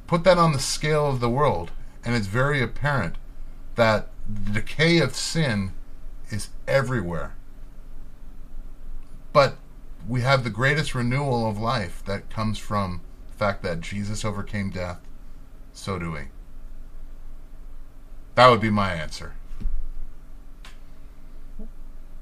Put 0.07 0.25
that 0.25 0.39
on 0.39 0.53
the 0.53 0.59
scale 0.59 1.09
of 1.09 1.21
the 1.21 1.29
world, 1.29 1.73
and 2.05 2.15
it's 2.15 2.27
very 2.29 2.63
apparent 2.63 3.17
that 3.75 4.09
the 4.29 4.53
decay 4.53 4.99
of 4.99 5.15
sin 5.15 5.73
is 6.31 6.51
everywhere. 6.67 7.35
But 9.33 9.57
we 10.09 10.21
have 10.21 10.45
the 10.45 10.51
greatest 10.51 10.95
renewal 10.95 11.49
of 11.49 11.59
life 11.59 12.03
that 12.07 12.31
comes 12.31 12.59
from 12.59 13.01
the 13.29 13.35
fact 13.35 13.63
that 13.63 13.81
Jesus 13.81 14.25
overcame 14.25 14.71
death. 14.71 15.01
So 15.73 15.99
do 15.99 16.13
we. 16.13 16.21
That 18.35 18.49
would 18.49 18.61
be 18.61 18.71
my 18.71 18.93
answer. 18.93 19.35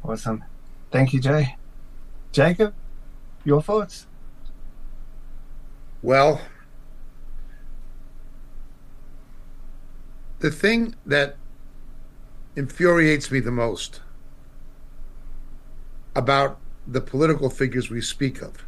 Awesome. 0.03 0.45
Thank 0.91 1.13
you, 1.13 1.21
Jay. 1.21 1.57
Jacob, 2.35 2.75
your 3.45 3.63
thoughts? 3.63 4.09
Well, 6.03 6.41
the 10.41 10.51
thing 10.51 10.97
that 11.07 11.37
infuriates 12.57 13.31
me 13.31 13.39
the 13.39 13.53
most 13.53 14.01
about 16.17 16.59
the 16.89 17.01
political 17.01 17.51
figures 17.51 17.89
we 17.89 18.01
speak 18.01 18.43
of 18.43 18.67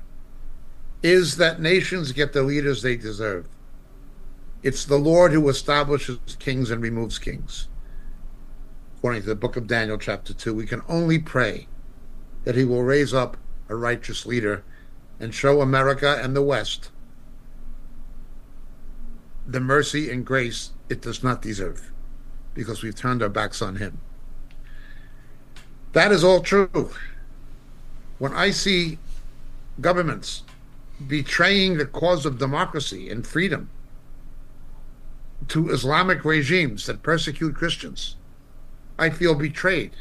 is 1.02 1.36
that 1.36 1.60
nations 1.60 2.12
get 2.12 2.32
the 2.32 2.44
leaders 2.44 2.82
they 2.82 2.94
deserve. 2.94 3.48
It's 4.62 4.84
the 4.84 4.96
Lord 4.96 5.32
who 5.32 5.48
establishes 5.48 6.20
kings 6.38 6.70
and 6.70 6.80
removes 6.80 7.18
kings. 7.18 7.66
According 8.98 9.22
to 9.22 9.28
the 9.28 9.34
book 9.34 9.56
of 9.56 9.66
Daniel, 9.66 9.98
chapter 9.98 10.32
2, 10.32 10.54
we 10.54 10.66
can 10.66 10.82
only 10.88 11.18
pray 11.18 11.66
that 12.44 12.54
he 12.54 12.64
will 12.64 12.84
raise 12.84 13.12
up 13.12 13.36
a 13.68 13.76
righteous 13.76 14.26
leader 14.26 14.62
and 15.18 15.34
show 15.34 15.60
America 15.60 16.20
and 16.22 16.36
the 16.36 16.42
West 16.42 16.90
the 19.46 19.60
mercy 19.60 20.10
and 20.10 20.26
grace 20.26 20.72
it 20.88 21.00
does 21.00 21.22
not 21.22 21.40
deserve 21.40 21.92
because 22.54 22.82
we've 22.82 22.96
turned 22.96 23.22
our 23.22 23.28
backs 23.28 23.62
on 23.62 23.76
him. 23.76 24.00
That 25.92 26.10
is 26.10 26.24
all 26.24 26.40
true. 26.40 26.90
When 28.18 28.32
I 28.32 28.50
see 28.50 28.98
governments 29.80 30.42
betraying 31.06 31.76
the 31.76 31.86
cause 31.86 32.26
of 32.26 32.38
democracy 32.38 33.10
and 33.10 33.26
freedom 33.26 33.70
to 35.48 35.70
Islamic 35.70 36.24
regimes 36.24 36.86
that 36.86 37.02
persecute 37.02 37.54
Christians, 37.54 38.16
I 38.98 39.10
feel 39.10 39.34
betrayed. 39.34 39.92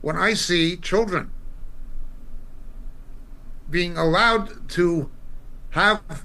When 0.00 0.16
I 0.16 0.34
see 0.34 0.76
children 0.76 1.30
being 3.70 3.96
allowed 3.96 4.68
to 4.70 5.10
have 5.70 6.24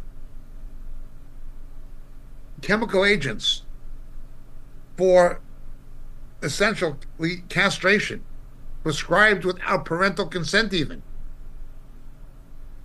chemical 2.61 3.05
agents 3.05 3.63
for 4.97 5.39
essentially 6.41 7.43
castration 7.47 8.23
prescribed 8.83 9.45
without 9.45 9.85
parental 9.85 10.25
consent 10.25 10.73
even 10.73 11.01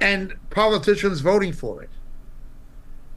and 0.00 0.34
politicians 0.50 1.20
voting 1.20 1.52
for 1.52 1.82
it. 1.82 1.90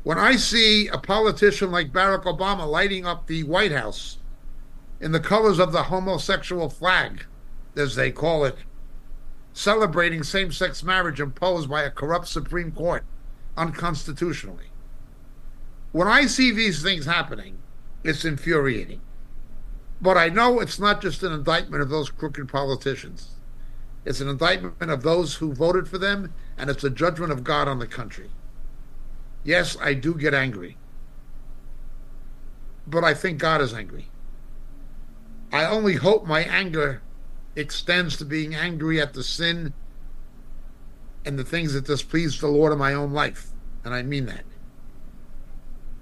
When 0.04 0.18
i 0.18 0.36
see 0.36 0.88
a 0.88 0.98
politician 0.98 1.72
like 1.72 1.92
barack 1.92 2.24
obama 2.24 2.66
lighting 2.68 3.06
up 3.06 3.28
the 3.28 3.44
white 3.44 3.72
house 3.72 4.18
in 5.00 5.12
the 5.12 5.20
colors 5.20 5.60
of 5.60 5.72
the 5.72 5.84
homosexual 5.84 6.70
flag 6.70 7.26
as 7.76 7.96
they 7.96 8.12
call 8.12 8.46
it 8.46 8.58
celebrating 9.58 10.24
same-sex 10.24 10.84
marriage 10.84 11.20
imposed 11.20 11.70
by 11.70 11.84
a 11.84 11.90
corrupt 11.90 12.28
supreme 12.28 12.72
court 12.72 13.04
unconstitutionally 13.56 14.68
when 15.92 16.08
I 16.08 16.26
see 16.28 16.52
these 16.52 16.84
things 16.84 17.06
happening, 17.06 17.58
it's 18.04 18.26
infuriating. 18.26 19.02
But 20.02 20.18
I 20.18 20.30
know 20.30 20.60
it's 20.60 20.80
not 20.80 21.02
just 21.02 21.24
an 21.24 21.32
indictment 21.32 21.82
of 21.82 21.90
those 21.90 22.12
crooked 22.12 22.50
politicians. 22.50 23.30
It's 24.06 24.22
an 24.22 24.30
indictment 24.30 24.92
of 24.92 25.02
those 25.02 25.36
who 25.36 25.54
voted 25.54 25.88
for 25.88 25.98
them, 25.98 26.34
and 26.58 26.70
it's 26.70 26.84
a 26.84 26.90
judgment 26.90 27.32
of 27.32 27.44
God 27.44 27.68
on 27.68 27.80
the 27.80 27.88
country. 27.88 28.30
Yes, 29.44 29.76
I 29.82 29.96
do 29.96 30.14
get 30.14 30.34
angry. 30.34 30.78
But 32.86 33.04
I 33.04 33.14
think 33.14 33.40
God 33.40 33.60
is 33.62 33.74
angry. 33.74 34.10
I 35.52 35.66
only 35.66 35.96
hope 35.96 36.28
my 36.28 36.42
anger 36.42 37.02
extends 37.58 38.18
to 38.18 38.26
being 38.26 38.56
angry 38.56 39.02
at 39.02 39.14
the 39.14 39.24
sin 39.24 39.74
and 41.26 41.38
the 41.38 41.44
things 41.44 41.74
that 41.74 41.86
displease 41.86 42.40
the 42.40 42.48
Lord 42.48 42.72
in 42.72 42.80
my 42.80 42.94
own 42.94 43.12
life. 43.12 43.50
And 43.84 43.94
I 43.94 44.04
mean 44.04 44.26
that 44.28 44.44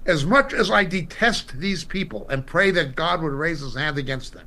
as 0.06 0.24
much 0.24 0.52
as 0.52 0.70
I 0.70 0.84
detest 0.84 1.58
these 1.58 1.84
people 1.84 2.26
and 2.28 2.46
pray 2.46 2.70
that 2.70 2.94
God 2.94 3.22
would 3.22 3.32
raise 3.32 3.60
his 3.60 3.74
hand 3.74 3.98
against 3.98 4.32
them, 4.32 4.46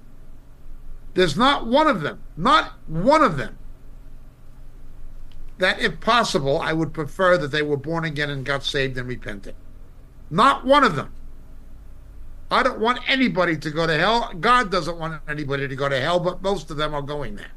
there's 1.13 1.37
not 1.37 1.67
one 1.67 1.87
of 1.87 2.01
them, 2.01 2.21
not 2.37 2.73
one 2.87 3.21
of 3.21 3.37
them, 3.37 3.57
that 5.57 5.79
if 5.79 5.99
possible, 5.99 6.59
I 6.59 6.71
would 6.71 6.93
prefer 6.93 7.37
that 7.37 7.51
they 7.51 7.61
were 7.61 7.77
born 7.77 8.05
again 8.05 8.29
and 8.29 8.45
got 8.45 8.63
saved 8.63 8.97
and 8.97 9.07
repented. 9.07 9.55
Not 10.29 10.65
one 10.65 10.85
of 10.85 10.95
them. 10.95 11.13
I 12.51 12.63
don't 12.63 12.79
want 12.79 12.99
anybody 13.07 13.57
to 13.57 13.69
go 13.69 13.85
to 13.85 13.97
hell. 13.97 14.31
God 14.39 14.71
doesn't 14.71 14.97
want 14.97 15.21
anybody 15.27 15.67
to 15.67 15.75
go 15.75 15.87
to 15.87 15.99
hell, 15.99 16.19
but 16.19 16.41
most 16.41 16.71
of 16.71 16.77
them 16.77 16.93
are 16.95 17.01
going 17.01 17.35
there. 17.35 17.51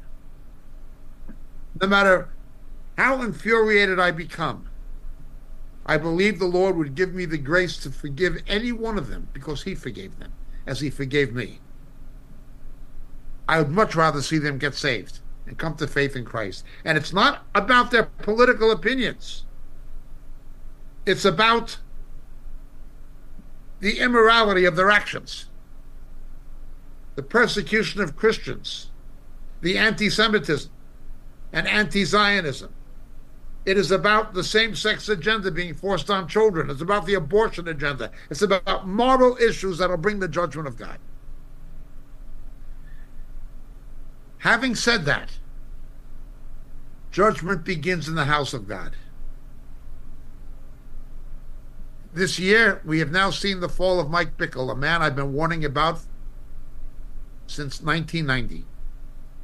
No 1.81 1.87
matter 1.87 2.29
how 2.97 3.21
infuriated 3.21 3.99
I 3.99 4.11
become. 4.11 4.69
I 5.85 5.97
believe 5.97 6.39
the 6.39 6.45
Lord 6.45 6.77
would 6.77 6.95
give 6.95 7.13
me 7.13 7.25
the 7.25 7.37
grace 7.37 7.77
to 7.77 7.91
forgive 7.91 8.41
any 8.47 8.71
one 8.71 8.97
of 8.97 9.09
them 9.09 9.27
because 9.33 9.63
He 9.63 9.75
forgave 9.75 10.19
them 10.19 10.31
as 10.65 10.79
He 10.79 10.89
forgave 10.89 11.33
me. 11.33 11.59
I 13.47 13.59
would 13.59 13.71
much 13.71 13.95
rather 13.95 14.21
see 14.21 14.37
them 14.37 14.57
get 14.57 14.75
saved 14.75 15.19
and 15.45 15.57
come 15.57 15.75
to 15.75 15.87
faith 15.87 16.15
in 16.15 16.23
Christ. 16.23 16.63
And 16.85 16.97
it's 16.97 17.11
not 17.11 17.45
about 17.53 17.91
their 17.91 18.03
political 18.03 18.71
opinions, 18.71 19.45
it's 21.05 21.25
about 21.25 21.77
the 23.83 23.99
immorality 23.99 24.63
of 24.63 24.77
their 24.77 24.89
actions, 24.89 25.47
the 27.15 27.21
persecution 27.21 27.99
of 27.99 28.15
Christians, 28.15 28.91
the 29.59 29.77
anti 29.77 30.09
Semitism 30.09 30.71
and 31.51 31.67
anti 31.67 32.05
Zionism. 32.05 32.73
It 33.65 33.77
is 33.77 33.91
about 33.91 34.33
the 34.33 34.43
same 34.43 34.73
sex 34.73 35.09
agenda 35.09 35.51
being 35.51 35.73
forced 35.73 36.09
on 36.09 36.29
children. 36.29 36.69
It's 36.69 36.81
about 36.81 37.05
the 37.05 37.15
abortion 37.15 37.67
agenda. 37.67 38.09
It's 38.29 38.41
about 38.41 38.87
moral 38.87 39.35
issues 39.35 39.79
that 39.79 39.89
will 39.89 39.97
bring 39.97 40.19
the 40.19 40.29
judgment 40.29 40.69
of 40.69 40.77
God. 40.77 40.97
Having 44.37 44.75
said 44.75 45.03
that, 45.05 45.29
judgment 47.11 47.65
begins 47.65 48.07
in 48.07 48.15
the 48.15 48.25
house 48.25 48.53
of 48.53 48.65
God. 48.65 48.95
This 52.13 52.37
year, 52.37 52.81
we 52.85 52.99
have 52.99 53.11
now 53.11 53.31
seen 53.31 53.59
the 53.59 53.69
fall 53.69 53.99
of 53.99 54.09
Mike 54.09 54.37
Bickle, 54.37 54.71
a 54.71 54.75
man 54.75 55.01
I've 55.01 55.15
been 55.15 55.33
warning 55.33 55.65
about 55.65 55.99
since 57.47 57.81
1990 57.81 58.65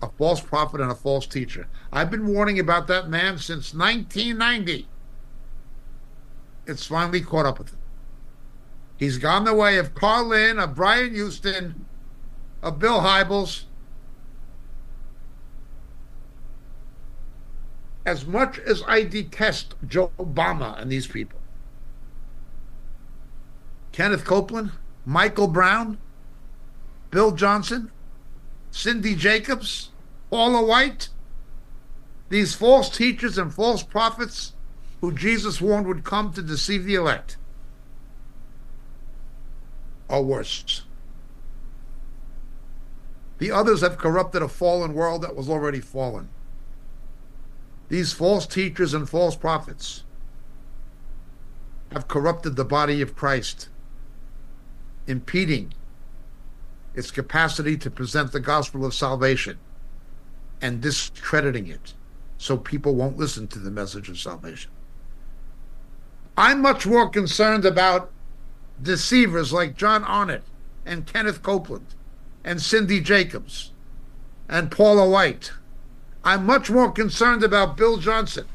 a 0.01 0.09
false 0.17 0.41
prophet 0.41 0.81
and 0.81 0.91
a 0.91 0.95
false 0.95 1.27
teacher. 1.27 1.67
I've 1.91 2.11
been 2.11 2.27
warning 2.27 2.59
about 2.59 2.87
that 2.87 3.09
man 3.09 3.37
since 3.37 3.73
1990. 3.73 4.87
It's 6.65 6.85
finally 6.85 7.21
caught 7.21 7.45
up 7.45 7.59
with 7.59 7.69
him. 7.69 7.79
He's 8.97 9.17
gone 9.17 9.45
the 9.45 9.53
way 9.53 9.77
of 9.77 9.95
Carl 9.95 10.27
Lentz, 10.27 10.61
of 10.61 10.75
Brian 10.75 11.13
Houston, 11.13 11.85
of 12.61 12.79
Bill 12.79 12.99
Hybels. 12.99 13.63
As 18.05 18.25
much 18.25 18.59
as 18.59 18.83
I 18.87 19.03
detest 19.03 19.75
Joe 19.87 20.11
Obama 20.17 20.79
and 20.81 20.91
these 20.91 21.07
people, 21.07 21.38
Kenneth 23.99 24.23
Copeland, 24.23 24.71
Michael 25.05 25.49
Brown, 25.49 25.97
Bill 27.11 27.33
Johnson, 27.33 27.91
Cindy 28.71 29.13
Jacobs, 29.13 29.89
Paula 30.29 30.65
White, 30.65 31.09
these 32.29 32.55
false 32.55 32.89
teachers 32.89 33.37
and 33.37 33.53
false 33.53 33.83
prophets 33.83 34.53
who 35.01 35.11
Jesus 35.11 35.59
warned 35.59 35.85
would 35.85 36.05
come 36.05 36.31
to 36.31 36.41
deceive 36.41 36.85
the 36.85 36.95
elect 36.95 37.35
are 40.09 40.21
worse. 40.21 40.83
The 43.39 43.51
others 43.51 43.81
have 43.81 43.97
corrupted 43.97 44.41
a 44.41 44.47
fallen 44.47 44.93
world 44.93 45.23
that 45.23 45.35
was 45.35 45.49
already 45.49 45.81
fallen. 45.81 46.29
These 47.89 48.13
false 48.13 48.47
teachers 48.47 48.93
and 48.93 49.09
false 49.09 49.35
prophets 49.35 50.05
have 51.91 52.07
corrupted 52.07 52.55
the 52.55 52.63
body 52.63 53.01
of 53.01 53.13
Christ, 53.13 53.67
impeding 55.09 55.73
its 56.93 57.11
capacity 57.11 57.77
to 57.77 57.89
present 57.89 58.31
the 58.31 58.39
gospel 58.39 58.85
of 58.85 58.93
salvation 58.93 59.57
and 60.61 60.81
discrediting 60.81 61.67
it 61.67 61.93
so 62.37 62.57
people 62.57 62.95
won't 62.95 63.17
listen 63.17 63.47
to 63.47 63.59
the 63.59 63.71
message 63.71 64.09
of 64.09 64.19
salvation. 64.19 64.71
I'm 66.37 66.61
much 66.61 66.85
more 66.85 67.09
concerned 67.09 67.65
about 67.65 68.11
deceivers 68.81 69.51
like 69.51 69.75
John 69.75 70.03
Arnott 70.03 70.43
and 70.85 71.05
Kenneth 71.05 71.43
Copeland 71.43 71.87
and 72.43 72.61
Cindy 72.61 73.01
Jacobs 73.01 73.71
and 74.47 74.71
Paula 74.71 75.09
White. 75.09 75.51
I'm 76.23 76.45
much 76.45 76.69
more 76.69 76.91
concerned 76.91 77.43
about 77.43 77.77
Bill 77.77 77.97
Johnson 77.97 78.45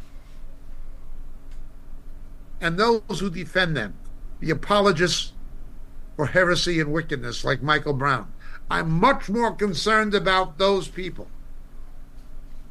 and 2.60 2.78
those 2.78 3.20
who 3.20 3.28
defend 3.28 3.76
them, 3.76 3.94
the 4.40 4.50
apologists 4.50 5.32
for 6.16 6.26
heresy 6.26 6.80
and 6.80 6.92
wickedness 6.92 7.44
like 7.44 7.62
Michael 7.62 7.92
Brown. 7.92 8.32
I'm 8.70 8.90
much 8.90 9.28
more 9.28 9.52
concerned 9.52 10.14
about 10.14 10.58
those 10.58 10.88
people 10.88 11.28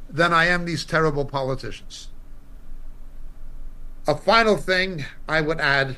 than 0.08 0.32
I 0.32 0.46
am 0.46 0.64
these 0.64 0.84
terrible 0.84 1.24
politicians. 1.24 2.08
A 4.06 4.14
final 4.14 4.56
thing 4.56 5.04
I 5.28 5.40
would 5.40 5.60
add 5.60 5.96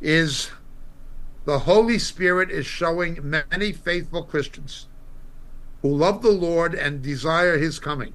is 0.00 0.50
the 1.44 1.60
Holy 1.60 1.98
Spirit 1.98 2.50
is 2.50 2.66
showing 2.66 3.18
many 3.22 3.72
faithful 3.72 4.22
Christians 4.22 4.86
who 5.82 5.88
love 5.88 6.22
the 6.22 6.30
Lord 6.30 6.74
and 6.74 7.02
desire 7.02 7.58
his 7.58 7.78
coming 7.78 8.12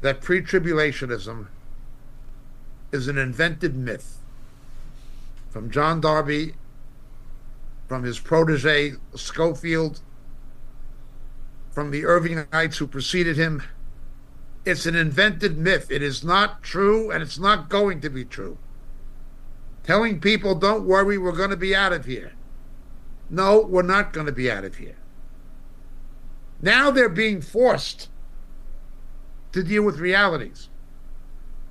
that 0.00 0.20
pre 0.20 0.42
tribulationism 0.42 1.46
is 2.90 3.08
an 3.08 3.16
invented 3.16 3.76
myth 3.76 4.18
from 5.52 5.70
John 5.70 6.00
Darby, 6.00 6.54
from 7.86 8.04
his 8.04 8.18
protege 8.18 8.94
Scofield, 9.14 10.00
from 11.70 11.90
the 11.90 12.02
Irvingites 12.02 12.76
who 12.76 12.86
preceded 12.86 13.36
him. 13.36 13.62
It's 14.64 14.86
an 14.86 14.96
invented 14.96 15.58
myth. 15.58 15.90
It 15.90 16.02
is 16.02 16.24
not 16.24 16.62
true, 16.62 17.10
and 17.10 17.22
it's 17.22 17.38
not 17.38 17.68
going 17.68 18.00
to 18.00 18.08
be 18.08 18.24
true. 18.24 18.56
Telling 19.82 20.20
people, 20.20 20.54
don't 20.54 20.86
worry, 20.86 21.18
we're 21.18 21.32
going 21.32 21.50
to 21.50 21.56
be 21.56 21.74
out 21.74 21.92
of 21.92 22.06
here. 22.06 22.32
No, 23.28 23.60
we're 23.60 23.82
not 23.82 24.14
going 24.14 24.26
to 24.26 24.32
be 24.32 24.50
out 24.50 24.64
of 24.64 24.76
here. 24.76 24.96
Now 26.62 26.90
they're 26.90 27.08
being 27.10 27.42
forced 27.42 28.08
to 29.52 29.62
deal 29.62 29.82
with 29.82 29.98
realities. 29.98 30.70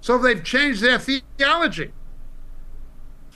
So 0.02 0.18
they've 0.18 0.44
changed 0.44 0.82
their 0.82 1.00
theology. 1.00 1.94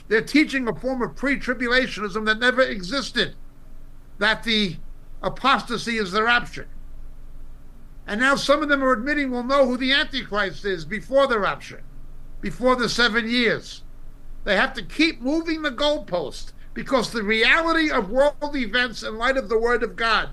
They're 0.08 0.22
teaching 0.22 0.68
a 0.68 0.74
form 0.74 1.02
of 1.02 1.16
pre 1.16 1.38
tribulationism 1.38 2.24
that 2.26 2.38
never 2.38 2.62
existed, 2.62 3.34
that 4.18 4.44
the 4.44 4.76
apostasy 5.22 5.96
is 5.96 6.12
the 6.12 6.22
rapture. 6.22 6.68
And 8.06 8.20
now 8.20 8.36
some 8.36 8.62
of 8.62 8.68
them 8.68 8.84
are 8.84 8.92
admitting 8.92 9.30
we'll 9.30 9.42
know 9.42 9.66
who 9.66 9.76
the 9.76 9.92
Antichrist 9.92 10.64
is 10.64 10.84
before 10.84 11.26
the 11.26 11.40
rapture, 11.40 11.82
before 12.40 12.76
the 12.76 12.88
seven 12.88 13.28
years. 13.28 13.82
They 14.44 14.56
have 14.56 14.74
to 14.74 14.82
keep 14.82 15.20
moving 15.20 15.62
the 15.62 15.72
goalpost 15.72 16.52
because 16.72 17.10
the 17.10 17.24
reality 17.24 17.90
of 17.90 18.10
world 18.10 18.54
events 18.54 19.02
in 19.02 19.18
light 19.18 19.36
of 19.36 19.48
the 19.48 19.58
Word 19.58 19.82
of 19.82 19.96
God 19.96 20.30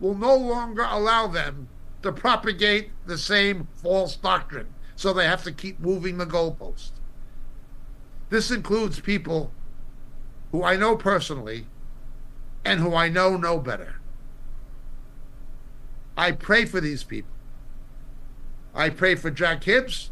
will 0.00 0.14
no 0.14 0.34
longer 0.34 0.86
allow 0.88 1.26
them 1.26 1.68
to 2.02 2.12
propagate 2.12 2.90
the 3.06 3.18
same 3.18 3.68
false 3.74 4.16
doctrine. 4.16 4.68
So 4.96 5.12
they 5.12 5.26
have 5.26 5.44
to 5.44 5.52
keep 5.52 5.80
moving 5.80 6.16
the 6.16 6.26
goalpost. 6.26 6.92
This 8.30 8.50
includes 8.50 9.00
people 9.00 9.50
who 10.52 10.62
I 10.62 10.76
know 10.76 10.96
personally 10.96 11.66
and 12.64 12.80
who 12.80 12.94
I 12.94 13.08
know 13.08 13.36
know 13.36 13.58
better. 13.58 14.00
I 16.16 16.32
pray 16.32 16.64
for 16.64 16.80
these 16.80 17.04
people. 17.04 17.30
I 18.74 18.90
pray 18.90 19.14
for 19.14 19.30
Jack 19.30 19.64
Hibbs. 19.64 20.10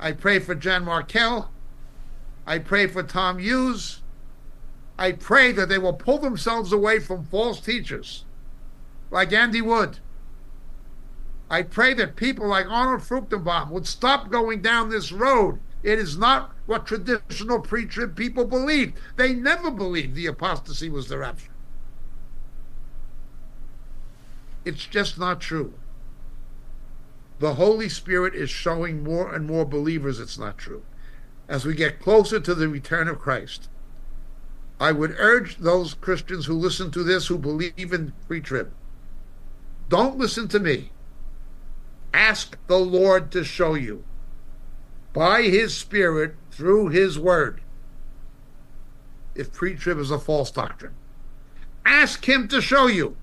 I 0.00 0.12
pray 0.12 0.38
for 0.38 0.54
Jan 0.54 0.84
Markell. 0.84 1.48
I 2.46 2.58
pray 2.58 2.86
for 2.86 3.02
Tom 3.02 3.38
Hughes. 3.38 4.00
I 4.98 5.12
pray 5.12 5.52
that 5.52 5.68
they 5.68 5.78
will 5.78 5.92
pull 5.92 6.18
themselves 6.18 6.72
away 6.72 6.98
from 6.98 7.24
false 7.24 7.60
teachers 7.60 8.24
like 9.10 9.32
Andy 9.32 9.60
Wood. 9.60 9.98
I 11.50 11.62
pray 11.62 11.94
that 11.94 12.16
people 12.16 12.46
like 12.46 12.66
Arnold 12.68 13.02
Fruchtenbaum 13.02 13.70
would 13.70 13.86
stop 13.86 14.30
going 14.30 14.60
down 14.60 14.88
this 14.88 15.12
road. 15.12 15.60
It 15.82 15.98
is 15.98 16.18
not 16.18 16.54
what 16.68 16.86
traditional 16.86 17.60
pre 17.60 17.86
trib 17.86 18.14
people 18.14 18.44
believed. 18.44 18.98
They 19.16 19.34
never 19.34 19.70
believed 19.70 20.14
the 20.14 20.26
apostasy 20.26 20.90
was 20.90 21.08
the 21.08 21.18
rapture. 21.18 21.50
It's 24.64 24.84
just 24.84 25.18
not 25.18 25.40
true. 25.40 25.74
The 27.38 27.54
Holy 27.54 27.88
Spirit 27.88 28.34
is 28.34 28.50
showing 28.50 29.02
more 29.02 29.34
and 29.34 29.46
more 29.46 29.64
believers 29.64 30.20
it's 30.20 30.38
not 30.38 30.58
true. 30.58 30.82
As 31.48 31.64
we 31.64 31.74
get 31.74 32.00
closer 32.00 32.38
to 32.38 32.54
the 32.54 32.68
return 32.68 33.08
of 33.08 33.18
Christ, 33.18 33.68
I 34.78 34.92
would 34.92 35.16
urge 35.18 35.56
those 35.56 35.94
Christians 35.94 36.46
who 36.46 36.54
listen 36.54 36.90
to 36.90 37.02
this 37.02 37.28
who 37.28 37.38
believe 37.38 37.92
in 37.92 38.12
pre 38.26 38.40
trib 38.40 38.72
don't 39.88 40.18
listen 40.18 40.48
to 40.48 40.60
me. 40.60 40.90
Ask 42.12 42.58
the 42.66 42.78
Lord 42.78 43.30
to 43.32 43.42
show 43.42 43.72
you 43.74 44.04
by 45.12 45.42
His 45.42 45.74
Spirit 45.74 46.34
through 46.58 46.88
His 46.88 47.18
Word 47.18 47.60
if 49.36 49.52
pre 49.52 49.76
trib 49.76 49.98
is 49.98 50.10
a 50.10 50.18
false 50.18 50.50
doctrine. 50.50 50.94
Ask 51.86 52.28
Him 52.28 52.48
to 52.48 52.60
show 52.60 52.88
you, 52.88 53.16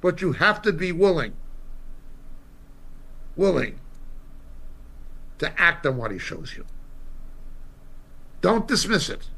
but 0.00 0.20
you 0.20 0.32
have 0.32 0.60
to 0.62 0.72
be 0.72 0.90
willing 0.90 1.34
willing 3.36 3.78
to 5.38 5.58
act 5.58 5.86
on 5.86 5.96
what 5.96 6.10
he 6.10 6.18
shows 6.18 6.54
you. 6.56 6.66
Don't 8.42 8.68
dismiss 8.68 9.08
it. 9.08 9.28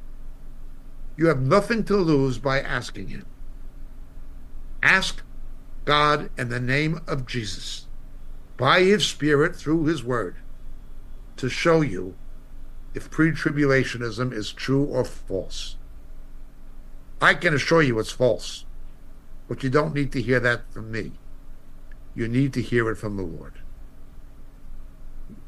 You 1.17 1.27
have 1.27 1.41
nothing 1.41 1.85
to 1.85 1.97
lose 1.97 2.39
by 2.39 2.61
asking 2.61 3.09
him. 3.09 3.27
Ask 4.83 5.23
God 5.85 6.31
in 6.37 6.49
the 6.49 6.59
name 6.59 7.01
of 7.07 7.27
Jesus, 7.27 7.87
by 8.57 8.81
his 8.81 9.07
Spirit 9.07 9.55
through 9.55 9.85
his 9.85 10.03
word, 10.03 10.37
to 11.37 11.49
show 11.49 11.81
you 11.81 12.17
if 12.95 13.11
pre 13.11 13.33
tribulationism 13.33 14.33
is 14.33 14.53
true 14.53 14.85
or 14.85 15.05
false. 15.05 15.77
I 17.21 17.35
can 17.35 17.55
assure 17.55 17.83
you 17.83 17.99
it's 17.99 18.11
false, 18.11 18.65
but 19.49 19.63
you 19.63 19.71
don't 19.71 19.95
need 19.95 20.13
to 20.13 20.23
hear 20.23 20.41
that 20.41 20.73
from 20.73 20.91
me. 20.91 21.13
You 22.15 22.29
need 22.29 22.53
to 22.55 22.63
hear 22.63 22.91
it 22.91 22.97
from 22.97 23.17
the 23.17 23.23
Lord. 23.23 23.55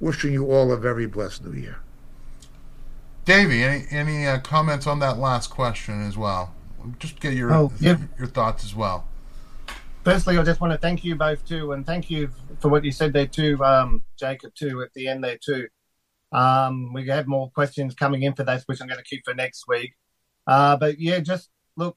Wishing 0.01 0.33
you 0.33 0.51
all 0.51 0.73
a 0.73 0.77
very 0.77 1.07
blessed 1.07 1.45
new 1.45 1.59
year. 1.59 1.79
Davey, 3.25 3.63
any 3.63 3.87
any 3.91 4.27
uh, 4.27 4.39
comments 4.41 4.87
on 4.87 4.99
that 5.01 5.19
last 5.19 5.49
question 5.49 6.07
as 6.07 6.17
well? 6.17 6.55
Just 6.99 7.21
get 7.21 7.35
your 7.35 7.53
Oh, 7.53 7.73
yeah. 7.81 7.97
your 8.19 8.27
thoughts 8.27 8.65
as 8.65 8.75
well. 8.75 9.09
Firstly, 10.05 10.37
I 10.37 10.43
just 10.43 10.61
want 10.61 10.73
to 10.73 10.79
thank 10.79 11.03
you 11.03 11.17
both 11.17 11.47
too, 11.49 11.73
and 11.73 11.87
thank 11.87 12.11
you 12.11 12.29
for 12.61 12.69
what 12.69 12.85
you 12.85 12.93
said 12.93 13.15
there 13.15 13.27
too, 13.27 13.63
um, 13.65 14.03
Jacob 14.19 14.55
too, 14.55 14.83
at 14.83 14.93
the 14.93 15.09
end 15.09 15.25
there 15.25 15.39
too. 15.43 15.67
Um, 16.35 16.93
we 16.93 17.07
have 17.09 17.27
more 17.27 17.51
questions 17.51 17.95
coming 17.95 18.25
in 18.25 18.35
for 18.35 18.43
that, 18.43 18.63
which 18.67 18.81
I'm 18.81 18.89
going 18.89 18.99
to 18.99 19.05
keep 19.05 19.23
for 19.25 19.35
next 19.35 19.65
week. 19.69 19.95
Uh, 20.47 20.77
but 20.77 20.99
yeah, 20.99 21.21
just 21.21 21.49
look, 21.77 21.97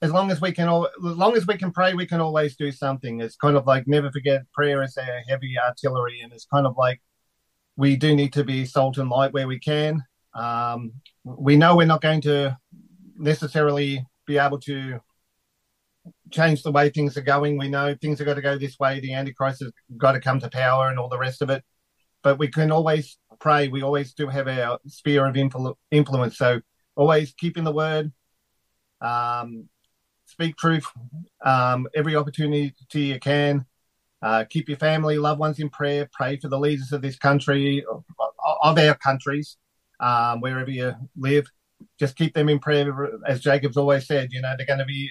as 0.00 0.10
long 0.10 0.30
as 0.30 0.40
we 0.40 0.52
can, 0.52 0.68
all, 0.68 0.86
as 0.86 1.16
long 1.16 1.36
as 1.36 1.46
we 1.46 1.56
can 1.56 1.70
pray, 1.70 1.94
we 1.94 2.06
can 2.06 2.20
always 2.20 2.56
do 2.56 2.72
something. 2.72 3.20
It's 3.20 3.36
kind 3.36 3.56
of 3.56 3.66
like 3.66 3.86
never 3.86 4.10
forget 4.10 4.50
prayer 4.52 4.82
is 4.82 4.96
our 4.96 5.20
heavy 5.28 5.54
artillery, 5.58 6.20
and 6.22 6.32
it's 6.32 6.46
kind 6.46 6.66
of 6.66 6.76
like 6.76 7.00
we 7.76 7.96
do 7.96 8.16
need 8.16 8.32
to 8.32 8.42
be 8.42 8.64
salt 8.64 8.98
and 8.98 9.10
light 9.10 9.32
where 9.32 9.46
we 9.46 9.58
can. 9.58 10.02
Um, 10.34 10.92
we 11.24 11.56
know 11.56 11.76
we're 11.76 11.86
not 11.86 12.00
going 12.00 12.22
to 12.22 12.56
necessarily 13.16 14.04
be 14.26 14.38
able 14.38 14.58
to 14.60 14.98
change 16.30 16.62
the 16.62 16.72
way 16.72 16.88
things 16.88 17.16
are 17.16 17.22
going. 17.22 17.58
We 17.58 17.68
know 17.68 17.94
things 17.94 18.20
are 18.20 18.24
going 18.24 18.36
to 18.36 18.42
go 18.42 18.58
this 18.58 18.78
way. 18.78 18.98
The 18.98 19.14
Antichrist 19.14 19.60
has 19.60 19.72
got 19.96 20.12
to 20.12 20.20
come 20.20 20.40
to 20.40 20.48
power 20.48 20.88
and 20.88 20.98
all 20.98 21.08
the 21.08 21.18
rest 21.18 21.42
of 21.42 21.50
it. 21.50 21.62
But 22.22 22.38
we 22.38 22.48
can 22.48 22.70
always 22.70 23.18
pray. 23.42 23.66
We 23.66 23.82
always 23.82 24.14
do 24.14 24.28
have 24.28 24.46
our 24.46 24.78
sphere 24.86 25.26
of 25.26 25.34
influ- 25.34 25.74
influence. 25.90 26.38
So 26.38 26.60
always 26.94 27.34
keeping 27.34 27.64
the 27.64 27.72
word, 27.72 28.12
um, 29.00 29.68
speak 30.26 30.56
truth 30.56 30.86
um, 31.44 31.88
every 31.94 32.14
opportunity 32.14 32.72
you 32.92 33.18
can. 33.18 33.66
Uh, 34.22 34.44
keep 34.48 34.68
your 34.68 34.78
family, 34.78 35.18
loved 35.18 35.40
ones 35.40 35.58
in 35.58 35.68
prayer. 35.68 36.08
Pray 36.12 36.36
for 36.36 36.48
the 36.48 36.58
leaders 36.58 36.92
of 36.92 37.02
this 37.02 37.18
country, 37.18 37.84
of, 37.90 38.04
of 38.62 38.78
our 38.78 38.94
countries, 38.94 39.56
um, 39.98 40.40
wherever 40.40 40.70
you 40.70 40.94
live. 41.16 41.46
Just 41.98 42.14
keep 42.14 42.32
them 42.32 42.48
in 42.48 42.60
prayer. 42.60 42.86
As 43.26 43.40
Jacob's 43.40 43.76
always 43.76 44.06
said, 44.06 44.28
you 44.30 44.40
know, 44.40 44.54
they're 44.56 44.66
going 44.66 44.78
to 44.78 44.84
be 44.84 45.10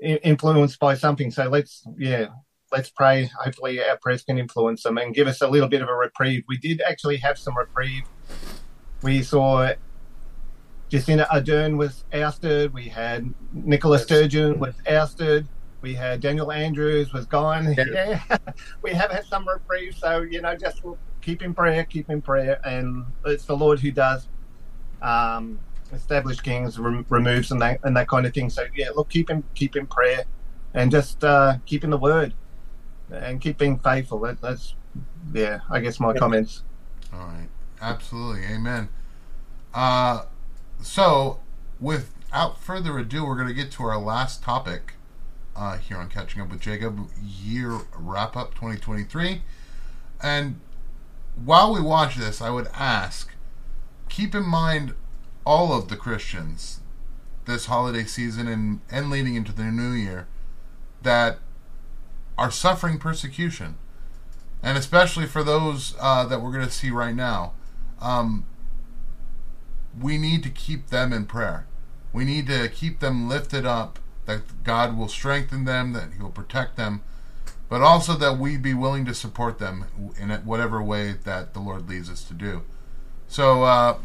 influenced 0.00 0.78
by 0.78 0.94
something. 0.94 1.32
So 1.32 1.48
let's, 1.48 1.82
yeah, 1.98 2.26
let's 2.72 2.90
pray. 2.90 3.30
Hopefully, 3.42 3.82
our 3.82 3.96
prayers 3.96 4.22
can 4.22 4.38
influence 4.38 4.82
them 4.82 4.98
and 4.98 5.14
give 5.14 5.26
us 5.26 5.40
a 5.40 5.48
little 5.48 5.68
bit 5.68 5.82
of 5.82 5.88
a 5.88 5.94
reprieve. 5.94 6.44
We 6.48 6.58
did 6.58 6.80
actually 6.82 7.16
have 7.18 7.38
some 7.38 7.56
reprieve. 7.56 8.04
We 9.02 9.22
saw 9.22 9.72
Jacinda 10.90 11.28
Ardern 11.28 11.76
was 11.76 12.04
ousted. 12.12 12.72
We 12.72 12.88
had 12.88 13.32
Nicola 13.52 13.98
Sturgeon 13.98 14.58
was 14.58 14.74
ousted. 14.88 15.48
We 15.80 15.94
had 15.94 16.20
Daniel 16.20 16.50
Andrews 16.50 17.12
was 17.12 17.26
gone. 17.26 17.74
Yeah, 17.76 18.20
we 18.82 18.92
have 18.92 19.10
had 19.10 19.24
some 19.26 19.46
reprieve. 19.46 19.94
So 19.96 20.22
you 20.22 20.40
know, 20.40 20.56
just 20.56 20.82
keep 21.20 21.42
in 21.42 21.54
prayer, 21.54 21.84
keep 21.84 22.10
in 22.10 22.20
prayer, 22.20 22.60
and 22.66 23.04
it's 23.26 23.44
the 23.44 23.56
Lord 23.56 23.78
who 23.80 23.90
does 23.92 24.28
um, 25.02 25.60
establish 25.92 26.40
kings, 26.40 26.78
rem- 26.78 27.06
removes 27.08 27.50
and 27.50 27.60
that 27.62 27.80
and 27.84 27.96
that 27.96 28.08
kind 28.08 28.26
of 28.26 28.34
thing. 28.34 28.50
So 28.50 28.64
yeah, 28.74 28.90
look, 28.94 29.08
keep 29.08 29.30
in 29.30 29.44
keep 29.54 29.76
in 29.76 29.86
prayer, 29.86 30.24
and 30.74 30.90
just 30.90 31.22
uh, 31.22 31.58
keep 31.66 31.84
in 31.84 31.90
the 31.90 31.98
word, 31.98 32.34
and 33.10 33.40
keep 33.40 33.58
being 33.58 33.78
faithful. 33.78 34.20
That, 34.20 34.40
that's 34.40 34.74
yeah, 35.32 35.60
I 35.70 35.80
guess 35.80 36.00
my 36.00 36.14
comments. 36.14 36.62
All 37.12 37.20
right, 37.20 37.48
absolutely, 37.80 38.44
amen. 38.44 38.88
Uh, 39.74 40.24
so, 40.82 41.40
without 41.80 42.60
further 42.60 42.98
ado, 42.98 43.24
we're 43.24 43.36
going 43.36 43.48
to 43.48 43.54
get 43.54 43.70
to 43.72 43.82
our 43.84 43.98
last 43.98 44.42
topic 44.42 44.94
uh, 45.56 45.78
here 45.78 45.96
on 45.96 46.08
Catching 46.08 46.40
Up 46.40 46.50
with 46.50 46.60
Jacob 46.60 47.10
Year 47.22 47.80
Wrap 47.96 48.36
Up 48.36 48.54
2023. 48.54 49.42
And 50.22 50.60
while 51.44 51.72
we 51.72 51.80
watch 51.80 52.16
this, 52.16 52.40
I 52.40 52.50
would 52.50 52.68
ask 52.74 53.34
keep 54.08 54.34
in 54.34 54.44
mind 54.44 54.94
all 55.44 55.72
of 55.72 55.88
the 55.88 55.96
Christians 55.96 56.80
this 57.44 57.66
holiday 57.66 58.04
season 58.04 58.46
and, 58.46 58.80
and 58.90 59.10
leading 59.10 59.34
into 59.34 59.52
the 59.52 59.64
new 59.64 59.92
year 59.92 60.26
that 61.02 61.38
are 62.38 62.50
suffering 62.50 62.98
persecution. 62.98 63.76
And 64.62 64.78
especially 64.78 65.26
for 65.26 65.42
those 65.42 65.94
uh, 66.00 66.24
that 66.26 66.40
we're 66.40 66.52
going 66.52 66.64
to 66.64 66.70
see 66.70 66.90
right 66.90 67.14
now. 67.14 67.52
Um, 68.00 68.46
we 70.00 70.16
need 70.16 70.42
to 70.44 70.50
keep 70.50 70.88
them 70.88 71.12
in 71.12 71.26
prayer. 71.26 71.66
We 72.12 72.24
need 72.24 72.46
to 72.46 72.68
keep 72.68 73.00
them 73.00 73.28
lifted 73.28 73.66
up, 73.66 73.98
that 74.26 74.62
God 74.64 74.96
will 74.96 75.08
strengthen 75.08 75.64
them, 75.64 75.92
that 75.92 76.12
He 76.16 76.22
will 76.22 76.30
protect 76.30 76.76
them, 76.76 77.02
but 77.68 77.82
also 77.82 78.14
that 78.14 78.38
we 78.38 78.56
be 78.56 78.74
willing 78.74 79.04
to 79.06 79.14
support 79.14 79.58
them 79.58 79.86
in 80.18 80.30
whatever 80.30 80.82
way 80.82 81.14
that 81.24 81.54
the 81.54 81.60
Lord 81.60 81.88
leads 81.88 82.08
us 82.08 82.22
to 82.24 82.34
do. 82.34 82.62
So 83.26 83.64
uh, 83.64 83.98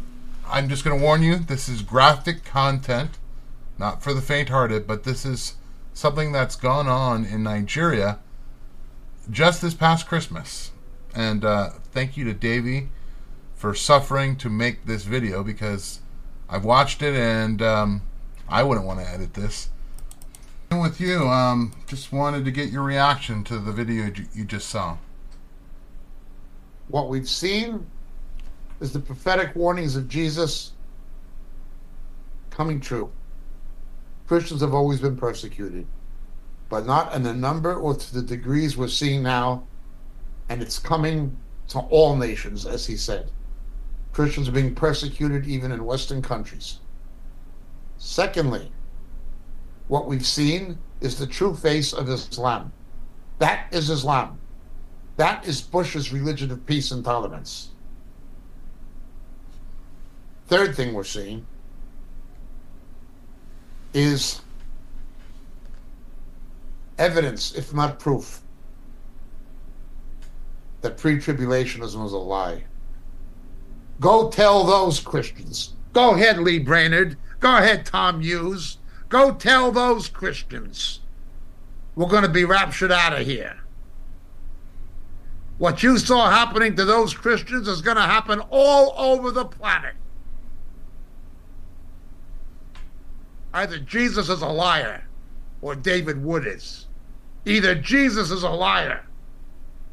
I'm 0.46 0.68
just 0.68 0.84
going 0.84 0.98
to 0.98 1.02
warn 1.02 1.22
you 1.22 1.36
this 1.36 1.68
is 1.68 1.82
graphic 1.82 2.44
content, 2.44 3.12
not 3.78 4.02
for 4.02 4.12
the 4.12 4.20
faint 4.20 4.48
hearted, 4.48 4.86
but 4.86 5.04
this 5.04 5.24
is 5.24 5.54
something 5.94 6.32
that's 6.32 6.56
gone 6.56 6.88
on 6.88 7.24
in 7.24 7.42
Nigeria 7.42 8.18
just 9.30 9.62
this 9.62 9.74
past 9.74 10.06
Christmas. 10.06 10.70
And 11.14 11.44
uh, 11.44 11.70
thank 11.92 12.16
you 12.16 12.24
to 12.24 12.32
Davey 12.34 12.88
for 13.54 13.74
suffering 13.74 14.36
to 14.36 14.50
make 14.50 14.86
this 14.86 15.04
video 15.04 15.42
because 15.42 16.00
I've 16.48 16.64
watched 16.64 17.02
it 17.02 17.14
and 17.14 17.62
um, 17.62 18.02
I 18.48 18.62
wouldn't 18.62 18.86
want 18.86 19.00
to 19.00 19.08
edit 19.08 19.34
this. 19.34 19.70
And 20.70 20.80
with 20.80 21.00
you, 21.00 21.28
um, 21.28 21.72
just 21.86 22.12
wanted 22.12 22.44
to 22.44 22.50
get 22.50 22.70
your 22.70 22.82
reaction 22.82 23.44
to 23.44 23.58
the 23.58 23.72
video 23.72 24.06
you- 24.06 24.28
you 24.34 24.44
just 24.44 24.68
saw. 24.68 24.98
What 26.88 27.08
we've 27.08 27.28
seen 27.28 27.86
is 28.80 28.92
the 28.92 28.98
prophetic 29.00 29.54
warnings 29.54 29.96
of 29.96 30.08
Jesus 30.08 30.72
coming 32.50 32.80
true. 32.80 33.10
Christians 34.26 34.60
have 34.60 34.74
always 34.74 35.00
been 35.00 35.16
persecuted, 35.16 35.86
but 36.74 36.86
not 36.86 37.14
in 37.14 37.22
the 37.22 37.32
number 37.32 37.72
or 37.72 37.94
to 37.94 38.14
the 38.14 38.20
degrees 38.20 38.76
we're 38.76 38.88
seeing 38.88 39.22
now. 39.22 39.64
And 40.48 40.60
it's 40.60 40.76
coming 40.76 41.36
to 41.68 41.78
all 41.78 42.16
nations, 42.16 42.66
as 42.66 42.84
he 42.84 42.96
said. 42.96 43.30
Christians 44.12 44.48
are 44.48 44.52
being 44.52 44.74
persecuted 44.74 45.46
even 45.46 45.70
in 45.70 45.84
Western 45.84 46.20
countries. 46.20 46.80
Secondly, 47.96 48.72
what 49.86 50.08
we've 50.08 50.26
seen 50.26 50.76
is 51.00 51.16
the 51.16 51.28
true 51.28 51.54
face 51.54 51.92
of 51.92 52.08
Islam. 52.08 52.72
That 53.38 53.72
is 53.72 53.88
Islam. 53.88 54.40
That 55.16 55.46
is 55.46 55.60
Bush's 55.60 56.12
religion 56.12 56.50
of 56.50 56.66
peace 56.66 56.90
and 56.90 57.04
tolerance. 57.04 57.68
Third 60.48 60.74
thing 60.74 60.92
we're 60.92 61.04
seeing 61.04 61.46
is 63.92 64.40
evidence, 66.98 67.54
if 67.54 67.74
not 67.74 67.98
proof, 67.98 68.42
that 70.80 70.96
pre 70.96 71.16
tribulationism 71.16 72.02
was 72.02 72.12
a 72.12 72.18
lie. 72.18 72.64
Go 74.00 74.30
tell 74.30 74.64
those 74.64 75.00
Christians. 75.00 75.74
Go 75.92 76.14
ahead, 76.14 76.38
Lee 76.38 76.58
Brainard. 76.58 77.16
Go 77.40 77.56
ahead, 77.56 77.86
Tom 77.86 78.20
Hughes. 78.20 78.78
Go 79.08 79.32
tell 79.32 79.70
those 79.70 80.08
Christians. 80.08 81.00
We're 81.94 82.08
going 82.08 82.24
to 82.24 82.28
be 82.28 82.44
raptured 82.44 82.90
out 82.90 83.12
of 83.12 83.26
here. 83.26 83.56
What 85.58 85.82
you 85.82 85.98
saw 85.98 86.30
happening 86.30 86.74
to 86.76 86.84
those 86.84 87.14
Christians 87.14 87.68
is 87.68 87.80
going 87.80 87.96
to 87.96 88.02
happen 88.02 88.40
all 88.50 88.92
over 88.98 89.30
the 89.30 89.44
planet. 89.44 89.94
Either 93.52 93.78
Jesus 93.78 94.28
is 94.28 94.42
a 94.42 94.48
liar 94.48 95.06
or 95.62 95.76
David 95.76 96.22
Wood 96.24 96.44
is. 96.44 96.83
Either 97.44 97.74
Jesus 97.74 98.30
is 98.30 98.42
a 98.42 98.50
liar 98.50 99.04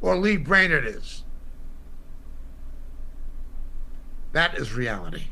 or 0.02 0.18
Lee 0.18 0.38
Brainard 0.38 0.86
is. 0.86 1.24
That 4.32 4.58
is 4.58 4.74
reality. 4.74 5.26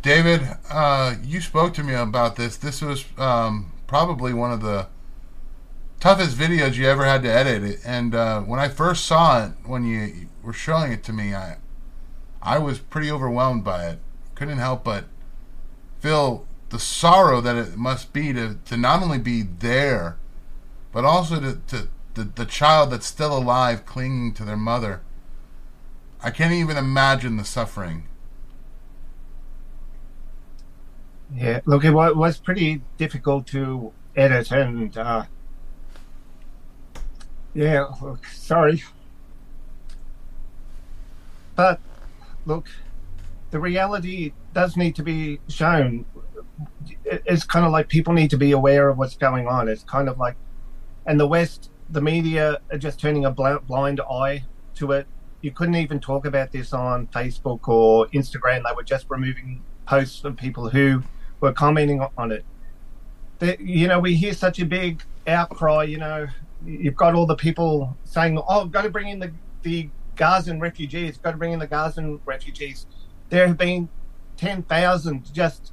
David, 0.00 0.42
uh, 0.70 1.16
you 1.22 1.40
spoke 1.40 1.74
to 1.74 1.82
me 1.82 1.94
about 1.94 2.36
this. 2.36 2.56
This 2.56 2.80
was 2.80 3.04
um, 3.18 3.72
probably 3.86 4.32
one 4.32 4.52
of 4.52 4.62
the 4.62 4.86
toughest 6.00 6.36
videos 6.36 6.76
you 6.76 6.86
ever 6.86 7.04
had 7.04 7.22
to 7.22 7.32
edit 7.32 7.64
it. 7.64 7.80
And 7.84 8.14
uh, 8.14 8.40
when 8.42 8.60
I 8.60 8.68
first 8.68 9.04
saw 9.04 9.44
it, 9.44 9.52
when 9.66 9.84
you 9.84 10.28
were 10.42 10.52
showing 10.52 10.92
it 10.92 11.02
to 11.04 11.12
me, 11.12 11.34
I 11.34 11.58
I 12.40 12.58
was 12.58 12.78
pretty 12.78 13.10
overwhelmed 13.10 13.64
by 13.64 13.88
it. 13.88 13.98
Couldn't 14.34 14.58
help 14.58 14.84
but 14.84 15.04
feel 16.00 16.46
the 16.70 16.78
sorrow 16.78 17.40
that 17.40 17.56
it 17.56 17.76
must 17.76 18.12
be 18.12 18.32
to, 18.32 18.58
to 18.66 18.76
not 18.76 19.02
only 19.02 19.18
be 19.18 19.42
there, 19.42 20.16
but 20.92 21.04
also 21.04 21.40
to, 21.40 21.60
to 21.68 21.88
the, 22.14 22.24
the 22.24 22.44
child 22.44 22.90
that's 22.90 23.06
still 23.06 23.36
alive 23.36 23.86
clinging 23.86 24.34
to 24.34 24.44
their 24.44 24.56
mother. 24.56 25.00
I 26.22 26.30
can't 26.30 26.52
even 26.52 26.76
imagine 26.76 27.36
the 27.36 27.44
suffering. 27.44 28.08
Yeah, 31.34 31.60
look, 31.66 31.84
it 31.84 31.90
wa- 31.92 32.12
was 32.12 32.38
pretty 32.38 32.82
difficult 32.96 33.46
to 33.48 33.92
edit, 34.16 34.50
and 34.50 34.96
uh, 34.96 35.24
yeah, 37.54 37.86
look, 38.02 38.24
sorry, 38.26 38.82
but 41.54 41.80
look, 42.46 42.68
the 43.50 43.58
reality 43.60 44.32
does 44.54 44.76
need 44.76 44.94
to 44.96 45.02
be 45.02 45.40
shown. 45.48 46.06
It- 47.04 47.22
It's 47.26 47.44
kind 47.44 47.64
of 47.66 47.72
like 47.72 47.88
people 47.88 48.12
need 48.12 48.30
to 48.30 48.36
be 48.38 48.52
aware 48.52 48.88
of 48.88 48.98
what's 48.98 49.16
going 49.16 49.46
on. 49.48 49.68
It's 49.68 49.84
kind 49.84 50.08
of 50.08 50.18
like, 50.18 50.36
and 51.06 51.18
the 51.18 51.26
West, 51.26 51.70
the 51.90 52.00
media 52.00 52.58
are 52.70 52.78
just 52.78 53.00
turning 53.00 53.24
a 53.24 53.30
bl- 53.30 53.56
blind 53.66 54.00
eye 54.00 54.44
to 54.76 54.92
it. 54.92 55.06
You 55.40 55.50
couldn't 55.52 55.76
even 55.76 56.00
talk 56.00 56.26
about 56.26 56.52
this 56.52 56.72
on 56.72 57.06
Facebook 57.08 57.68
or 57.68 58.06
Instagram. 58.08 58.64
They 58.64 58.74
were 58.74 58.82
just 58.82 59.06
removing 59.08 59.62
posts 59.86 60.24
of 60.24 60.36
people 60.36 60.68
who 60.70 61.02
were 61.40 61.52
commenting 61.52 62.04
on 62.16 62.32
it. 62.32 62.44
The, 63.38 63.56
you 63.60 63.86
know, 63.86 64.00
we 64.00 64.14
hear 64.16 64.32
such 64.34 64.58
a 64.58 64.66
big 64.66 65.02
outcry. 65.26 65.84
You 65.84 65.98
know, 65.98 66.26
you've 66.66 66.96
got 66.96 67.14
all 67.14 67.24
the 67.26 67.36
people 67.36 67.96
saying, 68.04 68.42
"Oh, 68.48 68.64
got 68.66 68.82
to 68.82 68.90
bring 68.90 69.08
in 69.08 69.20
the 69.20 69.30
the 69.62 69.88
Gazan 70.16 70.58
refugees. 70.58 71.18
Got 71.18 71.32
to 71.32 71.36
bring 71.36 71.52
in 71.52 71.60
the 71.60 71.68
Gazan 71.68 72.20
refugees." 72.26 72.86
There 73.28 73.46
have 73.46 73.56
been 73.56 73.88
ten 74.36 74.64
thousand 74.64 75.32
just 75.32 75.72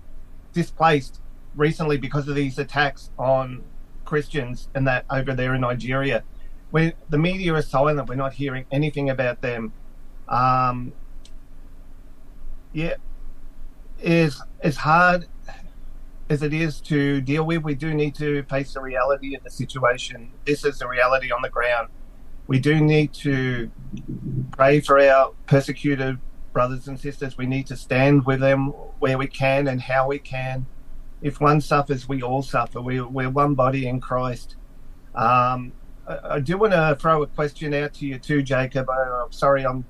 displaced 0.55 1.21
recently 1.55 1.97
because 1.97 2.27
of 2.27 2.35
these 2.35 2.57
attacks 2.57 3.11
on 3.19 3.63
Christians 4.05 4.69
and 4.73 4.87
that 4.87 5.05
over 5.11 5.33
there 5.35 5.53
in 5.53 5.61
Nigeria. 5.61 6.23
Where 6.71 6.93
the 7.09 7.17
media 7.17 7.53
is 7.55 7.67
silent, 7.67 8.09
we're 8.09 8.15
not 8.15 8.33
hearing 8.33 8.65
anything 8.71 9.09
about 9.09 9.41
them. 9.41 9.71
Um, 10.27 10.93
yeah, 12.73 12.95
is 14.01 14.41
as 14.61 14.77
hard 14.77 15.27
as 16.29 16.41
it 16.41 16.53
is 16.53 16.81
to 16.81 17.21
deal 17.21 17.45
with. 17.45 17.63
We 17.63 17.75
do 17.75 17.93
need 17.93 18.15
to 18.15 18.43
face 18.43 18.73
the 18.73 18.81
reality 18.81 19.35
of 19.35 19.43
the 19.43 19.51
situation. 19.51 20.31
This 20.45 20.65
is 20.65 20.79
the 20.79 20.87
reality 20.87 21.31
on 21.31 21.41
the 21.41 21.49
ground. 21.49 21.89
We 22.47 22.59
do 22.59 22.79
need 22.79 23.13
to 23.13 23.71
pray 24.51 24.79
for 24.79 24.99
our 24.99 25.33
persecuted 25.47 26.19
brothers 26.55 26.87
and 26.87 26.97
sisters. 26.97 27.37
We 27.37 27.45
need 27.45 27.67
to 27.67 27.75
stand 27.75 28.25
with 28.25 28.39
them 28.39 28.67
where 28.99 29.17
we 29.17 29.27
can 29.27 29.67
and 29.67 29.81
how 29.81 30.07
we 30.07 30.19
can. 30.19 30.65
If 31.21 31.41
one 31.41 31.59
suffers, 31.59 32.07
we 32.07 32.23
all 32.23 32.41
suffer. 32.41 32.81
We, 32.81 33.01
we're 33.01 33.29
one 33.29 33.55
body 33.55 33.87
in 33.87 33.99
Christ. 33.99 34.55
Um, 35.13 35.73
I, 36.07 36.35
I 36.35 36.39
do 36.39 36.57
want 36.57 36.71
to 36.71 36.97
throw 36.97 37.21
a 37.23 37.27
question 37.27 37.73
out 37.73 37.93
to 37.95 38.05
you 38.05 38.17
too, 38.17 38.41
Jacob. 38.41 38.89
I, 38.89 39.23
I'm 39.25 39.33
sorry 39.33 39.65
I 39.65 39.83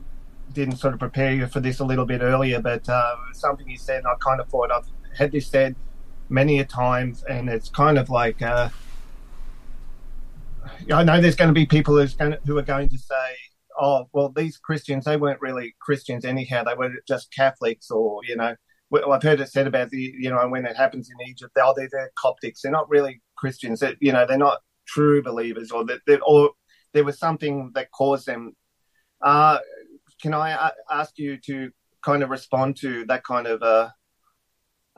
didn't 0.53 0.77
sort 0.77 0.95
of 0.95 0.99
prepare 0.99 1.33
you 1.33 1.45
for 1.45 1.59
this 1.59 1.79
a 1.81 1.85
little 1.85 2.05
bit 2.05 2.21
earlier, 2.21 2.59
but 2.59 2.89
uh, 2.89 3.15
something 3.33 3.69
you 3.69 3.77
said, 3.77 3.99
and 3.99 4.07
I 4.07 4.15
kind 4.19 4.41
of 4.41 4.49
thought 4.49 4.71
I've 4.71 4.87
had 5.15 5.31
this 5.31 5.47
said 5.47 5.75
many 6.29 6.59
a 6.59 6.65
times, 6.65 7.23
and 7.29 7.47
it's 7.47 7.69
kind 7.69 7.99
of 7.99 8.09
like 8.09 8.41
uh, 8.41 8.69
I 10.91 11.03
know 11.03 11.21
there's 11.21 11.35
going 11.35 11.49
to 11.49 11.53
be 11.53 11.67
people 11.67 11.95
who's 11.95 12.15
going 12.15 12.31
to, 12.31 12.39
who 12.45 12.57
are 12.57 12.63
going 12.63 12.89
to 12.89 12.97
say, 12.97 13.35
"Oh, 13.79 14.07
well, 14.13 14.29
these 14.29 14.57
Christians 14.57 15.05
they 15.05 15.17
weren't 15.17 15.41
really 15.41 15.75
Christians 15.81 16.25
anyhow; 16.25 16.63
they 16.63 16.75
were 16.75 16.91
just 17.07 17.33
Catholics," 17.33 17.91
or 17.91 18.21
you 18.25 18.35
know, 18.35 18.55
well, 18.89 19.11
I've 19.11 19.23
heard 19.23 19.41
it 19.41 19.49
said 19.49 19.67
about 19.67 19.89
the 19.89 20.13
you 20.17 20.29
know 20.29 20.47
when 20.47 20.65
it 20.65 20.75
happens 20.75 21.09
in 21.09 21.27
Egypt, 21.27 21.51
oh, 21.57 21.73
they're, 21.75 21.89
they're 21.91 22.11
Coptics, 22.23 22.61
they're 22.61 22.71
not 22.71 22.89
really 22.89 23.21
Christians, 23.37 23.83
you 23.99 24.11
know, 24.11 24.25
they're 24.25 24.37
not 24.37 24.59
true 24.87 25.21
believers, 25.21 25.71
or 25.71 25.85
that 25.85 26.21
or 26.25 26.51
there 26.93 27.03
was 27.03 27.19
something 27.19 27.71
that 27.75 27.91
caused 27.91 28.25
them. 28.25 28.53
Uh, 29.21 29.59
can 30.21 30.33
I 30.33 30.51
a- 30.51 30.93
ask 30.93 31.17
you 31.17 31.37
to 31.45 31.71
kind 32.03 32.23
of 32.23 32.29
respond 32.29 32.77
to 32.77 33.05
that 33.05 33.23
kind 33.23 33.47
of 33.47 33.61
uh, 33.63 33.89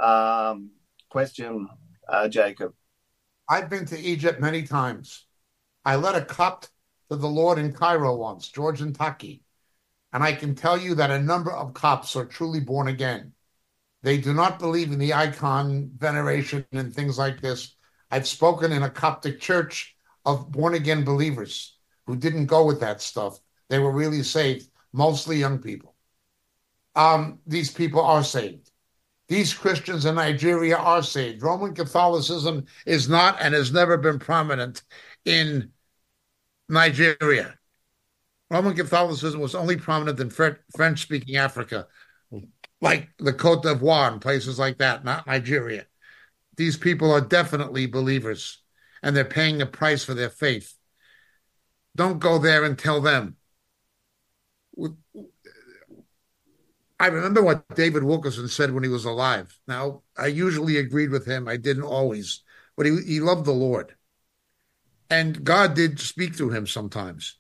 um, 0.02 0.72
question, 1.10 1.68
uh, 2.08 2.28
Jacob? 2.28 2.74
I've 3.50 3.70
been 3.70 3.86
to 3.86 3.98
Egypt 3.98 4.42
many 4.42 4.64
times. 4.64 5.26
I 5.86 5.96
led 5.96 6.16
a 6.16 6.26
Copt 6.26 6.70
to 7.10 7.16
the 7.16 7.28
Lord 7.28 7.58
in 7.58 7.74
Cairo 7.74 8.16
once, 8.16 8.50
George 8.50 8.82
and 8.82 8.96
Taki. 8.96 9.44
And 10.14 10.24
I 10.24 10.34
can 10.34 10.56
tell 10.56 10.78
you 10.78 10.96
that 10.96 11.12
a 11.12 11.22
number 11.22 11.52
of 11.52 11.74
Copts 11.74 12.16
are 12.16 12.26
truly 12.26 12.60
born 12.60 12.88
again. 12.88 13.34
They 14.04 14.18
do 14.18 14.34
not 14.34 14.60
believe 14.60 14.92
in 14.92 15.00
the 15.00 15.14
icon 15.14 15.92
veneration 15.98 16.66
and 16.72 16.94
things 16.94 17.18
like 17.18 17.42
this. 17.42 17.76
I've 18.10 18.28
spoken 18.28 18.72
in 18.72 18.84
a 18.84 18.90
Coptic 18.90 19.40
church 19.40 19.96
of 20.26 20.52
born 20.52 20.74
again 20.74 21.04
believers 21.04 21.78
who 22.06 22.16
didn't 22.16 22.46
go 22.46 22.66
with 22.66 22.80
that 22.80 23.02
stuff. 23.02 23.40
They 23.70 23.80
were 23.80 23.92
really 23.92 24.24
saved, 24.24 24.70
mostly 24.94 25.38
young 25.38 25.60
people. 25.60 25.96
Um, 26.96 27.40
these 27.46 27.72
people 27.72 28.02
are 28.02 28.24
saved. 28.24 28.72
These 29.28 29.54
Christians 29.54 30.06
in 30.06 30.16
Nigeria 30.16 30.78
are 30.78 31.04
saved. 31.04 31.44
Roman 31.44 31.76
Catholicism 31.76 32.66
is 32.86 33.10
not 33.10 33.38
and 33.42 33.54
has 33.54 33.74
never 33.74 33.98
been 33.98 34.20
prominent 34.20 34.84
in 35.26 35.72
Nigeria. 36.70 37.58
Roman 38.50 38.76
Catholicism 38.76 39.42
was 39.42 39.56
only 39.56 39.76
prominent 39.76 40.20
in 40.20 40.30
French 40.30 41.02
speaking 41.02 41.36
Africa, 41.36 41.88
like 42.80 43.10
the 43.20 43.34
Cote 43.34 43.64
d'Ivoire 43.64 44.12
and 44.12 44.22
places 44.22 44.58
like 44.58 44.78
that, 44.78 45.04
not 45.04 45.28
Nigeria. 45.28 45.86
These 46.56 46.78
people 46.78 47.12
are 47.12 47.22
definitely 47.22 47.88
believers 47.88 48.64
and 49.04 49.16
they're 49.16 49.26
paying 49.26 49.62
a 49.62 49.66
price 49.66 50.04
for 50.04 50.14
their 50.14 50.30
faith. 50.30 50.74
Don't 51.96 52.20
go 52.20 52.38
there 52.38 52.64
and 52.64 52.78
tell 52.78 53.02
them. 53.02 53.36
I 57.00 57.08
remember 57.08 57.44
what 57.44 57.76
David 57.76 58.04
Wilkerson 58.04 58.48
said 58.48 58.72
when 58.72 58.84
he 58.84 58.90
was 58.90 59.06
alive. 59.06 59.56
Now, 59.68 60.04
I 60.18 60.28
usually 60.28 60.78
agreed 60.78 61.10
with 61.12 61.26
him. 61.26 61.48
I 61.48 61.58
didn't 61.58 61.84
always, 61.84 62.44
but 62.76 62.86
he, 62.86 63.02
he 63.06 63.20
loved 63.20 63.46
the 63.46 63.52
Lord. 63.52 63.96
And 65.10 65.44
God 65.44 65.74
did 65.74 66.00
speak 66.00 66.36
through 66.36 66.52
him 66.52 66.68
sometimes. 66.68 67.38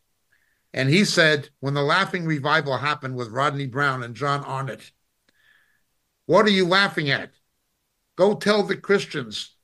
And 0.74 0.90
he 0.90 1.06
said, 1.06 1.50
when 1.60 1.74
the 1.74 1.82
laughing 1.82 2.26
revival 2.26 2.78
happened 2.78 3.16
with 3.16 3.30
Rodney 3.30 3.68
Browne 3.68 4.04
and 4.04 4.16
John 4.16 4.44
Arnott, 4.44 4.92
what 6.26 6.46
are 6.46 6.52
you 6.52 6.68
laughing 6.68 7.10
at? 7.10 7.32
Go 8.16 8.36
tell 8.36 8.64
the 8.64 8.78
Christians 8.78 9.56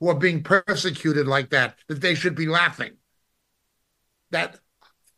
who 0.00 0.08
are 0.08 0.14
being 0.14 0.42
persecuted 0.42 1.26
like 1.26 1.50
that 1.50 1.76
that 1.88 2.00
they 2.00 2.14
should 2.14 2.34
be 2.34 2.46
laughing. 2.46 2.92
That 4.30 4.58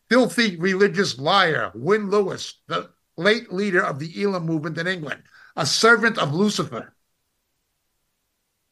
filthy 0.09 0.57
religious 0.57 1.19
liar, 1.19 1.73
Wynne 1.75 2.11
Lewis, 2.11 2.61
the 2.67 2.91
late 3.17 3.53
leader 3.53 3.83
of 3.83 3.99
the 3.99 4.23
Elim 4.23 4.45
movement 4.45 4.79
in 4.79 4.87
England, 4.87 5.23
a 5.57 5.67
servant 5.67 6.19
of 6.19 6.35
Lucifer. 6.35 6.95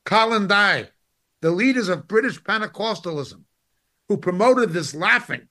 Colin 0.05 0.47
Dye, 0.47 0.89
the 1.41 1.51
leaders 1.51 1.89
of 1.89 2.09
British 2.09 2.43
Pentecostalism, 2.43 3.45
who 4.09 4.17
promoted 4.17 4.73
this 4.73 4.95
laughing 4.95 5.49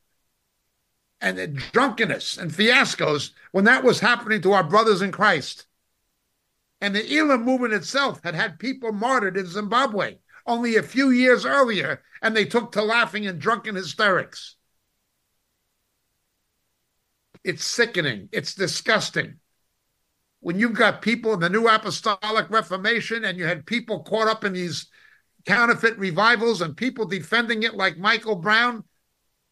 and 1.21 1.57
drunkenness 1.71 2.37
and 2.37 2.51
fiascos 2.51 3.31
when 3.51 3.65
that 3.65 3.83
was 3.83 3.99
happening 3.99 4.41
to 4.41 4.53
our 4.53 4.63
brothers 4.63 5.01
in 5.01 5.11
Christ. 5.11 5.65
And 6.79 6.95
the 6.95 7.17
Elim 7.17 7.43
movement 7.43 7.73
itself 7.73 8.21
had 8.23 8.35
had 8.35 8.59
people 8.59 8.91
martyred 8.91 9.37
in 9.37 9.47
Zimbabwe 9.47 10.17
only 10.45 10.75
a 10.75 10.83
few 10.83 11.09
years 11.09 11.45
earlier, 11.45 12.01
and 12.21 12.35
they 12.35 12.45
took 12.45 12.71
to 12.71 12.81
laughing 12.83 13.27
and 13.27 13.39
drunken 13.39 13.75
hysterics. 13.75 14.55
It's 17.43 17.65
sickening. 17.65 18.29
It's 18.31 18.55
disgusting. 18.55 19.35
When 20.39 20.59
you've 20.59 20.73
got 20.73 21.01
people 21.01 21.33
in 21.33 21.39
the 21.39 21.49
New 21.49 21.67
Apostolic 21.67 22.49
Reformation 22.49 23.25
and 23.25 23.37
you 23.37 23.45
had 23.45 23.65
people 23.65 24.03
caught 24.03 24.27
up 24.27 24.43
in 24.43 24.53
these 24.53 24.87
counterfeit 25.47 25.97
revivals 25.97 26.61
and 26.61 26.75
people 26.75 27.05
defending 27.05 27.63
it 27.63 27.73
like 27.73 27.97
Michael 27.97 28.35
Brown, 28.35 28.83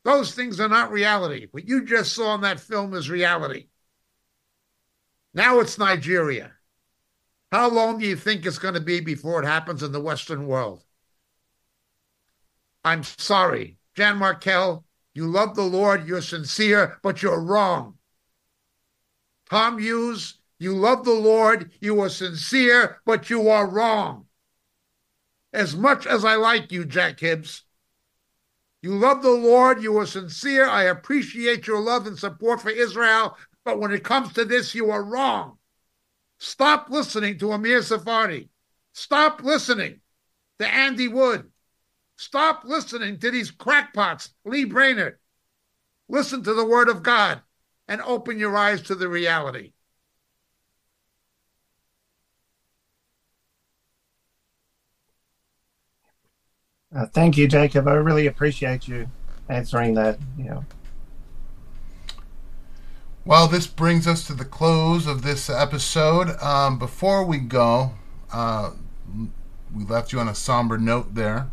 those 0.04 0.36
things 0.36 0.60
are 0.60 0.68
not 0.68 0.92
reality. 0.92 1.48
What 1.52 1.68
you 1.68 1.86
just 1.86 2.14
saw 2.14 2.36
in 2.36 2.42
that 2.42 2.60
film 2.60 2.94
is 2.94 3.10
reality. 3.10 3.68
Now 5.34 5.62
it's 5.62 5.80
Nigeria. 5.80 6.52
How 7.52 7.70
long 7.70 7.98
do 7.98 8.06
you 8.06 8.18
think 8.18 8.46
it's 8.46 8.60
going 8.60 8.74
to 8.74 8.82
be 8.82 9.00
before 9.00 9.42
it 9.42 9.48
happens 9.48 9.82
in 9.82 9.94
the 9.94 10.02
Western 10.02 10.48
world? 10.48 10.84
I'm 12.84 13.04
sorry. 13.04 13.78
Jan 13.96 14.20
Markell, 14.20 14.84
you 15.14 15.28
love 15.28 15.56
the 15.56 15.64
Lord, 15.64 16.06
you're 16.06 16.22
sincere, 16.22 17.00
but 17.02 17.24
you're 17.24 17.40
wrong. 17.40 17.96
Tom 19.50 19.80
Hughes, 19.80 20.36
you 20.60 20.76
love 20.76 21.06
the 21.06 21.14
Lord, 21.14 21.72
you 21.80 22.02
are 22.02 22.10
sincere, 22.10 23.00
but 23.06 23.30
you 23.30 23.48
are 23.48 23.68
wrong. 23.68 24.25
As 25.56 25.74
much 25.74 26.06
as 26.06 26.26
I 26.26 26.36
like 26.36 26.74
you, 26.74 26.84
Jack 26.84 27.22
Hibbs, 27.22 27.64
You 28.82 28.94
love 28.94 29.24
the 29.24 29.32
Lord. 29.32 29.82
You 29.82 29.98
are 29.98 30.06
sincere. 30.06 30.68
I 30.68 30.84
appreciate 30.84 31.66
your 31.66 31.80
love 31.80 32.06
and 32.08 32.20
support 32.20 32.62
for 32.62 32.70
Israel. 32.70 33.38
But 33.64 33.80
when 33.80 33.92
it 33.92 34.04
comes 34.04 34.34
to 34.34 34.44
this, 34.44 34.76
you 34.76 34.92
are 34.92 35.02
wrong. 35.02 35.58
Stop 36.40 36.90
listening 36.90 37.40
to 37.40 37.54
Amir 37.54 37.80
Tsarfati. 37.80 38.50
Stop 38.92 39.44
listening 39.44 40.02
to 40.60 40.68
Andy 40.68 41.08
Wood. 41.08 41.50
Stop 42.18 42.64
listening 42.66 43.18
to 43.20 43.32
these 43.32 43.50
crackpots, 43.50 44.34
Lee 44.44 44.66
Brainard. 44.66 45.20
Listen 46.10 46.44
to 46.44 46.54
the 46.54 46.66
word 46.66 46.90
of 46.90 47.02
God 47.02 47.42
and 47.88 48.02
open 48.02 48.40
your 48.40 48.58
eyes 48.58 48.82
to 48.84 48.96
the 48.96 49.08
reality. 49.08 49.72
Uh, 56.96 57.06
thank 57.08 57.36
you, 57.36 57.48
Jacob. 57.48 57.88
I 57.88 57.94
really 57.94 58.26
appreciate 58.28 58.88
you 58.88 59.10
answering 59.50 59.96
that. 59.96 60.18
You 60.38 60.46
know. 60.46 60.66
Well, 63.26 63.48
this 63.48 63.68
brings 63.68 64.08
us 64.08 64.26
to 64.28 64.34
the 64.34 64.46
close 64.46 65.06
of 65.06 65.22
this 65.22 65.50
episode. 65.50 66.30
Um, 66.42 66.80
before 66.80 67.26
we 67.26 67.40
go, 67.40 67.92
uh, 68.32 68.72
we 69.74 69.84
left 69.84 70.14
you 70.14 70.20
on 70.20 70.30
a 70.30 70.36
somber 70.36 70.78
note 70.78 71.16
there, 71.16 71.50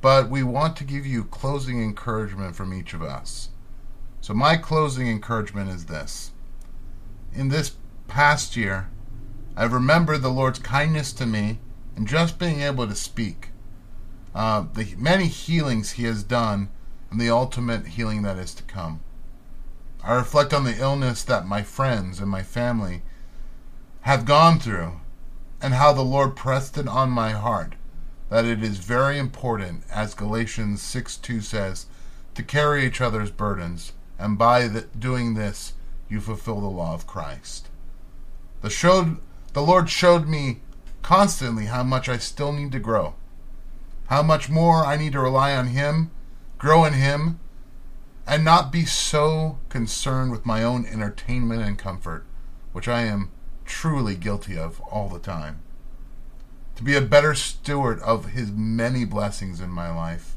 but 0.00 0.30
we 0.30 0.42
want 0.42 0.76
to 0.76 0.84
give 0.84 1.06
you 1.06 1.24
closing 1.24 1.82
encouragement 1.82 2.56
from 2.56 2.72
each 2.72 2.94
of 2.94 3.02
us. 3.02 3.50
So, 4.22 4.32
my 4.32 4.56
closing 4.56 5.06
encouragement 5.06 5.68
is 5.68 5.86
this 5.86 6.32
In 7.34 7.48
this 7.50 7.76
past 8.08 8.56
year, 8.56 8.88
I've 9.54 9.74
remembered 9.74 10.22
the 10.22 10.30
Lord's 10.30 10.60
kindness 10.60 11.12
to 11.14 11.26
me 11.26 11.58
and 11.94 12.08
just 12.08 12.38
being 12.38 12.62
able 12.62 12.86
to 12.86 12.94
speak 12.94 13.51
uh, 14.34 14.64
the 14.74 14.94
many 14.96 15.26
healings 15.26 15.92
he 15.92 16.04
has 16.04 16.22
done, 16.22 16.68
and 17.10 17.20
the 17.20 17.30
ultimate 17.30 17.86
healing 17.86 18.22
that 18.22 18.38
is 18.38 18.54
to 18.54 18.62
come. 18.62 19.00
I 20.02 20.14
reflect 20.14 20.54
on 20.54 20.64
the 20.64 20.78
illness 20.78 21.22
that 21.24 21.46
my 21.46 21.62
friends 21.62 22.18
and 22.18 22.30
my 22.30 22.42
family 22.42 23.02
have 24.02 24.24
gone 24.24 24.58
through, 24.58 25.00
and 25.60 25.74
how 25.74 25.92
the 25.92 26.02
Lord 26.02 26.34
pressed 26.34 26.78
it 26.78 26.88
on 26.88 27.10
my 27.10 27.30
heart 27.32 27.74
that 28.30 28.46
it 28.46 28.62
is 28.62 28.78
very 28.78 29.18
important, 29.18 29.84
as 29.90 30.14
Galatians 30.14 30.80
6 30.80 31.18
2 31.18 31.42
says, 31.42 31.84
to 32.34 32.42
carry 32.42 32.86
each 32.86 33.02
other's 33.02 33.30
burdens, 33.30 33.92
and 34.18 34.38
by 34.38 34.66
the, 34.66 34.82
doing 34.98 35.34
this, 35.34 35.74
you 36.08 36.18
fulfill 36.18 36.62
the 36.62 36.66
law 36.66 36.94
of 36.94 37.06
Christ. 37.06 37.68
The, 38.62 38.70
showed, 38.70 39.18
the 39.52 39.60
Lord 39.60 39.90
showed 39.90 40.26
me 40.26 40.60
constantly 41.02 41.66
how 41.66 41.82
much 41.82 42.08
I 42.08 42.16
still 42.16 42.52
need 42.52 42.72
to 42.72 42.78
grow 42.78 43.14
how 44.12 44.22
much 44.22 44.50
more 44.50 44.84
I 44.84 44.98
need 44.98 45.12
to 45.12 45.20
rely 45.20 45.56
on 45.56 45.68
Him, 45.68 46.10
grow 46.58 46.84
in 46.84 46.92
Him, 46.92 47.40
and 48.26 48.44
not 48.44 48.70
be 48.70 48.84
so 48.84 49.58
concerned 49.70 50.30
with 50.30 50.44
my 50.44 50.62
own 50.62 50.84
entertainment 50.84 51.62
and 51.62 51.78
comfort, 51.78 52.26
which 52.72 52.88
I 52.88 53.04
am 53.04 53.30
truly 53.64 54.14
guilty 54.14 54.58
of 54.58 54.82
all 54.82 55.08
the 55.08 55.18
time. 55.18 55.62
To 56.76 56.82
be 56.82 56.94
a 56.94 57.00
better 57.00 57.34
steward 57.34 58.00
of 58.00 58.32
His 58.32 58.52
many 58.52 59.06
blessings 59.06 59.62
in 59.62 59.70
my 59.70 59.90
life, 59.90 60.36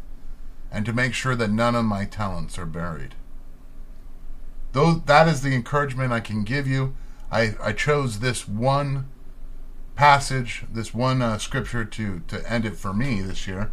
and 0.72 0.86
to 0.86 0.94
make 0.94 1.14
sure 1.14 1.36
that 1.36 1.52
none 1.52 1.76
of 1.76 1.84
my 1.84 2.06
talents 2.06 2.58
are 2.58 2.66
buried. 2.66 3.16
Though 4.72 4.94
that 5.06 5.28
is 5.28 5.42
the 5.42 5.54
encouragement 5.54 6.14
I 6.14 6.22
can 6.22 6.46
give 6.46 6.66
you, 6.66 6.96
I, 7.30 7.56
I 7.62 7.74
chose 7.74 8.20
this 8.20 8.48
one 8.48 9.10
passage, 9.96 10.64
this 10.72 10.94
one 10.94 11.22
uh, 11.22 11.38
scripture 11.38 11.86
to, 11.86 12.22
to 12.28 12.52
end 12.52 12.66
it 12.66 12.76
for 12.76 12.94
me 12.94 13.22
this 13.22 13.48
year. 13.48 13.72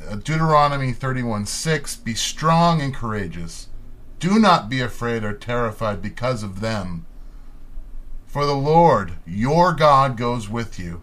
Uh, 0.00 0.16
Deuteronomy 0.16 0.92
31 0.92 1.46
6 1.46 1.96
Be 1.96 2.14
strong 2.14 2.80
and 2.80 2.94
courageous. 2.94 3.68
Do 4.18 4.38
not 4.38 4.68
be 4.68 4.80
afraid 4.80 5.24
or 5.24 5.32
terrified 5.32 6.00
because 6.02 6.42
of 6.42 6.60
them. 6.60 7.06
For 8.26 8.44
the 8.44 8.54
Lord 8.54 9.12
your 9.26 9.72
God 9.72 10.16
goes 10.16 10.48
with 10.48 10.78
you. 10.78 11.02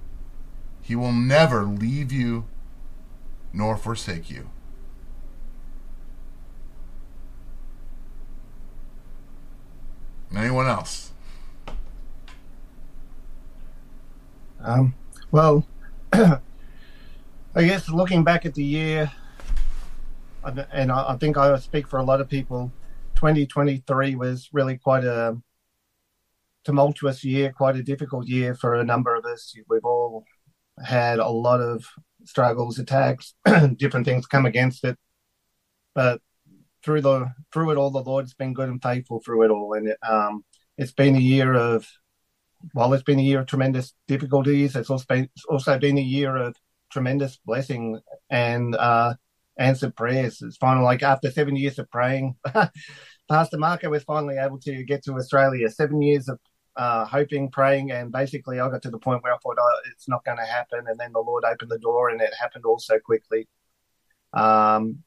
He 0.81 0.95
will 0.95 1.13
never 1.13 1.63
leave 1.63 2.11
you 2.11 2.45
nor 3.53 3.77
forsake 3.77 4.29
you. 4.29 4.49
Anyone 10.35 10.67
else? 10.67 11.12
Um, 14.63 14.95
well, 15.31 15.67
I 16.13 16.39
guess 17.55 17.89
looking 17.89 18.23
back 18.23 18.45
at 18.45 18.53
the 18.53 18.63
year, 18.63 19.11
and 20.71 20.91
I 20.91 21.15
think 21.17 21.37
I 21.37 21.57
speak 21.59 21.87
for 21.87 21.99
a 21.99 22.03
lot 22.03 22.21
of 22.21 22.29
people, 22.29 22.71
2023 23.15 24.15
was 24.15 24.49
really 24.53 24.77
quite 24.77 25.03
a 25.03 25.37
tumultuous 26.63 27.25
year, 27.25 27.51
quite 27.51 27.75
a 27.75 27.83
difficult 27.83 28.25
year 28.27 28.55
for 28.55 28.75
a 28.75 28.85
number 28.85 29.15
of 29.15 29.25
us. 29.25 29.53
We've 29.67 29.83
all 29.83 30.23
had 30.81 31.19
a 31.19 31.29
lot 31.29 31.59
of 31.59 31.85
struggles, 32.23 32.79
attacks, 32.79 33.35
different 33.75 34.05
things 34.05 34.27
come 34.27 34.45
against 34.45 34.85
it. 34.85 34.97
But 35.93 36.21
through 36.83 37.01
the 37.01 37.33
through 37.51 37.71
it 37.71 37.77
all, 37.77 37.91
the 37.91 38.01
Lord's 38.01 38.33
been 38.33 38.53
good 38.53 38.69
and 38.69 38.81
faithful 38.81 39.21
through 39.23 39.43
it 39.43 39.51
all, 39.51 39.73
and 39.73 39.93
um, 40.07 40.45
it's 40.77 40.93
been 40.93 41.15
a 41.15 41.19
year 41.19 41.53
of 41.53 41.85
while 42.71 42.93
it's 42.93 43.03
been 43.03 43.19
a 43.19 43.23
year 43.23 43.39
of 43.39 43.47
tremendous 43.47 43.93
difficulties, 44.07 44.75
it's 44.75 44.89
also 44.89 45.05
been, 45.07 45.29
also 45.49 45.77
been 45.77 45.97
a 45.97 46.01
year 46.01 46.35
of 46.35 46.55
tremendous 46.91 47.37
blessing 47.45 47.99
and 48.29 48.75
uh, 48.75 49.13
answered 49.57 49.95
prayers. 49.95 50.41
It's 50.41 50.57
finally 50.57 50.85
like 50.85 51.03
after 51.03 51.29
seven 51.29 51.55
years 51.55 51.79
of 51.79 51.89
praying, 51.91 52.35
Pastor 53.29 53.57
Marco 53.57 53.89
was 53.89 54.03
finally 54.03 54.37
able 54.37 54.59
to 54.59 54.83
get 54.83 55.03
to 55.05 55.13
Australia. 55.13 55.69
Seven 55.69 56.01
years 56.01 56.29
of 56.29 56.39
uh, 56.75 57.05
hoping, 57.05 57.49
praying, 57.51 57.91
and 57.91 58.11
basically 58.11 58.59
I 58.59 58.69
got 58.69 58.81
to 58.83 58.89
the 58.89 58.99
point 58.99 59.23
where 59.23 59.33
I 59.33 59.37
thought 59.37 59.57
oh, 59.59 59.79
it's 59.91 60.09
not 60.09 60.25
going 60.25 60.37
to 60.37 60.45
happen, 60.45 60.85
and 60.87 60.99
then 60.99 61.11
the 61.13 61.19
Lord 61.19 61.43
opened 61.45 61.71
the 61.71 61.79
door, 61.79 62.09
and 62.09 62.21
it 62.21 62.33
happened 62.39 62.65
all 62.65 62.79
so 62.79 62.99
quickly. 62.99 63.47
Um, 64.33 65.03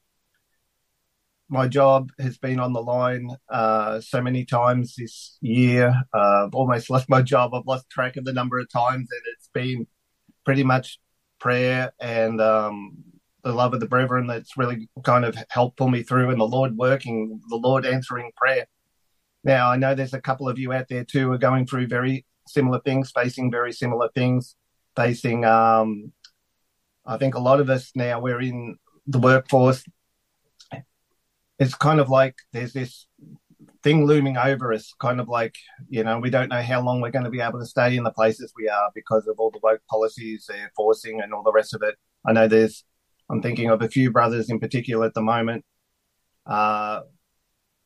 my 1.49 1.67
job 1.67 2.11
has 2.19 2.37
been 2.37 2.59
on 2.59 2.73
the 2.73 2.81
line 2.81 3.29
uh, 3.49 4.01
so 4.01 4.21
many 4.21 4.43
times 4.45 4.95
this 4.95 5.37
year. 5.41 5.93
Uh, 6.13 6.45
I've 6.45 6.55
almost 6.55 6.89
lost 6.89 7.09
my 7.09 7.21
job. 7.21 7.53
I've 7.53 7.67
lost 7.67 7.89
track 7.89 8.17
of 8.17 8.25
the 8.25 8.33
number 8.33 8.59
of 8.59 8.69
times, 8.69 9.09
and 9.11 9.21
it's 9.33 9.49
been 9.53 9.87
pretty 10.45 10.63
much 10.63 10.99
prayer 11.39 11.91
and 11.99 12.41
um, 12.41 12.97
the 13.43 13.53
love 13.53 13.73
of 13.73 13.79
the 13.79 13.87
brethren 13.87 14.27
that's 14.27 14.57
really 14.57 14.89
kind 15.03 15.23
of 15.23 15.37
helped 15.49 15.77
pull 15.77 15.89
me 15.89 16.03
through, 16.03 16.29
and 16.29 16.39
the 16.39 16.45
Lord 16.45 16.75
working, 16.75 17.39
the 17.49 17.55
Lord 17.55 17.85
answering 17.85 18.31
prayer. 18.35 18.65
Now, 19.43 19.71
I 19.71 19.77
know 19.77 19.95
there's 19.95 20.13
a 20.13 20.21
couple 20.21 20.49
of 20.49 20.59
you 20.59 20.73
out 20.73 20.87
there 20.89 21.05
too 21.05 21.31
are 21.31 21.37
going 21.37 21.65
through 21.65 21.87
very 21.87 22.25
similar 22.47 22.81
things, 22.81 23.11
facing 23.11 23.51
very 23.51 23.71
similar 23.71 24.09
things, 24.13 24.55
facing. 24.95 25.45
Um, 25.45 26.11
I 27.05 27.17
think 27.17 27.35
a 27.35 27.39
lot 27.39 27.61
of 27.61 27.69
us 27.69 27.91
now 27.95 28.19
we're 28.19 28.41
in 28.41 28.77
the 29.05 29.19
workforce 29.19 29.85
it's 31.59 31.75
kind 31.75 31.99
of 31.99 32.09
like 32.09 32.35
there's 32.53 32.73
this 32.73 33.07
thing 33.83 34.05
looming 34.05 34.37
over 34.37 34.73
us, 34.73 34.93
kind 34.99 35.19
of 35.19 35.27
like, 35.27 35.55
you 35.89 36.03
know, 36.03 36.19
we 36.19 36.29
don't 36.29 36.49
know 36.49 36.61
how 36.61 36.81
long 36.81 37.01
we're 37.01 37.11
going 37.11 37.25
to 37.25 37.31
be 37.31 37.41
able 37.41 37.59
to 37.59 37.65
stay 37.65 37.95
in 37.95 38.03
the 38.03 38.11
places 38.11 38.53
we 38.55 38.69
are 38.69 38.91
because 38.93 39.27
of 39.27 39.35
all 39.39 39.51
the 39.51 39.59
woke 39.63 39.81
policies 39.89 40.45
they're 40.47 40.71
forcing 40.75 41.21
and 41.21 41.33
all 41.33 41.43
the 41.43 41.51
rest 41.51 41.73
of 41.73 41.81
it. 41.81 41.95
I 42.25 42.33
know 42.33 42.47
there's, 42.47 42.83
I'm 43.29 43.41
thinking 43.41 43.69
of 43.69 43.81
a 43.81 43.89
few 43.89 44.11
brothers 44.11 44.49
in 44.49 44.59
particular 44.59 45.05
at 45.05 45.13
the 45.13 45.21
moment. 45.21 45.65
Uh, 46.45 47.01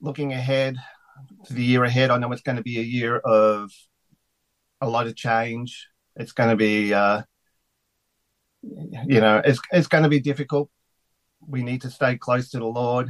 looking 0.01 0.33
ahead 0.33 0.77
to 1.45 1.53
the 1.53 1.63
year 1.63 1.83
ahead, 1.83 2.11
I 2.11 2.17
know 2.17 2.31
it's 2.31 2.41
going 2.41 2.57
to 2.57 2.63
be 2.63 2.79
a 2.79 2.83
year 2.83 3.17
of 3.17 3.71
a 4.81 4.89
lot 4.89 5.07
of 5.07 5.15
change. 5.15 5.87
It's 6.15 6.31
going 6.31 6.49
to 6.49 6.55
be, 6.55 6.93
uh, 6.93 7.21
you 8.63 9.21
know, 9.21 9.41
it's 9.43 9.59
it's 9.71 9.87
going 9.87 10.03
to 10.03 10.09
be 10.09 10.19
difficult. 10.19 10.69
We 11.47 11.63
need 11.63 11.81
to 11.81 11.89
stay 11.89 12.17
close 12.17 12.49
to 12.51 12.59
the 12.59 12.65
Lord 12.65 13.09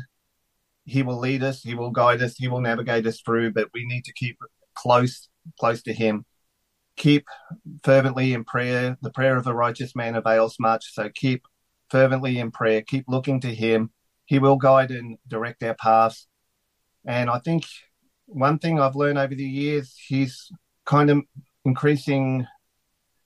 he 0.85 1.03
will 1.03 1.19
lead 1.19 1.43
us, 1.43 1.61
he 1.61 1.75
will 1.75 1.91
guide 1.91 2.21
us, 2.21 2.35
he 2.37 2.47
will 2.47 2.61
navigate 2.61 3.05
us 3.05 3.21
through, 3.21 3.53
but 3.53 3.69
we 3.73 3.85
need 3.85 4.05
to 4.05 4.13
keep 4.13 4.37
close, 4.75 5.29
close 5.59 5.81
to 5.83 5.93
him. 5.93 6.25
Keep 6.97 7.25
fervently 7.83 8.33
in 8.33 8.43
prayer. 8.43 8.97
The 9.01 9.11
prayer 9.11 9.37
of 9.37 9.47
a 9.47 9.53
righteous 9.53 9.95
man 9.95 10.15
avails 10.15 10.57
much. 10.59 10.93
So 10.93 11.09
keep 11.13 11.43
fervently 11.89 12.39
in 12.39 12.51
prayer. 12.51 12.81
Keep 12.81 13.05
looking 13.07 13.39
to 13.41 13.53
him. 13.53 13.91
He 14.25 14.39
will 14.39 14.57
guide 14.57 14.91
and 14.91 15.17
direct 15.27 15.63
our 15.63 15.75
paths. 15.75 16.27
And 17.05 17.29
I 17.29 17.39
think 17.39 17.65
one 18.25 18.59
thing 18.59 18.79
I've 18.79 18.95
learned 18.95 19.17
over 19.17 19.35
the 19.35 19.43
years, 19.43 19.95
he's 20.07 20.51
kind 20.85 21.09
of 21.09 21.21
increasing 21.65 22.45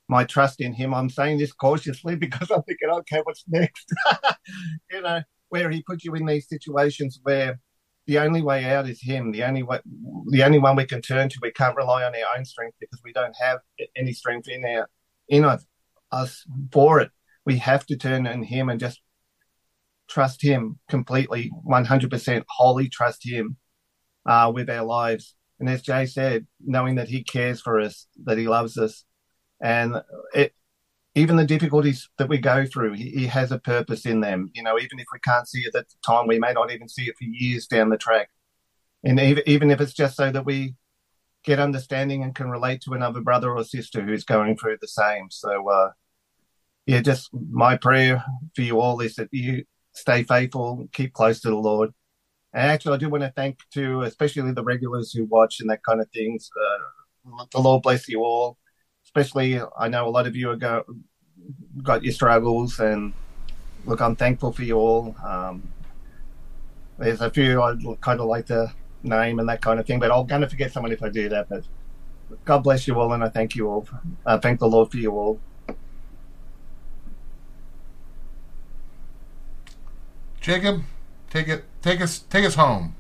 my 0.08 0.24
trust 0.24 0.62
in 0.62 0.74
him. 0.74 0.94
I'm 0.94 1.10
saying 1.10 1.38
this 1.38 1.54
cautiously 1.54 2.16
because 2.26 2.52
I'm 2.52 2.64
thinking, 2.64 2.90
okay, 2.90 3.22
what's 3.24 3.44
next? 3.48 3.92
you 4.92 5.02
know, 5.02 5.22
where 5.50 5.70
he 5.70 5.84
puts 5.84 6.04
you 6.04 6.14
in 6.16 6.26
these 6.26 6.48
situations 6.48 7.20
where 7.24 7.60
the 8.08 8.20
only 8.20 8.42
way 8.42 8.66
out 8.66 8.88
is 8.88 9.02
him. 9.02 9.32
The 9.32 9.44
only 9.44 9.64
way, 9.64 9.80
the 10.28 10.44
only 10.44 10.60
one 10.60 10.76
we 10.76 10.86
can 10.86 11.02
turn 11.02 11.30
to. 11.30 11.40
We 11.42 11.52
can't 11.52 11.76
rely 11.76 12.04
on 12.04 12.14
our 12.14 12.38
own 12.38 12.46
strength 12.46 12.76
because 12.80 13.02
we 13.04 13.14
don't 13.14 13.36
have 13.40 13.60
any 13.96 14.14
strength 14.14 14.48
in 14.48 14.64
our 14.66 14.90
in 15.28 15.44
us, 15.44 15.66
us 16.12 16.46
for 16.72 17.00
it. 17.00 17.12
We 17.46 17.58
have 17.58 17.86
to 17.88 17.98
turn 17.98 18.28
on 18.28 18.44
him 18.44 18.70
and 18.70 18.80
just 18.80 19.02
trust 20.08 20.42
Him 20.42 20.80
completely, 20.90 21.52
100% 21.68 22.44
wholly 22.50 22.90
trust 22.90 23.28
Him 23.28 23.58
uh, 24.26 24.52
with 24.54 24.70
our 24.70 24.86
lives. 24.86 25.36
And 25.60 25.70
as 25.70 25.82
Jay 25.82 26.06
said, 26.06 26.48
knowing 26.64 26.96
that 26.96 27.08
He 27.08 27.24
cares 27.24 27.62
for 27.62 27.80
us, 27.80 28.08
that 28.26 28.38
He 28.38 28.48
loves 28.48 28.78
us, 28.78 29.06
and 29.62 30.02
it, 30.34 30.54
even 31.16 31.38
the 31.38 31.46
difficulties 31.46 32.10
that 32.18 32.28
we 32.28 32.38
go 32.38 32.66
through, 32.66 32.94
he, 32.94 33.10
he, 33.10 33.26
has 33.28 33.52
a 33.52 33.60
purpose 33.60 34.06
in 34.06 34.20
them. 34.20 34.52
You 34.54 34.64
know, 34.64 34.78
even 34.78 35.00
if 35.00 35.08
we 35.14 35.20
can't 35.20 35.48
see 35.48 35.62
it 35.62 35.74
at 35.74 35.88
the 35.88 35.96
time, 36.06 36.28
we 36.28 36.40
may 36.40 36.52
not 36.52 36.72
even 36.72 36.90
see 36.90 37.04
it 37.04 37.16
for 37.18 37.24
years 37.24 37.68
down 37.68 37.90
the 37.90 37.98
track. 37.98 38.30
And 39.04 39.20
even, 39.20 39.44
even 39.46 39.72
if 39.72 39.80
it's 39.80 39.94
just 39.94 40.18
so 40.18 40.30
that 40.30 40.46
we 40.46 40.76
get 41.46 41.60
understanding 41.60 42.24
and 42.24 42.36
can 42.36 42.50
relate 42.50 42.82
to 42.82 42.94
another 42.94 43.22
brother 43.22 43.56
or 43.56 43.64
sister 43.64 44.02
who's 44.02 44.26
going 44.26 44.58
through 44.58 44.78
the 44.82 44.88
same. 44.88 45.28
So, 45.30 45.70
uh, 45.70 45.92
yeah, 46.86 47.02
just 47.02 47.30
my 47.34 47.78
prayer 47.78 48.24
for 48.54 48.62
you 48.62 48.82
all 48.82 49.00
is 49.00 49.16
that 49.16 49.30
you 49.32 49.64
stay 49.94 50.24
faithful, 50.24 50.90
keep 50.92 51.14
close 51.14 51.40
to 51.42 51.50
the 51.50 51.56
Lord. 51.56 51.94
And 52.54 52.72
actually, 52.72 52.96
I 52.96 52.98
do 52.98 53.10
want 53.10 53.24
to 53.24 53.34
thank 53.36 53.60
to 53.74 54.02
especially 54.02 54.52
the 54.52 54.64
regulars 54.64 55.12
who 55.12 55.26
watch 55.26 55.60
and 55.60 55.70
that 55.70 55.84
kind 55.84 56.02
of 56.02 56.10
things. 56.12 56.50
Uh, 56.60 57.46
the 57.52 57.60
Lord 57.60 57.84
bless 57.84 58.08
you 58.10 58.22
all. 58.22 58.58
Especially, 59.16 59.62
I 59.80 59.88
know 59.88 60.08
a 60.08 60.10
lot 60.10 60.28
of 60.28 60.36
you 60.36 60.50
have 60.50 60.60
got, 60.60 60.86
got 61.82 62.04
your 62.04 62.12
struggles, 62.12 62.82
and 62.82 63.14
look, 63.86 64.02
I'm 64.02 64.18
thankful 64.18 64.52
for 64.52 64.64
you 64.64 64.76
all. 64.76 65.16
Um, 65.26 65.64
there's 66.98 67.22
a 67.22 67.30
few 67.30 67.62
I'd 67.62 67.80
kind 68.02 68.20
of 68.20 68.26
like 68.26 68.48
to 68.48 68.74
name 69.04 69.40
and 69.40 69.48
that 69.48 69.62
kind 69.62 69.80
of 69.80 69.86
thing, 69.86 70.00
but 70.00 70.12
I'm 70.12 70.26
going 70.26 70.42
to 70.42 70.50
forget 70.50 70.74
someone 70.74 70.92
if 70.92 71.02
I 71.02 71.08
do 71.08 71.30
that. 71.30 71.48
But 71.48 71.64
God 72.44 72.64
bless 72.64 72.90
you 72.90 73.00
all, 73.00 73.14
and 73.14 73.24
I 73.24 73.30
thank 73.30 73.56
you 73.56 73.70
all. 73.70 73.88
I 74.26 74.36
thank 74.36 74.60
the 74.60 74.68
Lord 74.68 74.92
for 74.92 74.98
you 74.98 75.12
all. 75.12 75.40
Jacob, 80.42 80.82
take 81.30 81.48
it, 81.48 81.64
take 81.82 82.02
us, 82.02 82.20
take 82.20 82.44
us 82.44 82.56
home. 82.56 82.98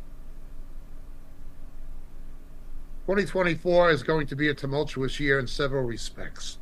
2024 3.05 3.91
is 3.91 4.03
going 4.03 4.27
to 4.27 4.35
be 4.35 4.47
a 4.49 4.53
tumultuous 4.53 5.19
year 5.19 5.37
in 5.39 5.47
several 5.47 5.83
respects. 5.83 6.57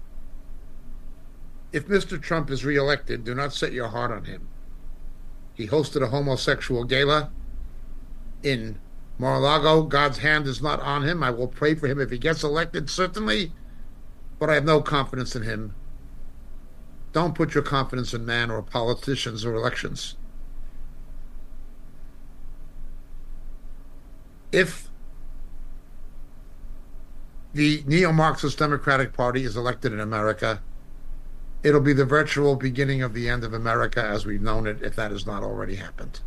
If 1.71 1.87
Mr. 1.87 2.21
Trump 2.21 2.51
is 2.51 2.65
reelected, 2.65 3.23
do 3.23 3.33
not 3.33 3.53
set 3.53 3.71
your 3.71 3.87
heart 3.87 4.11
on 4.11 4.25
him. 4.25 4.47
He 5.53 5.67
hosted 5.67 6.03
a 6.03 6.07
homosexual 6.07 6.83
gala 6.83 7.31
in 8.43 8.79
Mar-a-Lago. 9.17 9.83
God's 9.83 10.19
hand 10.19 10.45
is 10.47 10.61
not 10.61 10.79
on 10.81 11.03
him. 11.03 11.23
I 11.23 11.29
will 11.29 11.47
pray 11.47 11.75
for 11.75 11.87
him 11.87 11.99
if 11.99 12.11
he 12.11 12.17
gets 12.17 12.43
elected, 12.43 12.89
certainly, 12.89 13.53
but 14.37 14.49
I 14.49 14.55
have 14.55 14.65
no 14.65 14.81
confidence 14.81 15.35
in 15.35 15.43
him. 15.43 15.73
Don't 17.13 17.35
put 17.35 17.53
your 17.53 17.63
confidence 17.63 18.13
in 18.13 18.25
man 18.25 18.51
or 18.51 18.61
politicians 18.61 19.45
or 19.45 19.53
elections. 19.53 20.15
if 24.53 24.89
the 27.53 27.83
neo 27.85 28.11
Marxist 28.11 28.57
Democratic 28.57 29.13
Party 29.13 29.43
is 29.43 29.55
elected 29.55 29.93
in 29.93 29.99
America, 29.99 30.61
it'll 31.63 31.81
be 31.81 31.93
the 31.93 32.05
virtual 32.05 32.55
beginning 32.55 33.01
of 33.01 33.13
the 33.13 33.29
end 33.29 33.43
of 33.43 33.53
America 33.53 34.03
as 34.03 34.25
we've 34.25 34.41
known 34.41 34.67
it, 34.67 34.81
if 34.81 34.95
that 34.95 35.11
has 35.11 35.25
not 35.25 35.43
already 35.43 35.75
happened. 35.75 36.19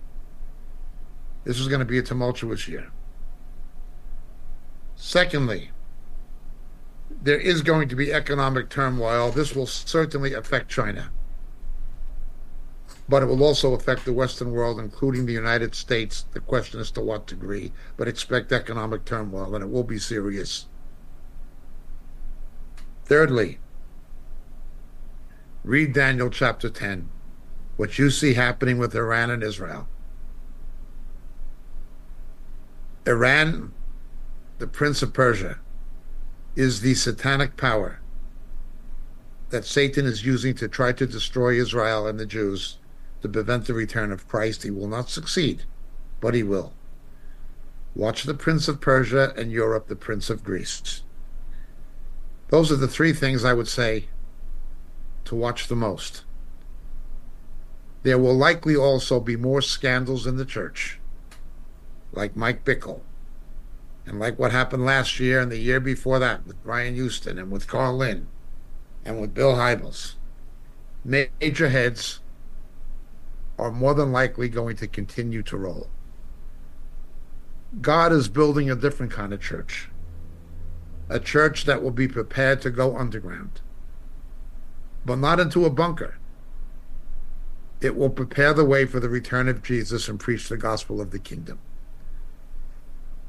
This 1.45 1.61
is 1.61 1.69
going 1.69 1.81
to 1.81 1.85
be 1.85 1.99
a 1.99 2.03
tumultuous 2.03 2.67
year. 2.67 2.91
Secondly, 4.95 5.71
there 7.23 7.39
is 7.39 7.63
going 7.63 7.89
to 7.89 7.97
be 7.97 8.13
economic 8.13 8.69
turmoil. 8.69 9.31
This 9.31 9.55
will 9.55 9.67
certainly 9.67 10.33
affect 10.33 10.69
China 10.69 11.11
but 13.09 13.23
it 13.23 13.27
will 13.27 13.43
also 13.45 13.75
affect 13.75 14.05
the 14.05 14.13
Western 14.13 14.51
world, 14.51 14.81
including 14.81 15.27
the 15.27 15.33
United 15.33 15.75
States. 15.75 16.25
The 16.33 16.41
question 16.41 16.81
is 16.81 16.91
to 16.93 17.01
what 17.01 17.27
degree, 17.27 17.73
but 17.97 18.09
expect 18.09 18.53
economic 18.53 19.05
turmoil, 19.05 19.55
and 19.55 19.63
it 19.63 19.71
will 19.71 19.85
be 19.85 19.99
serious. 19.99 20.67
Thirdly, 23.07 23.61
read 25.63 25.93
Daniel 25.93 26.29
chapter 26.29 26.69
10, 26.69 27.09
what 27.77 28.01
you 28.01 28.11
see 28.11 28.35
happening 28.35 28.79
with 28.79 28.97
Iran 28.97 29.31
and 29.31 29.45
Israel. 29.45 29.87
Iran, 33.07 33.73
the 34.59 34.67
prince 34.67 35.03
of 35.03 35.13
Persia, 35.13 35.61
is 36.57 36.81
the 36.81 36.95
satanic 36.95 37.57
power 37.57 38.01
that 39.51 39.65
Satan 39.65 40.05
is 40.05 40.27
using 40.27 40.57
to 40.57 40.67
try 40.67 40.91
to 40.91 41.07
destroy 41.07 41.61
Israel 41.61 42.09
and 42.09 42.19
the 42.19 42.27
Jews 42.27 42.79
to 43.23 43.29
prevent 43.29 43.67
the 43.67 43.75
return 43.75 44.11
of 44.11 44.27
Christ. 44.27 44.65
He 44.65 44.71
will 44.73 44.89
not 44.89 45.11
succeed, 45.11 45.63
but 46.21 46.35
he 46.35 46.43
will. 46.43 46.73
Watch 47.95 48.25
the 48.25 48.35
Prince 48.35 48.67
of 48.67 48.81
Persia 48.81 49.33
and 49.37 49.53
Europe, 49.53 49.87
the 49.87 49.95
Prince 49.95 50.29
of 50.29 50.43
Greece. 50.43 51.03
Those 52.49 52.71
are 52.71 52.77
the 52.77 52.89
three 52.89 53.13
things 53.13 53.45
I 53.45 53.53
would 53.53 53.69
say 53.69 54.07
to 55.25 55.35
watch 55.35 55.67
the 55.67 55.77
most. 55.77 56.25
There 58.03 58.19
will 58.19 58.37
likely 58.37 58.77
also 58.77 59.19
be 59.19 59.37
more 59.37 59.61
scandals 59.61 60.27
in 60.27 60.37
the 60.37 60.45
church, 60.45 61.01
like 62.13 62.37
Mike 62.37 62.65
Bickle, 62.65 63.01
and 64.07 64.21
like 64.21 64.39
what 64.39 64.53
happened 64.53 64.85
last 64.85 65.19
year 65.19 65.41
and 65.41 65.51
the 65.51 65.59
year 65.59 65.81
before 65.81 66.21
that 66.21 66.47
with 66.47 66.63
Brian 66.63 66.95
Houston 66.95 67.39
and 67.39 67.51
with 67.51 67.67
Carl 67.67 67.97
Lentz 67.97 68.27
and 69.05 69.21
with 69.21 69.35
Bill 69.35 69.55
Hybels. 69.55 70.15
Major 71.05 71.69
heads 71.69 72.21
are 73.59 73.71
more 73.71 73.95
than 73.95 74.13
likely 74.13 74.49
going 74.49 74.77
to 74.77 74.87
continue 74.87 75.43
to 75.43 75.57
roll. 75.57 75.89
God 77.81 78.13
is 78.13 78.29
building 78.29 78.71
a 78.71 78.77
different 78.77 79.13
kind 79.13 79.33
of 79.33 79.41
church, 79.41 79.89
a 81.09 81.21
church 81.21 81.65
that 81.65 81.83
will 81.83 81.91
be 81.91 82.09
prepared 82.09 82.61
to 82.63 82.71
go 82.71 82.97
underground, 82.97 83.61
but 85.05 85.17
not 85.17 85.41
into 85.41 85.65
a 85.65 85.71
bunker. 85.71 86.19
It 87.81 87.97
will 87.97 88.11
prepare 88.11 88.55
the 88.55 88.65
way 88.65 88.87
for 88.87 89.01
the 89.01 89.09
return 89.09 89.49
of 89.49 89.63
Jesus 89.63 90.09
and 90.09 90.19
preach 90.19 90.49
the 90.49 90.57
gospel 90.57 91.01
of 91.01 91.11
the 91.11 91.19
kingdom. 91.19 91.59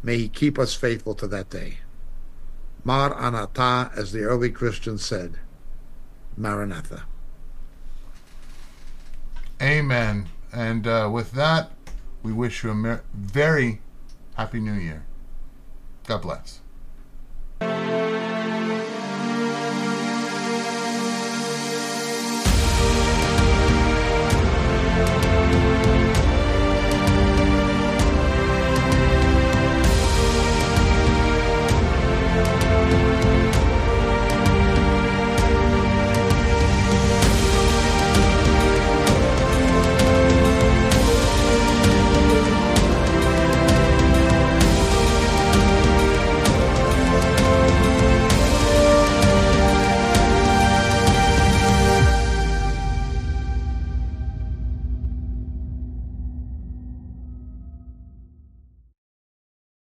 May 0.02 0.18
He 0.18 0.30
keep 0.30 0.58
us 0.58 0.74
faithful 0.74 1.16
to 1.16 1.28
that 1.28 1.50
day. 1.50 1.80
Mar 2.84 3.14
Anata, 3.14 3.96
as 3.98 4.12
the 4.12 4.22
early 4.22 4.50
Christians 4.50 5.06
said, 5.06 5.40
Maranatha. 6.38 7.04
Amen. 9.62 10.28
And 10.54 10.88
uh, 10.88 11.10
with 11.12 11.32
that, 11.34 11.72
we 12.24 12.32
wish 12.32 12.64
you 12.64 12.70
a 12.72 12.76
mer- 12.76 13.04
very 13.14 13.82
happy 14.36 14.60
new 14.60 14.74
year. 14.74 15.06
God 16.06 16.22
bless. 16.22 16.62
Thank 17.60 18.02
you. 18.02 18.07